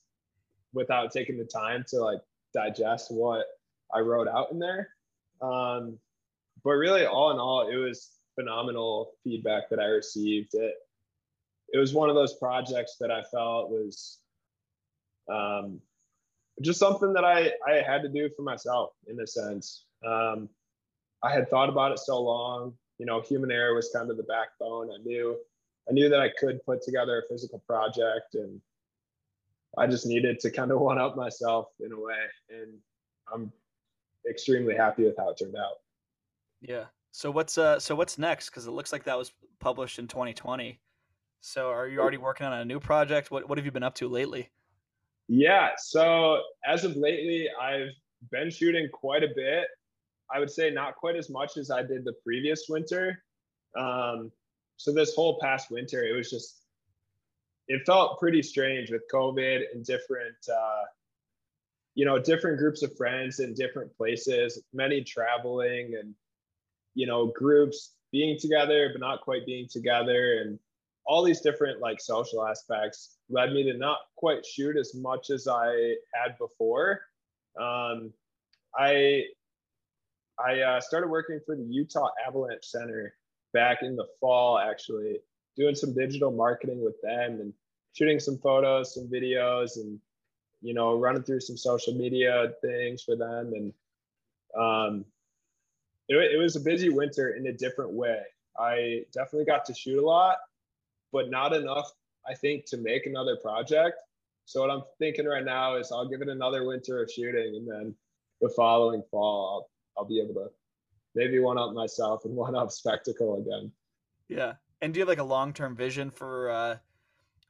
without 0.73 1.11
taking 1.11 1.37
the 1.37 1.45
time 1.45 1.85
to 1.87 1.99
like 1.99 2.19
digest 2.53 3.11
what 3.11 3.45
I 3.93 3.99
wrote 3.99 4.27
out 4.27 4.51
in 4.51 4.59
there. 4.59 4.89
Um, 5.41 5.97
but 6.63 6.71
really, 6.71 7.05
all 7.05 7.31
in 7.31 7.39
all, 7.39 7.69
it 7.69 7.75
was 7.75 8.11
phenomenal 8.35 9.13
feedback 9.23 9.69
that 9.69 9.79
I 9.79 9.85
received. 9.85 10.53
It 10.53 10.75
it 11.73 11.77
was 11.77 11.93
one 11.93 12.09
of 12.09 12.15
those 12.15 12.33
projects 12.33 12.97
that 12.99 13.11
I 13.11 13.23
felt 13.23 13.69
was 13.69 14.19
um, 15.31 15.79
just 16.61 16.79
something 16.79 17.13
that 17.13 17.23
I 17.23 17.51
I 17.67 17.81
had 17.81 18.01
to 18.03 18.09
do 18.09 18.29
for 18.35 18.43
myself 18.43 18.91
in 19.07 19.19
a 19.19 19.27
sense. 19.27 19.85
Um, 20.05 20.49
I 21.23 21.31
had 21.31 21.49
thought 21.49 21.69
about 21.69 21.91
it 21.91 21.99
so 21.99 22.21
long. 22.21 22.73
You 22.97 23.05
know, 23.05 23.21
human 23.21 23.51
error 23.51 23.73
was 23.75 23.89
kind 23.93 24.09
of 24.09 24.17
the 24.17 24.23
backbone. 24.23 24.89
I 24.91 25.01
knew, 25.03 25.37
I 25.89 25.93
knew 25.93 26.09
that 26.09 26.19
I 26.19 26.29
could 26.39 26.63
put 26.65 26.81
together 26.83 27.19
a 27.19 27.31
physical 27.31 27.59
project, 27.59 28.35
and 28.35 28.61
I 29.77 29.87
just 29.87 30.05
needed 30.05 30.39
to 30.41 30.51
kind 30.51 30.71
of 30.71 30.79
one 30.79 30.99
up 30.99 31.15
myself 31.15 31.67
in 31.79 31.91
a 31.91 31.99
way. 31.99 32.25
And 32.49 32.77
I'm 33.33 33.51
extremely 34.29 34.75
happy 34.75 35.03
with 35.03 35.17
how 35.17 35.29
it 35.29 35.37
turned 35.37 35.55
out. 35.55 35.77
Yeah. 36.61 36.85
So 37.11 37.29
what's 37.31 37.57
uh 37.57 37.79
so 37.79 37.95
what's 37.95 38.17
next? 38.17 38.49
Because 38.49 38.67
it 38.67 38.71
looks 38.71 38.91
like 38.91 39.03
that 39.03 39.17
was 39.17 39.33
published 39.59 39.99
in 39.99 40.07
2020. 40.07 40.79
So 41.41 41.69
are 41.69 41.87
you 41.87 41.99
already 41.99 42.17
working 42.17 42.45
on 42.45 42.53
a 42.53 42.65
new 42.65 42.79
project? 42.79 43.31
What 43.31 43.49
what 43.49 43.57
have 43.57 43.65
you 43.65 43.71
been 43.71 43.83
up 43.83 43.95
to 43.95 44.07
lately? 44.07 44.49
Yeah. 45.27 45.69
So 45.77 46.41
as 46.65 46.83
of 46.83 46.95
lately, 46.95 47.47
I've 47.61 47.89
been 48.31 48.49
shooting 48.49 48.89
quite 48.91 49.23
a 49.23 49.29
bit. 49.35 49.67
I 50.33 50.39
would 50.39 50.51
say 50.51 50.69
not 50.69 50.95
quite 50.95 51.15
as 51.15 51.29
much 51.29 51.57
as 51.57 51.71
I 51.71 51.83
did 51.83 52.05
the 52.05 52.13
previous 52.23 52.67
winter. 52.69 53.23
Um, 53.77 54.31
so 54.77 54.91
this 54.93 55.15
whole 55.15 55.39
past 55.39 55.71
winter, 55.71 56.03
it 56.03 56.15
was 56.15 56.29
just, 56.29 56.63
it 57.67 57.85
felt 57.85 58.19
pretty 58.19 58.41
strange 58.41 58.91
with 58.91 59.03
COVID 59.13 59.63
and 59.73 59.85
different, 59.85 60.35
uh, 60.51 60.83
you 61.95 62.05
know, 62.05 62.17
different 62.17 62.57
groups 62.57 62.83
of 62.83 62.95
friends 62.95 63.39
in 63.39 63.53
different 63.53 63.95
places, 63.95 64.61
many 64.73 65.03
traveling 65.03 65.95
and, 65.99 66.15
you 66.95 67.05
know, 67.05 67.27
groups 67.27 67.91
being 68.11 68.37
together, 68.39 68.89
but 68.91 68.99
not 69.01 69.21
quite 69.21 69.45
being 69.45 69.67
together. 69.69 70.41
And 70.41 70.57
all 71.05 71.23
these 71.23 71.41
different 71.41 71.79
like 71.79 71.99
social 72.01 72.45
aspects 72.47 73.17
led 73.29 73.53
me 73.53 73.63
to 73.63 73.77
not 73.77 73.99
quite 74.15 74.45
shoot 74.45 74.77
as 74.77 74.93
much 74.95 75.29
as 75.29 75.47
I 75.47 75.95
had 76.13 76.37
before. 76.37 77.01
Um, 77.59 78.13
I 78.75 79.25
I 80.43 80.59
uh, 80.61 80.81
started 80.81 81.09
working 81.09 81.39
for 81.45 81.55
the 81.55 81.63
Utah 81.63 82.09
Avalanche 82.25 82.65
Center 82.65 83.13
back 83.53 83.83
in 83.83 83.95
the 83.95 84.07
fall, 84.19 84.57
actually, 84.57 85.19
doing 85.55 85.75
some 85.75 85.93
digital 85.93 86.31
marketing 86.31 86.83
with 86.83 86.99
them 87.01 87.39
and 87.39 87.53
shooting 87.93 88.19
some 88.19 88.37
photos, 88.37 88.93
some 88.93 89.07
videos, 89.07 89.75
and 89.75 89.99
you 90.61 90.73
know, 90.73 90.95
running 90.95 91.23
through 91.23 91.39
some 91.39 91.57
social 91.57 91.93
media 91.93 92.51
things 92.61 93.01
for 93.01 93.15
them. 93.15 93.51
And 93.55 93.73
um, 94.57 95.05
it, 96.07 96.15
it 96.15 96.37
was 96.37 96.55
a 96.55 96.59
busy 96.59 96.89
winter 96.89 97.31
in 97.31 97.47
a 97.47 97.53
different 97.53 97.93
way. 97.93 98.21
I 98.59 99.05
definitely 99.11 99.45
got 99.45 99.65
to 99.65 99.73
shoot 99.73 99.97
a 99.97 100.05
lot, 100.05 100.37
but 101.11 101.31
not 101.31 101.53
enough, 101.53 101.91
I 102.29 102.35
think, 102.35 102.65
to 102.67 102.77
make 102.77 103.07
another 103.07 103.37
project. 103.37 103.97
So 104.45 104.61
what 104.61 104.69
I'm 104.69 104.83
thinking 104.99 105.25
right 105.25 105.43
now 105.43 105.77
is 105.77 105.91
I'll 105.91 106.07
give 106.07 106.21
it 106.21 106.29
another 106.29 106.65
winter 106.65 107.01
of 107.01 107.11
shooting, 107.11 107.55
and 107.55 107.67
then 107.67 107.95
the 108.39 108.49
following 108.49 109.01
fall 109.09 109.70
I'll 109.97 110.05
be 110.05 110.19
able 110.19 110.33
to 110.35 110.49
maybe 111.15 111.39
one 111.39 111.57
up 111.57 111.73
myself 111.73 112.25
and 112.25 112.35
one 112.35 112.55
up 112.55 112.71
spectacle 112.71 113.39
again. 113.39 113.71
Yeah. 114.29 114.53
And 114.81 114.93
do 114.93 114.99
you 114.99 115.01
have 115.01 115.09
like 115.09 115.19
a 115.19 115.23
long 115.23 115.53
term 115.53 115.75
vision 115.75 116.09
for 116.09 116.49
uh 116.49 116.77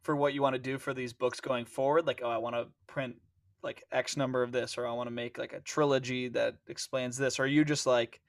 for 0.04 0.16
what 0.16 0.34
you 0.34 0.42
want 0.42 0.56
to 0.56 0.60
do 0.60 0.78
for 0.78 0.94
these 0.94 1.14
books 1.14 1.40
going 1.40 1.66
forward? 1.66 2.08
Like, 2.08 2.22
oh, 2.24 2.30
I 2.30 2.38
want 2.38 2.56
to 2.56 2.68
print 2.88 3.16
like 3.64 3.84
X 3.92 4.18
number 4.18 4.42
of 4.42 4.52
this, 4.52 4.78
or 4.78 4.88
I 4.88 4.92
want 4.92 5.08
to 5.08 5.12
make 5.12 5.38
like 5.38 5.54
a 5.54 5.60
trilogy 5.62 6.28
that 6.30 6.56
explains 6.68 7.18
this, 7.18 7.40
or 7.40 7.44
are 7.44 7.48
you 7.48 7.64
just 7.64 7.86
like 7.86 8.20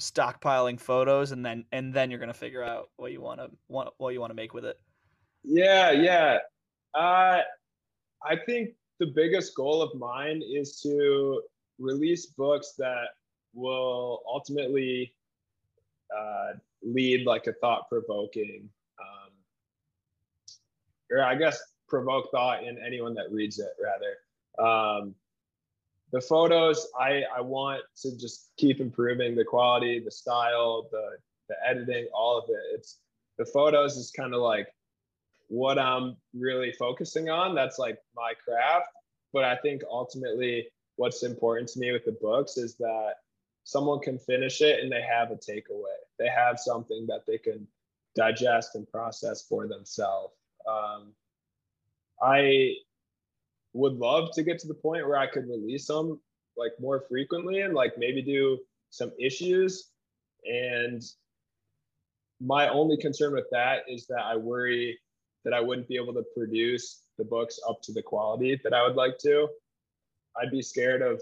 stockpiling 0.00 0.78
photos 0.78 1.30
and 1.30 1.46
then 1.46 1.64
and 1.70 1.94
then 1.94 2.10
you're 2.10 2.18
gonna 2.18 2.34
figure 2.34 2.62
out 2.62 2.90
what 2.96 3.12
you 3.12 3.20
want 3.20 3.38
to 3.40 3.48
want 3.68 3.88
what 3.98 4.12
you 4.12 4.20
want 4.20 4.30
to 4.30 4.34
make 4.34 4.54
with 4.54 4.64
it? 4.64 4.78
Yeah, 5.42 5.90
yeah. 5.90 6.38
Uh, 6.94 7.40
I 8.24 8.36
think 8.46 8.70
the 9.00 9.06
biggest 9.06 9.54
goal 9.54 9.82
of 9.82 9.94
mine 9.98 10.42
is 10.42 10.80
to 10.82 11.42
release 11.78 12.26
books 12.26 12.74
that 12.78 13.08
will 13.54 14.22
ultimately 14.26 15.14
uh, 16.16 16.52
lead 16.82 17.26
like 17.26 17.46
a 17.46 17.52
thought 17.54 17.88
provoking, 17.88 18.68
um, 19.00 19.30
or 21.10 21.22
I 21.22 21.34
guess 21.34 21.60
provoke 21.88 22.30
thought 22.30 22.64
in 22.64 22.78
anyone 22.84 23.14
that 23.14 23.30
reads 23.30 23.58
it 23.58 23.70
rather. 23.82 24.16
Um, 24.58 25.14
the 26.12 26.20
photos 26.20 26.86
I 26.98 27.24
I 27.36 27.40
want 27.40 27.82
to 28.02 28.16
just 28.16 28.50
keep 28.56 28.80
improving 28.80 29.34
the 29.34 29.44
quality, 29.44 29.98
the 29.98 30.10
style, 30.10 30.88
the 30.90 31.16
the 31.48 31.56
editing, 31.66 32.06
all 32.14 32.38
of 32.38 32.44
it. 32.48 32.62
It's 32.74 32.98
the 33.38 33.44
photos 33.44 33.96
is 33.96 34.10
kind 34.10 34.34
of 34.34 34.40
like 34.40 34.68
what 35.48 35.78
I'm 35.78 36.16
really 36.32 36.72
focusing 36.72 37.28
on. 37.28 37.54
That's 37.54 37.78
like 37.78 37.98
my 38.14 38.32
craft. 38.44 38.86
But 39.32 39.44
I 39.44 39.56
think 39.56 39.82
ultimately 39.90 40.68
what's 40.96 41.24
important 41.24 41.68
to 41.70 41.80
me 41.80 41.90
with 41.90 42.04
the 42.04 42.16
books 42.20 42.56
is 42.56 42.76
that 42.76 43.14
someone 43.64 44.00
can 44.00 44.18
finish 44.18 44.60
it 44.60 44.80
and 44.80 44.92
they 44.92 45.02
have 45.02 45.30
a 45.30 45.36
takeaway. 45.36 45.98
They 46.18 46.28
have 46.28 46.58
something 46.58 47.06
that 47.08 47.24
they 47.26 47.38
can 47.38 47.66
digest 48.14 48.74
and 48.74 48.88
process 48.88 49.46
for 49.48 49.66
themselves. 49.66 50.34
Um, 50.68 51.12
I 52.22 52.74
would 53.72 53.94
love 53.94 54.30
to 54.34 54.42
get 54.42 54.58
to 54.60 54.68
the 54.68 54.74
point 54.74 55.06
where 55.06 55.18
I 55.18 55.26
could 55.26 55.48
release 55.48 55.86
them 55.86 56.20
like 56.56 56.72
more 56.78 57.04
frequently 57.08 57.62
and 57.62 57.74
like 57.74 57.98
maybe 57.98 58.22
do 58.22 58.58
some 58.90 59.12
issues. 59.18 59.90
And 60.44 61.02
my 62.40 62.68
only 62.68 62.96
concern 62.96 63.32
with 63.32 63.48
that 63.50 63.82
is 63.88 64.06
that 64.06 64.22
I 64.24 64.36
worry 64.36 64.98
that 65.44 65.52
I 65.52 65.60
wouldn't 65.60 65.88
be 65.88 65.96
able 65.96 66.14
to 66.14 66.24
produce 66.36 67.02
the 67.18 67.24
books 67.24 67.58
up 67.68 67.80
to 67.82 67.92
the 67.92 68.02
quality 68.02 68.60
that 68.62 68.72
I 68.72 68.86
would 68.86 68.96
like 68.96 69.18
to. 69.18 69.48
I'd 70.40 70.50
be 70.50 70.62
scared 70.62 71.02
of, 71.02 71.20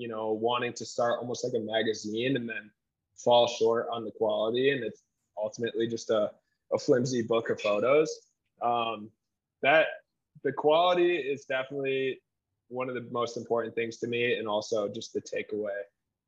you 0.00 0.08
know, 0.08 0.32
wanting 0.32 0.72
to 0.74 0.86
start 0.86 1.18
almost 1.20 1.44
like 1.44 1.52
a 1.54 1.64
magazine 1.64 2.36
and 2.36 2.48
then 2.48 2.70
fall 3.16 3.46
short 3.46 3.86
on 3.92 4.04
the 4.04 4.10
quality. 4.10 4.70
And 4.70 4.82
it's 4.82 5.02
ultimately 5.36 5.86
just 5.86 6.10
a, 6.10 6.30
a 6.72 6.78
flimsy 6.78 7.22
book 7.22 7.50
of 7.50 7.60
photos. 7.60 8.10
Um, 8.62 9.10
that 9.62 9.86
the 10.42 10.52
quality 10.52 11.16
is 11.16 11.44
definitely 11.44 12.20
one 12.68 12.88
of 12.88 12.94
the 12.94 13.06
most 13.10 13.36
important 13.36 13.74
things 13.74 13.98
to 13.98 14.06
me, 14.06 14.34
and 14.38 14.48
also 14.48 14.88
just 14.88 15.12
the 15.12 15.20
takeaway 15.20 15.80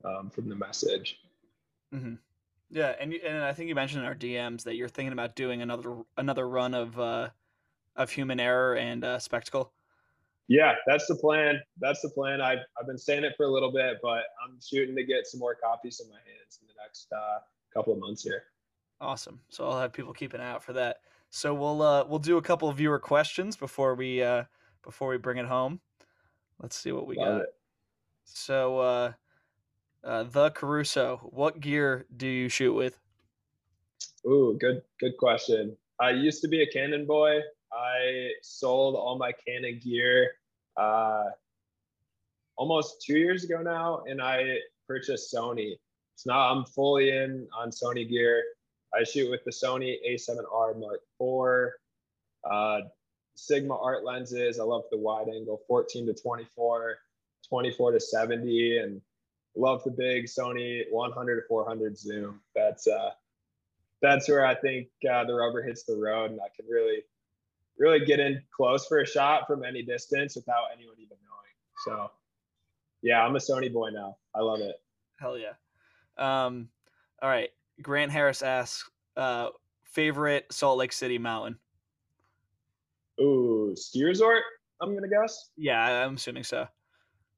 um, 0.04 0.28
from 0.28 0.48
the 0.48 0.56
message. 0.56 1.20
Mm-hmm. 1.94 2.14
Yeah, 2.70 2.94
and 2.98 3.12
and 3.12 3.38
I 3.44 3.52
think 3.52 3.68
you 3.68 3.74
mentioned 3.74 4.02
in 4.02 4.08
our 4.08 4.14
DMs 4.14 4.64
that 4.64 4.76
you're 4.76 4.88
thinking 4.88 5.12
about 5.12 5.36
doing 5.36 5.62
another 5.62 5.94
another 6.16 6.48
run 6.48 6.74
of 6.74 6.98
uh, 6.98 7.28
of 7.96 8.10
Human 8.10 8.40
Error 8.40 8.76
and 8.76 9.04
uh, 9.04 9.18
Spectacle. 9.18 9.72
Yeah, 10.48 10.74
that's 10.86 11.06
the 11.06 11.14
plan. 11.14 11.60
That's 11.80 12.00
the 12.02 12.10
plan. 12.10 12.40
I've 12.40 12.58
I've 12.78 12.86
been 12.86 12.98
saying 12.98 13.24
it 13.24 13.34
for 13.36 13.46
a 13.46 13.50
little 13.50 13.72
bit, 13.72 13.98
but 14.02 14.24
I'm 14.44 14.58
shooting 14.60 14.94
to 14.96 15.04
get 15.04 15.26
some 15.26 15.40
more 15.40 15.54
copies 15.54 16.00
in 16.00 16.08
my 16.10 16.16
hands 16.16 16.58
in 16.60 16.66
the 16.66 16.74
next 16.82 17.08
uh, 17.12 17.38
couple 17.72 17.92
of 17.92 17.98
months 18.00 18.22
here. 18.22 18.44
Awesome. 19.00 19.40
So 19.48 19.68
I'll 19.68 19.80
have 19.80 19.92
people 19.92 20.12
keep 20.12 20.34
an 20.34 20.40
eye 20.40 20.50
out 20.50 20.62
for 20.62 20.72
that. 20.74 20.98
So 21.30 21.54
we'll 21.54 21.82
uh, 21.82 22.04
we'll 22.06 22.18
do 22.18 22.36
a 22.36 22.42
couple 22.42 22.68
of 22.68 22.76
viewer 22.76 22.98
questions 22.98 23.56
before 23.56 23.94
we 23.94 24.22
uh, 24.22 24.44
before 24.82 25.08
we 25.08 25.16
bring 25.16 25.38
it 25.38 25.46
home. 25.46 25.80
Let's 26.60 26.76
see 26.76 26.92
what 26.92 27.06
we 27.06 27.16
Love 27.16 27.26
got. 27.26 27.40
It. 27.42 27.54
So 28.24 28.78
uh, 28.78 29.12
uh, 30.04 30.24
the 30.24 30.50
Caruso, 30.50 31.28
what 31.32 31.60
gear 31.60 32.06
do 32.16 32.26
you 32.26 32.48
shoot 32.48 32.74
with? 32.74 32.98
Ooh, 34.26 34.56
good 34.60 34.82
good 35.00 35.16
question. 35.18 35.76
I 36.00 36.10
used 36.10 36.42
to 36.42 36.48
be 36.48 36.62
a 36.62 36.66
Canon 36.66 37.06
boy. 37.06 37.40
I 37.72 38.30
sold 38.42 38.96
all 38.96 39.18
my 39.18 39.32
Canon 39.32 39.80
gear 39.82 40.32
uh, 40.76 41.24
almost 42.56 43.02
two 43.02 43.18
years 43.18 43.44
ago 43.44 43.62
now, 43.62 44.02
and 44.06 44.20
I 44.20 44.58
purchased 44.86 45.32
Sony. 45.32 45.76
So 46.16 46.32
now 46.32 46.50
I'm 46.50 46.64
fully 46.64 47.10
in 47.10 47.48
on 47.56 47.70
Sony 47.70 48.08
gear. 48.08 48.42
I 48.94 49.04
shoot 49.04 49.30
with 49.30 49.42
the 49.44 49.50
Sony 49.50 49.96
A7R 50.08 50.78
Mark 50.78 51.00
IV, 51.20 51.72
uh, 52.50 52.88
Sigma 53.34 53.76
art 53.80 54.04
lenses. 54.04 54.60
I 54.60 54.64
love 54.64 54.82
the 54.90 54.98
wide 54.98 55.28
angle 55.28 55.62
14 55.66 56.06
to 56.06 56.14
24, 56.14 56.98
24 57.48 57.92
to 57.92 58.00
70, 58.00 58.78
and 58.78 59.00
love 59.56 59.82
the 59.84 59.90
big 59.90 60.26
Sony 60.26 60.84
100 60.90 61.40
to 61.40 61.42
400 61.48 61.98
zoom. 61.98 62.40
That's 62.54 62.86
uh, 62.86 63.10
that's 64.02 64.28
where 64.28 64.44
I 64.44 64.54
think 64.54 64.88
uh, 65.10 65.24
the 65.24 65.34
rubber 65.34 65.62
hits 65.62 65.84
the 65.84 65.96
road, 65.96 66.32
and 66.32 66.40
I 66.40 66.48
can 66.54 66.66
really, 66.68 67.04
really 67.78 68.04
get 68.04 68.20
in 68.20 68.42
close 68.54 68.86
for 68.86 69.00
a 69.00 69.06
shot 69.06 69.46
from 69.46 69.64
any 69.64 69.82
distance 69.82 70.36
without 70.36 70.64
anyone 70.76 70.96
even 70.98 71.16
knowing. 71.24 71.76
So, 71.84 72.10
yeah, 73.02 73.24
I'm 73.24 73.34
a 73.36 73.38
Sony 73.38 73.72
boy 73.72 73.90
now. 73.90 74.16
I 74.34 74.40
love 74.40 74.60
it. 74.60 74.76
Hell 75.18 75.38
yeah. 75.38 75.54
Um, 76.18 76.68
all 77.20 77.28
right. 77.28 77.50
Grant 77.80 78.12
Harris 78.12 78.42
asks, 78.42 78.88
uh, 79.16 79.48
favorite 79.84 80.46
Salt 80.50 80.78
Lake 80.78 80.92
City 80.92 81.18
mountain. 81.18 81.58
Ooh, 83.20 83.74
ski 83.76 84.04
resort. 84.04 84.42
I'm 84.80 84.94
gonna 84.94 85.08
guess. 85.08 85.50
Yeah, 85.56 86.04
I'm 86.04 86.14
assuming 86.14 86.44
so. 86.44 86.66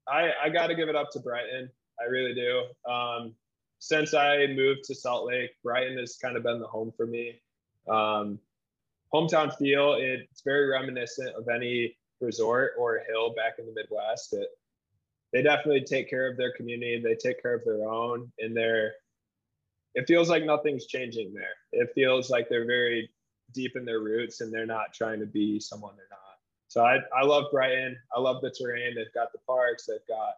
I 0.09 0.31
I 0.43 0.49
got 0.49 0.69
to 0.69 0.75
give 0.75 0.89
it 0.89 0.97
up 0.97 1.11
to 1.13 1.21
Brighton. 1.21 1.69
I 2.01 2.05
really 2.05 2.35
do. 2.35 2.91
Um, 2.91 3.35
since 3.79 4.15
I 4.15 4.47
moved 4.47 4.85
to 4.85 4.95
Salt 4.95 5.27
Lake, 5.27 5.51
Brighton 5.63 5.99
has 5.99 6.17
kind 6.17 6.37
of 6.37 6.43
been 6.43 6.61
the 6.61 6.67
home 6.67 6.93
for 6.97 7.07
me. 7.07 7.41
Um, 7.89 8.39
hometown 9.15 9.57
feel. 9.57 9.95
It's 9.95 10.43
very 10.43 10.69
reminiscent 10.69 11.35
of 11.37 11.49
any 11.49 11.97
resort 12.21 12.73
or 12.79 13.03
hill 13.09 13.33
back 13.35 13.55
in 13.59 13.67
the 13.67 13.73
Midwest. 13.73 14.33
It, 14.33 14.49
they 15.33 15.43
definitely 15.43 15.83
take 15.83 16.11
care 16.11 16.31
of 16.31 16.37
their 16.37 16.53
community. 16.53 17.01
They 17.03 17.15
take 17.15 17.41
care 17.41 17.55
of 17.55 17.65
their 17.65 17.89
own, 17.89 18.31
and 18.39 18.57
they're 18.57 18.93
it 19.95 20.07
feels 20.09 20.29
like 20.29 20.45
nothing's 20.45 20.87
changing 20.87 21.33
there. 21.33 21.55
It 21.73 21.91
feels 21.95 22.29
like 22.29 22.49
they're 22.49 22.67
very 22.67 23.11
deep 23.53 23.77
in 23.77 23.85
their 23.85 24.01
roots 24.01 24.41
and 24.41 24.53
they're 24.53 24.67
not 24.67 24.93
trying 24.93 25.21
to 25.21 25.27
be 25.27 25.61
someone 25.61 25.95
they're 25.97 26.07
not. 26.11 26.19
So 26.69 26.85
I, 26.85 26.99
I 27.17 27.25
love 27.25 27.45
Brighton. 27.53 27.97
I 28.15 28.19
love 28.19 28.43
the 28.43 28.51
terrain. 28.51 28.97
They've 28.97 29.13
got 29.15 29.33
the 29.33 29.39
parks. 29.47 29.87
They've 29.87 29.99
got, 30.09 30.35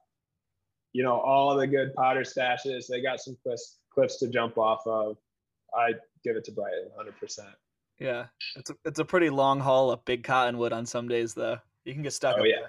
you 0.93 1.03
know, 1.03 1.19
all 1.19 1.57
the 1.57 1.67
good 1.67 1.95
powder 1.95 2.21
stashes. 2.21 2.87
They 2.87 3.01
got 3.01 3.21
some 3.21 3.37
cliffs, 3.43 3.79
cliffs 3.91 4.19
to 4.19 4.29
jump 4.29 4.59
off 4.59 4.87
of. 4.87 5.17
I 5.75 5.93
give 6.23 6.37
it 6.37 6.45
to 6.45 6.53
Brighton 6.53 6.91
100%. 6.99 7.41
Yeah, 7.99 8.27
it's 8.57 8.71
a, 8.71 8.75
it's 8.85 8.99
a 8.99 9.05
pretty 9.05 9.31
long 9.31 9.61
haul 9.61 9.91
up 9.91 10.05
Big 10.05 10.23
Cottonwood 10.23 10.73
on 10.73 10.85
some 10.85 11.09
days 11.09 11.35
though. 11.35 11.59
You 11.85 11.95
can 11.95 12.03
get 12.03 12.13
stuck. 12.13 12.37
Oh 12.39 12.45
yeah. 12.45 12.57
There. 12.57 12.69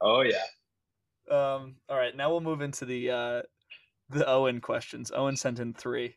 Oh 0.00 0.20
yeah. 0.22 0.44
Um. 1.30 1.76
All 1.88 1.96
right. 1.96 2.14
Now 2.14 2.30
we'll 2.30 2.40
move 2.40 2.60
into 2.60 2.84
the 2.84 3.10
uh, 3.10 3.42
the 4.10 4.28
Owen 4.28 4.60
questions. 4.60 5.10
Owen 5.14 5.36
sent 5.36 5.60
in 5.60 5.72
three. 5.72 6.16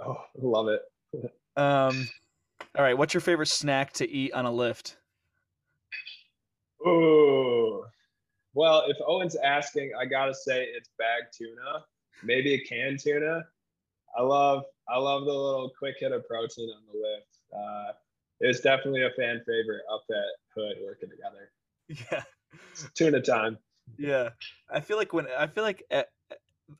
Oh, 0.00 0.18
love 0.36 0.68
it. 0.68 0.82
um, 1.56 2.08
all 2.76 2.84
right. 2.84 2.96
What's 2.96 3.14
your 3.14 3.20
favorite 3.20 3.48
snack 3.48 3.92
to 3.94 4.10
eat 4.10 4.32
on 4.32 4.44
a 4.44 4.52
lift? 4.52 4.96
Oh, 6.84 7.86
well, 8.52 8.84
if 8.88 8.96
Owen's 9.06 9.36
asking, 9.36 9.92
I 9.98 10.04
gotta 10.04 10.34
say 10.34 10.64
it's 10.64 10.90
bag 10.98 11.24
tuna, 11.36 11.84
maybe 12.22 12.54
a 12.54 12.60
canned 12.60 13.00
tuna. 13.00 13.44
I 14.16 14.22
love, 14.22 14.64
I 14.88 14.98
love 14.98 15.24
the 15.24 15.32
little 15.32 15.72
quick 15.76 15.96
hit 15.98 16.12
of 16.12 16.26
protein 16.28 16.70
on 16.70 16.82
the 16.92 16.98
lift. 16.98 17.33
Uh, 17.54 17.92
it's 18.40 18.60
definitely 18.60 19.02
a 19.02 19.10
fan 19.10 19.40
favorite 19.46 19.82
up 19.92 20.04
at 20.10 20.16
Hood 20.54 20.76
working 20.84 21.10
together. 21.10 21.50
Yeah, 21.88 22.22
tuna 22.94 23.20
time. 23.20 23.58
Yeah, 23.98 24.30
I 24.70 24.80
feel 24.80 24.96
like 24.96 25.12
when 25.12 25.26
I 25.38 25.46
feel 25.46 25.64
like 25.64 25.84
at, 25.90 26.08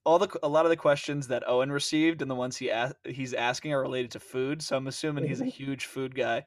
all 0.05 0.19
the 0.19 0.29
a 0.43 0.49
lot 0.49 0.65
of 0.65 0.71
the 0.71 0.77
questions 0.77 1.29
that 1.29 1.47
Owen 1.47 1.71
received 1.71 2.23
and 2.23 2.31
the 2.31 2.35
ones 2.35 2.57
he 2.57 2.71
asked, 2.71 2.97
he's 3.05 3.35
asking 3.35 3.73
are 3.73 3.83
related 3.83 4.11
to 4.13 4.21
food. 4.21 4.63
So 4.63 4.77
I'm 4.77 4.87
assuming 4.87 5.27
he's 5.27 5.41
a 5.41 5.47
huge 5.47 5.87
food 5.87 6.15
guy. 6.15 6.45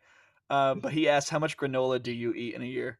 Um, 0.50 0.80
but 0.80 0.94
he 0.94 1.08
asked, 1.08 1.30
"How 1.30 1.40
much 1.40 1.58
granola 1.58 2.02
do 2.02 2.12
you 2.12 2.34
eat 2.34 2.56
in 2.56 2.62
a 2.62 2.66
year?" 2.66 3.00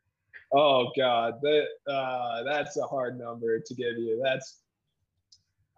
Oh 0.54 0.92
God, 0.96 1.36
that 1.42 1.66
uh, 1.92 2.44
that's 2.44 2.78
a 2.78 2.84
hard 2.84 3.18
number 3.18 3.60
to 3.60 3.74
give 3.74 3.98
you. 3.98 4.22
That's 4.24 4.62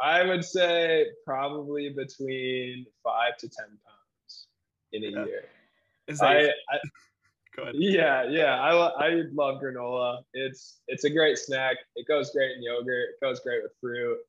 I 0.01 0.23
would 0.23 0.43
say 0.43 1.07
probably 1.25 1.89
between 1.89 2.85
five 3.03 3.37
to 3.37 3.49
ten 3.49 3.67
pounds 3.67 3.98
in 4.93 5.03
a 5.03 5.07
yeah. 5.07 5.25
year. 5.25 5.43
Is 6.07 6.19
that 6.19 6.29
I, 6.29 6.45
I, 6.47 6.79
Go 7.55 7.63
ahead. 7.63 7.75
Yeah, 7.77 8.23
yeah. 8.29 8.59
I 8.59 8.71
I 8.71 9.23
love 9.33 9.61
granola. 9.61 10.19
It's 10.33 10.81
it's 10.87 11.03
a 11.03 11.09
great 11.09 11.37
snack. 11.37 11.77
It 11.95 12.07
goes 12.07 12.31
great 12.31 12.51
in 12.55 12.63
yogurt. 12.63 13.09
It 13.09 13.25
goes 13.25 13.39
great 13.39 13.63
with 13.63 13.71
fruit 13.81 14.19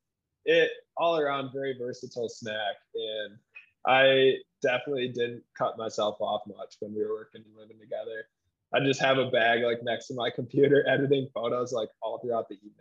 it 0.44 0.70
all 0.96 1.18
around 1.18 1.52
very 1.52 1.76
versatile 1.78 2.28
snack. 2.28 2.76
And 2.94 3.36
I 3.86 4.34
definitely 4.62 5.08
didn't 5.08 5.42
cut 5.56 5.78
myself 5.78 6.16
off 6.20 6.42
much 6.46 6.76
when 6.80 6.94
we 6.94 7.02
were 7.02 7.14
working 7.14 7.42
and 7.46 7.56
living 7.56 7.78
together. 7.78 8.24
I 8.72 8.80
just 8.80 9.00
have 9.00 9.18
a 9.18 9.30
bag 9.30 9.62
like 9.62 9.82
next 9.82 10.06
to 10.08 10.14
my 10.14 10.30
computer, 10.34 10.84
editing 10.88 11.28
photos 11.34 11.72
like 11.72 11.88
all 12.02 12.18
throughout 12.18 12.48
the 12.48 12.56
evening. 12.56 12.74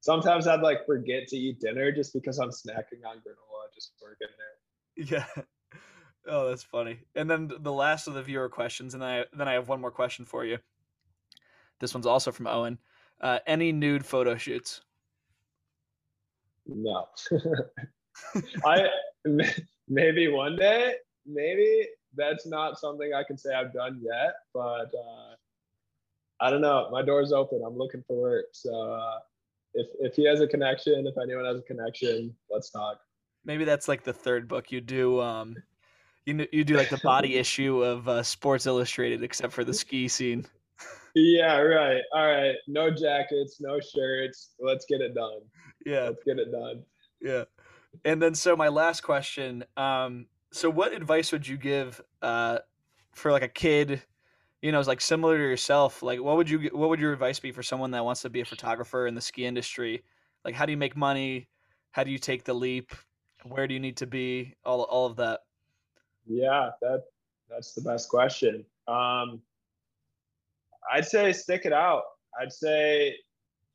Sometimes 0.00 0.46
I'd 0.46 0.60
like 0.60 0.84
forget 0.84 1.28
to 1.28 1.36
eat 1.36 1.60
dinner 1.60 1.90
just 1.90 2.12
because 2.12 2.38
I'm 2.38 2.50
snacking 2.50 3.06
on 3.06 3.16
granola, 3.16 3.72
just 3.74 3.92
working 4.02 4.28
there. 4.36 5.06
Yeah. 5.06 5.42
Oh, 6.26 6.48
that's 6.48 6.62
funny. 6.62 7.00
And 7.14 7.28
then 7.28 7.50
the 7.60 7.72
last 7.72 8.06
of 8.06 8.14
the 8.14 8.22
viewer 8.22 8.48
questions, 8.48 8.94
and 8.94 9.02
then 9.02 9.10
I 9.10 9.24
then 9.32 9.48
I 9.48 9.52
have 9.52 9.68
one 9.68 9.80
more 9.80 9.90
question 9.90 10.24
for 10.24 10.44
you. 10.44 10.58
This 11.80 11.94
one's 11.94 12.06
also 12.06 12.32
from 12.32 12.46
Owen. 12.46 12.78
Uh, 13.20 13.38
any 13.46 13.72
nude 13.72 14.04
photo 14.04 14.36
shoots? 14.36 14.80
No. 16.66 17.06
I 18.64 18.88
maybe 19.88 20.28
one 20.28 20.56
day, 20.56 20.94
maybe 21.26 21.86
that's 22.16 22.46
not 22.46 22.78
something 22.78 23.12
I 23.12 23.22
can 23.24 23.36
say 23.36 23.54
I've 23.54 23.72
done 23.72 24.00
yet, 24.02 24.34
but 24.52 24.90
uh, 24.94 25.34
I 26.40 26.50
don't 26.50 26.60
know. 26.60 26.88
My 26.90 27.02
door's 27.02 27.32
open. 27.32 27.62
I'm 27.66 27.76
looking 27.76 28.02
for 28.06 28.16
work, 28.16 28.46
so 28.52 28.92
uh, 28.92 29.18
if 29.74 29.88
if 30.00 30.14
he 30.14 30.26
has 30.26 30.40
a 30.40 30.46
connection, 30.46 31.06
if 31.06 31.16
anyone 31.18 31.44
has 31.44 31.58
a 31.58 31.62
connection, 31.62 32.34
let's 32.50 32.70
talk. 32.70 32.98
Maybe 33.44 33.64
that's 33.64 33.88
like 33.88 34.04
the 34.04 34.12
third 34.12 34.48
book 34.48 34.72
you 34.72 34.80
do. 34.80 35.20
Um, 35.20 35.56
you 36.26 36.46
you 36.52 36.64
do 36.64 36.76
like 36.76 36.90
the 36.90 36.98
body 36.98 37.36
issue 37.36 37.82
of 37.82 38.08
uh, 38.08 38.22
Sports 38.22 38.66
Illustrated, 38.66 39.22
except 39.22 39.52
for 39.52 39.64
the 39.64 39.74
ski 39.74 40.08
scene. 40.08 40.46
Yeah, 41.14 41.58
right. 41.58 42.02
All 42.12 42.26
right. 42.26 42.56
No 42.66 42.90
jackets, 42.90 43.58
no 43.60 43.78
shirts. 43.78 44.50
Let's 44.58 44.84
get 44.86 45.00
it 45.00 45.14
done. 45.14 45.40
Yeah. 45.86 46.04
Let's 46.04 46.24
get 46.24 46.38
it 46.38 46.50
done. 46.50 46.82
Yeah. 47.20 47.44
And 48.04 48.20
then 48.20 48.34
so 48.34 48.56
my 48.56 48.68
last 48.68 49.02
question, 49.02 49.64
um, 49.76 50.26
so 50.52 50.68
what 50.68 50.92
advice 50.92 51.30
would 51.30 51.46
you 51.46 51.56
give 51.56 52.00
uh 52.22 52.58
for 53.12 53.30
like 53.30 53.44
a 53.44 53.48
kid, 53.48 54.02
you 54.60 54.72
know, 54.72 54.80
is 54.80 54.88
like 54.88 55.00
similar 55.00 55.36
to 55.36 55.42
yourself? 55.42 56.02
Like 56.02 56.20
what 56.20 56.36
would 56.36 56.50
you 56.50 56.70
what 56.72 56.88
would 56.88 57.00
your 57.00 57.12
advice 57.12 57.38
be 57.38 57.52
for 57.52 57.62
someone 57.62 57.92
that 57.92 58.04
wants 58.04 58.22
to 58.22 58.30
be 58.30 58.40
a 58.40 58.44
photographer 58.44 59.06
in 59.06 59.14
the 59.14 59.20
ski 59.20 59.46
industry? 59.46 60.02
Like 60.44 60.54
how 60.54 60.66
do 60.66 60.72
you 60.72 60.78
make 60.78 60.96
money? 60.96 61.48
How 61.92 62.02
do 62.02 62.10
you 62.10 62.18
take 62.18 62.42
the 62.42 62.54
leap? 62.54 62.92
Where 63.44 63.68
do 63.68 63.74
you 63.74 63.80
need 63.80 63.98
to 63.98 64.06
be? 64.06 64.54
All 64.64 64.82
all 64.82 65.06
of 65.06 65.16
that. 65.16 65.40
Yeah, 66.26 66.70
that 66.82 67.04
that's 67.50 67.74
the 67.74 67.82
best 67.82 68.08
question. 68.08 68.64
Um 68.88 69.40
I'd 70.92 71.06
say 71.06 71.32
stick 71.32 71.62
it 71.64 71.72
out. 71.72 72.02
I'd 72.40 72.52
say 72.52 73.16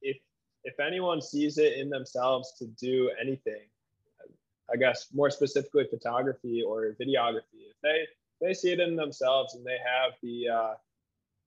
if 0.02 0.18
if 0.64 0.80
anyone 0.80 1.22
sees 1.22 1.58
it 1.58 1.74
in 1.74 1.90
themselves 1.90 2.54
to 2.60 2.68
do 2.68 3.12
anything, 3.20 3.68
I 4.72 4.78
guess 4.78 5.08
more 5.14 5.30
specifically 5.30 5.86
photography 5.90 6.62
or 6.62 6.96
videography, 7.02 7.70
if 7.72 7.78
they 7.82 8.06
they 8.42 8.54
see 8.54 8.72
it 8.72 8.80
in 8.80 8.96
themselves 8.96 9.56
and 9.56 9.66
they 9.66 9.78
have 9.78 10.14
the 10.22 10.50
uh, 10.50 10.74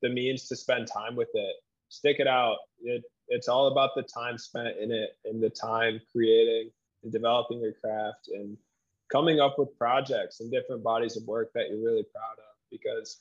the 0.02 0.08
means 0.08 0.48
to 0.48 0.56
spend 0.56 0.88
time 0.88 1.16
with 1.16 1.30
it, 1.34 1.56
stick 1.88 2.16
it 2.18 2.26
out. 2.26 2.56
It 2.82 3.02
it's 3.28 3.48
all 3.48 3.68
about 3.68 3.90
the 3.94 4.02
time 4.02 4.36
spent 4.36 4.76
in 4.78 4.90
it 4.90 5.16
and 5.24 5.42
the 5.42 5.50
time 5.50 6.00
creating 6.10 6.70
and 7.02 7.12
developing 7.12 7.60
your 7.60 7.72
craft 7.72 8.28
and 8.28 8.56
coming 9.12 9.40
up 9.40 9.58
with 9.58 9.76
projects 9.76 10.40
and 10.40 10.50
different 10.50 10.82
bodies 10.82 11.16
of 11.16 11.24
work 11.24 11.52
that 11.54 11.68
you're 11.68 11.84
really 11.84 12.04
proud 12.04 12.38
of 12.38 12.56
because 12.70 13.20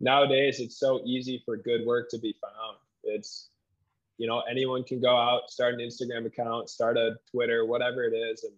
nowadays 0.00 0.58
it's 0.58 0.80
so 0.80 1.02
easy 1.04 1.42
for 1.44 1.56
good 1.58 1.84
work 1.86 2.08
to 2.10 2.18
be 2.18 2.34
found. 2.40 2.78
It's 3.04 3.50
you 4.16 4.26
know 4.26 4.40
anyone 4.50 4.82
can 4.82 5.00
go 5.00 5.14
out, 5.14 5.50
start 5.50 5.74
an 5.74 5.80
Instagram 5.80 6.26
account, 6.26 6.70
start 6.70 6.96
a 6.96 7.16
Twitter, 7.30 7.66
whatever 7.66 8.04
it 8.04 8.14
is, 8.14 8.42
and 8.42 8.54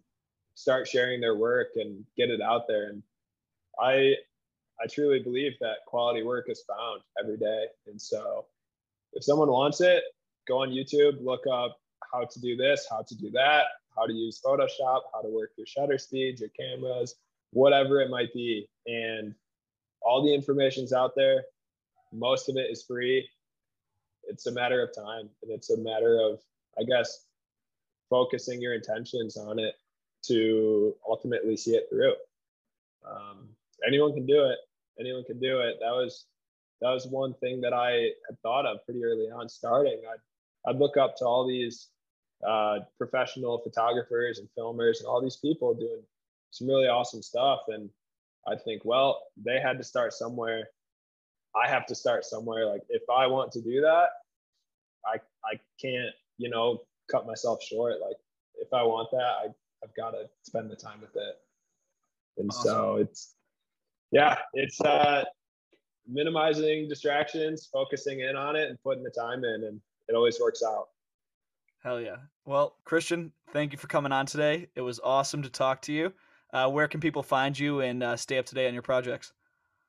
start 0.54 0.86
sharing 0.86 1.20
their 1.20 1.34
work 1.36 1.68
and 1.74 2.04
get 2.16 2.30
it 2.30 2.40
out 2.40 2.68
there. 2.68 2.88
And 2.90 3.02
I 3.78 4.14
I 4.82 4.86
truly 4.86 5.18
believe 5.18 5.52
that 5.60 5.84
quality 5.86 6.22
work 6.22 6.46
is 6.48 6.62
found 6.68 7.02
every 7.20 7.36
day. 7.36 7.64
And 7.86 8.00
so 8.00 8.46
if 9.12 9.24
someone 9.24 9.50
wants 9.50 9.80
it, 9.80 10.04
go 10.48 10.62
on 10.62 10.70
YouTube, 10.70 11.22
look 11.22 11.42
up 11.52 11.78
how 12.12 12.24
to 12.24 12.40
do 12.40 12.56
this, 12.56 12.86
how 12.90 13.02
to 13.02 13.14
do 13.16 13.30
that, 13.32 13.64
how 13.96 14.06
to 14.06 14.12
use 14.12 14.40
Photoshop, 14.44 15.00
how 15.12 15.22
to 15.22 15.28
work 15.28 15.50
your 15.56 15.66
shutter 15.66 15.98
speeds, 15.98 16.40
your 16.40 16.50
cameras, 16.50 17.16
whatever 17.52 18.00
it 18.00 18.10
might 18.10 18.32
be. 18.32 18.68
And 18.86 19.34
all 20.02 20.24
the 20.24 20.34
information's 20.34 20.92
out 20.92 21.12
there. 21.16 21.44
Most 22.12 22.48
of 22.48 22.56
it 22.56 22.70
is 22.70 22.82
free. 22.82 23.28
It's 24.24 24.46
a 24.46 24.52
matter 24.52 24.82
of 24.82 24.94
time 24.94 25.28
and 25.42 25.50
it's 25.50 25.70
a 25.70 25.78
matter 25.78 26.18
of, 26.20 26.40
I 26.78 26.84
guess, 26.84 27.26
focusing 28.08 28.60
your 28.60 28.74
intentions 28.74 29.36
on 29.36 29.58
it 29.58 29.74
to 30.22 30.94
ultimately 31.08 31.56
see 31.56 31.72
it 31.72 31.86
through. 31.90 32.14
Um, 33.08 33.48
anyone 33.86 34.12
can 34.12 34.26
do 34.26 34.44
it. 34.44 34.58
Anyone 34.98 35.24
can 35.24 35.38
do 35.40 35.60
it. 35.60 35.76
That 35.80 35.92
was 35.92 36.26
that 36.80 36.90
was 36.90 37.06
one 37.06 37.34
thing 37.34 37.60
that 37.60 37.72
I 37.72 38.10
had 38.26 38.40
thought 38.42 38.66
of 38.66 38.84
pretty 38.84 39.04
early 39.04 39.26
on 39.30 39.48
starting. 39.48 40.00
I'd, 40.10 40.70
I'd 40.70 40.78
look 40.78 40.96
up 40.96 41.16
to 41.16 41.26
all 41.26 41.46
these 41.46 41.88
uh, 42.46 42.80
professional 42.98 43.58
photographers 43.58 44.38
and 44.38 44.48
filmers 44.58 44.98
and 44.98 45.06
all 45.06 45.20
these 45.20 45.36
people 45.36 45.74
doing 45.74 46.02
some 46.50 46.68
really 46.68 46.88
awesome 46.88 47.22
stuff. 47.22 47.60
And 47.68 47.90
I 48.46 48.56
think, 48.56 48.82
well, 48.84 49.22
they 49.36 49.60
had 49.60 49.78
to 49.78 49.84
start 49.84 50.12
somewhere. 50.12 50.68
I 51.54 51.68
have 51.68 51.86
to 51.86 51.94
start 51.94 52.24
somewhere. 52.24 52.66
Like 52.66 52.82
if 52.88 53.02
I 53.10 53.26
want 53.26 53.52
to 53.52 53.60
do 53.60 53.80
that, 53.80 54.08
I 55.04 55.16
I 55.44 55.58
can't, 55.80 56.14
you 56.38 56.48
know, 56.48 56.82
cut 57.10 57.26
myself 57.26 57.62
short. 57.62 57.94
Like 58.00 58.16
if 58.56 58.72
I 58.72 58.82
want 58.82 59.10
that, 59.12 59.18
I, 59.22 59.46
I've 59.82 59.94
got 59.96 60.12
to 60.12 60.28
spend 60.42 60.70
the 60.70 60.76
time 60.76 61.00
with 61.00 61.14
it. 61.16 61.36
And 62.38 62.50
awesome. 62.50 62.64
so 62.64 62.96
it's 62.96 63.34
yeah, 64.12 64.36
it's 64.54 64.80
uh 64.80 65.24
minimizing 66.08 66.88
distractions, 66.88 67.68
focusing 67.72 68.20
in 68.20 68.36
on 68.36 68.56
it 68.56 68.68
and 68.68 68.82
putting 68.82 69.02
the 69.02 69.10
time 69.10 69.44
in 69.44 69.64
and 69.64 69.80
it 70.08 70.14
always 70.14 70.40
works 70.40 70.62
out. 70.66 70.88
Hell 71.82 72.00
yeah. 72.00 72.16
Well, 72.44 72.76
Christian, 72.84 73.32
thank 73.52 73.72
you 73.72 73.78
for 73.78 73.86
coming 73.86 74.12
on 74.12 74.26
today. 74.26 74.68
It 74.74 74.82
was 74.82 75.00
awesome 75.02 75.42
to 75.42 75.50
talk 75.50 75.80
to 75.82 75.92
you. 75.92 76.12
Uh, 76.52 76.68
where 76.68 76.88
can 76.88 77.00
people 77.00 77.22
find 77.22 77.58
you 77.58 77.80
and 77.80 78.02
uh, 78.02 78.16
stay 78.16 78.38
up 78.38 78.46
to 78.46 78.54
date 78.54 78.68
on 78.68 78.74
your 78.74 78.82
projects? 78.82 79.32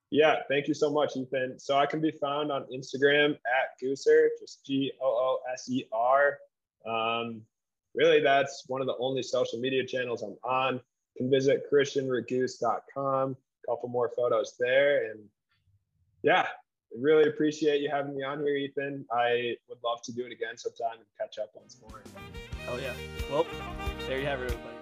Yeah, 0.09 0.35
thank 0.49 0.67
you 0.67 0.73
so 0.73 0.91
much, 0.91 1.15
Ethan. 1.15 1.57
So 1.57 1.77
I 1.77 1.85
can 1.85 2.01
be 2.01 2.11
found 2.11 2.51
on 2.51 2.65
Instagram 2.73 3.31
at 3.31 3.79
Gooser, 3.81 4.27
just 4.39 4.65
G 4.65 4.91
O 5.01 5.05
O 5.05 5.39
S 5.51 5.69
E 5.69 5.85
R. 5.91 6.37
Um, 6.85 7.41
really, 7.95 8.21
that's 8.21 8.65
one 8.67 8.81
of 8.81 8.87
the 8.87 8.95
only 8.99 9.23
social 9.23 9.59
media 9.59 9.85
channels 9.85 10.21
I'm 10.21 10.37
on. 10.43 10.75
You 11.15 11.25
can 11.25 11.29
visit 11.29 11.63
christianragoose.com. 11.71 13.31
A 13.31 13.71
couple 13.71 13.89
more 13.89 14.11
photos 14.15 14.55
there. 14.59 15.11
And 15.11 15.19
yeah, 16.23 16.47
really 16.99 17.29
appreciate 17.29 17.81
you 17.81 17.89
having 17.89 18.15
me 18.15 18.23
on 18.23 18.39
here, 18.39 18.55
Ethan. 18.55 19.05
I 19.11 19.55
would 19.69 19.79
love 19.83 20.01
to 20.03 20.13
do 20.13 20.25
it 20.25 20.31
again 20.31 20.57
sometime 20.57 20.97
and 20.97 21.05
catch 21.19 21.37
up 21.39 21.51
once 21.55 21.77
more. 21.81 22.01
Oh, 22.69 22.77
yeah. 22.77 22.93
Well, 23.29 23.45
there 24.07 24.19
you 24.19 24.25
have 24.25 24.41
it, 24.41 24.51
everybody. 24.51 24.80